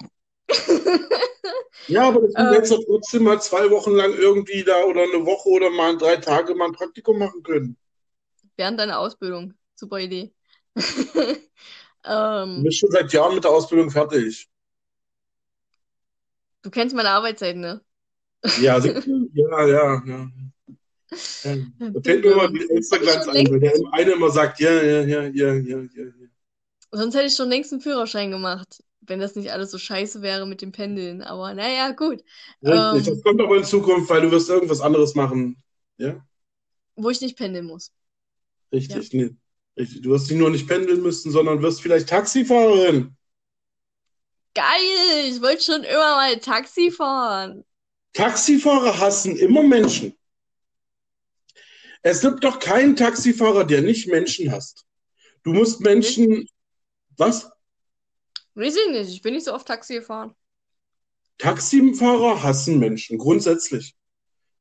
ja, 1.88 2.08
aber 2.08 2.20
du 2.20 2.28
ähm, 2.36 2.62
doch 2.68 2.84
trotzdem 2.84 3.22
mal 3.22 3.40
zwei 3.40 3.70
Wochen 3.70 3.92
lang 3.92 4.12
irgendwie 4.12 4.62
da 4.62 4.84
oder 4.84 5.04
eine 5.04 5.24
Woche 5.24 5.48
oder 5.48 5.70
mal 5.70 5.96
drei 5.96 6.16
Tage 6.16 6.54
mal 6.54 6.66
ein 6.66 6.72
Praktikum 6.72 7.18
machen 7.18 7.42
können. 7.42 7.78
Während 8.56 8.78
deiner 8.78 8.98
Ausbildung. 8.98 9.54
Super 9.74 10.00
Idee. 10.00 10.34
ähm, 10.76 12.56
du 12.56 12.62
bist 12.62 12.78
schon 12.78 12.90
seit 12.90 13.10
Jahren 13.12 13.34
mit 13.34 13.44
der 13.44 13.50
Ausbildung 13.50 13.90
fertig. 13.90 14.50
Du 16.60 16.70
kennst 16.70 16.94
meine 16.94 17.10
Arbeitszeit, 17.10 17.56
ne? 17.56 17.80
Ja, 18.60 18.78
ja, 18.78 19.66
ja, 19.66 20.02
ja. 20.04 20.30
Ja, 21.44 21.56
da 21.78 22.00
fällt 22.00 22.24
mir 22.24 22.32
immer 22.32 22.48
die 22.48 22.70
Elsterglanz 22.70 23.26
weil 23.26 23.60
der 23.60 23.72
eine 23.92 24.12
immer 24.12 24.30
sagt, 24.30 24.60
ja, 24.60 24.70
ja, 24.70 25.02
ja, 25.02 25.22
ja, 25.24 25.54
ja, 25.54 25.78
ja. 25.94 26.04
Sonst 26.90 27.14
hätte 27.14 27.26
ich 27.26 27.34
schon 27.34 27.48
längst 27.48 27.72
einen 27.72 27.80
Führerschein 27.80 28.30
gemacht, 28.30 28.82
wenn 29.00 29.20
das 29.20 29.34
nicht 29.34 29.50
alles 29.50 29.70
so 29.70 29.78
scheiße 29.78 30.22
wäre 30.22 30.46
mit 30.46 30.62
dem 30.62 30.72
Pendeln. 30.72 31.22
Aber 31.22 31.54
naja, 31.54 31.90
gut. 31.92 32.22
Richtig, 32.62 33.08
ähm, 33.08 33.14
das 33.14 33.22
kommt 33.22 33.40
aber 33.40 33.56
in 33.56 33.64
Zukunft, 33.64 34.10
weil 34.10 34.22
du 34.22 34.30
wirst 34.30 34.48
irgendwas 34.48 34.80
anderes 34.80 35.14
machen. 35.14 35.62
Ja? 35.96 36.24
Wo 36.96 37.10
ich 37.10 37.20
nicht 37.20 37.36
pendeln 37.36 37.66
muss. 37.66 37.92
Richtig, 38.72 39.12
ja. 39.12 39.22
nee. 39.22 39.30
Richtig. 39.78 40.02
Du 40.02 40.10
wirst 40.10 40.30
nicht 40.30 40.38
nur 40.38 40.50
nicht 40.50 40.68
pendeln 40.68 41.02
müssen, 41.02 41.30
sondern 41.30 41.62
wirst 41.62 41.80
vielleicht 41.80 42.08
Taxifahrerin. 42.08 43.16
Geil! 44.54 45.30
Ich 45.30 45.40
wollte 45.40 45.62
schon 45.62 45.82
immer 45.82 46.16
mal 46.16 46.36
Taxi 46.38 46.90
fahren. 46.90 47.64
Taxifahrer 48.12 48.98
hassen 48.98 49.36
immer 49.36 49.62
Menschen. 49.62 50.14
Es 52.02 52.20
gibt 52.20 52.42
doch 52.42 52.58
keinen 52.58 52.96
Taxifahrer, 52.96 53.64
der 53.64 53.82
nicht 53.82 54.08
Menschen 54.08 54.50
hasst. 54.50 54.84
Du 55.44 55.52
musst 55.52 55.80
Menschen. 55.80 56.48
Was? 57.16 57.48
Weiß 58.54 58.76
ich 58.76 58.90
nicht. 58.90 59.10
Ich 59.10 59.22
bin 59.22 59.34
nicht 59.34 59.44
so 59.44 59.54
oft 59.54 59.66
Taxi 59.66 59.94
gefahren. 59.94 60.34
Taxifahrer 61.38 62.42
hassen 62.42 62.78
Menschen, 62.78 63.18
grundsätzlich. 63.18 63.94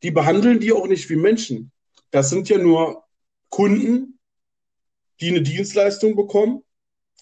Die 0.04 0.12
behandeln 0.12 0.60
die 0.60 0.72
auch 0.72 0.88
nicht 0.88 1.10
wie 1.10 1.16
Menschen. 1.16 1.72
Das 2.12 2.30
sind 2.30 2.50
ja 2.50 2.58
nur 2.58 3.04
Kunden, 3.50 4.20
die 5.20 5.30
eine 5.30 5.42
Dienstleistung 5.42 6.16
bekommen 6.16 6.64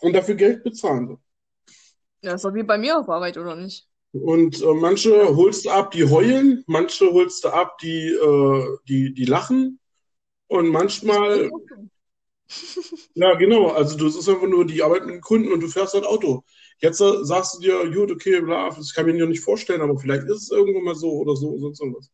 und 0.02 0.14
dafür 0.14 0.36
Geld 0.36 0.64
bezahlen. 0.64 1.18
Ja, 2.22 2.36
ist 2.36 2.46
doch 2.46 2.54
wie 2.54 2.64
bei 2.64 2.78
mir 2.78 3.00
auf 3.00 3.10
Arbeit, 3.10 3.38
oder 3.38 3.56
nicht? 3.56 3.88
Und 4.12 4.62
äh, 4.62 4.74
manche 4.74 5.36
holst 5.36 5.66
du 5.66 5.70
ab, 5.70 5.92
die 5.92 6.06
heulen, 6.06 6.64
manche 6.68 7.12
holst 7.12 7.44
du 7.44 7.50
ab, 7.50 7.78
die, 7.80 8.10
äh, 8.10 8.78
die, 8.88 9.14
die 9.14 9.26
lachen, 9.26 9.79
und 10.50 10.68
manchmal, 10.70 11.50
ja, 13.16 13.36
genau, 13.36 13.70
also 13.70 13.98
das 13.98 14.16
ist 14.16 14.28
einfach 14.28 14.48
nur 14.48 14.66
die 14.66 14.84
Arbeit 14.84 15.06
mit 15.06 15.16
dem 15.16 15.22
Kunden 15.22 15.52
und 15.54 15.62
du 15.62 15.68
fährst 15.68 15.96
ein 15.96 16.04
Auto. 16.04 16.44
Jetzt 16.80 17.02
äh, 17.02 17.24
sagst 17.24 17.56
du 17.56 17.60
dir, 17.62 17.92
gut, 17.92 18.12
okay, 18.12 18.42
bla, 18.42 18.70
das 18.70 18.94
kann 18.94 19.08
ich 19.08 19.16
mir 19.16 19.28
nicht 19.28 19.44
vorstellen, 19.44 19.82
aber 19.82 19.98
vielleicht 19.98 20.24
ist 20.24 20.44
es 20.44 20.52
irgendwann 20.52 20.84
mal 20.84 20.96
so 20.96 21.12
oder 21.12 21.36
so, 21.36 21.58
sonst 21.58 21.80
irgendwas. 21.82 22.12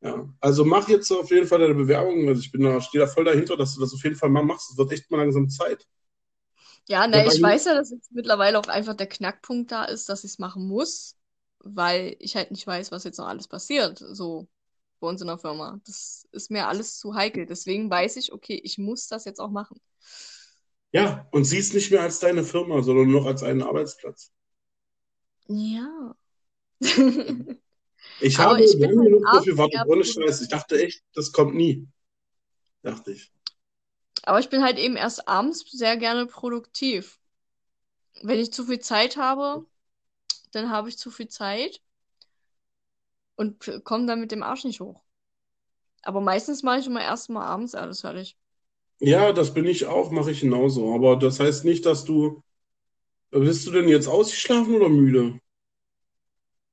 Ja, 0.00 0.28
also 0.40 0.64
mach 0.64 0.88
jetzt 0.88 1.10
auf 1.10 1.30
jeden 1.30 1.46
Fall 1.46 1.58
deine 1.58 1.74
Bewerbung. 1.74 2.28
Also 2.28 2.40
ich 2.40 2.52
bin 2.52 2.62
da, 2.62 2.80
stehe 2.80 3.04
da 3.04 3.10
voll 3.10 3.24
dahinter, 3.24 3.56
dass 3.56 3.74
du 3.74 3.80
das 3.80 3.92
auf 3.92 4.02
jeden 4.04 4.16
Fall 4.16 4.30
mal 4.30 4.44
machst. 4.44 4.70
Es 4.70 4.78
wird 4.78 4.92
echt 4.92 5.10
mal 5.10 5.18
langsam 5.18 5.48
Zeit. 5.48 5.86
Ja, 6.86 7.06
ne, 7.06 7.26
ich 7.26 7.42
weiß 7.42 7.66
ja, 7.66 7.74
dass 7.74 7.90
jetzt 7.90 8.12
mittlerweile 8.12 8.58
auch 8.58 8.68
einfach 8.68 8.94
der 8.94 9.08
Knackpunkt 9.08 9.72
da 9.72 9.84
ist, 9.84 10.08
dass 10.08 10.24
ich 10.24 10.32
es 10.32 10.38
machen 10.38 10.66
muss, 10.66 11.16
weil 11.58 12.16
ich 12.20 12.36
halt 12.36 12.50
nicht 12.50 12.66
weiß, 12.66 12.92
was 12.92 13.04
jetzt 13.04 13.18
noch 13.18 13.26
alles 13.26 13.48
passiert. 13.48 13.98
So, 13.98 14.46
bei 15.00 15.08
uns 15.08 15.20
in 15.20 15.26
der 15.28 15.38
Firma. 15.38 15.80
Das 15.86 16.28
ist 16.32 16.50
mir 16.50 16.66
alles 16.68 16.98
zu 16.98 17.14
heikel. 17.14 17.46
Deswegen 17.46 17.90
weiß 17.90 18.16
ich, 18.16 18.32
okay, 18.32 18.60
ich 18.62 18.78
muss 18.78 19.06
das 19.08 19.24
jetzt 19.24 19.40
auch 19.40 19.50
machen. 19.50 19.80
Ja, 20.92 21.28
und 21.32 21.44
siehst 21.44 21.74
nicht 21.74 21.90
mehr 21.90 22.02
als 22.02 22.18
deine 22.18 22.44
Firma, 22.44 22.82
sondern 22.82 23.10
noch 23.10 23.26
als 23.26 23.42
einen 23.42 23.62
Arbeitsplatz. 23.62 24.32
Ja. 25.48 26.14
ich 28.20 28.38
habe 28.38 28.62
ich 28.62 28.74
lange 28.74 28.98
halt 28.98 29.06
genug 29.06 29.24
dafür 29.32 29.58
warte, 29.58 29.84
ohne 29.86 30.04
Scheiß. 30.04 30.42
Ich 30.42 30.48
dachte 30.48 30.80
echt, 30.82 31.02
das 31.14 31.32
kommt 31.32 31.54
nie. 31.54 31.86
Dachte 32.82 33.12
ich. 33.12 33.32
Aber 34.22 34.40
ich 34.40 34.48
bin 34.48 34.62
halt 34.62 34.78
eben 34.78 34.96
erst 34.96 35.28
abends 35.28 35.64
sehr 35.70 35.96
gerne 35.96 36.26
produktiv. 36.26 37.18
Wenn 38.22 38.38
ich 38.40 38.52
zu 38.52 38.64
viel 38.64 38.80
Zeit 38.80 39.16
habe, 39.16 39.66
dann 40.52 40.70
habe 40.70 40.88
ich 40.88 40.98
zu 40.98 41.10
viel 41.10 41.28
Zeit 41.28 41.80
und 43.38 43.84
komme 43.84 44.06
dann 44.06 44.20
mit 44.20 44.32
dem 44.32 44.42
Arsch 44.42 44.64
nicht 44.64 44.80
hoch. 44.80 45.00
Aber 46.02 46.20
meistens 46.20 46.62
mache 46.62 46.80
ich 46.80 46.86
immer 46.86 47.02
erst 47.02 47.30
mal 47.30 47.46
abends 47.46 47.74
alles 47.74 48.00
fertig. 48.00 48.36
Ja, 48.98 49.32
das 49.32 49.54
bin 49.54 49.64
ich 49.64 49.86
auch, 49.86 50.10
mache 50.10 50.32
ich 50.32 50.40
genauso. 50.40 50.92
Aber 50.92 51.16
das 51.16 51.38
heißt 51.38 51.64
nicht, 51.64 51.86
dass 51.86 52.04
du. 52.04 52.42
Bist 53.30 53.66
du 53.66 53.70
denn 53.70 53.88
jetzt 53.88 54.08
ausgeschlafen 54.08 54.74
oder 54.74 54.88
müde? 54.88 55.38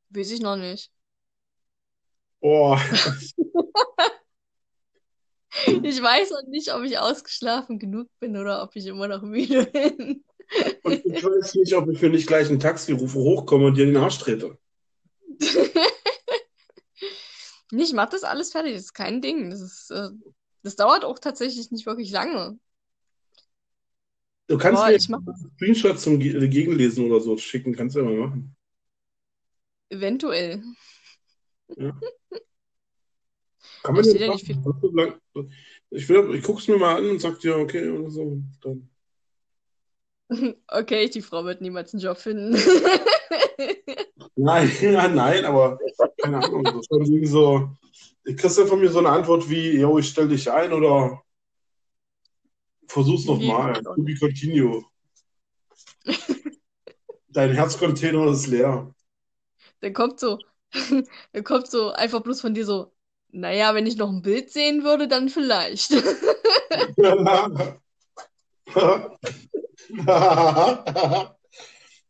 Weiß 0.09 0.31
ich 0.31 0.41
noch 0.41 0.55
nicht. 0.55 0.89
Boah. 2.39 2.79
ich 5.83 6.01
weiß 6.01 6.31
noch 6.31 6.47
nicht, 6.47 6.73
ob 6.73 6.83
ich 6.83 6.97
ausgeschlafen 6.97 7.77
genug 7.77 8.07
bin 8.19 8.37
oder 8.37 8.63
ob 8.63 8.75
ich 8.75 8.87
immer 8.87 9.07
noch 9.07 9.21
müde 9.21 9.67
bin. 9.67 10.23
Und 10.83 11.05
ich 11.05 11.23
weiß 11.23 11.55
nicht, 11.55 11.73
ob 11.75 11.89
ich 11.89 11.99
für 11.99 12.09
nicht 12.09 12.27
gleich 12.27 12.49
ein 12.49 12.59
Taxi 12.59 12.93
rufe, 12.93 13.19
hochkomme 13.19 13.67
und 13.67 13.77
dir 13.77 13.85
den 13.85 13.97
Arsch 13.97 14.17
trete. 14.17 14.57
Ich 17.71 17.93
mach 17.93 18.09
das 18.09 18.23
alles 18.23 18.51
fertig, 18.51 18.73
das 18.73 18.83
ist 18.83 18.93
kein 18.93 19.21
Ding. 19.21 19.49
Das 19.49 19.61
ist, 19.61 19.91
äh, 19.91 20.09
das 20.63 20.75
dauert 20.75 21.03
auch 21.05 21.19
tatsächlich 21.19 21.71
nicht 21.71 21.85
wirklich 21.85 22.11
lange. 22.11 22.59
Du 24.47 24.57
kannst 24.57 24.81
Boah, 24.81 24.89
mir 24.89 24.95
ich 24.95 25.09
mach 25.09 25.19
einen 25.25 25.51
Screenshot 25.57 25.99
zum 25.99 26.19
Ge- 26.19 26.47
Gegenlesen 26.47 27.05
oder 27.05 27.19
so 27.19 27.37
schicken, 27.37 27.75
kannst 27.75 27.95
du 27.95 27.99
ja 27.99 28.05
mal 28.05 28.15
machen. 28.27 28.55
eventuell. 29.89 30.61
Ja. 31.77 31.91
Kann 33.83 33.95
man 33.95 34.03
den 34.03 34.17
ja 34.17 34.27
nicht 34.29 34.45
viel. 34.45 34.55
machen? 34.55 34.79
So 34.81 34.91
lang- 34.91 35.19
Ich, 35.91 36.09
will, 36.09 36.35
ich 36.35 36.43
guck's 36.43 36.67
mir 36.67 36.77
mal 36.77 36.97
an 36.97 37.09
und 37.09 37.19
sag 37.21 37.39
dir, 37.39 37.55
okay, 37.57 37.89
oder 37.89 38.09
so. 38.09 38.41
Dann. 38.61 38.89
Okay, 40.71 41.09
die 41.09 41.21
Frau 41.21 41.45
wird 41.45 41.61
niemals 41.61 41.93
einen 41.93 42.01
Job 42.01 42.17
finden. 42.17 42.55
Nein, 44.35 44.71
ja, 44.81 45.07
nein, 45.07 45.45
aber 45.45 45.79
keine 46.21 46.43
Ahnung. 46.43 46.63
Das 46.63 46.75
ist 46.75 46.91
irgendwie 46.91 47.25
so. 47.25 47.69
Ich 48.25 48.37
kriegst 48.37 48.57
du 48.57 48.65
von 48.65 48.79
mir 48.79 48.89
so 48.89 48.99
eine 48.99 49.09
Antwort 49.09 49.49
wie, 49.49 49.77
yo, 49.77 49.99
ich 49.99 50.09
stell 50.09 50.27
dich 50.27 50.51
ein 50.51 50.73
oder 50.73 51.21
versuch's 52.87 53.25
nochmal. 53.25 53.81
To 53.81 53.93
be 53.97 54.15
continue. 54.15 54.83
Dein 57.29 57.51
Herzcontainer 57.51 58.27
ist 58.27 58.47
leer. 58.47 58.93
Dann 59.81 59.93
kommt 59.93 60.19
so, 60.19 60.39
dann 61.33 61.43
kommt 61.43 61.67
so 61.67 61.91
einfach 61.91 62.21
bloß 62.21 62.41
von 62.41 62.53
dir 62.53 62.65
so, 62.65 62.91
naja, 63.29 63.75
wenn 63.75 63.85
ich 63.85 63.97
noch 63.97 64.09
ein 64.09 64.21
Bild 64.21 64.49
sehen 64.49 64.83
würde, 64.83 65.07
dann 65.07 65.29
vielleicht. 65.29 65.91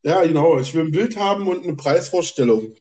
Ja, 0.06 0.24
genau. 0.24 0.60
Ich 0.60 0.74
will 0.76 0.86
ein 0.86 0.92
Bild 0.92 1.18
haben 1.18 1.48
und 1.48 1.64
eine 1.64 1.76
Preisvorstellung. 1.76 2.76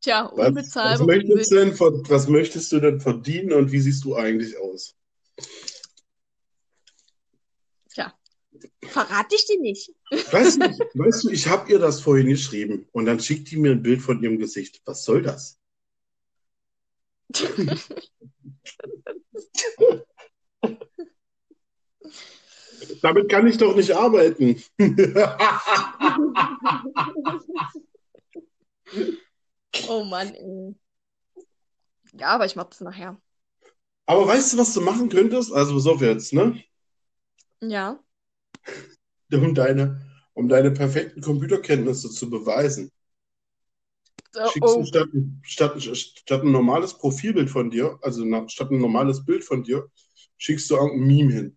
Tja, 0.00 0.30
Was, 0.34 0.38
was, 0.38 0.48
unbezahlbar. 0.48 1.06
möchtest 1.06 1.52
denn, 1.52 1.78
was 1.78 2.28
möchtest 2.28 2.72
du 2.72 2.80
denn 2.80 3.00
verdienen 3.00 3.52
und 3.52 3.70
wie 3.70 3.80
siehst 3.80 4.02
du 4.04 4.16
eigentlich 4.16 4.58
aus? 4.58 4.96
Tja, 7.92 8.14
verrate 8.82 9.34
ich 9.34 9.44
dir 9.44 9.60
nicht. 9.60 9.92
Weißt 10.10 10.62
du, 10.62 10.68
weißt 10.94 11.24
du, 11.24 11.28
ich 11.28 11.48
habe 11.48 11.70
ihr 11.70 11.78
das 11.78 12.00
vorhin 12.00 12.28
geschrieben 12.28 12.88
und 12.92 13.04
dann 13.04 13.20
schickt 13.20 13.50
die 13.50 13.58
mir 13.58 13.72
ein 13.72 13.82
Bild 13.82 14.00
von 14.00 14.22
ihrem 14.22 14.38
Gesicht. 14.38 14.80
Was 14.86 15.04
soll 15.04 15.20
das? 15.20 15.58
Damit 23.02 23.28
kann 23.28 23.46
ich 23.46 23.58
doch 23.58 23.74
nicht 23.74 23.92
arbeiten. 23.92 24.62
Oh 29.88 30.04
Mann, 30.04 30.34
ey. 30.34 30.74
Ja, 32.12 32.28
aber 32.28 32.46
ich 32.46 32.54
mach 32.54 32.64
das 32.64 32.80
nachher. 32.80 33.20
Aber 34.06 34.26
weißt 34.26 34.52
du, 34.52 34.58
was 34.58 34.74
du 34.74 34.80
machen 34.80 35.08
könntest? 35.08 35.52
Also, 35.52 35.74
pass 35.74 35.86
auf 35.86 36.00
jetzt, 36.00 36.32
ne? 36.32 36.62
Ja. 37.60 37.98
Um 39.32 39.52
deine, 39.52 40.00
um 40.34 40.48
deine 40.48 40.70
perfekten 40.70 41.20
Computerkenntnisse 41.20 42.08
zu 42.08 42.30
beweisen. 42.30 42.92
Oh, 44.36 44.48
Schickst 44.48 44.74
du 44.74 44.78
oh. 44.78 44.84
statt, 44.84 45.08
statt, 45.42 45.82
statt 45.82 46.42
ein 46.42 46.52
normales 46.52 46.94
Profilbild 46.94 47.50
von 47.50 47.68
dir, 47.68 47.98
also 48.02 48.24
statt 48.46 48.70
ein 48.70 48.78
normales 48.78 49.24
Bild 49.24 49.42
von 49.42 49.64
dir, 49.64 49.90
schickst 50.36 50.70
du 50.70 50.76
irgendein 50.76 51.06
Meme 51.06 51.32
hin. 51.32 51.56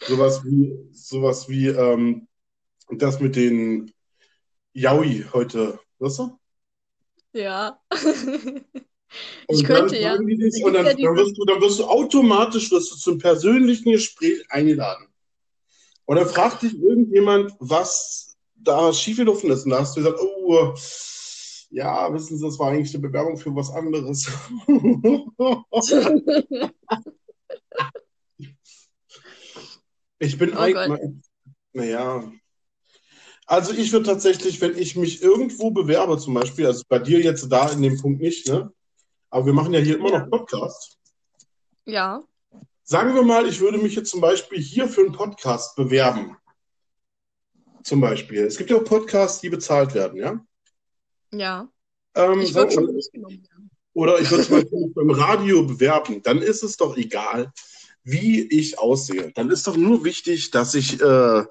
Sowas 0.00 0.44
wie, 0.44 0.88
sowas 0.92 1.48
wie 1.48 1.68
ähm, 1.68 2.26
das 2.90 3.20
mit 3.20 3.36
den 3.36 3.92
Yaoi 4.72 5.24
heute, 5.32 5.78
weißt 5.98 6.18
du? 6.18 6.38
Ja. 7.32 7.80
Und 9.46 9.56
Ich 9.56 9.62
dann 9.62 9.76
könnte, 9.76 9.98
ja. 9.98 10.16
dich, 10.16 10.64
und 10.64 10.72
dann, 10.72 10.86
ja 10.86 10.94
dann, 10.94 11.16
wirst 11.16 11.36
du, 11.36 11.44
dann 11.44 11.60
wirst 11.60 11.78
du 11.78 11.84
automatisch 11.84 12.70
wirst 12.70 12.92
du 12.92 12.96
zum 12.96 13.18
persönlichen 13.18 13.92
Gespräch 13.92 14.42
eingeladen. 14.48 15.06
Und 16.06 16.16
dann 16.16 16.26
fragt 16.26 16.62
dich 16.62 16.74
irgendjemand, 16.74 17.52
was 17.58 18.36
da 18.54 18.92
schiefgelaufen 18.92 19.50
ist. 19.50 19.64
Und 19.64 19.70
da 19.70 19.80
hast 19.80 19.96
du 19.96 20.00
gesagt, 20.00 20.18
oh, 20.20 20.74
ja, 21.72 22.12
wissen 22.12 22.36
Sie, 22.36 22.44
das 22.44 22.58
war 22.58 22.70
eigentlich 22.70 22.94
eine 22.94 23.02
Bewerbung 23.02 23.36
für 23.38 23.54
was 23.54 23.70
anderes. 23.70 24.28
Ich 30.18 30.38
bin 30.38 30.52
Oh 30.54 30.58
eigentlich, 30.60 31.00
naja. 31.72 32.30
Also 33.46 33.72
ich 33.72 33.90
würde 33.92 34.06
tatsächlich, 34.06 34.60
wenn 34.60 34.78
ich 34.78 34.94
mich 34.96 35.22
irgendwo 35.22 35.70
bewerbe, 35.70 36.16
zum 36.18 36.34
Beispiel, 36.34 36.66
also 36.66 36.84
bei 36.88 36.98
dir 36.98 37.20
jetzt 37.20 37.50
da 37.50 37.70
in 37.70 37.82
dem 37.82 38.00
Punkt 38.00 38.20
nicht, 38.20 38.46
ne? 38.48 38.72
Aber 39.30 39.46
wir 39.46 39.52
machen 39.52 39.72
ja 39.72 39.80
hier 39.80 39.96
immer 39.96 40.12
Ja. 40.12 40.18
noch 40.20 40.30
Podcast. 40.30 40.98
Ja. 41.86 42.22
Sagen 42.84 43.14
wir 43.14 43.22
mal, 43.22 43.48
ich 43.48 43.60
würde 43.60 43.78
mich 43.78 43.96
jetzt 43.96 44.10
zum 44.10 44.20
Beispiel 44.20 44.60
hier 44.60 44.88
für 44.88 45.00
einen 45.00 45.12
Podcast 45.12 45.74
bewerben. 45.74 46.36
Zum 47.82 48.00
Beispiel. 48.00 48.44
Es 48.44 48.58
gibt 48.58 48.70
ja 48.70 48.76
auch 48.76 48.84
Podcasts, 48.84 49.40
die 49.40 49.48
bezahlt 49.48 49.94
werden, 49.94 50.18
ja? 50.18 50.44
Ja. 51.34 51.68
Ähm, 52.14 52.40
Ich 52.40 52.50
so, 52.52 52.56
würde 52.56 52.72
schon 52.72 52.84
oder, 52.84 52.92
nicht 52.92 53.12
genommen 53.12 53.42
werden. 53.42 53.70
oder 53.94 54.20
ich 54.20 54.30
würde 54.30 54.44
zum 54.44 54.56
Beispiel 54.56 54.92
beim 54.94 55.10
Radio 55.10 55.64
bewerben. 55.64 56.22
Dann 56.22 56.38
ist 56.38 56.62
es 56.62 56.76
doch 56.76 56.96
egal, 56.96 57.52
wie 58.04 58.42
ich 58.42 58.78
aussehe. 58.78 59.32
Dann 59.34 59.50
ist 59.50 59.66
doch 59.66 59.76
nur 59.76 60.04
wichtig, 60.04 60.50
dass 60.50 60.74
ich, 60.74 61.00
äh, 61.00 61.44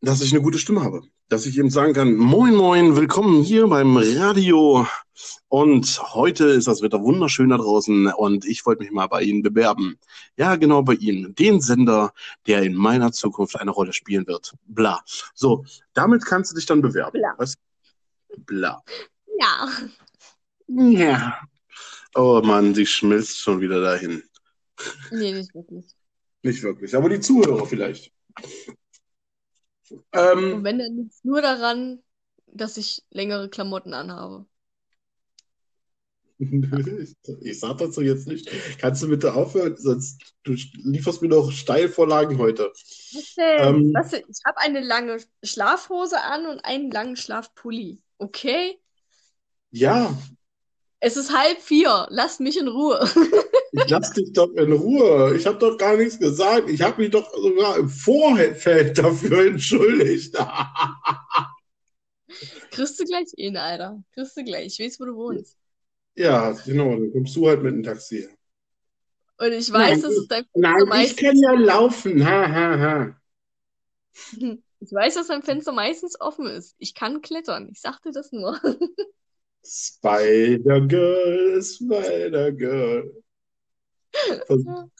dass 0.00 0.20
ich 0.22 0.32
eine 0.32 0.42
gute 0.42 0.58
Stimme 0.58 0.82
habe. 0.82 1.02
Dass 1.28 1.44
ich 1.44 1.58
eben 1.58 1.70
sagen 1.70 1.92
kann, 1.92 2.14
moin, 2.14 2.54
moin, 2.54 2.94
willkommen 2.94 3.42
hier 3.42 3.66
beim 3.66 3.96
Radio. 3.96 4.86
Und 5.48 6.14
heute 6.14 6.44
ist 6.46 6.68
das 6.68 6.82
Wetter 6.82 7.02
wunderschön 7.02 7.48
da 7.48 7.56
draußen 7.56 8.08
und 8.08 8.44
ich 8.44 8.64
wollte 8.66 8.82
mich 8.82 8.92
mal 8.92 9.06
bei 9.08 9.22
Ihnen 9.22 9.42
bewerben. 9.42 9.98
Ja, 10.36 10.56
genau 10.56 10.82
bei 10.82 10.94
Ihnen. 10.94 11.34
Den 11.34 11.60
Sender, 11.60 12.12
der 12.46 12.62
in 12.62 12.74
meiner 12.74 13.12
Zukunft 13.12 13.58
eine 13.58 13.70
Rolle 13.70 13.92
spielen 13.92 14.26
wird. 14.26 14.54
Bla. 14.66 15.02
So, 15.34 15.64
damit 15.94 16.24
kannst 16.24 16.52
du 16.52 16.56
dich 16.56 16.66
dann 16.66 16.80
bewerben. 16.80 17.18
Bla. 17.18 17.34
Weißt 17.38 17.54
du? 17.54 17.65
Bla. 18.46 18.82
Ja. 19.38 19.68
Ja. 20.68 21.40
Oh 22.14 22.40
Mann, 22.42 22.74
sie 22.74 22.86
schmilzt 22.86 23.38
schon 23.38 23.60
wieder 23.60 23.80
dahin. 23.80 24.22
Nee, 25.10 25.32
nicht 25.32 25.54
wirklich. 25.54 25.94
Nicht 26.42 26.62
wirklich, 26.62 26.94
aber 26.94 27.08
die 27.08 27.20
Zuhörer 27.20 27.66
vielleicht. 27.66 28.12
Und 29.90 30.04
Ähm, 30.12 30.64
wenn, 30.64 30.78
dann 30.78 30.96
liegt 30.96 31.12
es 31.12 31.24
nur 31.24 31.42
daran, 31.42 32.02
dass 32.46 32.76
ich 32.76 33.04
längere 33.10 33.48
Klamotten 33.48 33.94
anhabe. 33.94 34.46
ich 37.40 37.60
sag 37.60 37.78
dazu 37.78 38.02
jetzt 38.02 38.26
nicht. 38.26 38.50
Kannst 38.78 39.02
du 39.02 39.08
bitte 39.08 39.32
aufhören? 39.34 39.76
Sonst 39.76 40.34
du 40.42 40.54
lieferst 40.74 41.22
mir 41.22 41.28
doch 41.28 41.50
Steilvorlagen 41.50 42.38
heute. 42.38 42.72
Was 43.12 43.34
denn? 43.34 43.58
Ähm, 43.58 43.94
Was 43.94 44.10
denn? 44.10 44.22
Ich 44.28 44.40
habe 44.46 44.58
eine 44.58 44.80
lange 44.80 45.18
Schlafhose 45.42 46.20
an 46.20 46.46
und 46.46 46.60
einen 46.60 46.90
langen 46.90 47.16
Schlafpulli. 47.16 48.02
Okay? 48.18 48.78
Ja, 49.70 50.16
Es 51.00 51.16
ist 51.16 51.32
halb 51.36 51.60
vier. 51.60 52.06
Lasst 52.10 52.40
mich 52.40 52.58
in 52.58 52.68
Ruhe. 52.68 53.00
ich 53.72 53.88
lass 53.88 54.12
dich 54.12 54.32
doch 54.32 54.50
in 54.54 54.72
Ruhe. 54.72 55.34
Ich 55.36 55.46
habe 55.46 55.58
doch 55.58 55.76
gar 55.78 55.96
nichts 55.96 56.18
gesagt. 56.18 56.68
Ich 56.70 56.80
habe 56.82 57.00
mich 57.02 57.10
doch 57.10 57.30
sogar 57.34 57.76
im 57.78 57.88
Vorfeld 57.88 58.98
dafür 58.98 59.46
entschuldigt. 59.46 60.34
Kriegst 62.70 63.00
du 63.00 63.04
gleich 63.04 63.28
in, 63.36 63.56
Alter. 63.56 64.02
Kriegst 64.12 64.36
du 64.36 64.44
gleich. 64.44 64.78
Ich 64.78 64.86
weiß, 64.86 65.00
wo 65.00 65.04
du 65.06 65.16
wohnst. 65.16 65.56
ja, 66.16 66.52
genau. 66.52 66.90
Dann 66.90 67.12
kommst 67.12 67.34
du 67.36 67.48
halt 67.48 67.62
mit 67.62 67.74
dem 67.74 67.82
Taxi. 67.82 68.28
Und 69.38 69.52
ich 69.52 69.70
weiß, 69.72 69.74
Nein, 69.90 70.02
dass 70.02 70.16
es 70.16 70.28
dein 70.28 70.44
Nein, 70.54 71.04
ich 71.04 71.16
kann 71.16 71.36
ja 71.38 71.52
laufen. 71.52 72.24
Ha, 72.24 72.48
ha, 72.48 72.78
ha. 72.78 73.20
ich 74.86 74.92
weiß, 74.92 75.14
dass 75.14 75.26
dein 75.28 75.42
Fenster 75.42 75.72
meistens 75.72 76.20
offen 76.20 76.46
ist. 76.46 76.74
Ich 76.78 76.94
kann 76.94 77.20
klettern. 77.22 77.68
Ich 77.72 77.80
sagte 77.80 78.12
das 78.12 78.30
nur. 78.32 78.60
Spider-Girl, 79.64 81.60
Spider-Girl. 81.62 83.12
Ähm, 84.48 84.90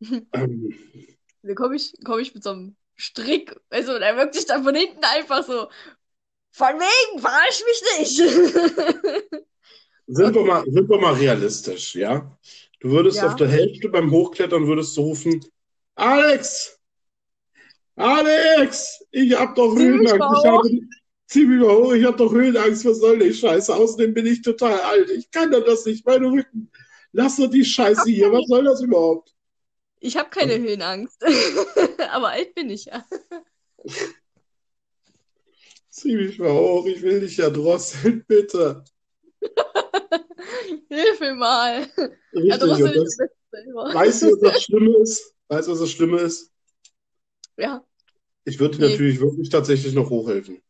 Da 1.44 1.54
komme 1.54 1.76
ich, 1.76 1.92
komm 2.04 2.20
ich 2.20 2.34
mit 2.34 2.42
so 2.44 2.50
einem 2.50 2.76
Strick. 2.96 3.54
Also, 3.68 3.98
der 3.98 4.16
wirkt 4.16 4.34
sich 4.34 4.46
dann 4.46 4.62
von 4.64 4.74
hinten 4.74 5.04
einfach 5.04 5.44
so. 5.44 5.68
Von 6.52 6.74
wegen, 6.78 7.18
verarsch 7.20 7.62
mich 7.66 7.82
nicht. 7.98 8.16
sind 10.06 10.34
wir 10.34 10.44
mal, 10.44 10.64
sind 10.64 10.88
wir 10.88 10.98
mal 11.00 11.14
realistisch, 11.14 11.94
ja? 11.96 12.36
Du 12.80 12.90
würdest 12.90 13.18
Ja. 13.18 13.26
auf 13.28 13.36
der 13.36 13.48
Hälfte 13.48 13.88
beim 13.88 14.10
Hochklettern 14.10 14.66
würdest 14.66 14.96
du 14.96 15.02
rufen, 15.02 15.44
Alex! 15.94 16.78
Alex! 18.02 19.04
Ich 19.10 19.32
hab 19.38 19.54
doch 19.54 19.74
Höhenangst. 19.74 20.14
Ich 20.14 20.50
habe, 20.50 20.70
zieh 21.26 21.46
mich 21.46 21.60
mal 21.60 21.76
hoch, 21.76 21.92
ich 21.92 22.04
hab 22.04 22.16
doch 22.16 22.32
Höhenangst. 22.32 22.84
Was 22.84 22.98
soll 22.98 23.18
die 23.18 23.32
Scheiße? 23.32 23.74
Außerdem 23.74 24.14
bin 24.14 24.26
ich 24.26 24.42
total 24.42 24.80
alt. 24.80 25.10
Ich 25.10 25.30
kann 25.30 25.50
doch 25.50 25.64
das 25.64 25.86
nicht. 25.86 26.04
Meine 26.06 26.30
Rücken. 26.30 26.70
Lass 27.12 27.36
doch 27.36 27.48
die 27.48 27.64
Scheiße 27.64 28.10
hier. 28.10 28.32
Was 28.32 28.46
soll 28.48 28.64
das 28.64 28.82
überhaupt? 28.82 29.34
Ich 30.00 30.16
habe 30.16 30.30
keine 30.30 30.58
Höhenangst. 30.58 31.22
Aber 32.10 32.30
alt 32.30 32.54
bin 32.54 32.70
ich 32.70 32.86
ja. 32.86 33.04
Zieh 35.90 36.16
mich 36.16 36.38
mal 36.38 36.52
hoch, 36.52 36.86
ich 36.86 37.02
will 37.02 37.20
dich 37.20 37.36
ja 37.36 37.50
drosseln, 37.50 38.24
bitte. 38.26 38.82
Hilfe 40.88 41.34
mal. 41.34 41.86
Richtig, 42.32 42.50
Ja, 42.50 42.64
und 42.64 42.70
ist 42.70 42.80
das, 42.80 42.94
das 42.94 43.16
Beste 43.16 43.34
weißt 43.74 44.22
du, 44.22 44.26
was 44.32 44.40
das 44.40 44.62
Schlimme 44.64 44.96
ist? 44.98 45.34
Weißt 45.48 45.68
du, 45.68 45.72
was 45.72 45.80
das 45.80 45.90
Schlimme 45.90 46.20
ist? 46.20 46.50
Ja. 47.56 47.84
Ich 48.44 48.58
würde 48.58 48.76
dir 48.78 48.84
Nee. 48.86 48.90
natürlich 48.92 49.20
wirklich 49.20 49.48
tatsächlich 49.50 49.94
noch 49.94 50.10
hochhelfen. 50.10 50.60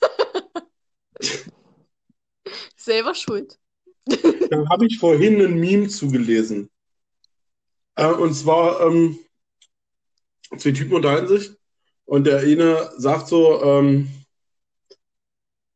Selber 2.76 3.14
schuld. 3.14 3.58
Da 4.50 4.68
habe 4.68 4.86
ich 4.86 4.98
vorhin 4.98 5.40
ein 5.40 5.60
Meme 5.60 5.86
zugelesen. 5.88 6.70
Äh, 7.94 8.10
und 8.12 8.34
zwar, 8.34 8.80
ähm, 8.80 9.18
zwei 10.58 10.72
Typen 10.72 10.94
unterhalten 10.94 11.28
sich 11.28 11.52
und 12.04 12.24
der 12.26 12.40
eine 12.40 12.90
sagt 12.96 13.28
so, 13.28 13.62
ähm, 13.62 14.10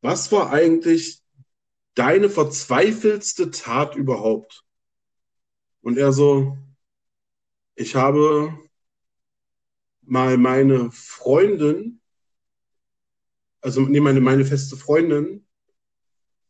was 0.01 0.31
war 0.31 0.51
eigentlich 0.51 1.21
deine 1.93 2.29
verzweifelste 2.29 3.51
Tat 3.51 3.95
überhaupt? 3.95 4.63
Und 5.81 5.97
er 5.97 6.11
so, 6.11 6.57
ich 7.75 7.95
habe 7.95 8.57
mal 10.07 10.37
meine 10.37 10.91
Freundin, 10.91 12.01
also 13.61 13.81
nee, 13.81 13.99
meine, 13.99 14.21
meine 14.21 14.45
feste 14.45 14.77
Freundin, 14.77 15.45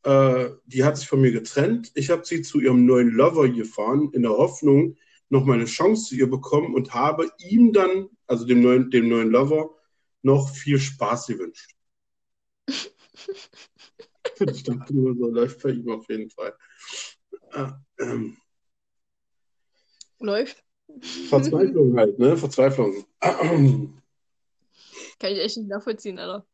äh, 0.04 0.50
die 0.66 0.84
hat 0.84 0.98
sich 0.98 1.08
von 1.08 1.22
mir 1.22 1.32
getrennt. 1.32 1.92
Ich 1.96 2.10
habe 2.10 2.26
sie 2.26 2.42
zu 2.42 2.60
ihrem 2.60 2.86
neuen 2.86 3.10
Lover 3.10 3.50
gefahren, 3.50 4.12
in 4.14 4.22
der 4.22 4.32
Hoffnung, 4.32 4.98
noch 5.30 5.46
mal 5.46 5.54
eine 5.54 5.66
Chance 5.66 6.10
zu 6.10 6.16
ihr 6.16 6.30
bekommen 6.30 6.76
und 6.76 6.94
habe 6.94 7.32
ihm 7.40 7.74
dann, 7.74 8.10
also 8.28 8.46
dem 8.46 8.62
neuen, 8.62 8.92
dem 8.92 9.10
neuen 9.10 9.32
Lover, 9.32 9.76
noch 10.22 10.50
viel 10.50 10.80
Spaß 10.80 11.28
gewünscht. 11.28 11.72
ich 14.40 14.64
dachte 14.64 14.96
nur, 14.96 15.16
so 15.16 15.30
läuft 15.30 15.62
bei 15.62 15.70
ihm 15.70 15.90
auf 15.90 16.08
jeden 16.10 16.30
Fall. 16.30 16.56
Äh, 17.52 17.72
ähm, 18.00 18.38
Läuft. 20.20 20.65
Verzweiflung 21.02 21.98
halt, 21.98 22.20
ne? 22.20 22.38
Verzweiflung. 22.38 23.06
Kann 25.20 25.32
ich 25.32 25.40
echt 25.40 25.58
nicht 25.58 25.70
nachvollziehen, 25.70 26.20
Alter. 26.20 26.46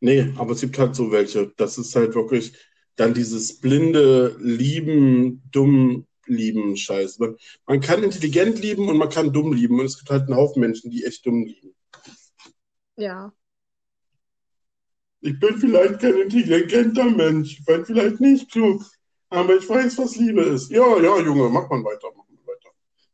Nee, 0.00 0.32
aber 0.36 0.52
es 0.52 0.60
gibt 0.60 0.78
halt 0.78 0.94
so 0.94 1.10
welche. 1.10 1.52
Das 1.56 1.78
ist 1.78 1.94
halt 1.94 2.14
wirklich 2.14 2.52
dann 2.96 3.14
dieses 3.14 3.60
blinde 3.60 4.36
Lieben, 4.40 5.42
dumm 5.50 6.06
lieben 6.26 6.76
Scheiß. 6.76 7.18
Man, 7.18 7.36
man 7.66 7.80
kann 7.80 8.02
intelligent 8.02 8.60
lieben 8.60 8.88
und 8.88 8.96
man 8.96 9.08
kann 9.08 9.32
dumm 9.32 9.52
lieben. 9.52 9.78
Und 9.78 9.86
es 9.86 9.98
gibt 9.98 10.10
halt 10.10 10.22
einen 10.22 10.36
Haufen 10.36 10.60
Menschen, 10.60 10.90
die 10.90 11.04
echt 11.04 11.24
dumm 11.26 11.44
lieben. 11.44 11.74
Ja. 12.96 13.32
Ich 15.20 15.38
bin 15.38 15.56
vielleicht 15.58 16.00
kein 16.00 16.16
intelligenter 16.16 17.04
Mensch. 17.04 17.58
Ich 17.58 17.64
bin 17.64 17.84
vielleicht 17.84 18.20
nicht 18.20 18.50
klug. 18.50 18.82
Aber 19.32 19.56
ich 19.56 19.68
weiß, 19.68 19.98
was 19.98 20.14
Liebe 20.14 20.42
ist. 20.42 20.70
Ja, 20.70 20.96
ja, 21.00 21.18
Junge, 21.18 21.48
mach 21.48 21.68
mal 21.68 21.82
weiter, 21.82 22.08
mach 22.16 22.24
mal 22.28 22.46
weiter. 22.46 22.70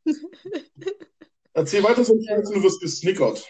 Erzähl 1.53 1.83
weiter, 1.83 2.05
sonst 2.07 2.27
Ja. 2.27 2.41
du 2.41 2.63
wirst 2.63 2.81
gesnickert. 2.81 3.47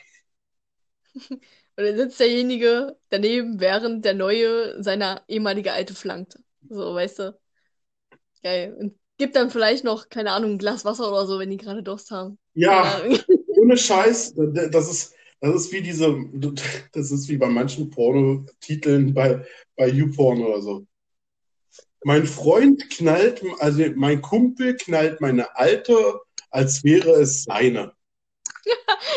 Und 1.77 1.85
dann 1.85 1.97
sitzt 1.97 2.21
derjenige 2.21 2.97
daneben, 3.09 3.61
während 3.61 4.05
der 4.05 4.15
Neue 4.15 4.83
seine 4.83 5.23
ehemalige 5.29 5.73
Alte 5.73 5.95
flankt. 5.95 6.39
So, 6.69 6.95
weißt 6.95 7.19
du? 7.21 7.39
Geil. 8.43 8.75
Und 8.79 8.99
gibt 9.17 9.37
dann 9.37 9.51
vielleicht 9.51 9.85
noch, 9.85 10.09
keine 10.09 10.33
Ahnung, 10.33 10.53
ein 10.53 10.59
Glas 10.59 10.85
Wasser 10.85 11.09
oder 11.09 11.27
so, 11.27 11.39
wenn 11.39 11.51
die 11.51 11.57
gerade 11.57 11.83
Durst 11.83 12.11
haben. 12.11 12.39
Ja, 12.55 13.03
ohne 13.47 13.77
Scheiß, 13.77 14.35
das 14.37 14.91
ist, 14.91 15.15
das 15.41 15.55
ist 15.55 15.73
wie 15.73 15.81
diese, 15.83 16.17
das 16.93 17.11
ist 17.13 17.29
wie 17.29 17.37
bei 17.37 17.49
manchen 17.49 17.91
Pornotiteln 17.91 19.15
bei, 19.15 19.45
bei 19.77 19.89
YouPorn 19.89 20.43
oder 20.43 20.61
so. 20.61 20.87
Mein 22.05 22.27
Freund 22.27 22.89
knallt, 22.91 23.43
also 23.59 23.83
mein 23.97 24.23
Kumpel 24.23 24.77
knallt 24.77 25.21
meine 25.21 25.57
Alte, 25.57 26.21
als 26.51 26.85
wäre 26.85 27.11
es 27.21 27.45
seine. 27.45 27.93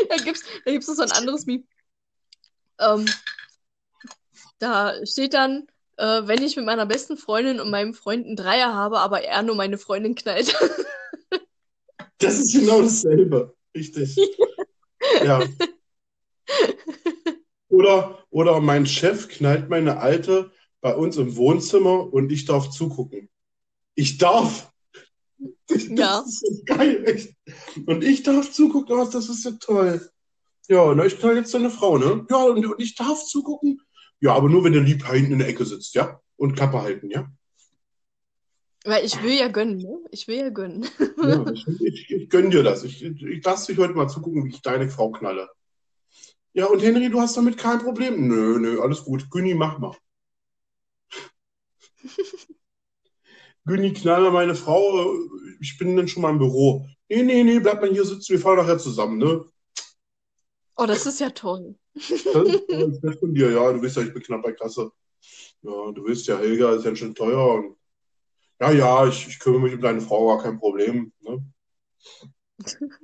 Da 0.09 0.15
gibt's, 0.15 0.43
da 0.65 0.71
gibt's 0.71 0.87
noch 0.87 0.95
so 0.95 1.03
ein 1.03 1.11
anderes 1.11 1.45
Meme. 1.45 1.63
Ähm, 2.79 3.05
da 4.59 5.05
steht 5.05 5.33
dann, 5.33 5.67
äh, 5.97 6.21
wenn 6.25 6.41
ich 6.41 6.55
mit 6.55 6.65
meiner 6.65 6.85
besten 6.85 7.17
Freundin 7.17 7.59
und 7.59 7.69
meinem 7.69 7.93
Freund 7.93 8.25
einen 8.25 8.35
Dreier 8.35 8.73
habe, 8.73 8.99
aber 8.99 9.23
er 9.23 9.41
nur 9.43 9.55
meine 9.55 9.77
Freundin 9.77 10.15
knallt. 10.15 10.55
Das 12.17 12.37
ist 12.37 12.53
genau 12.53 12.81
dasselbe. 12.83 13.55
Richtig. 13.75 14.15
Ja. 15.23 15.41
Oder, 17.69 18.23
oder 18.29 18.59
mein 18.59 18.85
Chef 18.85 19.27
knallt 19.27 19.67
meine 19.69 19.97
Alte 19.97 20.51
bei 20.81 20.95
uns 20.95 21.17
im 21.17 21.35
Wohnzimmer 21.35 22.11
und 22.11 22.31
ich 22.31 22.45
darf 22.45 22.69
zugucken. 22.69 23.29
Ich 23.95 24.17
darf. 24.17 24.69
Das 25.67 25.87
Ja. 25.87 26.19
ist 26.19 26.39
so 26.39 26.61
geil, 26.65 27.03
echt. 27.05 27.33
Und 27.87 28.03
ich 28.03 28.21
darf 28.23 28.51
zugucken, 28.51 28.95
oh, 28.99 29.05
das 29.11 29.27
ist 29.29 29.43
ja 29.45 29.51
toll. 29.59 30.07
Ja, 30.67 30.93
na, 30.93 31.05
ich 31.05 31.17
knall 31.17 31.37
jetzt 31.37 31.53
deine 31.53 31.71
Frau, 31.71 31.97
ne? 31.97 32.25
Ja, 32.29 32.43
und, 32.43 32.63
und 32.63 32.79
ich 32.79 32.93
darf 32.93 33.25
zugucken? 33.25 33.81
Ja, 34.19 34.33
aber 34.35 34.49
nur, 34.49 34.63
wenn 34.63 34.73
der 34.73 34.83
Lieb 34.83 35.07
hinten 35.07 35.33
in 35.33 35.39
der 35.39 35.47
Ecke 35.47 35.65
sitzt, 35.65 35.95
ja? 35.95 36.19
Und 36.35 36.55
Klappe 36.55 36.81
halten, 36.81 37.09
ja? 37.09 37.31
Weil 38.83 39.05
ich 39.05 39.21
will 39.23 39.33
ja 39.33 39.47
gönnen, 39.47 39.77
ne? 39.77 39.97
Ich 40.11 40.27
will 40.27 40.37
ja 40.37 40.49
gönnen. 40.49 40.87
Ja, 41.23 41.45
ich, 41.53 41.65
ich, 41.67 42.11
ich 42.11 42.29
gönn 42.29 42.51
dir 42.51 42.63
das. 42.63 42.83
Ich, 42.83 43.01
ich 43.03 43.43
lass 43.43 43.65
dich 43.65 43.77
heute 43.77 43.93
mal 43.93 44.07
zugucken, 44.09 44.45
wie 44.45 44.49
ich 44.49 44.61
deine 44.61 44.89
Frau 44.89 45.11
knalle. 45.11 45.49
Ja, 46.53 46.65
und 46.67 46.81
Henry, 46.81 47.09
du 47.09 47.19
hast 47.19 47.37
damit 47.37 47.57
kein 47.57 47.79
Problem. 47.79 48.27
Nö, 48.27 48.59
nö, 48.59 48.81
alles 48.81 49.03
gut. 49.03 49.29
Günni, 49.31 49.53
mach 49.55 49.79
mal. 49.79 49.95
Günni, 53.65 53.93
knalle 53.93 54.31
meine 54.31 54.55
Frau. 54.55 55.13
Ich 55.59 55.77
bin 55.77 55.95
dann 55.95 56.07
schon 56.07 56.23
mal 56.23 56.31
im 56.31 56.39
Büro. 56.39 56.85
Nee, 57.09 57.23
nee, 57.23 57.43
nee, 57.43 57.59
bleib 57.59 57.81
mal 57.81 57.91
hier 57.91 58.05
sitzen. 58.05 58.33
Wir 58.33 58.39
fahren 58.39 58.57
nachher 58.57 58.79
zusammen, 58.79 59.17
ne? 59.17 59.45
Oh, 60.77 60.85
das 60.85 61.05
ist 61.05 61.19
ja 61.19 61.29
toll. 61.29 61.75
Das 61.93 62.07
ist 62.09 63.03
nett 63.03 63.19
von 63.19 63.33
dir. 63.33 63.51
Ja, 63.51 63.71
du 63.71 63.83
weißt 63.83 63.97
ja, 63.97 64.03
ich 64.03 64.13
bin 64.13 64.23
knapp 64.23 64.41
bei 64.41 64.53
Kasse. 64.53 64.91
Ja, 65.61 65.91
du 65.91 66.07
weißt 66.07 66.27
ja, 66.27 66.37
Helga 66.37 66.73
ist 66.73 66.85
ja 66.85 66.95
schon 66.95 67.13
teuer. 67.13 67.55
Und 67.55 67.77
ja, 68.59 68.71
ja, 68.71 69.07
ich, 69.07 69.27
ich 69.27 69.39
kümmere 69.39 69.61
mich 69.61 69.73
um 69.75 69.81
deine 69.81 70.01
Frau, 70.01 70.27
gar 70.27 70.43
kein 70.43 70.59
Problem. 70.59 71.11
Ne? 71.21 71.45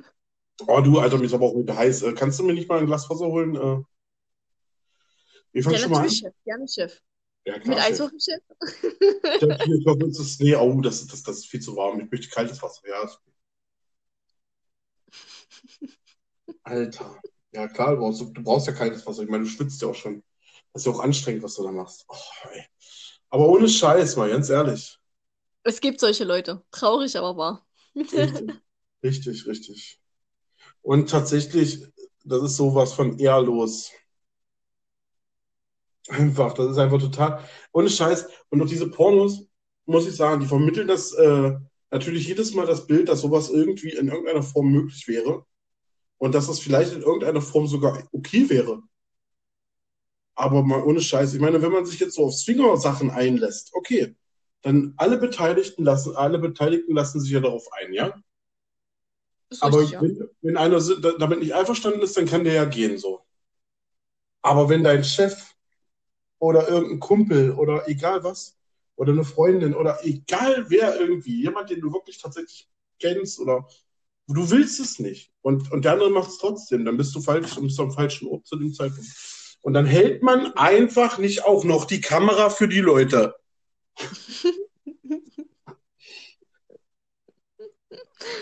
Oh, 0.66 0.82
du, 0.82 0.98
Alter, 0.98 1.20
mir 1.20 1.26
ist 1.26 1.36
aber 1.36 1.46
auch 1.46 1.56
wieder 1.56 1.78
heiß. 1.78 2.02
Äh, 2.02 2.14
Kannst 2.14 2.40
du 2.40 2.44
mir 2.44 2.54
nicht 2.54 2.68
mal 2.68 2.80
ein 2.80 2.88
Glas 2.88 3.08
Wasser 3.12 3.28
holen? 3.28 3.56
Äh, 3.56 3.84
wir 5.52 5.64
fangen 5.64 5.76
Ja, 5.76 5.82
schon 5.82 5.92
mal 5.92 6.02
an. 6.02 6.10
Chef. 6.10 6.34
Gerne, 6.44 6.68
Chef. 6.68 7.00
Ja, 7.48 7.54
Mit 7.54 7.64
klar? 7.64 7.80
Chef, 7.80 8.42
hier, 9.40 9.58
ich 9.80 9.86
hoffe, 9.86 10.06
es 10.06 10.20
ist 10.20 10.42
nee, 10.42 10.54
oh, 10.54 10.82
das, 10.82 11.08
das, 11.08 11.24
das 11.24 11.38
ist 11.38 11.48
viel 11.48 11.62
zu 11.62 11.78
warm. 11.78 12.02
Ich 12.02 12.12
möchte 12.12 12.28
kaltes 12.28 12.62
Wasser. 12.62 12.82
Ja. 12.90 13.10
Alter. 16.64 17.22
Ja, 17.54 17.70
klar, 17.70 17.92
du 17.96 18.02
brauchst, 18.02 18.20
du 18.20 18.44
brauchst 18.44 18.68
ja 18.68 18.74
kaltes 18.74 19.08
Wasser. 19.08 19.24
Ich 19.24 19.30
meine, 19.30 19.46
du 19.46 19.50
schwitzt 19.50 19.82
ja 19.82 19.88
auch 19.88 19.96
schon. 19.96 20.22
Das 20.74 20.82
ist 20.82 20.88
ja 20.88 20.92
auch 20.92 21.00
anstrengend, 21.00 21.42
was 21.42 21.54
du 21.54 21.64
da 21.64 21.72
machst. 21.72 22.04
Oh. 22.10 22.16
Aber 23.30 23.48
ohne 23.48 23.70
Scheiß, 23.70 24.18
mal, 24.18 24.30
ganz 24.30 24.50
ehrlich. 24.50 25.00
Es 25.64 25.80
gibt 25.80 26.02
solche 26.02 26.26
Leute. 26.26 26.66
Traurig, 26.72 27.16
aber 27.18 27.38
wahr. 27.38 27.66
Richtig, 27.96 28.52
richtig, 29.02 29.48
richtig. 29.48 30.02
Und 30.82 31.10
tatsächlich, 31.10 31.82
das 32.26 32.44
ist 32.44 32.58
sowas 32.58 32.92
von 32.92 33.18
ehrlos. 33.20 33.92
Einfach, 36.10 36.54
das 36.54 36.72
ist 36.72 36.78
einfach 36.78 37.00
total, 37.00 37.44
ohne 37.74 37.90
Scheiß. 37.90 38.28
Und 38.50 38.62
auch 38.62 38.68
diese 38.68 38.90
Pornos, 38.90 39.48
muss 39.86 40.08
ich 40.08 40.16
sagen, 40.16 40.42
die 40.42 40.48
vermitteln 40.48 40.88
das 40.88 41.14
äh, 41.14 41.54
natürlich 41.92 42.28
jedes 42.28 42.54
Mal 42.54 42.66
das 42.66 42.88
Bild, 42.88 43.10
dass 43.10 43.22
sowas 43.22 43.50
irgendwie 43.50 43.90
in 43.90 44.08
irgendeiner 44.08 44.44
Form 44.44 44.72
möglich 44.72 45.08
wäre. 45.08 45.46
Und 46.18 46.34
dass 46.34 46.48
das 46.48 46.60
vielleicht 46.60 46.94
in 46.94 47.02
irgendeiner 47.02 47.42
Form 47.42 47.68
sogar 47.68 48.04
okay 48.12 48.50
wäre. 48.50 48.82
Aber 50.36 50.64
mal 50.64 50.84
ohne 50.84 51.02
Scheiß. 51.02 51.34
Ich 51.34 51.40
meine, 51.40 51.62
wenn 51.62 51.72
man 51.72 51.86
sich 51.86 52.00
jetzt 52.00 52.16
so 52.16 52.26
auf 52.26 52.36
Swinger-Sachen 52.36 53.12
einlässt, 53.12 53.72
okay, 53.74 54.16
dann 54.62 54.94
alle 54.98 55.18
Beteiligten 55.18 55.84
lassen, 55.84 56.16
alle 56.16 56.40
Beteiligten 56.40 56.96
lassen 56.96 57.20
sich 57.20 57.32
ja 57.32 57.40
darauf 57.40 57.68
ein, 57.74 57.94
ja? 57.94 58.14
Ist 59.50 59.64
Aber 59.64 59.80
richtig, 59.80 59.94
ja. 59.94 60.02
wenn, 60.02 60.30
wenn 60.42 60.58
einer 60.58 60.80
damit 61.20 61.40
nicht 61.40 61.54
einverstanden 61.54 62.02
ist, 62.02 62.18
dann 62.18 62.26
kann 62.26 62.44
der 62.44 62.54
ja 62.54 62.66
gehen 62.66 62.98
so. 62.98 63.22
Aber 64.42 64.70
wenn 64.70 64.84
dein 64.84 65.04
Chef 65.04 65.56
oder 66.40 66.70
irgendein 66.70 67.00
Kumpel 67.00 67.52
oder 67.52 67.88
egal 67.88 68.24
was, 68.24 68.58
oder 68.96 69.12
eine 69.12 69.24
Freundin 69.24 69.74
oder 69.76 70.00
egal 70.04 70.66
wer 70.70 71.00
irgendwie, 71.00 71.42
jemand, 71.42 71.70
den 71.70 71.82
du 71.82 71.94
wirklich 71.94 72.18
tatsächlich 72.18 72.68
kennst 73.00 73.40
oder 73.40 73.68
du 74.28 74.50
willst 74.50 74.80
es 74.80 75.00
nicht 75.00 75.32
und, 75.42 75.72
und 75.72 75.86
der 75.86 75.94
andere 75.94 76.10
macht 76.10 76.30
es 76.30 76.40
trotzdem, 76.40 76.84
dann 76.84 76.98
bist 76.98 77.16
du 77.16 77.22
falsch 77.22 77.58
und 77.58 77.68
bist 77.68 77.80
am 77.80 77.92
falschen 77.92 78.28
Ort 78.28 78.46
zu 78.46 78.58
dem 78.58 78.74
Zeitpunkt. 78.74 79.08
Und 79.62 79.74
dann 79.74 79.86
hält 79.86 80.24
man 80.24 80.54
einfach 80.54 81.18
nicht 81.18 81.46
auch 81.46 81.64
noch 81.64 81.86
die 81.86 82.02
Kamera 82.02 82.50
für 82.50 82.68
die 82.68 82.82
Leute. 82.82 83.36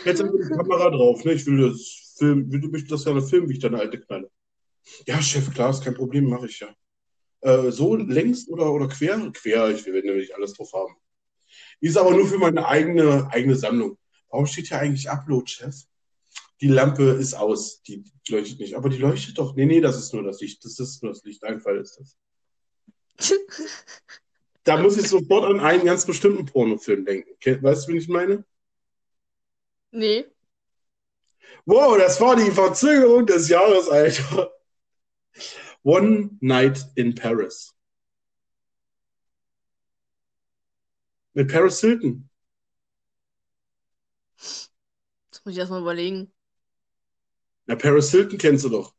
Jetzt 0.06 0.22
haben 0.22 0.32
wir 0.34 0.46
die 0.46 0.54
Kamera 0.56 0.90
drauf, 0.90 1.24
ne? 1.24 1.34
Ich 1.34 1.46
will 1.46 1.70
das 1.70 2.16
Film, 2.18 2.52
will, 2.52 2.62
du 2.62 2.70
möchtest 2.70 2.92
das 2.92 3.06
gerne 3.06 3.22
filmen, 3.22 3.50
wie 3.50 3.54
ich 3.54 3.60
deine 3.60 3.80
alte 3.80 4.00
knalle. 4.00 4.30
Ja, 5.08 5.22
Chef, 5.22 5.52
klar, 5.54 5.72
ist 5.72 5.84
kein 5.84 5.96
Problem, 5.96 6.30
mache 6.30 6.46
ich 6.46 6.60
ja. 6.60 6.68
Äh, 7.46 7.72
so 7.72 7.96
längs 7.96 8.48
oder, 8.50 8.74
oder 8.74 8.88
quer? 8.88 9.32
Quer, 9.32 9.70
ich 9.70 9.86
will 9.86 10.02
nämlich 10.02 10.34
alles 10.34 10.54
drauf 10.54 10.74
haben. 10.74 10.96
Ist 11.80 11.96
aber 11.96 12.10
nur 12.10 12.26
für 12.26 12.40
meine 12.40 12.68
eigene, 12.68 13.30
eigene 13.32 13.56
Sammlung. 13.56 14.00
Warum 14.30 14.48
steht 14.48 14.70
hier 14.70 14.80
eigentlich 14.80 15.12
Upload, 15.12 15.48
Chef? 15.48 15.76
Die 16.60 16.70
Lampe 16.70 17.04
ist 17.04 17.36
aus, 17.36 17.84
die 17.84 18.04
leuchtet 18.30 18.60
nicht. 18.60 18.76
Aber 18.76 18.90
die 18.90 18.98
leuchtet 18.98 19.38
doch. 19.38 19.56
Nee, 19.56 19.68
nee, 19.68 19.80
das 19.80 19.96
ist 19.96 20.12
nur 20.12 20.24
das 20.24 20.42
Licht. 20.42 20.66
Das 20.66 20.80
ist 20.80 21.04
nur 21.04 21.14
das 21.14 21.24
Licht. 21.24 21.44
Einfall 21.44 21.78
ist 21.78 22.00
das. 22.00 22.18
da 24.64 24.78
muss 24.78 24.98
ich 24.98 25.08
sofort 25.08 25.46
an 25.46 25.60
einen 25.60 25.86
ganz 25.86 26.04
bestimmten 26.04 26.48
Pornofilm 26.48 27.06
denken. 27.06 27.30
Weißt 27.64 27.88
du, 27.88 27.92
wen 27.92 28.00
ich 28.00 28.08
meine? 28.08 28.44
Nee. 29.92 30.26
Wow, 31.66 31.96
das 32.00 32.20
war 32.20 32.36
die 32.36 32.50
Verzögerung 32.50 33.28
des 33.28 33.50
Jahres, 33.50 33.88
Alter. 33.88 34.52
One 35.86 36.32
Night 36.42 36.84
in 36.96 37.14
Paris. 37.14 37.72
Mit 41.36 41.52
Paris 41.52 41.80
Hilton. 41.80 42.28
Das 44.36 45.46
muss 45.46 45.54
ich 45.54 45.60
erstmal 45.60 45.82
überlegen. 45.82 46.34
Na, 47.68 47.76
Paris 47.76 48.10
Hilton 48.10 48.40
kennst 48.40 48.66
du 48.66 48.70
doch. 48.70 48.96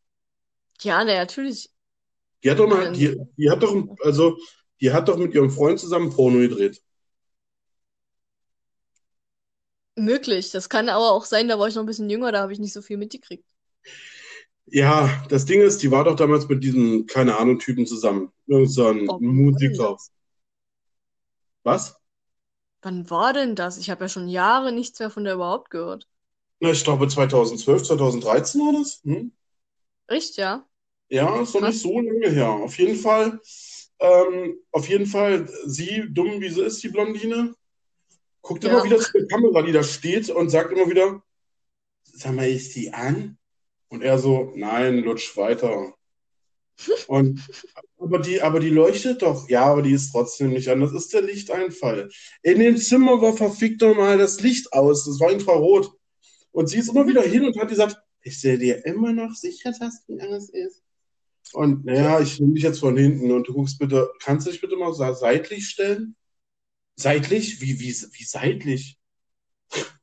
Ja, 0.83 1.03
na, 1.05 1.15
natürlich. 1.15 1.73
Die 2.45 2.51
hat 2.53 2.61
doch 2.61 2.69
mal, 2.69 2.93
die, 2.93 3.21
die 3.37 3.51
hat 3.51 3.65
doch, 3.65 3.75
also, 4.05 4.39
die 4.81 4.93
hat 4.93 5.09
doch 5.09 5.17
mit 5.17 5.35
ihrem 5.35 5.51
Freund 5.51 5.81
zusammen 5.81 6.11
Porno 6.11 6.39
gedreht. 6.39 6.81
Möglich. 9.97 10.53
Das 10.53 10.69
kann 10.69 10.89
aber 10.89 11.11
auch 11.11 11.25
sein, 11.25 11.49
da 11.49 11.59
war 11.59 11.67
ich 11.67 11.75
noch 11.75 11.83
ein 11.83 11.87
bisschen 11.87 12.11
jünger, 12.11 12.31
da 12.31 12.43
habe 12.43 12.53
ich 12.53 12.61
nicht 12.61 12.75
so 12.75 12.83
viel 12.83 12.97
mitgekriegt. 12.97 13.45
Ja, 14.69 15.25
das 15.29 15.45
Ding 15.45 15.61
ist, 15.61 15.83
die 15.83 15.91
war 15.91 16.05
doch 16.05 16.15
damals 16.17 16.49
mit 16.49 16.63
diesem, 16.65 17.07
keine 17.07 17.37
Ahnung, 17.39 17.59
Typen 17.59 17.87
zusammen. 17.87 18.33
Irgend 18.47 18.71
so 18.73 18.87
ein 18.89 19.09
Oh, 19.09 19.21
Musiker. 19.21 19.97
Was? 21.65 21.97
Wann 22.81 23.11
war 23.11 23.35
denn 23.35 23.55
das? 23.55 23.77
Ich 23.77 23.91
habe 23.91 24.05
ja 24.05 24.09
schon 24.09 24.29
Jahre 24.29 24.73
nichts 24.73 24.99
mehr 24.99 25.11
von 25.11 25.25
der 25.25 25.35
überhaupt 25.35 25.69
gehört. 25.69 26.09
Na, 26.61 26.71
ich 26.71 26.85
glaube 26.85 27.09
2012, 27.09 27.85
2013 27.85 28.61
war 28.61 28.73
das. 28.75 29.01
Hm? 29.05 29.33
Echt, 30.09 30.37
ja? 30.37 30.67
Ja, 31.09 31.41
ist 31.43 31.55
noch 31.55 31.63
nicht 31.63 31.81
so 31.81 32.01
lange 32.01 32.29
her. 32.31 32.49
Auf 32.51 32.79
jeden 32.79 32.97
Fall, 32.97 33.41
ähm, 34.01 34.57
auf 34.73 34.89
jeden 34.89 35.07
Fall, 35.07 35.49
sie, 35.67 36.05
dumm 36.11 36.41
wie 36.41 36.51
sie 36.51 36.63
ist, 36.63 36.83
die 36.83 36.89
Blondine, 36.89 37.55
guckt 38.43 38.65
Ja. 38.65 38.73
immer 38.73 38.85
wieder 38.85 39.01
zu 39.01 39.13
der 39.13 39.27
Kamera, 39.29 39.63
die 39.63 39.73
da 39.73 39.83
steht 39.85 40.31
und 40.31 40.51
sagt 40.51 40.73
immer 40.73 40.91
wieder, 40.91 41.23
sag 42.05 42.35
mal, 42.35 42.49
ist 42.49 42.77
die 42.77 42.93
an? 42.95 43.39
Und 43.97 44.03
er 44.03 44.19
so, 44.19 44.53
nein, 44.55 44.99
lutsch 44.99 45.39
weiter. 45.39 45.95
Und, 47.07 47.41
aber 47.99 48.19
die, 48.19 48.43
aber 48.43 48.61
die 48.61 48.69
leuchtet 48.69 49.23
doch. 49.23 49.49
Ja, 49.49 49.65
aber 49.65 49.81
die 49.81 49.93
ist 49.93 50.13
trotzdem 50.13 50.51
nicht 50.51 50.69
an. 50.69 50.81
Das 50.81 50.93
ist 50.93 51.15
der 51.15 51.23
Lichteinfall. 51.23 52.11
In 52.43 52.59
dem 52.59 52.77
Zimmer 52.77 53.23
war 53.23 53.35
verfickt 53.35 53.81
nochmal 53.81 54.19
das 54.19 54.39
Licht 54.43 54.71
aus. 54.75 55.07
Das 55.07 55.19
war 55.19 55.33
Infrarot. 55.33 55.91
Und 56.53 56.69
sie 56.69 56.77
ist 56.77 56.91
immer 56.91 57.07
wieder 57.07 57.23
hin 57.23 57.47
und 57.47 57.59
hat 57.59 57.71
gesagt, 57.71 57.97
ich 58.21 58.39
sehe 58.39 58.59
dir 58.59 58.85
immer 58.85 59.15
noch 59.15 59.35
sicher, 59.35 59.73
dass 59.81 60.05
die 60.05 60.21
alles 60.21 60.51
ist. 60.51 60.83
Und 61.55 61.87
naja, 61.87 62.21
ich 62.21 62.39
nehme 62.39 62.53
dich 62.53 62.65
jetzt 62.65 62.81
von 62.81 62.99
hinten 62.99 63.33
und 63.33 63.49
du 63.49 63.55
guckst 63.55 63.79
bitte, 63.79 64.11
kannst 64.21 64.47
du 64.47 64.51
dich 64.51 64.61
bitte 64.61 64.77
mal 64.77 64.93
seitlich 64.93 65.71
stellen? 65.71 66.17
Seitlich? 66.97 67.63
Wie, 67.63 67.81
wie, 67.81 67.95
wie 67.95 68.25
seitlich? 68.25 68.99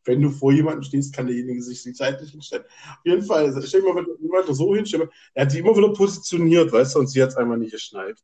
Wenn 0.05 0.21
du 0.21 0.29
vor 0.31 0.51
jemandem 0.51 0.83
stehst, 0.83 1.15
kann 1.15 1.27
derjenige 1.27 1.61
sich 1.63 1.85
nicht 1.85 1.97
seitlich 1.97 2.31
hinstellen. 2.31 2.65
Auf 2.65 3.05
jeden 3.05 3.23
Fall, 3.23 3.53
stell 3.65 3.81
dir 3.81 3.93
mal 3.93 4.05
weiter 4.05 4.53
so 4.53 4.75
hin. 4.75 4.85
stell 4.85 4.99
mal- 4.99 5.09
Er 5.33 5.45
hat 5.45 5.51
sie 5.51 5.59
immer 5.59 5.75
wieder 5.77 5.93
positioniert, 5.93 6.71
weißt 6.71 6.95
du, 6.95 6.99
und 6.99 7.07
sie 7.07 7.21
hat 7.23 7.29
es 7.29 7.37
einfach 7.37 7.55
nicht 7.55 7.71
geschnallt. 7.71 8.19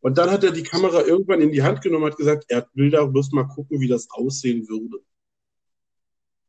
Und 0.00 0.16
dann 0.16 0.30
hat 0.30 0.42
er 0.44 0.50
die 0.52 0.62
Kamera 0.62 1.02
irgendwann 1.02 1.42
in 1.42 1.52
die 1.52 1.62
Hand 1.62 1.82
genommen 1.82 2.04
und 2.04 2.10
hat 2.12 2.16
gesagt, 2.18 2.46
er 2.48 2.66
will 2.72 2.90
da 2.90 3.04
bloß 3.04 3.32
mal 3.32 3.44
gucken, 3.44 3.80
wie 3.80 3.88
das 3.88 4.08
aussehen 4.10 4.66
würde. 4.68 5.00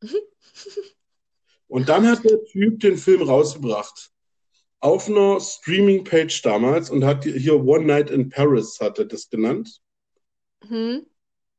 Und 1.68 1.88
dann 1.88 2.06
hat 2.08 2.24
der 2.26 2.44
Typ 2.46 2.80
den 2.82 2.98
Film 2.98 3.22
rausgebracht. 3.22 4.12
Auf 4.82 5.08
einer 5.08 5.40
Streaming-Page 5.40 6.42
damals 6.42 6.90
und 6.90 7.06
hat 7.06 7.24
die- 7.24 7.38
hier 7.40 7.64
One 7.64 7.86
Night 7.86 8.10
in 8.10 8.30
Paris 8.30 8.80
hat 8.82 9.00
er 9.00 9.06
das 9.06 9.30
genannt. 9.30 9.80
Hm? 10.68 11.06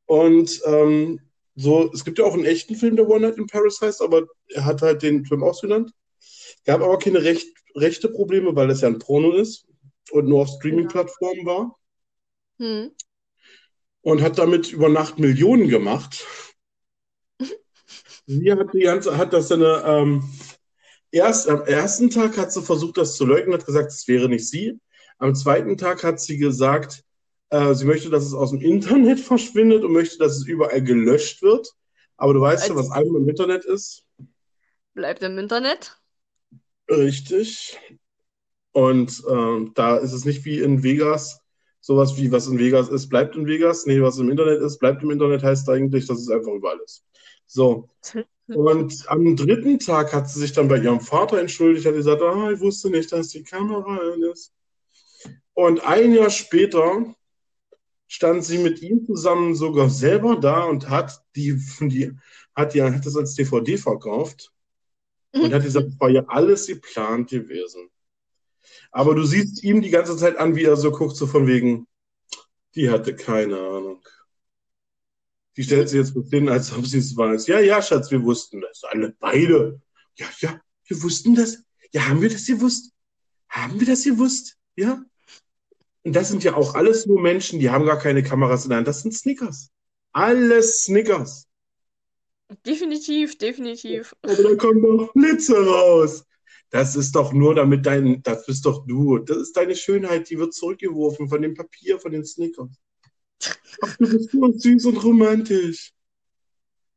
Und 0.06 0.60
ähm, 0.66 1.20
so, 1.54 1.90
es 1.92 2.04
gibt 2.04 2.18
ja 2.18 2.24
auch 2.24 2.34
einen 2.34 2.44
echten 2.44 2.76
Film, 2.76 2.96
der 2.96 3.08
One 3.08 3.28
Night 3.28 3.38
in 3.38 3.46
Paris 3.46 3.80
heißt, 3.80 4.00
aber 4.00 4.26
er 4.48 4.64
hat 4.64 4.82
halt 4.82 5.02
den 5.02 5.24
Film 5.24 5.42
ausgenannt. 5.42 5.92
Gab 6.64 6.80
aber 6.80 6.98
keine 6.98 7.22
Recht, 7.22 7.46
rechte 7.74 8.08
Probleme, 8.08 8.54
weil 8.56 8.68
das 8.68 8.80
ja 8.80 8.88
ein 8.88 8.98
Porno 8.98 9.32
ist 9.32 9.66
und 10.10 10.28
nur 10.28 10.42
auf 10.42 10.48
Streaming-Plattformen 10.48 11.44
war. 11.44 11.78
Hm? 12.58 12.92
Und 14.00 14.22
hat 14.22 14.38
damit 14.38 14.72
über 14.72 14.88
Nacht 14.88 15.18
Millionen 15.18 15.68
gemacht. 15.68 16.26
Sie 18.26 18.50
hat 18.50 18.72
die 18.72 18.80
ganze, 18.80 19.16
hat 19.16 19.32
das 19.32 19.48
dann, 19.48 19.62
ähm, 19.62 20.24
erst 21.10 21.48
am 21.48 21.62
ersten 21.62 22.08
Tag 22.08 22.38
hat 22.38 22.52
sie 22.52 22.62
versucht, 22.62 22.96
das 22.96 23.16
zu 23.16 23.26
leugnen, 23.26 23.54
hat 23.54 23.66
gesagt, 23.66 23.92
es 23.92 24.08
wäre 24.08 24.28
nicht 24.28 24.48
sie. 24.48 24.80
Am 25.18 25.34
zweiten 25.34 25.76
Tag 25.76 26.02
hat 26.02 26.20
sie 26.20 26.38
gesagt, 26.38 27.04
äh, 27.52 27.74
sie 27.74 27.84
möchte, 27.84 28.08
dass 28.08 28.24
es 28.24 28.32
aus 28.32 28.50
dem 28.50 28.62
Internet 28.62 29.20
verschwindet 29.32 29.84
und 29.84 29.92
möchte, 29.92 30.18
dass 30.18 30.36
es 30.36 30.46
überall 30.46 30.82
gelöscht 30.82 31.42
wird. 31.42 31.68
Aber 32.16 32.32
du 32.32 32.40
weißt 32.40 32.68
ja, 32.68 32.74
was 32.74 32.90
einmal 32.90 33.20
im 33.20 33.28
Internet 33.28 33.64
ist. 33.64 34.06
Bleibt 34.94 35.22
im 35.22 35.38
Internet? 35.38 35.98
Richtig. 36.90 37.78
Und 38.72 39.22
ähm, 39.28 39.72
da 39.74 39.98
ist 39.98 40.12
es 40.12 40.24
nicht 40.24 40.44
wie 40.46 40.60
in 40.60 40.82
Vegas, 40.82 41.40
sowas 41.80 42.16
wie 42.16 42.32
was 42.32 42.46
in 42.46 42.58
Vegas 42.58 42.88
ist, 42.88 43.08
bleibt 43.08 43.36
in 43.36 43.46
Vegas. 43.46 43.84
Nee, 43.84 44.00
was 44.00 44.18
im 44.18 44.30
Internet 44.30 44.62
ist, 44.62 44.78
bleibt 44.78 45.02
im 45.02 45.10
Internet, 45.10 45.42
heißt 45.42 45.68
eigentlich, 45.68 46.06
dass 46.06 46.20
es 46.20 46.30
einfach 46.30 46.52
überall 46.52 46.80
ist. 46.82 47.04
So. 47.46 47.88
Und 48.46 49.04
am 49.08 49.36
dritten 49.36 49.78
Tag 49.78 50.12
hat 50.12 50.28
sie 50.28 50.40
sich 50.40 50.52
dann 50.52 50.68
bei 50.68 50.78
ihrem 50.78 51.00
Vater 51.00 51.38
entschuldigt, 51.38 51.86
hat 51.86 51.94
gesagt, 51.94 52.22
ah, 52.22 52.50
ich 52.50 52.60
wusste 52.60 52.90
nicht, 52.90 53.12
dass 53.12 53.28
die 53.28 53.42
Kamera 53.42 53.96
an 53.96 54.22
ist. 54.24 54.52
Und 55.54 55.86
ein 55.86 56.12
Jahr 56.14 56.28
später 56.28 57.14
stand 58.12 58.44
sie 58.44 58.58
mit 58.58 58.82
ihm 58.82 59.06
zusammen 59.06 59.54
sogar 59.54 59.88
selber 59.88 60.38
da 60.38 60.64
und 60.64 60.90
hat 60.90 61.24
die, 61.34 61.58
die 61.80 62.12
hat 62.54 62.74
ja, 62.74 62.92
hat 62.92 63.06
das 63.06 63.16
als 63.16 63.34
DVD 63.34 63.78
verkauft 63.78 64.52
und 65.32 65.54
hat 65.54 65.62
gesagt, 65.62 65.88
es 65.88 65.98
war 65.98 66.10
ja 66.10 66.22
alles 66.26 66.66
geplant 66.66 67.30
gewesen. 67.30 67.88
Aber 68.90 69.14
du 69.14 69.24
siehst 69.24 69.64
ihm 69.64 69.80
die 69.80 69.88
ganze 69.88 70.14
Zeit 70.18 70.36
an, 70.36 70.54
wie 70.54 70.64
er 70.64 70.76
so 70.76 70.90
guckt, 70.90 71.16
so 71.16 71.26
von 71.26 71.46
wegen, 71.46 71.86
die 72.74 72.90
hatte 72.90 73.16
keine 73.16 73.56
Ahnung. 73.56 74.06
Die 75.56 75.64
stellt 75.64 75.88
sich 75.88 75.98
jetzt 75.98 76.12
so 76.12 76.22
hin, 76.22 76.50
als 76.50 76.70
ob 76.76 76.86
sie 76.86 76.98
es 76.98 77.16
weiß. 77.16 77.46
Ja, 77.46 77.60
ja, 77.60 77.80
Schatz, 77.80 78.10
wir 78.10 78.22
wussten 78.22 78.60
das. 78.60 78.84
Alle 78.84 79.16
beide. 79.18 79.80
Ja, 80.16 80.26
ja, 80.40 80.60
wir 80.84 81.02
wussten 81.02 81.34
das. 81.34 81.64
Ja, 81.92 82.08
haben 82.08 82.20
wir 82.20 82.28
das 82.28 82.44
gewusst? 82.44 82.92
Haben 83.48 83.80
wir 83.80 83.86
das 83.86 84.04
gewusst? 84.04 84.58
Ja. 84.76 85.02
Und 86.04 86.16
das 86.16 86.28
sind 86.28 86.42
ja 86.42 86.54
auch 86.54 86.74
alles 86.74 87.06
nur 87.06 87.20
Menschen, 87.20 87.60
die 87.60 87.70
haben 87.70 87.86
gar 87.86 87.98
keine 87.98 88.22
Kameras 88.22 88.64
in 88.64 88.70
der 88.70 88.78
Hand. 88.78 88.88
Das 88.88 89.02
sind 89.02 89.14
Snickers. 89.14 89.70
Alles 90.12 90.82
Snickers. 90.82 91.46
Definitiv, 92.66 93.38
definitiv. 93.38 94.14
Aber 94.22 94.34
da 94.34 94.54
kommen 94.56 94.82
doch 94.82 95.12
Blitze 95.14 95.64
raus. 95.64 96.24
Das 96.70 96.96
ist 96.96 97.14
doch 97.14 97.32
nur 97.32 97.54
damit 97.54 97.86
dein, 97.86 98.22
das 98.22 98.46
bist 98.46 98.64
doch 98.66 98.86
du. 98.86 99.18
Das 99.18 99.36
ist 99.36 99.56
deine 99.56 99.76
Schönheit, 99.76 100.28
die 100.30 100.38
wird 100.38 100.54
zurückgeworfen 100.54 101.28
von 101.28 101.42
dem 101.42 101.54
Papier, 101.54 101.98
von 101.98 102.12
den 102.12 102.24
Snickers. 102.24 102.70
Ach, 103.82 103.96
du 103.98 104.10
bist 104.10 104.30
so 104.30 104.52
süß 104.52 104.86
und 104.86 105.04
romantisch. 105.04 105.92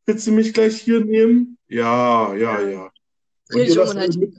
Willst 0.05 0.27
du 0.27 0.31
mich 0.31 0.53
gleich 0.53 0.81
hier 0.81 1.03
nehmen? 1.03 1.57
Ja, 1.67 2.33
ja, 2.35 2.61
ja. 2.61 2.91
Und 3.51 3.67
ihr 3.67 3.75
lasst 3.75 3.95
alle 3.95 4.17
mit, 4.17 4.33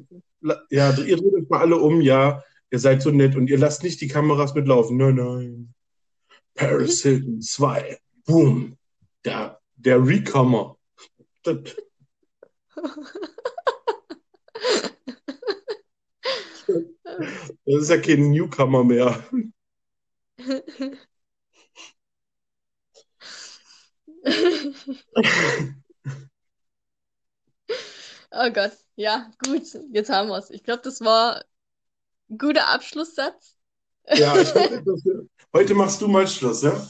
ja, 0.70 0.90
ihr 0.98 1.16
dreht 1.16 1.34
euch 1.34 1.48
mal 1.48 1.60
alle 1.60 1.76
um, 1.76 2.01
ja. 2.01 2.43
Ihr 2.77 2.81
seid 2.81 3.01
so 3.01 3.11
nett 3.11 3.35
und 3.36 3.48
ihr 3.48 3.57
lasst 3.57 3.82
nicht 3.82 4.03
die 4.03 4.07
Kameras 4.07 4.55
mitlaufen. 4.55 4.98
Nein, 4.98 5.15
nein. 5.15 5.74
Paris 6.55 7.01
Hilton 7.01 7.40
2. 7.40 7.98
Boom. 8.27 8.77
Der, 9.24 9.59
der 9.77 10.07
Recomer. 10.07 10.77
Das, 17.65 17.81
ist 17.81 17.89
ja 17.89 17.97
kein 17.97 18.31
Newcomer 18.31 18.85
mehr. 18.85 19.24
Oh 28.31 28.51
Gott, 28.53 28.73
ja, 28.97 29.31
gut, 29.43 29.62
jetzt 29.93 30.11
haben 30.11 30.28
wir 30.28 30.36
es. 30.36 30.51
Ich 30.51 30.62
glaube, 30.62 30.82
das 30.82 31.01
war 31.01 31.43
guter 32.28 32.69
Abschlusssatz. 32.69 33.57
Ja, 34.15 34.39
ich 34.40 34.51
das- 34.51 34.85
heute 35.53 35.74
machst 35.74 36.01
du 36.01 36.09
mal 36.09 36.27
Schluss, 36.28 36.62
ja? 36.62 36.89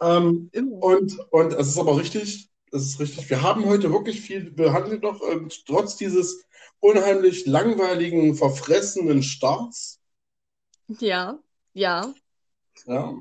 Ähm, 0.00 0.50
und, 0.80 1.18
und 1.30 1.52
es 1.52 1.68
ist 1.68 1.78
aber 1.78 1.96
richtig, 1.96 2.50
das 2.70 2.82
ist 2.82 3.00
richtig. 3.00 3.28
Wir 3.30 3.42
haben 3.42 3.64
heute 3.66 3.92
wirklich 3.92 4.20
viel 4.20 4.50
behandelt 4.50 5.02
noch, 5.02 5.20
ähm, 5.28 5.48
trotz 5.66 5.96
dieses 5.96 6.44
unheimlich 6.80 7.46
langweiligen, 7.46 8.34
verfressenen 8.34 9.22
Starts. 9.22 10.00
Ja, 10.88 11.38
ja. 11.72 12.12
Ja. 12.86 13.18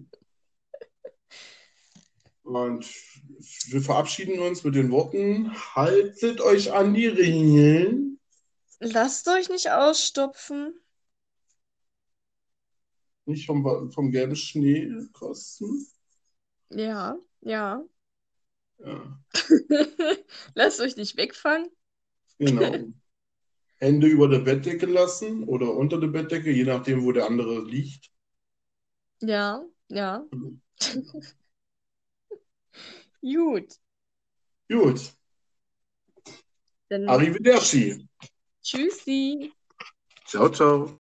Und 2.43 2.89
wir 3.67 3.81
verabschieden 3.81 4.39
uns 4.39 4.63
mit 4.63 4.75
den 4.75 4.91
Worten: 4.91 5.53
Haltet 5.75 6.41
euch 6.41 6.73
an 6.73 6.93
die 6.93 7.07
Regeln. 7.07 8.19
Lasst 8.79 9.27
euch 9.27 9.49
nicht 9.49 9.69
ausstopfen. 9.69 10.80
Nicht 13.31 13.45
vom, 13.47 13.91
vom 13.91 14.11
gelben 14.11 14.35
Schnee 14.35 14.89
kosten. 15.13 15.87
Ja, 16.69 17.17
ja. 17.41 17.83
Ja, 18.79 19.21
Lasst 20.55 20.79
euch 20.81 20.95
nicht 20.97 21.17
wegfangen. 21.17 21.69
genau. 22.39 22.91
Hände 23.79 24.07
über 24.07 24.29
der 24.29 24.39
Bettdecke 24.39 24.85
lassen 24.87 25.43
oder 25.45 25.73
unter 25.75 25.99
der 25.99 26.07
Bettdecke, 26.07 26.51
je 26.51 26.63
nachdem, 26.65 27.03
wo 27.03 27.11
der 27.11 27.27
andere 27.27 27.65
liegt. 27.65 28.11
Ja, 29.21 29.63
ja. 29.89 30.23
Gut. 33.21 33.77
Gut. 34.69 35.13
Dann 36.89 37.03
Arrivederci. 37.07 37.83
tschüssi. 38.63 39.51
Ciao, 40.25 40.49
ciao. 40.49 40.99